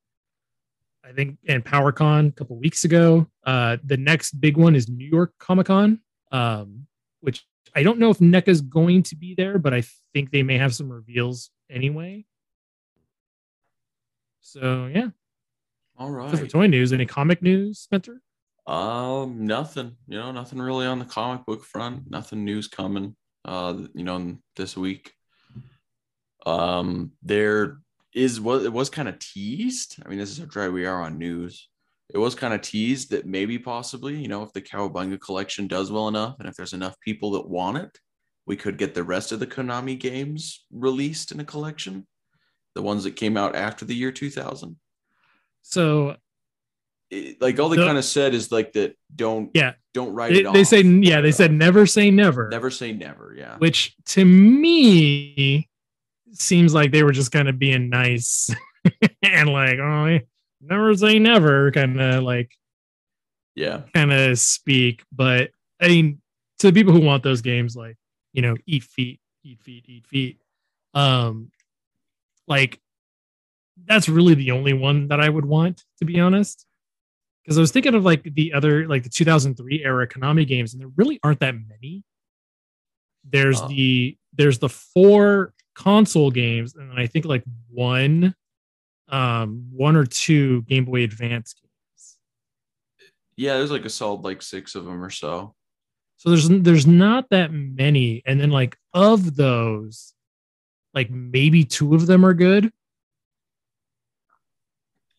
I 1.03 1.13
think 1.13 1.39
and 1.47 1.65
PowerCon 1.65 2.29
a 2.29 2.31
couple 2.31 2.55
weeks 2.57 2.85
ago. 2.85 3.25
Uh, 3.43 3.77
the 3.83 3.97
next 3.97 4.39
big 4.39 4.55
one 4.55 4.75
is 4.75 4.87
New 4.87 5.07
York 5.07 5.33
Comic 5.39 5.65
Con, 5.65 5.99
um, 6.31 6.85
which 7.21 7.43
I 7.73 7.81
don't 7.81 7.97
know 7.97 8.11
if 8.11 8.19
NECA's 8.19 8.61
going 8.61 9.01
to 9.03 9.15
be 9.15 9.33
there, 9.33 9.57
but 9.57 9.73
I 9.73 9.83
think 10.13 10.29
they 10.29 10.43
may 10.43 10.59
have 10.59 10.75
some 10.75 10.91
reveals 10.91 11.49
anyway. 11.71 12.25
So 14.41 14.85
yeah, 14.93 15.07
All 15.97 16.11
right. 16.11 16.37
for 16.37 16.45
toy 16.45 16.67
news. 16.67 16.93
Any 16.93 17.07
comic 17.07 17.41
news, 17.41 17.79
Spencer? 17.79 18.21
Um, 18.67 19.47
nothing. 19.47 19.95
You 20.07 20.19
know, 20.19 20.31
nothing 20.31 20.59
really 20.61 20.85
on 20.85 20.99
the 20.99 21.05
comic 21.05 21.47
book 21.47 21.63
front. 21.65 22.11
Nothing 22.11 22.45
news 22.45 22.67
coming. 22.67 23.15
Uh, 23.43 23.73
you 23.95 24.03
know, 24.03 24.37
this 24.55 24.77
week. 24.77 25.13
Um, 26.45 27.11
there 27.23 27.77
is 28.13 28.41
what 28.41 28.63
it 28.63 28.73
was 28.73 28.89
kind 28.89 29.07
of 29.07 29.19
teased. 29.19 29.97
I 30.05 30.09
mean, 30.09 30.17
this 30.19 30.31
is 30.31 30.39
how 30.39 30.45
dry 30.45 30.69
we 30.69 30.85
are 30.85 31.01
on 31.01 31.17
news. 31.17 31.69
It 32.13 32.17
was 32.17 32.35
kind 32.35 32.53
of 32.53 32.61
teased 32.61 33.11
that 33.11 33.25
maybe 33.25 33.57
possibly, 33.57 34.17
you 34.17 34.27
know, 34.27 34.43
if 34.43 34.51
the 34.51 34.61
Cowabunga 34.61 35.19
collection 35.19 35.67
does 35.67 35.91
well 35.91 36.07
enough, 36.09 36.35
and 36.39 36.47
if 36.49 36.55
there's 36.55 36.73
enough 36.73 36.99
people 36.99 37.31
that 37.31 37.47
want 37.47 37.77
it, 37.77 37.97
we 38.45 38.55
could 38.57 38.77
get 38.77 38.93
the 38.93 39.03
rest 39.03 39.31
of 39.31 39.39
the 39.39 39.47
Konami 39.47 39.97
games 39.97 40.65
released 40.71 41.31
in 41.31 41.39
a 41.39 41.45
collection. 41.45 42.05
The 42.75 42.81
ones 42.81 43.03
that 43.05 43.15
came 43.15 43.37
out 43.37 43.55
after 43.55 43.85
the 43.85 43.95
year 43.95 44.11
2000 44.11 44.75
So 45.61 46.17
it- 47.09 47.39
like 47.41 47.59
all 47.59 47.69
they 47.69 47.77
The- 47.77 47.85
kind 47.85 47.97
of 47.97 48.03
said 48.05 48.33
is 48.33 48.51
like 48.51 48.73
that 48.73 48.97
don't 49.15 49.51
Yeah. 49.53 49.73
don't 49.93 50.13
write 50.13 50.35
it 50.35 50.45
off. 50.45 50.53
they 50.53 50.63
say 50.63 50.81
yeah, 50.81 51.21
they 51.21 51.31
said 51.33 51.51
never 51.53 51.85
say 51.85 52.09
never. 52.11 52.49
never 52.49 52.71
say 52.71 52.93
never 52.93 53.33
yeah 53.37 53.57
which 53.57 53.95
to 54.05 54.23
me 54.25 55.69
seems 56.33 56.73
like 56.73 56.91
they 56.91 57.03
were 57.03 57.11
just 57.11 57.31
kind 57.31 57.49
of 57.49 57.59
being 57.59 57.89
nice 57.89 58.49
and 59.23 59.49
like 59.49 59.79
oh 59.79 60.19
never 60.61 60.95
say 60.95 61.19
never 61.19 61.71
kind 61.71 61.99
of 61.99 62.23
like 62.23 62.51
yeah. 63.55 63.81
kind 63.93 64.11
of 64.13 64.39
speak. 64.39 65.03
But 65.11 65.51
i 65.81 65.87
mean 65.87 66.21
to 66.59 66.67
the 66.67 66.73
people 66.73 66.93
who 66.93 67.01
want 67.01 67.23
those 67.23 67.41
games 67.41 67.75
like 67.75 67.97
you 68.33 68.41
know 68.41 68.55
eat 68.65 68.83
feet 68.83 69.19
eat 69.43 69.59
feet 69.61 69.83
eat 69.87 70.05
feet 70.05 70.39
um 70.93 71.49
like 72.47 72.79
that's 73.85 74.07
really 74.07 74.35
the 74.35 74.51
only 74.51 74.73
one 74.73 75.07
that 75.07 75.19
i 75.19 75.27
would 75.27 75.45
want 75.45 75.83
to 75.97 76.05
be 76.05 76.19
honest. 76.19 76.65
Because 77.43 77.57
i 77.57 77.61
was 77.61 77.71
thinking 77.71 77.95
of 77.95 78.05
like 78.05 78.23
the 78.23 78.53
other 78.53 78.87
like 78.87 79.03
the 79.03 79.09
2003 79.09 79.83
era 79.83 80.07
konami 80.07 80.47
games 80.47 80.73
and 80.73 80.81
there 80.81 80.91
really 80.95 81.19
aren't 81.23 81.39
that 81.39 81.55
many. 81.55 82.03
There's 83.23 83.59
Oh. 83.61 83.67
the 83.67 84.17
there's 84.33 84.59
the 84.59 84.69
four 84.69 85.53
console 85.81 86.29
games 86.29 86.75
and 86.75 86.91
then 86.91 86.97
i 86.99 87.07
think 87.07 87.25
like 87.25 87.43
one 87.69 88.35
um 89.09 89.67
one 89.71 89.95
or 89.95 90.05
two 90.05 90.61
game 90.63 90.85
boy 90.85 91.03
advance 91.03 91.53
games. 91.53 92.17
Yeah 93.35 93.57
there's 93.57 93.71
like 93.71 93.85
a 93.85 93.89
solid 93.89 94.21
like 94.21 94.41
six 94.41 94.75
of 94.75 94.85
them 94.85 95.03
or 95.03 95.09
so. 95.09 95.55
So 96.17 96.29
there's 96.29 96.47
there's 96.47 96.87
not 96.87 97.29
that 97.31 97.51
many 97.51 98.21
and 98.25 98.39
then 98.39 98.51
like 98.51 98.77
of 98.93 99.35
those 99.35 100.13
like 100.93 101.09
maybe 101.09 101.63
two 101.63 101.95
of 101.95 102.05
them 102.05 102.25
are 102.25 102.33
good. 102.33 102.71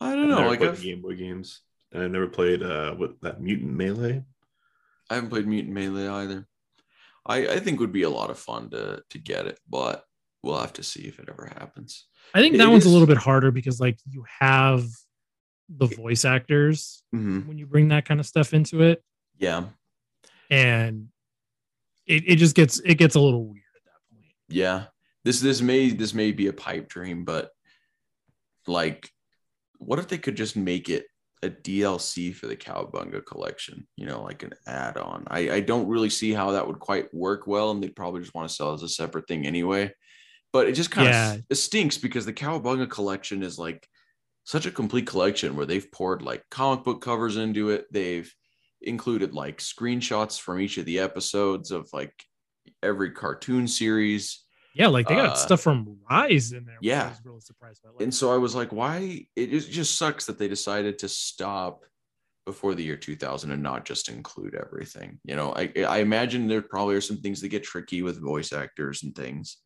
I 0.01 0.15
don't 0.15 0.29
know 0.29 0.37
never 0.37 0.51
like 0.51 0.59
played 0.61 0.71
I've, 0.71 0.83
Game 0.83 1.03
Boy 1.03 1.17
games, 1.17 1.61
and 1.93 2.03
I've 2.03 2.11
never 2.11 2.29
played 2.29 2.63
uh 2.63 2.95
what 2.95 3.21
that 3.23 3.41
Mutant 3.41 3.73
Melee. 3.73 4.23
I 5.11 5.15
haven't 5.17 5.31
played 5.31 5.47
mutant 5.47 5.75
melee 5.75 6.09
either. 6.09 6.47
I 7.27 7.49
i 7.49 7.59
think 7.61 7.81
would 7.81 7.93
be 7.93 8.03
a 8.03 8.11
lot 8.11 8.31
of 8.31 8.39
fun 8.39 8.71
to 8.71 9.03
to 9.11 9.19
get 9.19 9.47
it 9.47 9.59
but 9.69 10.05
we'll 10.43 10.59
have 10.59 10.73
to 10.73 10.83
see 10.83 11.03
if 11.03 11.19
it 11.19 11.29
ever 11.29 11.47
happens 11.59 12.07
i 12.35 12.41
think 12.41 12.55
It 12.55 12.59
that 12.59 12.71
one's 12.71 12.85
a 12.87 12.89
little 12.91 13.07
bit 13.07 13.17
harder 13.19 13.51
because 13.51 13.81
like 13.81 13.99
you 14.11 14.25
have 14.41 14.85
the 15.69 15.87
voice 15.87 16.25
actors 16.25 17.03
Mhm. 17.15 17.47
when 17.47 17.59
you 17.59 17.67
bring 17.67 17.89
that 17.89 18.05
kind 18.05 18.21
of 18.21 18.27
stuff 18.27 18.53
into 18.55 18.83
it 18.83 19.03
yeah 19.39 19.65
and 20.51 21.09
it, 22.07 22.25
it 22.27 22.37
just 22.37 22.55
gets 22.55 22.81
it 22.81 22.97
gets 22.97 23.15
a 23.15 23.21
little 23.21 23.47
weird 23.47 23.63
at 23.77 23.85
that 23.85 24.15
point 24.17 24.27
yeah 24.49 24.85
this 25.25 25.41
this 25.41 25.61
may 25.63 25.91
this 25.91 26.13
may 26.15 26.33
be 26.33 26.49
a 26.49 26.53
pipe 26.53 26.89
dream 26.89 27.25
but 27.25 27.51
like 28.67 29.09
what 29.79 29.99
if 29.99 30.09
they 30.09 30.19
could 30.19 30.37
just 30.37 30.57
make 30.57 30.89
it 30.89 31.07
a 31.45 31.51
DLC 31.51 32.33
for 32.33 32.47
the 32.47 32.55
Cowabunga 32.55 33.27
collection, 33.27 33.85
you 33.97 34.07
know, 34.07 34.23
like 34.23 34.45
an 34.45 34.53
add-on. 34.69 35.25
I, 35.27 35.51
I 35.51 35.61
don't 35.61 35.89
really 35.89 36.09
see 36.09 36.33
how 36.33 36.53
that 36.53 36.65
would 36.69 36.79
quite 36.79 37.13
work 37.13 37.49
well, 37.49 37.73
and 37.73 37.83
they'd 37.83 37.97
probably 37.97 38.21
just 38.21 38.33
want 38.33 38.49
to 38.49 38.55
sell 38.55 38.71
it 38.71 38.75
as 38.75 38.85
a 38.85 38.89
separate 38.89 39.27
thing 39.27 39.45
anyway. 39.45 39.93
But 40.53 40.69
it 40.69 40.73
just 40.73 40.91
kind 40.91 41.09
Yeah. 41.09 41.35
of 41.35 41.45
it 41.51 41.55
stinks 41.57 41.99
because 41.99 42.27
the 42.27 42.33
Cowabunga 42.33 42.89
collection 42.91 43.43
is 43.43 43.59
like 43.59 43.89
such 44.45 44.67
a 44.67 44.71
complete 44.71 45.07
collection 45.07 45.57
where 45.57 45.67
they've 45.67 45.91
poured 45.93 46.21
like 46.23 46.45
comic 46.51 46.85
book 46.85 47.01
covers 47.01 47.37
into 47.37 47.71
it. 47.71 47.87
They've 47.93 48.33
included 48.83 49.33
like 49.35 49.59
screenshots 49.59 50.41
from 50.41 50.61
each 50.61 50.77
of 50.79 50.85
the 50.85 50.99
episodes 50.99 51.71
of 51.71 51.89
like 51.93 52.15
every 52.83 53.13
cartoon 53.13 53.67
series. 53.69 54.45
yeah 54.75 54.89
like 54.89 55.07
they 55.09 55.15
got 55.15 55.31
Uh, 55.31 55.35
stuff 55.37 55.61
from 55.61 55.99
rise 56.11 56.53
in 56.53 56.65
there 56.65 56.79
yeah. 56.81 57.05
i 57.07 57.09
was 57.11 57.21
really 57.25 57.41
surprised 57.41 57.81
about 57.85 58.01
And 58.03 58.13
so 58.15 58.33
I 58.33 58.37
was 58.39 58.55
like, 58.55 58.73
why? 58.73 59.27
It 59.37 59.49
just 59.71 59.97
sucks 59.97 60.27
that 60.27 60.39
they 60.39 60.49
decided 60.49 60.99
to 61.01 61.09
stop 61.09 61.85
before 62.47 62.75
the 62.75 62.83
year 62.83 62.97
2000 62.97 63.51
and 63.53 63.63
not 63.63 63.85
just 63.85 64.09
include 64.09 64.55
everything. 64.57 65.21
You 65.25 65.37
know, 65.37 65.53
I, 65.55 65.73
I 65.87 65.99
imagine 65.99 66.49
there 66.49 66.63
probably 66.63 66.97
are 66.97 67.01
some 67.01 67.19
things 67.19 67.41
that 67.41 67.49
get 67.49 67.63
tricky 67.63 68.03
with 68.03 68.21
voice 68.21 68.53
actors 68.53 69.03
and 69.05 69.15
things, 69.15 69.59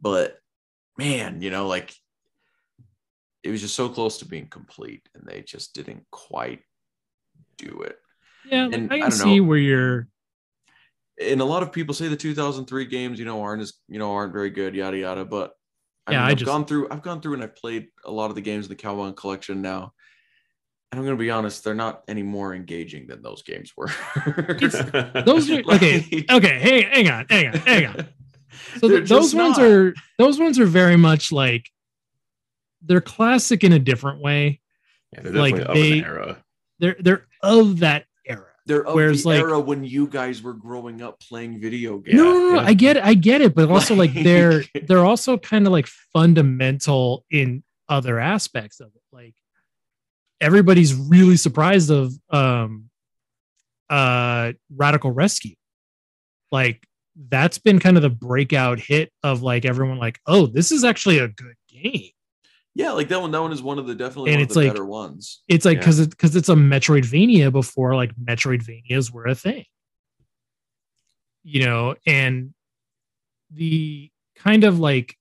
but 0.00 0.38
man, 0.98 1.40
you 1.40 1.50
know, 1.50 1.66
like 1.66 1.94
it 3.42 3.50
was 3.50 3.60
just 3.60 3.74
so 3.74 3.88
close 3.88 4.18
to 4.18 4.24
being 4.26 4.46
complete 4.48 5.06
and 5.14 5.24
they 5.26 5.42
just 5.42 5.74
didn't 5.74 6.04
quite 6.10 6.60
do 7.58 7.82
it. 7.82 7.96
yeah 8.44 8.68
and 8.72 8.90
i 8.92 8.96
I 8.96 8.98
can 9.00 9.10
don't 9.10 9.12
see 9.12 9.40
know. 9.40 9.46
where 9.46 9.58
you're 9.58 10.08
And 11.20 11.40
a 11.40 11.44
lot 11.44 11.62
of 11.62 11.70
people 11.72 11.94
say 11.94 12.08
the 12.08 12.16
2003 12.16 12.86
games, 12.86 13.18
you 13.18 13.24
know, 13.24 13.40
aren't 13.42 13.62
as, 13.62 13.74
you 13.88 13.98
know, 13.98 14.12
aren't 14.12 14.32
very 14.32 14.50
good, 14.50 14.74
yada, 14.74 14.96
yada. 14.98 15.24
But 15.24 15.52
I 16.06 16.12
Yeah, 16.12 16.18
mean, 16.20 16.26
I 16.26 16.30
I've 16.32 16.38
just- 16.38 16.46
gone 16.46 16.64
through, 16.64 16.88
I've 16.90 17.02
gone 17.02 17.20
through 17.20 17.34
and 17.34 17.42
I've 17.44 17.54
played 17.54 17.88
a 18.04 18.10
lot 18.10 18.30
of 18.30 18.34
the 18.34 18.40
games 18.42 18.66
in 18.66 18.70
the 18.70 18.76
Cowabunga 18.76 19.14
collection 19.16 19.62
now. 19.62 19.92
And 20.90 20.98
I'm 20.98 21.04
going 21.06 21.16
to 21.16 21.20
be 21.20 21.30
honest, 21.30 21.62
they're 21.64 21.74
not 21.74 22.02
any 22.08 22.22
more 22.22 22.54
engaging 22.54 23.06
than 23.06 23.20
those 23.22 23.42
games 23.42 23.72
were. 23.76 23.90
those 25.26 25.50
are 25.50 25.62
okay 25.74 26.24
okay 26.30 26.58
hey 26.60 26.82
hang 26.82 27.08
on 27.08 27.26
hang 27.28 27.46
on 27.48 27.54
hang 27.60 27.86
on 27.86 28.06
so 28.78 28.88
th- 28.88 29.08
those 29.08 29.32
just 29.32 29.34
ones 29.34 29.58
not. 29.58 29.66
are 29.66 29.94
those 30.18 30.38
ones 30.38 30.58
are 30.58 30.66
very 30.66 30.96
much 30.96 31.32
like 31.32 31.70
they're 32.82 33.00
classic 33.00 33.64
in 33.64 33.72
a 33.72 33.78
different 33.78 34.20
way. 34.20 34.60
Yeah, 35.12 35.20
they're 35.22 35.32
Like, 35.32 35.56
definitely 35.56 35.80
of 35.82 35.88
they- 35.92 35.98
an 36.00 36.04
era. 36.04 36.44
They're 36.80 36.96
they're 36.98 37.26
of 37.42 37.78
that 37.80 38.04
era. 38.26 38.46
They're 38.66 38.86
of 38.86 38.94
Whereas, 38.94 39.22
the 39.22 39.28
like- 39.28 39.40
era 39.40 39.60
when 39.60 39.84
you 39.84 40.06
guys 40.06 40.42
were 40.42 40.54
growing 40.54 41.02
up 41.02 41.20
playing 41.20 41.60
video 41.60 41.98
games. 41.98 42.16
no, 42.16 42.24
no, 42.24 42.32
no, 42.32 42.48
no, 42.48 42.54
yeah. 42.62 42.66
I 42.66 42.74
get 42.74 42.96
it, 42.96 43.04
I 43.04 43.14
get 43.14 43.40
it, 43.40 43.54
but 43.54 43.70
also 43.70 43.94
like 43.94 44.12
Like- 44.14 44.24
they're 44.24 44.64
they're 44.86 45.04
also 45.04 45.38
kind 45.38 45.66
of 45.66 45.72
like 45.72 45.86
fundamental 46.12 47.24
in 47.30 47.62
other 47.88 48.18
aspects 48.18 48.80
of 48.80 48.88
it. 48.88 49.02
Like 49.12 49.34
everybody's 50.40 50.94
really 50.94 51.36
surprised 51.36 51.90
of 51.90 52.12
um 52.30 52.90
uh 53.88 54.52
Radical 54.74 55.10
Rescue. 55.12 55.54
Like 56.50 56.86
that's 57.16 57.58
been 57.58 57.78
kind 57.78 57.96
of 57.96 58.02
the 58.02 58.10
breakout 58.10 58.78
hit 58.80 59.12
of 59.22 59.42
like 59.42 59.64
everyone 59.64 59.98
like, 59.98 60.18
oh, 60.26 60.46
this 60.46 60.72
is 60.72 60.84
actually 60.84 61.18
a 61.18 61.28
good 61.28 61.54
game. 61.68 62.10
Yeah, 62.76 62.90
like 62.90 63.06
that 63.08 63.20
one. 63.20 63.30
That 63.30 63.40
one 63.40 63.52
is 63.52 63.62
one 63.62 63.78
of 63.78 63.86
the 63.86 63.94
definitely 63.94 64.32
And 64.32 64.42
it's 64.42 64.56
like- 64.56 64.68
better 64.68 64.84
ones. 64.84 65.42
It's 65.46 65.64
like 65.64 65.76
Yeah. 65.76 65.80
because 65.82 66.06
because 66.08 66.34
it's 66.36 66.48
a 66.48 66.54
Metroidvania 66.54 67.52
before 67.52 67.94
like 67.94 68.12
Metroidvanias 68.16 69.12
were 69.12 69.26
a 69.26 69.34
thing. 69.34 69.64
You 71.44 71.64
know, 71.66 71.94
and 72.06 72.52
the 73.52 74.10
kind 74.36 74.64
of 74.64 74.80
like 74.80 75.16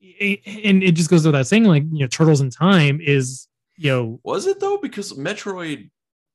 and 0.00 0.82
it 0.82 0.92
just 0.92 1.10
goes 1.10 1.26
without 1.26 1.46
saying, 1.46 1.64
like, 1.64 1.82
you 1.90 2.00
know, 2.00 2.06
Turtles 2.06 2.40
in 2.40 2.48
Time 2.48 3.00
is, 3.02 3.48
you 3.76 3.90
know, 3.90 4.20
Was 4.24 4.46
it 4.46 4.60
though? 4.60 4.78
Because 4.78 5.12
Metroid, 5.14 5.90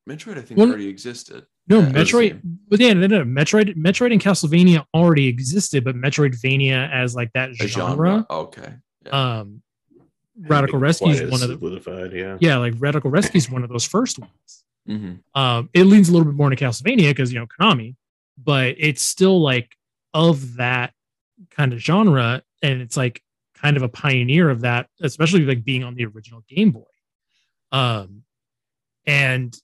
Metroid, 0.10 0.38
I 0.38 0.42
think 0.42 0.60
Well, 0.60 0.68
already 0.70 0.88
existed. 0.90 1.46
No, 1.68 1.80
Yeah, 1.80 1.86
Metroid, 1.92 2.42
but 2.70 2.80
yeah, 2.80 2.94
no, 2.94 3.08
no, 3.08 3.24
Metroid, 3.24 3.76
Metroid 3.76 4.12
and 4.12 4.22
Castlevania 4.22 4.86
already 4.94 5.28
existed, 5.28 5.84
but 5.84 5.96
Metroidvania 5.96 6.92
as 6.92 7.16
like 7.16 7.32
that 7.34 7.52
A 7.60 7.68
genre, 7.68 8.26
Okay. 8.30 8.74
um, 9.12 9.62
Radical 10.40 10.80
Rescue 10.80 11.10
is 11.12 11.20
quite 11.20 11.32
one 11.32 11.44
of 11.44 11.50
the, 11.50 11.58
solidified, 11.58 12.14
yeah. 12.14 12.38
yeah, 12.40 12.58
like 12.58 12.74
Radical 12.80 13.12
Rescue 13.12 13.38
is 13.38 13.50
one 13.50 13.64
of 13.64 13.70
those 13.70 13.86
first 13.86 14.18
ones. 14.20 14.64
hmm 14.88 15.14
Um, 15.36 15.70
it 15.74 15.84
leans 15.84 16.10
a 16.10 16.14
little 16.14 16.26
bit 16.26 16.36
more 16.36 16.52
into 16.52 16.64
Castlevania 16.64 17.10
because 17.10 17.32
you 17.32 17.40
know 17.40 17.46
Konami, 17.48 17.96
but 18.38 18.76
it's 18.78 19.02
still 19.04 19.40
like 19.42 19.76
of 20.14 20.56
that 20.58 20.94
kind 21.52 21.74
of 21.74 21.80
genre, 21.80 22.42
and 22.62 22.82
it's 22.82 22.98
like 22.98 23.22
kind 23.56 23.78
of 23.78 23.84
a 23.84 23.90
pioneer 23.90 24.50
of 24.50 24.62
that, 24.62 24.88
especially 25.02 25.42
like 25.46 25.64
being 25.64 25.84
on 25.84 25.94
the 25.94 26.06
original 26.06 26.44
Game 26.50 26.72
Boy. 26.72 26.84
Um, 27.72 28.24
and 29.06 29.56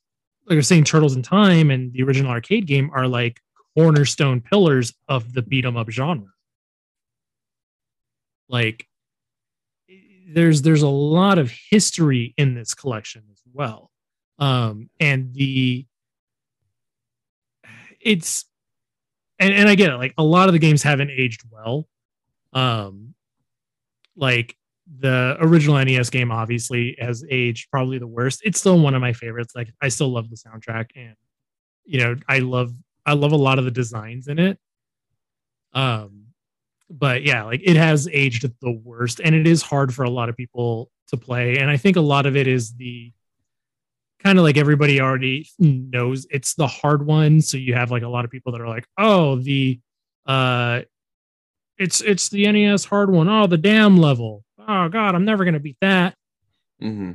like 0.48 0.56
was 0.56 0.68
saying, 0.68 0.86
Turtles 0.86 1.16
in 1.16 1.22
Time 1.24 1.70
and 1.72 1.92
the 1.94 2.04
original 2.04 2.32
arcade 2.32 2.66
game 2.68 2.90
are 2.94 3.08
like 3.08 3.40
cornerstone 3.76 4.42
pillars 4.42 4.94
of 5.08 5.34
the 5.34 5.42
beat 5.42 5.66
'em 5.66 5.78
up 5.78 5.90
genre. 5.90 6.28
Like, 8.50 8.88
there's 10.30 10.62
there's 10.62 10.82
a 10.82 10.90
lot 10.90 11.40
of 11.40 11.52
history 11.70 12.34
in 12.38 12.54
this 12.54 12.74
collection 12.74 13.24
as 13.32 13.42
well 13.54 13.92
um 14.40 14.90
and 15.00 15.34
the 15.34 15.86
it's 18.02 18.46
and, 19.40 19.54
and 19.54 19.70
i 19.70 19.76
get 19.76 19.90
it 19.90 19.96
like 19.96 20.14
a 20.18 20.24
lot 20.24 20.50
of 20.50 20.54
the 20.54 20.60
games 20.60 20.84
haven't 20.84 21.10
aged 21.10 21.44
well 21.50 21.88
um 22.54 23.14
like 24.16 24.56
the 25.00 25.38
original 25.40 25.84
nes 25.84 26.10
game 26.10 26.32
obviously 26.32 26.96
has 27.00 27.24
aged 27.30 27.70
probably 27.72 27.98
the 27.98 28.08
worst. 28.08 28.42
It's 28.44 28.60
still 28.60 28.80
one 28.80 28.96
of 28.96 29.02
my 29.02 29.14
favorites. 29.14 29.54
Like 29.56 29.70
i 29.82 29.90
still 29.90 30.10
love 30.10 30.30
the 30.30 30.36
soundtrack 30.36 30.88
and 30.96 31.16
you 31.86 32.00
know 32.00 32.16
i 32.28 32.40
love 32.40 32.74
i 33.06 33.14
love 33.14 33.32
a 33.32 33.38
lot 33.38 33.60
of 33.60 33.66
the 33.66 33.72
designs 33.72 34.28
in 34.28 34.40
it. 34.40 34.58
Um 35.74 36.26
but 36.90 37.24
yeah 37.24 37.44
like 37.44 37.62
it 37.64 37.76
has 37.76 38.08
aged 38.12 38.50
the 38.62 38.72
worst 38.72 39.20
and 39.22 39.36
it 39.36 39.46
is 39.46 39.62
hard 39.62 39.94
for 39.94 40.04
a 40.04 40.10
lot 40.10 40.30
of 40.30 40.38
people 40.38 40.90
to 41.10 41.18
play. 41.18 41.58
And 41.58 41.70
i 41.70 41.78
think 41.78 41.98
a 41.98 42.02
lot 42.02 42.26
of 42.26 42.36
it 42.36 42.48
is 42.48 42.74
the 42.74 43.12
kind 44.24 44.40
of 44.40 44.44
like 44.44 44.58
everybody 44.58 45.00
already 45.00 45.48
knows 45.60 46.26
it's 46.32 46.56
the 46.56 46.68
hard 46.68 47.06
one. 47.06 47.42
So 47.42 47.58
you 47.58 47.76
have 47.76 47.92
like 47.92 48.04
a 48.04 48.08
lot 48.08 48.26
of 48.26 48.32
people 48.32 48.52
that 48.54 48.62
are 48.62 48.70
like 48.70 48.86
oh 48.98 49.36
the 49.36 49.80
uh 50.26 50.82
it's 51.78 52.02
it's 52.02 52.30
the 52.30 52.52
nes 52.52 52.86
hard 52.86 53.12
one. 53.12 53.28
Oh 53.28 53.48
the 53.48 53.58
damn 53.58 53.98
level 53.98 54.44
oh 54.68 54.90
god 54.90 55.16
i'm 55.16 55.26
never 55.26 55.46
gonna 55.46 55.60
beat 55.60 55.78
that 55.82 56.16
hmm 56.80 57.14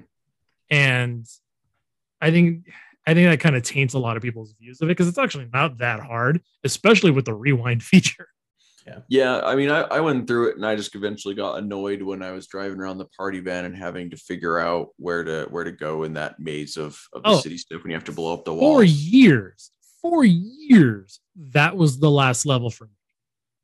and 0.71 1.27
i 2.21 2.31
think 2.31 2.67
i 3.07 3.15
think 3.15 3.29
that 3.29 3.41
kind 3.41 3.57
of 3.57 3.63
taints 3.63 3.95
a 3.95 3.99
lot 3.99 4.17
of 4.17 4.23
people's 4.23 4.55
views 4.61 4.81
of 4.81 4.89
it 4.89 4.93
because 4.93 5.09
it's 5.09 5.19
actually 5.19 5.49
not 5.53 5.79
that 5.79 6.01
hard 6.01 6.41
especially 6.65 7.11
with 7.11 7.25
the 7.25 7.35
rewind 7.35 7.83
feature 7.93 8.29
Yeah, 8.87 8.99
Yeah. 9.09 9.41
I 9.45 9.55
mean, 9.55 9.71
I, 9.71 9.83
I 9.83 10.01
went 10.01 10.27
through 10.27 10.49
it 10.51 10.57
and 10.57 10.67
I 10.67 10.75
just 10.75 10.97
eventually 10.97 11.37
got 11.37 11.59
annoyed 11.59 12.03
when 12.03 12.21
I 12.21 12.33
was 12.33 12.49
driving 12.49 12.81
around 12.81 12.99
the 12.99 13.07
party 13.17 13.39
van 13.39 13.65
and 13.65 13.77
having 13.77 14.11
to 14.11 14.17
figure 14.17 14.59
out 14.59 14.89
where 14.97 15.23
to 15.23 15.47
where 15.51 15.63
to 15.63 15.71
go 15.71 16.03
in 16.03 16.15
that 16.15 16.41
maze 16.41 16.77
of, 16.77 16.99
of 17.13 17.23
the 17.23 17.29
Oh. 17.29 17.41
city 17.41 17.59
stuff 17.59 17.83
when 17.85 17.91
you 17.93 17.97
have 17.97 18.05
to 18.11 18.13
blow 18.13 18.33
up 18.35 18.45
the 18.45 18.51
for 18.51 18.59
walls. 18.83 18.91
years 18.91 19.71
for 20.01 20.25
years 20.25 21.21
that 21.55 21.77
was 21.77 22.01
the 22.01 22.11
last 22.11 22.45
level 22.45 22.71
for 22.71 22.87
me 22.87 22.99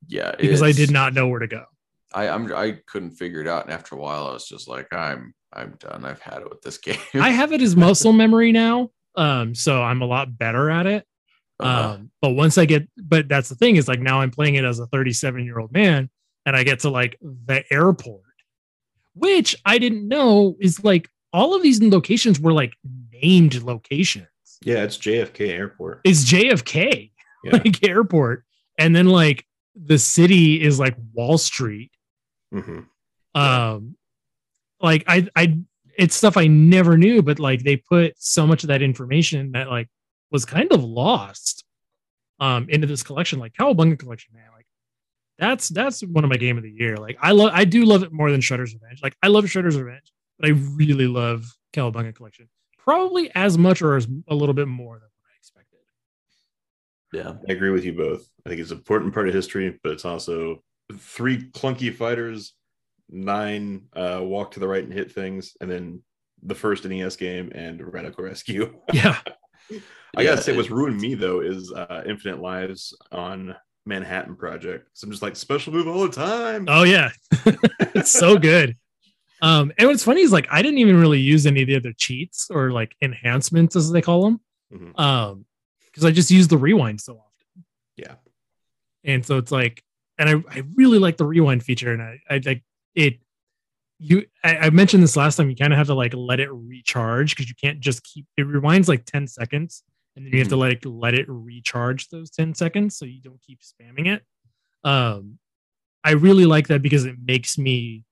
Yeah, 0.06 0.36
because 0.38 0.62
i 0.62 0.70
did 0.70 0.92
not 0.92 1.14
know 1.14 1.26
where 1.26 1.40
to 1.40 1.48
go 1.48 1.64
I 2.14 2.28
I'm 2.28 2.52
I 2.54 2.78
couldn't 2.86 3.12
figure 3.12 3.40
it 3.40 3.48
out, 3.48 3.64
and 3.64 3.72
after 3.72 3.94
a 3.94 3.98
while, 3.98 4.26
I 4.26 4.32
was 4.32 4.48
just 4.48 4.68
like, 4.68 4.92
I'm 4.92 5.34
I'm 5.52 5.76
done. 5.78 6.04
I've 6.04 6.20
had 6.20 6.42
it 6.42 6.50
with 6.50 6.62
this 6.62 6.78
game. 6.78 6.96
I 7.14 7.30
have 7.30 7.52
it 7.52 7.62
as 7.62 7.76
muscle 7.76 8.12
memory 8.12 8.52
now. 8.52 8.90
Um, 9.16 9.54
so 9.54 9.82
I'm 9.82 10.00
a 10.02 10.06
lot 10.06 10.38
better 10.38 10.70
at 10.70 10.86
it. 10.86 11.04
Uh-huh. 11.60 11.94
Um, 11.94 12.10
but 12.22 12.30
once 12.30 12.56
I 12.56 12.66
get, 12.66 12.88
but 12.96 13.28
that's 13.28 13.48
the 13.48 13.56
thing 13.56 13.76
is 13.76 13.88
like 13.88 14.00
now 14.00 14.20
I'm 14.20 14.30
playing 14.30 14.54
it 14.54 14.64
as 14.64 14.78
a 14.78 14.86
37 14.86 15.44
year 15.44 15.58
old 15.58 15.72
man 15.72 16.08
and 16.46 16.54
I 16.54 16.62
get 16.62 16.80
to 16.80 16.90
like 16.90 17.18
the 17.20 17.64
airport, 17.72 18.22
which 19.14 19.56
I 19.64 19.78
didn't 19.78 20.06
know 20.06 20.56
is 20.60 20.84
like 20.84 21.08
all 21.32 21.54
of 21.54 21.62
these 21.62 21.82
locations 21.82 22.38
were 22.38 22.52
like 22.52 22.74
named 23.12 23.62
locations. 23.62 24.26
Yeah, 24.62 24.82
it's 24.84 24.96
JFK 24.98 25.50
Airport. 25.50 26.00
It's 26.04 26.24
JFK, 26.24 27.10
Yeah. 27.44 27.52
like 27.64 27.86
airport. 27.86 28.44
And 28.78 28.94
then 28.94 29.06
like 29.06 29.44
the 29.74 29.98
city 29.98 30.62
is 30.62 30.78
like 30.78 30.96
Wall 31.12 31.38
Street. 31.38 31.90
Hmm 32.52 32.80
um 33.34 33.96
like 34.80 35.04
i 35.06 35.26
i 35.36 35.58
it's 35.96 36.14
stuff 36.14 36.36
i 36.36 36.46
never 36.46 36.96
knew 36.96 37.22
but 37.22 37.38
like 37.38 37.62
they 37.62 37.76
put 37.76 38.14
so 38.18 38.46
much 38.46 38.64
of 38.64 38.68
that 38.68 38.82
information 38.82 39.52
that 39.52 39.68
like 39.68 39.88
was 40.30 40.44
kind 40.44 40.72
of 40.72 40.82
lost 40.82 41.64
um 42.40 42.66
into 42.68 42.86
this 42.86 43.02
collection. 43.02 43.38
Like 43.38 43.52
cowabunga 43.52 43.98
collection 43.98 44.32
man 44.34 44.44
like 44.54 44.66
that's 45.38 45.68
that's 45.68 46.00
one 46.02 46.24
of 46.24 46.30
my 46.30 46.36
game 46.36 46.56
of 46.56 46.62
the 46.62 46.70
year. 46.70 46.96
Like 46.96 47.18
i 47.20 47.32
love 47.32 47.50
i 47.52 47.64
do 47.64 47.84
love 47.84 48.02
it 48.02 48.12
more 48.12 48.30
than 48.30 48.40
shredder's 48.40 48.74
revenge. 48.74 49.00
Like 49.02 49.16
i 49.22 49.28
love 49.28 49.44
shredder's 49.44 49.76
revenge 49.76 50.12
but 50.38 50.48
i 50.48 50.52
really 50.52 51.06
love 51.06 51.44
cowabunga 51.72 52.14
collection 52.14 52.48
probably 52.78 53.30
as 53.34 53.58
much 53.58 53.82
or 53.82 53.96
as 53.96 54.06
a 54.28 54.34
little 54.34 54.54
bit 54.54 54.68
more 54.68 54.94
than 54.94 55.08
what 55.18 55.28
i 55.30 55.36
expected. 55.36 55.78
Yeah, 57.12 57.34
I 57.48 57.52
agree 57.52 57.70
with 57.70 57.84
you 57.84 57.92
both. 57.92 58.28
I 58.46 58.48
think 58.48 58.60
it's 58.60 58.70
an 58.70 58.78
important 58.78 59.14
part 59.14 59.28
of 59.28 59.34
history, 59.34 59.78
but 59.82 59.92
it's 59.92 60.04
also 60.04 60.62
three 60.96 61.50
clunky 61.50 61.94
fighters, 61.94 62.54
nine 63.10 63.82
uh, 63.94 64.20
walk 64.22 64.52
to 64.52 64.60
the 64.60 64.68
right 64.68 64.84
and 64.84 64.92
hit 64.92 65.12
things, 65.12 65.56
and 65.60 65.70
then 65.70 66.02
the 66.42 66.54
first 66.54 66.84
NES 66.84 67.16
game 67.16 67.50
and 67.54 67.92
Radical 67.92 68.24
Rescue. 68.24 68.74
yeah 68.92 69.16
I 70.16 70.22
Yeah, 70.22 70.30
gotta 70.30 70.42
say, 70.42 70.56
what's 70.56 70.70
ruined 70.70 71.00
me 71.00 71.14
though 71.14 71.40
is 71.40 71.72
uh, 71.72 72.02
Infinite 72.06 72.40
Lives 72.40 72.96
on 73.12 73.54
Manhattan 73.86 74.36
Project. 74.36 74.88
So 74.94 75.04
I'm 75.06 75.10
just 75.10 75.22
like 75.22 75.36
special 75.36 75.72
move 75.72 75.88
all 75.88 76.02
the 76.06 76.12
time. 76.14 76.66
Oh 76.68 76.84
yeah, 76.84 77.10
it's 77.94 78.10
so 78.10 78.38
good. 78.38 78.76
Um, 79.40 79.72
and 79.78 79.88
what's 79.88 80.02
funny 80.04 80.22
is 80.22 80.32
like 80.32 80.48
I 80.50 80.62
didn't 80.62 80.78
even 80.78 80.98
really 81.00 81.20
use 81.20 81.46
any 81.46 81.62
of 81.62 81.68
the 81.68 81.76
other 81.76 81.92
cheats 81.96 82.48
or 82.50 82.70
like 82.72 82.94
enhancements 83.02 83.76
as 83.76 83.90
they 83.90 84.02
call 84.02 84.24
them, 84.24 84.40
Mhm. 84.72 84.98
um, 84.98 85.44
because 85.86 86.04
I 86.04 86.10
just 86.10 86.30
use 86.30 86.48
the 86.48 86.58
rewind 86.58 87.00
so 87.00 87.14
often. 87.14 87.64
Yeah. 87.96 88.14
And 89.04 89.24
so 89.24 89.38
it's 89.38 89.52
like, 89.52 89.82
and 90.18 90.28
I, 90.28 90.34
I 90.58 90.62
really 90.74 90.98
like 90.98 91.16
the 91.16 91.24
rewind 91.26 91.62
feature, 91.62 91.92
and 91.92 92.02
I, 92.02 92.18
I 92.28 92.40
like 92.44 92.62
it. 92.94 93.18
You, 94.00 94.26
I, 94.44 94.56
I 94.56 94.70
mentioned 94.70 95.02
this 95.02 95.16
last 95.16 95.36
time. 95.36 95.50
You 95.50 95.56
kind 95.56 95.72
of 95.72 95.78
have 95.78 95.88
to 95.88 95.94
like 95.94 96.14
let 96.14 96.40
it 96.40 96.50
recharge 96.52 97.34
because 97.34 97.48
you 97.48 97.54
can't 97.60 97.80
just 97.80 98.04
keep 98.04 98.26
it 98.36 98.46
rewinds 98.46 98.88
like 98.88 99.04
ten 99.04 99.26
seconds, 99.26 99.82
and 100.16 100.24
then 100.24 100.32
you 100.32 100.38
have 100.38 100.48
to 100.48 100.56
like 100.56 100.82
let 100.84 101.14
it 101.14 101.26
recharge 101.28 102.08
those 102.08 102.30
ten 102.30 102.54
seconds 102.54 102.96
so 102.96 103.04
you 103.04 103.20
don't 103.22 103.40
keep 103.42 103.60
spamming 103.60 104.06
it. 104.06 104.22
Um, 104.84 105.38
I 106.04 106.12
really 106.12 106.46
like 106.46 106.68
that 106.68 106.80
because 106.82 107.04
it 107.04 107.16
makes 107.22 107.58
me 107.58 108.04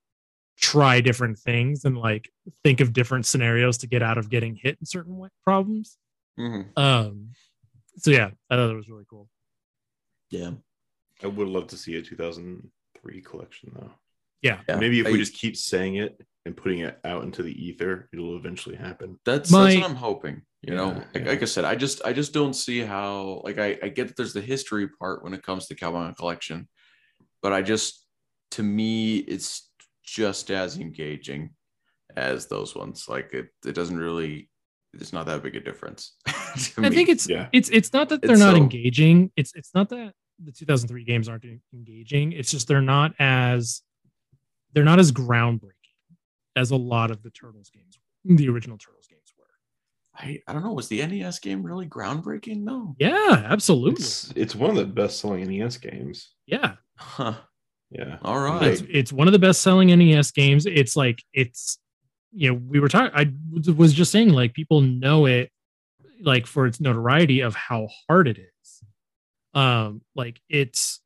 try 0.59 0.99
different 1.01 1.37
things 1.37 1.85
and 1.85 1.97
like 1.97 2.29
think 2.63 2.81
of 2.81 2.91
different 2.91 3.25
scenarios 3.25 3.77
to 3.77 3.87
get 3.87 4.01
out 4.01 4.17
of 4.17 4.29
getting 4.29 4.55
hit 4.55 4.77
in 4.79 4.85
certain 4.85 5.29
problems. 5.43 5.97
Mhm. 6.37 6.77
Um, 6.77 7.29
so 7.97 8.11
yeah, 8.11 8.31
I 8.49 8.55
thought 8.55 8.71
it 8.71 8.75
was 8.75 8.89
really 8.89 9.05
cool. 9.09 9.29
yeah, 10.29 10.51
I 11.23 11.27
would 11.27 11.47
love 11.47 11.67
to 11.67 11.77
see 11.77 11.95
a 11.95 12.01
2003 12.01 13.21
collection 13.21 13.71
though. 13.75 13.91
Yeah, 14.41 14.59
yeah. 14.69 14.77
Maybe 14.77 14.99
if 14.99 15.07
I- 15.07 15.11
we 15.11 15.17
just 15.17 15.33
keep 15.33 15.57
saying 15.57 15.95
it 15.95 16.19
and 16.45 16.55
putting 16.55 16.79
it 16.79 16.99
out 17.03 17.23
into 17.23 17.41
the 17.43 17.51
ether, 17.65 18.07
it'll 18.13 18.37
eventually 18.37 18.75
happen. 18.75 19.19
That's 19.25 19.51
My- 19.51 19.65
that's 19.71 19.81
what 19.81 19.89
I'm 19.89 19.95
hoping. 19.95 20.41
You 20.63 20.75
know, 20.75 20.87
like, 20.89 21.05
yeah. 21.23 21.27
like 21.27 21.41
I 21.43 21.45
said, 21.45 21.65
I 21.65 21.75
just 21.75 22.01
I 22.03 22.13
just 22.13 22.33
don't 22.33 22.53
see 22.55 22.79
how. 22.79 23.41
Like 23.43 23.57
I 23.59 23.77
I 23.83 23.89
get 23.89 24.07
that 24.07 24.17
there's 24.17 24.33
the 24.33 24.41
history 24.41 24.87
part 24.87 25.23
when 25.23 25.33
it 25.33 25.43
comes 25.43 25.67
to 25.67 25.75
Cowabunga 25.75 26.15
Collection, 26.17 26.67
but 27.43 27.53
I 27.53 27.61
just 27.61 28.05
to 28.51 28.63
me 28.63 29.17
it's 29.17 29.69
just 30.03 30.49
as 30.51 30.77
engaging 30.77 31.51
as 32.15 32.47
those 32.47 32.75
ones. 32.75 33.05
Like 33.07 33.33
it, 33.33 33.49
it 33.65 33.73
doesn't 33.73 33.97
really. 33.97 34.49
It's 34.93 35.13
not 35.13 35.27
that 35.27 35.43
big 35.43 35.55
a 35.55 35.59
difference. 35.59 36.15
I 36.27 36.81
me. 36.81 36.89
think 36.89 37.09
it's 37.09 37.29
Yeah. 37.29 37.49
it's 37.53 37.69
it's 37.69 37.93
not 37.93 38.09
that 38.09 38.21
they're 38.23 38.31
It's 38.31 38.39
not 38.39 38.55
so- 38.55 38.61
engaging. 38.63 39.31
It's 39.37 39.53
it's 39.55 39.73
not 39.75 39.89
that 39.89 40.13
the 40.43 40.51
2003 40.51 41.03
games 41.03 41.27
aren't 41.29 41.45
engaging. 41.73 42.31
It's 42.31 42.51
just 42.51 42.67
they're 42.67 42.81
not 42.81 43.13
as 43.19 43.81
they're 44.73 44.83
not 44.83 44.99
as 44.99 45.11
groundbreaking 45.11 45.71
as 46.55 46.71
a 46.71 46.75
lot 46.75 47.11
of 47.11 47.23
the 47.23 47.29
Turtles 47.29 47.69
games, 47.69 47.99
the 48.25 48.49
original 48.49 48.77
Turtles 48.77 49.07
games 49.07 49.33
were. 49.37 49.45
I, 50.15 50.41
I 50.47 50.53
don't 50.53 50.63
know. 50.63 50.73
Was 50.73 50.87
the 50.87 51.05
NES 51.05 51.39
game 51.39 51.63
really 51.63 51.87
groundbreaking? 51.87 52.63
No. 52.63 52.95
Yeah, 52.99 53.43
absolutely. 53.49 54.01
It's 54.01 54.33
it's 54.35 54.55
one 54.55 54.69
of 54.71 54.75
the 54.75 54.85
best 54.85 55.19
selling 55.19 55.47
NES 55.47 55.77
games. 55.77 56.33
yeah, 56.45 56.73
Huh. 56.97 57.35
Yeah. 57.89 58.17
All 58.21 58.39
right. 58.39 58.63
it's 58.63 58.83
it's 58.89 59.13
one 59.13 59.27
of 59.27 59.31
the 59.31 59.39
best 59.39 59.61
selling 59.61 59.87
NES 59.87 60.31
games. 60.31 60.65
It's 60.65 60.95
like 60.95 61.23
it's 61.33 61.79
you 62.33 62.49
know 62.51 62.61
we 62.67 62.79
were 62.79 62.89
talking. 62.89 63.11
I 63.15 63.31
was 63.77 63.93
just 63.93 64.11
saying 64.11 64.29
like 64.29 64.53
people 64.53 64.81
know 64.81 65.25
it 65.25 65.51
like 66.21 66.47
for 66.47 66.65
its 66.65 66.81
notoriety 66.81 67.41
of 67.41 67.55
how 67.55 67.87
hard 68.07 68.27
it 68.27 68.37
is. 68.37 68.51
Um, 69.53 70.01
like 70.15 70.39
it's 70.49 71.01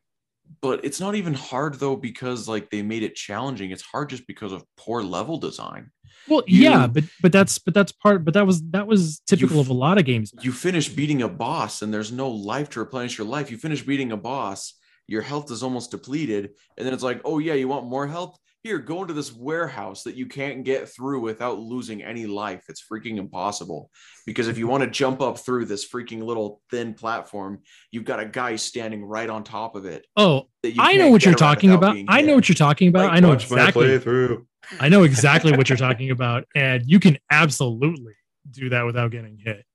but 0.62 0.84
it's 0.84 1.00
not 1.00 1.16
even 1.16 1.34
hard 1.34 1.76
though 1.76 1.96
because 1.96 2.48
like 2.48 2.70
they 2.70 2.82
made 2.82 3.04
it 3.04 3.16
challenging. 3.16 3.72
It's 3.72 3.82
hard 3.82 4.10
just 4.10 4.28
because 4.28 4.52
of 4.52 4.64
poor 4.78 5.02
level 5.02 5.38
design. 5.38 5.92
Well, 6.28 6.44
You- 6.46 6.64
yeah, 6.64 6.88
but 6.88 7.06
but 7.22 7.32
that's 7.32 7.58
but 7.58 7.74
that's 7.74 7.92
part. 7.94 8.26
But 8.26 8.34
that 8.34 8.46
was 8.46 8.62
that 8.72 8.86
was 8.88 9.22
typical 9.28 9.56
You- 9.56 9.62
of 9.62 9.70
a 9.70 9.74
lot 9.74 9.98
of 9.98 10.06
games. 10.06 10.34
You 10.42 10.52
finish 10.52 10.90
beating 10.90 11.22
a 11.22 11.30
boss 11.30 11.82
and 11.82 11.94
there's 11.94 12.12
no 12.12 12.30
life 12.30 12.70
to 12.72 12.80
replenish 12.80 13.18
your 13.18 13.28
life. 13.28 13.50
You 13.50 13.58
finish 13.58 13.82
beating 13.82 14.12
a 14.12 14.18
boss, 14.18 14.74
your 15.08 15.22
health 15.22 15.52
is 15.52 15.64
almost 15.64 15.92
depleted, 15.92 16.50
and 16.78 16.86
then 16.86 16.94
it's 16.94 17.04
like, 17.04 17.22
oh 17.24 17.40
yeah, 17.40 17.54
you 17.54 17.68
want 17.70 17.86
more 17.88 18.08
health? 18.08 18.38
Here, 18.64 18.78
go 18.78 19.02
into 19.02 19.16
this 19.16 19.34
warehouse 19.34 20.04
that 20.04 20.16
you 20.16 20.28
can't 20.28 20.64
get 20.64 20.88
through 20.88 21.22
without 21.22 21.60
losing 21.60 22.04
any 22.04 22.28
life. 22.28 22.66
It's 22.70 22.84
freaking 22.84 23.18
impossible. 23.18 23.90
Because 24.28 24.48
if 24.48 24.58
you 24.60 24.66
mm-hmm. 24.66 24.72
want 24.72 24.84
to 24.84 24.90
jump 24.90 25.20
up 25.20 25.40
through 25.40 25.66
this 25.66 25.90
freaking 25.90 26.22
little 26.22 26.62
thin 26.70 26.94
platform, 26.94 27.62
you've 27.90 28.06
got 28.06 28.20
a 28.20 28.26
guy 28.26 28.56
standing 28.58 29.04
right 29.04 29.30
on 29.30 29.44
top 29.44 29.76
of 29.76 29.86
it. 29.86 30.06
oh, 30.16 30.48
I 30.78 30.96
know 30.96 31.10
what 31.10 31.26
you're 31.26 31.34
talking 31.34 31.72
about. 31.72 31.98
I 32.08 32.22
know 32.22 32.36
what 32.36 32.48
you're 32.48 32.56
talking 32.56 32.90
about. 32.90 33.06
Like, 33.08 33.14
I 33.14 33.20
know 33.20 33.32
exactly. 33.32 33.88
playthrough. 33.88 34.46
I 34.80 34.90
know 34.90 35.04
exactly 35.04 35.58
what 35.58 35.68
you're 35.68 35.78
talking 35.90 36.12
about, 36.12 36.46
and 36.54 36.84
you 36.86 37.00
can 37.00 37.18
absolutely 37.32 38.14
do 38.52 38.70
that 38.70 38.86
without 38.86 39.10
getting 39.10 39.38
hit. 39.38 39.66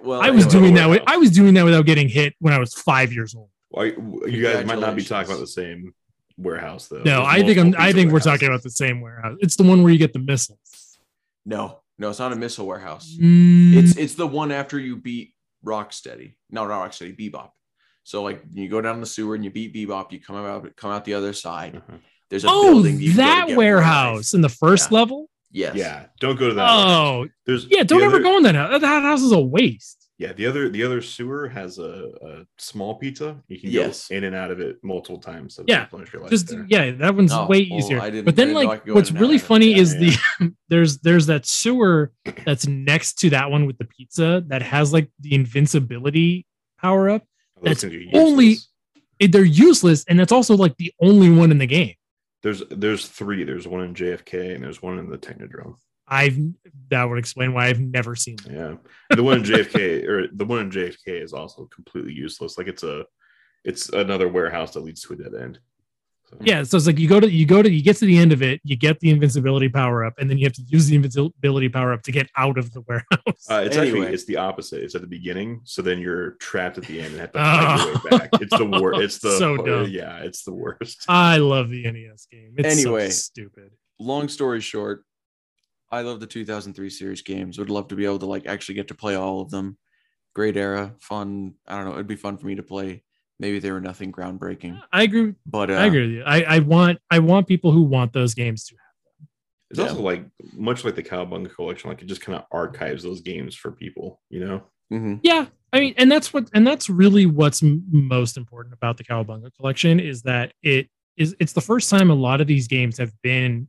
Well, 0.00 0.22
I 0.22 0.30
was 0.30 0.46
doing 0.46 0.74
that. 0.74 0.88
With. 0.88 1.02
I 1.08 1.16
was 1.16 1.30
doing 1.32 1.54
that 1.54 1.64
without 1.64 1.86
getting 1.86 2.08
hit 2.08 2.34
when 2.38 2.54
I 2.54 2.58
was 2.58 2.72
five 2.72 3.12
years 3.12 3.34
old. 3.34 3.48
Why 3.70 3.86
you 3.86 4.42
guys 4.42 4.64
might 4.64 4.78
not 4.78 4.94
be 4.94 5.02
talking 5.02 5.30
about 5.30 5.40
the 5.40 5.46
same 5.48 5.92
warehouse 6.36 6.88
though. 6.88 6.98
No, 6.98 7.02
There's 7.22 7.26
I 7.26 7.42
think 7.42 7.58
I'm. 7.58 7.74
I 7.78 7.92
think 7.92 8.12
we're 8.12 8.20
talking 8.20 8.48
about 8.48 8.62
the 8.62 8.70
same 8.70 9.00
warehouse. 9.00 9.36
It's 9.40 9.56
the 9.56 9.62
one 9.64 9.82
where 9.82 9.92
you 9.92 9.98
get 9.98 10.12
the 10.12 10.18
missiles. 10.18 10.98
No, 11.46 11.80
no, 11.98 12.10
it's 12.10 12.18
not 12.18 12.32
a 12.32 12.36
missile 12.36 12.66
warehouse. 12.66 13.14
Mm, 13.20 13.74
It's 13.74 13.96
it's 13.96 14.14
the 14.14 14.26
one 14.26 14.50
after 14.52 14.78
you 14.78 14.96
beat 14.96 15.34
Rocksteady. 15.64 16.34
No, 16.50 16.66
not 16.66 16.90
Rocksteady, 16.90 17.16
Bebop. 17.18 17.50
So 18.02 18.22
like 18.22 18.42
you 18.52 18.68
go 18.68 18.80
down 18.80 19.00
the 19.00 19.06
sewer 19.06 19.34
and 19.34 19.44
you 19.44 19.50
beat 19.50 19.74
Bebop, 19.74 20.12
you 20.12 20.20
come 20.20 20.36
out 20.36 20.74
come 20.76 20.90
out 20.90 21.04
the 21.04 21.14
other 21.14 21.32
side. 21.32 21.76
Uh-huh. 21.76 21.96
There's 22.30 22.44
a 22.44 22.48
oh, 22.50 22.72
building 22.72 22.98
you 23.00 23.08
go 23.08 23.12
to 23.12 23.16
that 23.18 23.48
get 23.48 23.56
warehouse 23.56 24.34
in 24.34 24.40
the 24.40 24.48
first 24.48 24.90
Yeah. 24.90 24.98
level. 24.98 25.30
Yes. 25.52 25.76
Yeah, 25.76 26.06
don't 26.20 26.36
go 26.38 26.48
to 26.48 26.54
that. 26.54 26.62
warehouse. 26.64 26.88
Oh, 26.98 27.28
There's 27.46 27.66
yeah. 27.66 27.84
Don't 27.84 28.00
the 28.00 28.06
ever 28.06 28.16
other- 28.16 28.22
go 28.24 28.36
in 28.38 28.42
that 28.42 28.54
house. 28.56 28.80
That 28.80 29.02
house 29.02 29.22
is 29.22 29.30
a 29.32 29.40
waste. 29.40 30.03
Yeah, 30.16 30.32
the 30.32 30.46
other 30.46 30.68
the 30.68 30.84
other 30.84 31.02
sewer 31.02 31.48
has 31.48 31.78
a, 31.78 32.12
a 32.22 32.46
small 32.56 32.94
pizza. 32.94 33.42
You 33.48 33.58
can 33.58 33.70
Yes. 33.70 34.06
go 34.08 34.14
in 34.16 34.24
and 34.24 34.36
out 34.36 34.52
of 34.52 34.60
it 34.60 34.76
multiple 34.84 35.18
times. 35.18 35.56
To 35.56 35.64
Yeah, 35.66 35.82
replenish 35.82 36.12
your 36.12 36.22
life 36.22 36.30
just 36.30 36.48
there. 36.48 36.64
yeah 36.68 36.92
that 36.92 37.16
one's 37.16 37.32
Oh, 37.32 37.46
way 37.48 37.66
well, 37.68 37.80
easier 37.80 38.00
I 38.00 38.10
didn't- 38.10 38.26
but 38.26 38.34
I 38.34 38.36
then 38.36 38.46
didn't 38.48 38.54
know 38.62 38.70
I 38.70 38.74
like 38.74 38.86
what's 38.86 39.10
really 39.10 39.34
out 39.34 39.40
of 39.40 39.44
it. 39.44 39.46
funny 39.46 39.70
Yeah, 39.72 39.78
is 39.82 39.90
the 39.98 40.16
there's 40.68 40.98
there's 40.98 41.26
that 41.26 41.46
sewer 41.46 42.12
that's 42.44 42.66
next 42.68 43.14
to 43.20 43.30
that 43.30 43.50
one 43.50 43.66
with 43.66 43.76
the 43.78 43.86
pizza 43.86 44.44
that 44.46 44.62
has 44.62 44.92
like 44.92 45.10
the 45.18 45.34
invincibility 45.34 46.46
power 46.80 47.10
up 47.10 47.22
oh, 47.58 47.64
Those 47.66 47.80
that's 47.82 47.94
only- 48.14 48.56
they're 49.20 49.44
useless 49.44 50.04
and 50.08 50.18
that's 50.20 50.32
also 50.32 50.56
like 50.56 50.76
the 50.76 50.92
only 51.00 51.30
one 51.30 51.50
in 51.50 51.58
the 51.58 51.66
game 51.66 51.94
There's 52.44 52.62
there's 52.70 53.08
three. 53.08 53.42
There's 53.42 53.66
one 53.66 53.82
in 53.82 53.94
JFK 53.94 54.54
and 54.54 54.62
there's 54.62 54.80
one 54.82 54.98
in 54.98 55.08
the 55.08 55.16
Technodrome. 55.18 55.74
I've 56.08 56.36
that 56.90 57.04
would 57.04 57.18
explain 57.18 57.52
why 57.54 57.66
i've 57.66 57.80
never 57.80 58.14
seen 58.14 58.36
them 58.44 58.54
Yeah, 59.10 59.16
the 59.16 59.22
one 59.22 59.38
in 59.38 59.42
JFK 59.44 60.04
or 60.08 60.26
the 60.32 60.44
one 60.44 60.60
in 60.60 60.70
JFK 60.70 61.22
is 61.22 61.32
also 61.32 61.66
completely 61.66 62.12
useless. 62.12 62.58
Like 62.58 62.68
it's 62.68 62.82
a 62.82 63.04
it's 63.64 63.88
another 63.88 64.28
warehouse 64.28 64.72
that 64.74 64.80
leads 64.80 65.00
to 65.02 65.14
a 65.14 65.16
dead 65.16 65.32
end. 65.40 65.58
So, 66.30 66.36
yeah 66.40 66.62
so 66.62 66.76
it's 66.78 66.86
like 66.86 66.98
you 66.98 67.06
go 67.08 67.20
to 67.20 67.30
you 67.30 67.44
go 67.46 67.62
to 67.62 67.70
you 67.70 67.82
get 67.82 67.96
to 67.98 68.06
the 68.06 68.16
end 68.16 68.32
of 68.32 68.42
it 68.42 68.58
you 68.64 68.76
get 68.76 68.98
the 69.00 69.10
invincibility 69.10 69.68
power 69.68 70.04
up 70.06 70.14
and 70.18 70.28
then 70.28 70.38
you 70.38 70.44
have 70.46 70.54
to 70.54 70.62
use 70.68 70.86
the 70.86 70.96
invincibility 70.96 71.68
power 71.68 71.92
up 71.92 72.02
to 72.04 72.12
get 72.12 72.28
out 72.36 72.56
of 72.56 72.72
the 72.72 72.80
warehouse 72.82 73.46
Uh, 73.50 73.62
it's 73.66 73.76
Anyway. 73.76 74.00
actually 74.00 74.14
it's 74.14 74.24
the 74.24 74.36
opposite. 74.38 74.82
It's 74.82 74.94
at 74.94 75.02
the 75.02 75.06
beginning, 75.06 75.60
so 75.64 75.82
then 75.82 75.98
you're 76.00 76.32
trapped 76.32 76.78
at 76.78 76.84
the 76.84 76.98
end 77.00 77.12
and 77.12 77.20
have 77.20 77.32
to 77.32 77.38
fight 77.38 77.86
your 77.86 77.94
way 77.94 78.18
back. 78.18 78.30
It's 78.42 78.56
the 78.58 78.80
worst. 78.82 79.00
It's 79.02 79.18
the 79.18 79.32
So 79.38 79.56
dumb. 79.58 79.88
yeah, 79.90 80.18
it's 80.18 80.44
the 80.44 80.54
worst. 80.54 81.04
i 81.08 81.36
love 81.36 81.68
the 81.70 81.82
nes 81.90 82.26
game 82.30 82.54
it's 82.56 82.68
Anyway. 82.80 83.08
so 83.10 83.10
stupid 83.10 83.70
Long 84.00 84.28
story 84.28 84.60
short, 84.60 85.04
I 85.94 86.00
love 86.02 86.18
the 86.20 86.26
2003 86.26 86.90
series 86.90 87.22
games. 87.22 87.58
Would 87.58 87.70
love 87.70 87.88
to 87.88 87.94
be 87.94 88.04
able 88.04 88.18
to 88.18 88.26
like 88.26 88.46
actually 88.46 88.74
get 88.74 88.88
to 88.88 88.94
play 88.94 89.14
all 89.14 89.40
of 89.40 89.50
them. 89.50 89.78
Great 90.34 90.56
era, 90.56 90.94
fun. 91.00 91.54
I 91.68 91.76
don't 91.76 91.84
know. 91.84 91.92
It'd 91.92 92.08
be 92.08 92.16
fun 92.16 92.36
for 92.36 92.46
me 92.46 92.56
to 92.56 92.62
play. 92.64 93.04
Maybe 93.38 93.60
they 93.60 93.70
were 93.70 93.80
nothing 93.80 94.12
groundbreaking, 94.12 94.80
i 94.92 95.02
agree 95.02 95.34
but 95.44 95.70
uh, 95.70 95.74
I 95.74 95.86
agree 95.86 96.02
with 96.02 96.10
you. 96.10 96.22
I, 96.24 96.42
I 96.42 96.58
want 96.60 96.98
I 97.10 97.18
want 97.20 97.46
people 97.48 97.70
who 97.72 97.82
want 97.82 98.12
those 98.12 98.34
games 98.34 98.64
to 98.66 98.74
have 98.74 99.18
them. 99.18 99.28
It's 99.70 99.78
Yeah. 99.80 99.88
also 99.88 100.02
like 100.02 100.24
much 100.52 100.84
like 100.84 100.94
the 100.96 101.02
Cowabunga 101.02 101.52
collection, 101.54 101.90
like 101.90 102.02
it 102.02 102.06
just 102.06 102.20
kind 102.20 102.38
of 102.38 102.44
archives 102.52 103.02
those 103.02 103.20
games 103.22 103.54
for 103.56 103.72
people, 103.72 104.20
you 104.30 104.40
know. 104.44 104.62
mhm. 104.92 105.20
Yeah, 105.22 105.46
I 105.72 105.80
mean, 105.80 105.94
and 105.96 106.10
that's 106.12 106.32
what, 106.32 106.48
and 106.54 106.64
that's 106.66 106.88
really 106.88 107.26
what's 107.26 107.62
m- 107.62 107.84
most 107.90 108.36
important 108.36 108.72
about 108.74 108.96
the 108.98 109.04
Cowabunga 109.04 109.50
collection 109.58 109.98
is 110.00 110.22
that 110.22 110.52
it 110.62 110.88
is 111.16 111.34
it's 111.40 111.52
the 111.52 111.60
first 111.60 111.90
time 111.90 112.10
a 112.10 112.14
lot 112.14 112.40
of 112.40 112.46
these 112.46 112.68
games 112.68 112.98
have 112.98 113.12
been, 113.22 113.68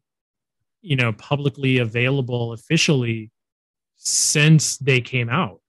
you 0.86 0.96
know, 0.96 1.12
publicly 1.14 1.80
available 1.80 2.54
officially 2.54 3.32
since 3.98 4.78
they 4.78 5.02
came 5.02 5.30
out. 5.30 5.62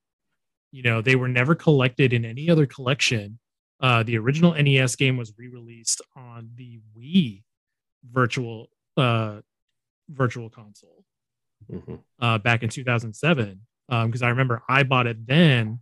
You 0.73 0.83
know, 0.83 1.01
they 1.01 1.17
were 1.17 1.29
never 1.29 1.55
collected 1.55 2.13
in 2.13 2.25
any 2.25 2.51
other 2.51 2.67
collection. 2.67 3.39
Uh, 3.81 4.03
the 4.03 4.19
original 4.19 4.53
NES 4.55 4.97
game 4.97 5.17
was 5.17 5.33
re-released 5.39 6.03
on 6.17 6.51
the 6.57 6.81
Wii 6.97 7.43
virtual 8.11 8.69
uh, 8.97 9.41
virtual 10.09 10.49
console 10.51 11.05
Mhm. 11.73 12.01
uh, 12.21 12.39
back 12.39 12.63
in 12.63 12.69
2007 12.69 13.61
because 13.89 14.23
I 14.23 14.29
remember 14.29 14.63
I 14.69 14.83
bought 14.83 15.07
it 15.07 15.27
then 15.27 15.81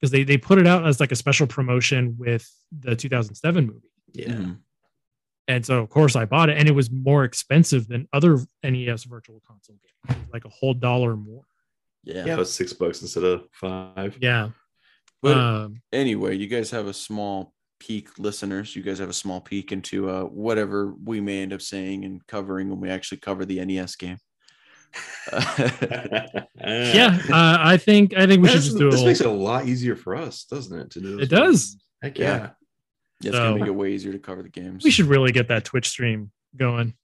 because 0.00 0.10
they 0.10 0.22
they 0.24 0.38
put 0.38 0.58
it 0.58 0.66
out 0.66 0.86
as 0.86 1.00
like 1.00 1.12
a 1.12 1.16
special 1.16 1.46
promotion 1.46 2.16
with 2.18 2.48
the 2.72 2.94
2007 2.96 3.66
movie, 3.66 3.88
Yeah, 4.12 4.28
Mhm. 4.32 4.58
And 5.48 5.64
so 5.64 5.80
of 5.80 5.88
course 5.88 6.14
I 6.14 6.26
bought 6.26 6.50
it, 6.50 6.58
and 6.58 6.68
it 6.68 6.74
was 6.74 6.90
more 6.90 7.24
expensive 7.24 7.88
than 7.88 8.06
other 8.12 8.38
NES 8.62 9.04
Virtual 9.04 9.42
Console 9.46 9.76
games, 10.06 10.20
like 10.32 10.44
a 10.44 10.50
whole 10.50 10.74
dollar 10.74 11.16
more. 11.16 11.42
yeah. 12.04 12.26
yeah, 12.26 12.34
it 12.34 12.38
was 12.38 12.52
six 12.52 12.72
bucks 12.72 13.02
instead 13.02 13.24
of 13.24 13.48
five. 13.52 14.16
Yeah, 14.20 14.50
But 15.22 15.36
um, 15.36 15.82
anyway, 15.92 16.36
you 16.36 16.46
guys 16.46 16.70
have 16.70 16.86
a 16.86 16.94
small 16.94 17.54
peek, 17.80 18.18
listeners. 18.18 18.76
You 18.76 18.82
guys 18.82 18.98
have 18.98 19.08
a 19.08 19.14
small 19.14 19.40
peek 19.40 19.72
into 19.72 20.10
uh, 20.10 20.22
whatever 20.22 20.94
we 21.04 21.20
may 21.20 21.42
end 21.42 21.52
up 21.52 21.62
saying 21.62 22.04
and 22.04 22.24
covering 22.26 22.68
when 22.68 22.80
we 22.80 22.90
actually 22.90 23.18
cover 23.18 23.44
the 23.44 23.64
NES 23.64 23.96
game. 23.96 24.18
yeah. 25.32 27.18
Uh, 27.30 27.58
I 27.60 27.76
think 27.76 28.16
I 28.16 28.26
think 28.26 28.42
we 28.42 28.48
should 28.48 28.62
just 28.62 28.78
do 28.78 28.88
a 28.88 28.90
this 28.90 29.00
whole, 29.00 29.08
makes 29.08 29.20
it 29.20 29.26
a 29.26 29.30
lot 29.30 29.66
easier 29.66 29.96
for 29.96 30.16
us, 30.16 30.44
doesn't 30.44 30.78
it? 30.78 30.90
To 30.92 31.00
do 31.00 31.18
It 31.18 31.28
does. 31.28 31.76
Heck 32.02 32.18
Yeah. 32.18 32.36
yeah. 32.36 32.50
It's 33.20 33.34
So- 33.34 33.50
gonna 33.50 33.58
make 33.60 33.66
it 33.68 33.72
way 33.72 33.92
easier 33.92 34.12
to 34.12 34.18
cover 34.18 34.42
the 34.42 34.48
games. 34.48 34.84
we 34.84 34.90
should 34.90 35.06
really 35.06 35.32
get 35.32 35.48
that 35.48 35.64
Twitch 35.64 35.88
stream 35.88 36.30
going. 36.56 36.94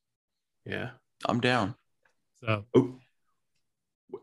Yeah. 0.65 0.91
I'm 1.27 1.41
down. 1.41 1.75
So 2.41 2.65
Oh. 2.75 2.99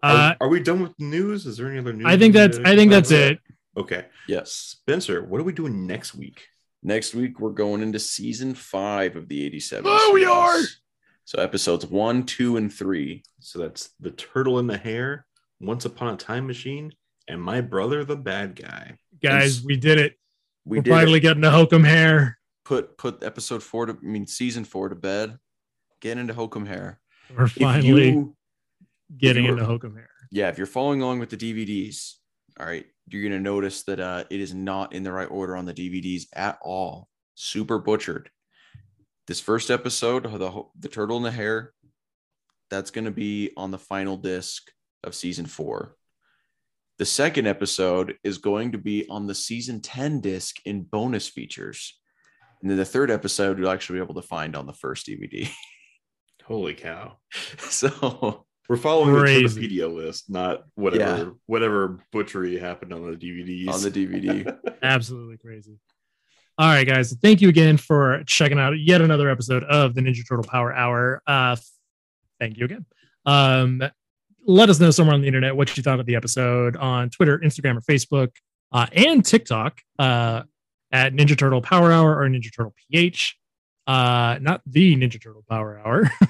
Uh, 0.04 0.36
are, 0.40 0.46
are 0.46 0.50
we 0.50 0.62
done 0.62 0.82
with 0.82 0.98
news? 1.00 1.46
Is 1.46 1.58
there 1.58 1.68
any 1.70 1.80
other 1.80 1.94
news? 1.94 2.06
I 2.08 2.18
think 2.18 2.34
that's 2.34 2.58
I 2.60 2.76
think 2.76 2.92
that's 2.92 3.12
about? 3.12 3.32
it. 3.34 3.40
Okay. 3.78 4.06
Yes. 4.28 4.52
Spencer, 4.54 5.24
what 5.24 5.42
are 5.42 5.44
we 5.44 5.54
doing 5.54 5.86
next 5.86 6.16
week? 6.16 6.48
Next 6.84 7.14
week 7.14 7.40
we're 7.40 7.52
going 7.52 7.82
into 7.82 8.00
season 8.00 8.56
five 8.56 9.16
of 9.16 9.28
the 9.28 9.46
87. 9.46 9.84
Oh, 9.86 10.12
we 10.14 10.26
are! 10.26 10.58
So 11.26 11.42
episodes 11.42 11.86
one, 11.86 12.26
two, 12.26 12.58
and 12.58 12.74
three. 12.74 13.24
So 13.40 13.60
that's 13.60 13.90
the 14.00 14.12
turtle 14.12 14.60
and 14.60 14.70
the 14.70 14.78
hare, 14.78 15.26
Once 15.60 15.86
Upon 15.86 16.14
a 16.14 16.18
Time 16.18 16.48
Machine, 16.48 16.94
and 17.28 17.42
my 17.42 17.62
brother, 17.62 18.04
the 18.04 18.16
bad 18.18 18.56
guy. 18.56 18.98
Guys, 19.22 19.58
It's- 19.58 19.66
we 19.66 19.76
did 19.78 20.00
it. 20.00 20.18
We 20.66 20.80
We're 20.80 20.84
finally 20.84 21.18
it. 21.18 21.22
getting 21.22 21.42
to 21.44 21.52
Hokum 21.52 21.84
hare. 21.84 22.38
put 22.66 22.98
put 22.98 23.24
episode 23.24 23.64
four 23.64 23.88
to 23.88 23.94
I 23.94 24.06
mean 24.06 24.28
season 24.28 24.64
four 24.64 24.90
to 24.90 24.96
bed. 24.96 25.38
Get 26.02 26.18
into 26.18 26.34
Hokum 26.34 26.66
Hare. 26.66 27.00
We're 27.36 27.48
finally 27.48 28.08
you 28.10 28.36
getting 29.16 29.46
into 29.46 29.66
Hokum 29.66 29.96
hare. 29.96 30.10
yeah, 30.32 30.50
if 30.50 30.58
you're 30.58 30.68
following 30.68 31.02
along 31.02 31.20
with 31.20 31.30
the 31.30 31.38
DVDs, 31.38 32.14
all 32.60 32.66
right, 32.66 32.86
you're 33.08 33.24
gonna 33.24 33.40
notice 33.40 33.84
that 33.84 34.00
uh, 34.00 34.24
it 34.30 34.40
is 34.40 34.54
not 34.54 34.94
in 34.94 35.04
the 35.04 35.12
right 35.12 35.30
order 35.30 35.56
on 35.56 35.66
the 35.66 35.74
DVDs 35.74 36.24
at 36.34 36.58
all. 36.64 37.08
Super 37.36 37.78
butchered. 37.80 38.30
This 39.28 39.40
first 39.40 39.70
episode, 39.72 40.24
the 40.24 40.64
the 40.80 40.90
turtle 40.90 41.18
and 41.18 41.26
the 41.26 41.32
hare, 41.32 41.74
That's 42.70 42.92
going 42.92 43.06
to 43.06 43.12
be 43.12 43.52
on 43.56 43.72
the 43.72 43.78
final 43.78 44.18
disc 44.18 44.72
of 45.04 45.14
season 45.16 45.46
four. 45.46 45.96
The 47.02 47.06
second 47.06 47.48
episode 47.48 48.14
is 48.24 48.38
going 48.38 48.74
to 48.74 48.78
be 48.78 49.08
on 49.10 49.26
the 49.26 49.34
season 49.34 49.82
10 49.82 50.22
disc 50.22 50.58
in 50.66 50.84
bonus 50.84 51.28
features. 51.28 52.00
And 52.62 52.70
then 52.70 52.78
the 52.78 52.86
third 52.86 53.10
episode 53.10 53.58
you'll 53.58 53.72
actually 53.72 53.98
be 53.98 54.04
able 54.04 54.22
to 54.22 54.28
find 54.28 54.56
on 54.56 54.68
the 54.68 54.74
first 54.74 55.08
DVD. 55.08 55.50
Holy 56.46 56.76
cow. 56.76 57.18
so 57.58 58.46
We're 58.70 58.78
following 58.78 59.16
Crazy. 59.16 59.68
the 59.68 59.68
Wikipedia 59.80 59.92
list, 59.92 60.30
not 60.30 60.62
whatever 60.76 61.24
Yeah. 61.24 61.30
whatever 61.48 61.98
butchery 62.12 62.60
happened 62.60 62.94
on 62.94 63.10
the 63.10 63.18
DVDs. 63.18 63.74
on 63.74 63.82
the 63.82 63.90
DVD. 63.90 64.56
Absolutely 64.84 65.38
crazy. 65.40 65.80
All 66.60 66.68
right, 66.68 66.86
guys. 66.86 67.16
Thank 67.20 67.42
you 67.42 67.50
again 67.50 67.78
for 67.78 68.22
checking 68.28 68.60
out 68.60 68.74
yet 68.80 69.02
another 69.02 69.28
episode 69.28 69.64
of 69.64 69.96
the 69.96 70.02
Ninja 70.02 70.22
Turtle 70.30 70.46
Power 70.48 70.72
Hour. 70.72 71.24
Uh, 71.26 71.56
thank 72.40 72.60
you 72.60 72.66
again. 72.66 72.86
Um, 73.26 73.82
let 74.46 74.70
us 74.70 74.80
know 74.80 74.92
somewhere 74.92 75.14
on 75.14 75.22
the 75.22 75.28
internet 75.28 75.56
what 75.56 75.76
you 75.76 75.84
thought 75.84 76.00
of 76.00 76.06
the 76.06 76.16
episode 76.16 76.76
on 76.76 77.10
Twitter, 77.10 77.40
Instagram, 77.40 77.78
or 77.78 77.82
Facebook, 77.82 78.30
uh, 78.72 78.88
and 78.94 79.24
TikTok 79.24 79.80
uh, 80.00 80.44
at 80.92 81.14
Ninja 81.14 81.38
Turtle 81.38 81.62
Power 81.62 81.92
Hour 81.92 82.20
or 82.20 82.28
Ninja 82.28 82.54
Turtle 82.56 82.74
PH. 82.92 83.38
Uh, 83.88 84.38
not 84.42 84.62
the 84.66 84.96
Ninja 84.96 85.22
Turtle 85.22 85.44
Power 85.50 85.80
Hour. 85.80 86.12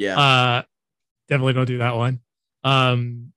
Yeah. 0.00 0.18
Uh, 0.18 0.62
definitely 1.28 1.52
don't 1.52 1.66
do 1.66 1.78
that 1.78 1.94
one. 1.94 2.20
Um, 2.64 3.32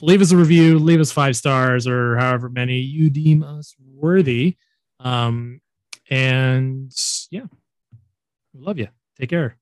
leave 0.00 0.20
us 0.20 0.32
a 0.32 0.36
review, 0.36 0.80
leave 0.80 1.00
us 1.00 1.12
five 1.12 1.36
stars 1.36 1.86
or 1.86 2.16
however 2.16 2.48
many 2.48 2.78
you 2.78 3.08
deem 3.08 3.44
us 3.44 3.76
worthy. 3.78 4.56
Um, 4.98 5.60
and 6.10 6.92
yeah, 7.30 7.46
we 8.52 8.64
love 8.64 8.78
you. 8.78 8.88
Take 9.16 9.30
care. 9.30 9.56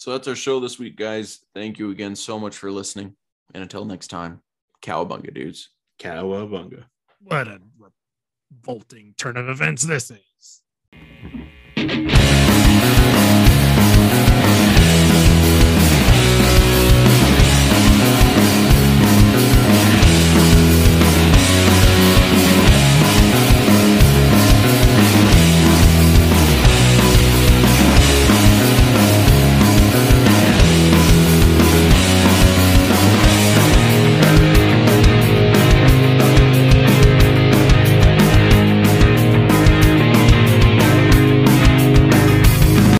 So 0.00 0.12
that's 0.12 0.26
our 0.28 0.34
show 0.34 0.60
this 0.60 0.78
week, 0.78 0.96
guys. 0.96 1.40
Thank 1.54 1.78
you 1.78 1.90
again 1.90 2.16
so 2.16 2.38
much 2.38 2.56
for 2.56 2.72
listening. 2.72 3.14
And 3.52 3.62
until 3.62 3.84
next 3.84 4.08
time, 4.08 4.40
cowabunga 4.80 5.34
dudes. 5.34 5.68
Cowabunga. 5.98 6.84
What 7.22 7.48
a 7.48 7.60
revolting 8.50 9.12
turn 9.18 9.36
of 9.36 9.50
events 9.50 9.82
this 9.82 10.10
is. 10.10 10.62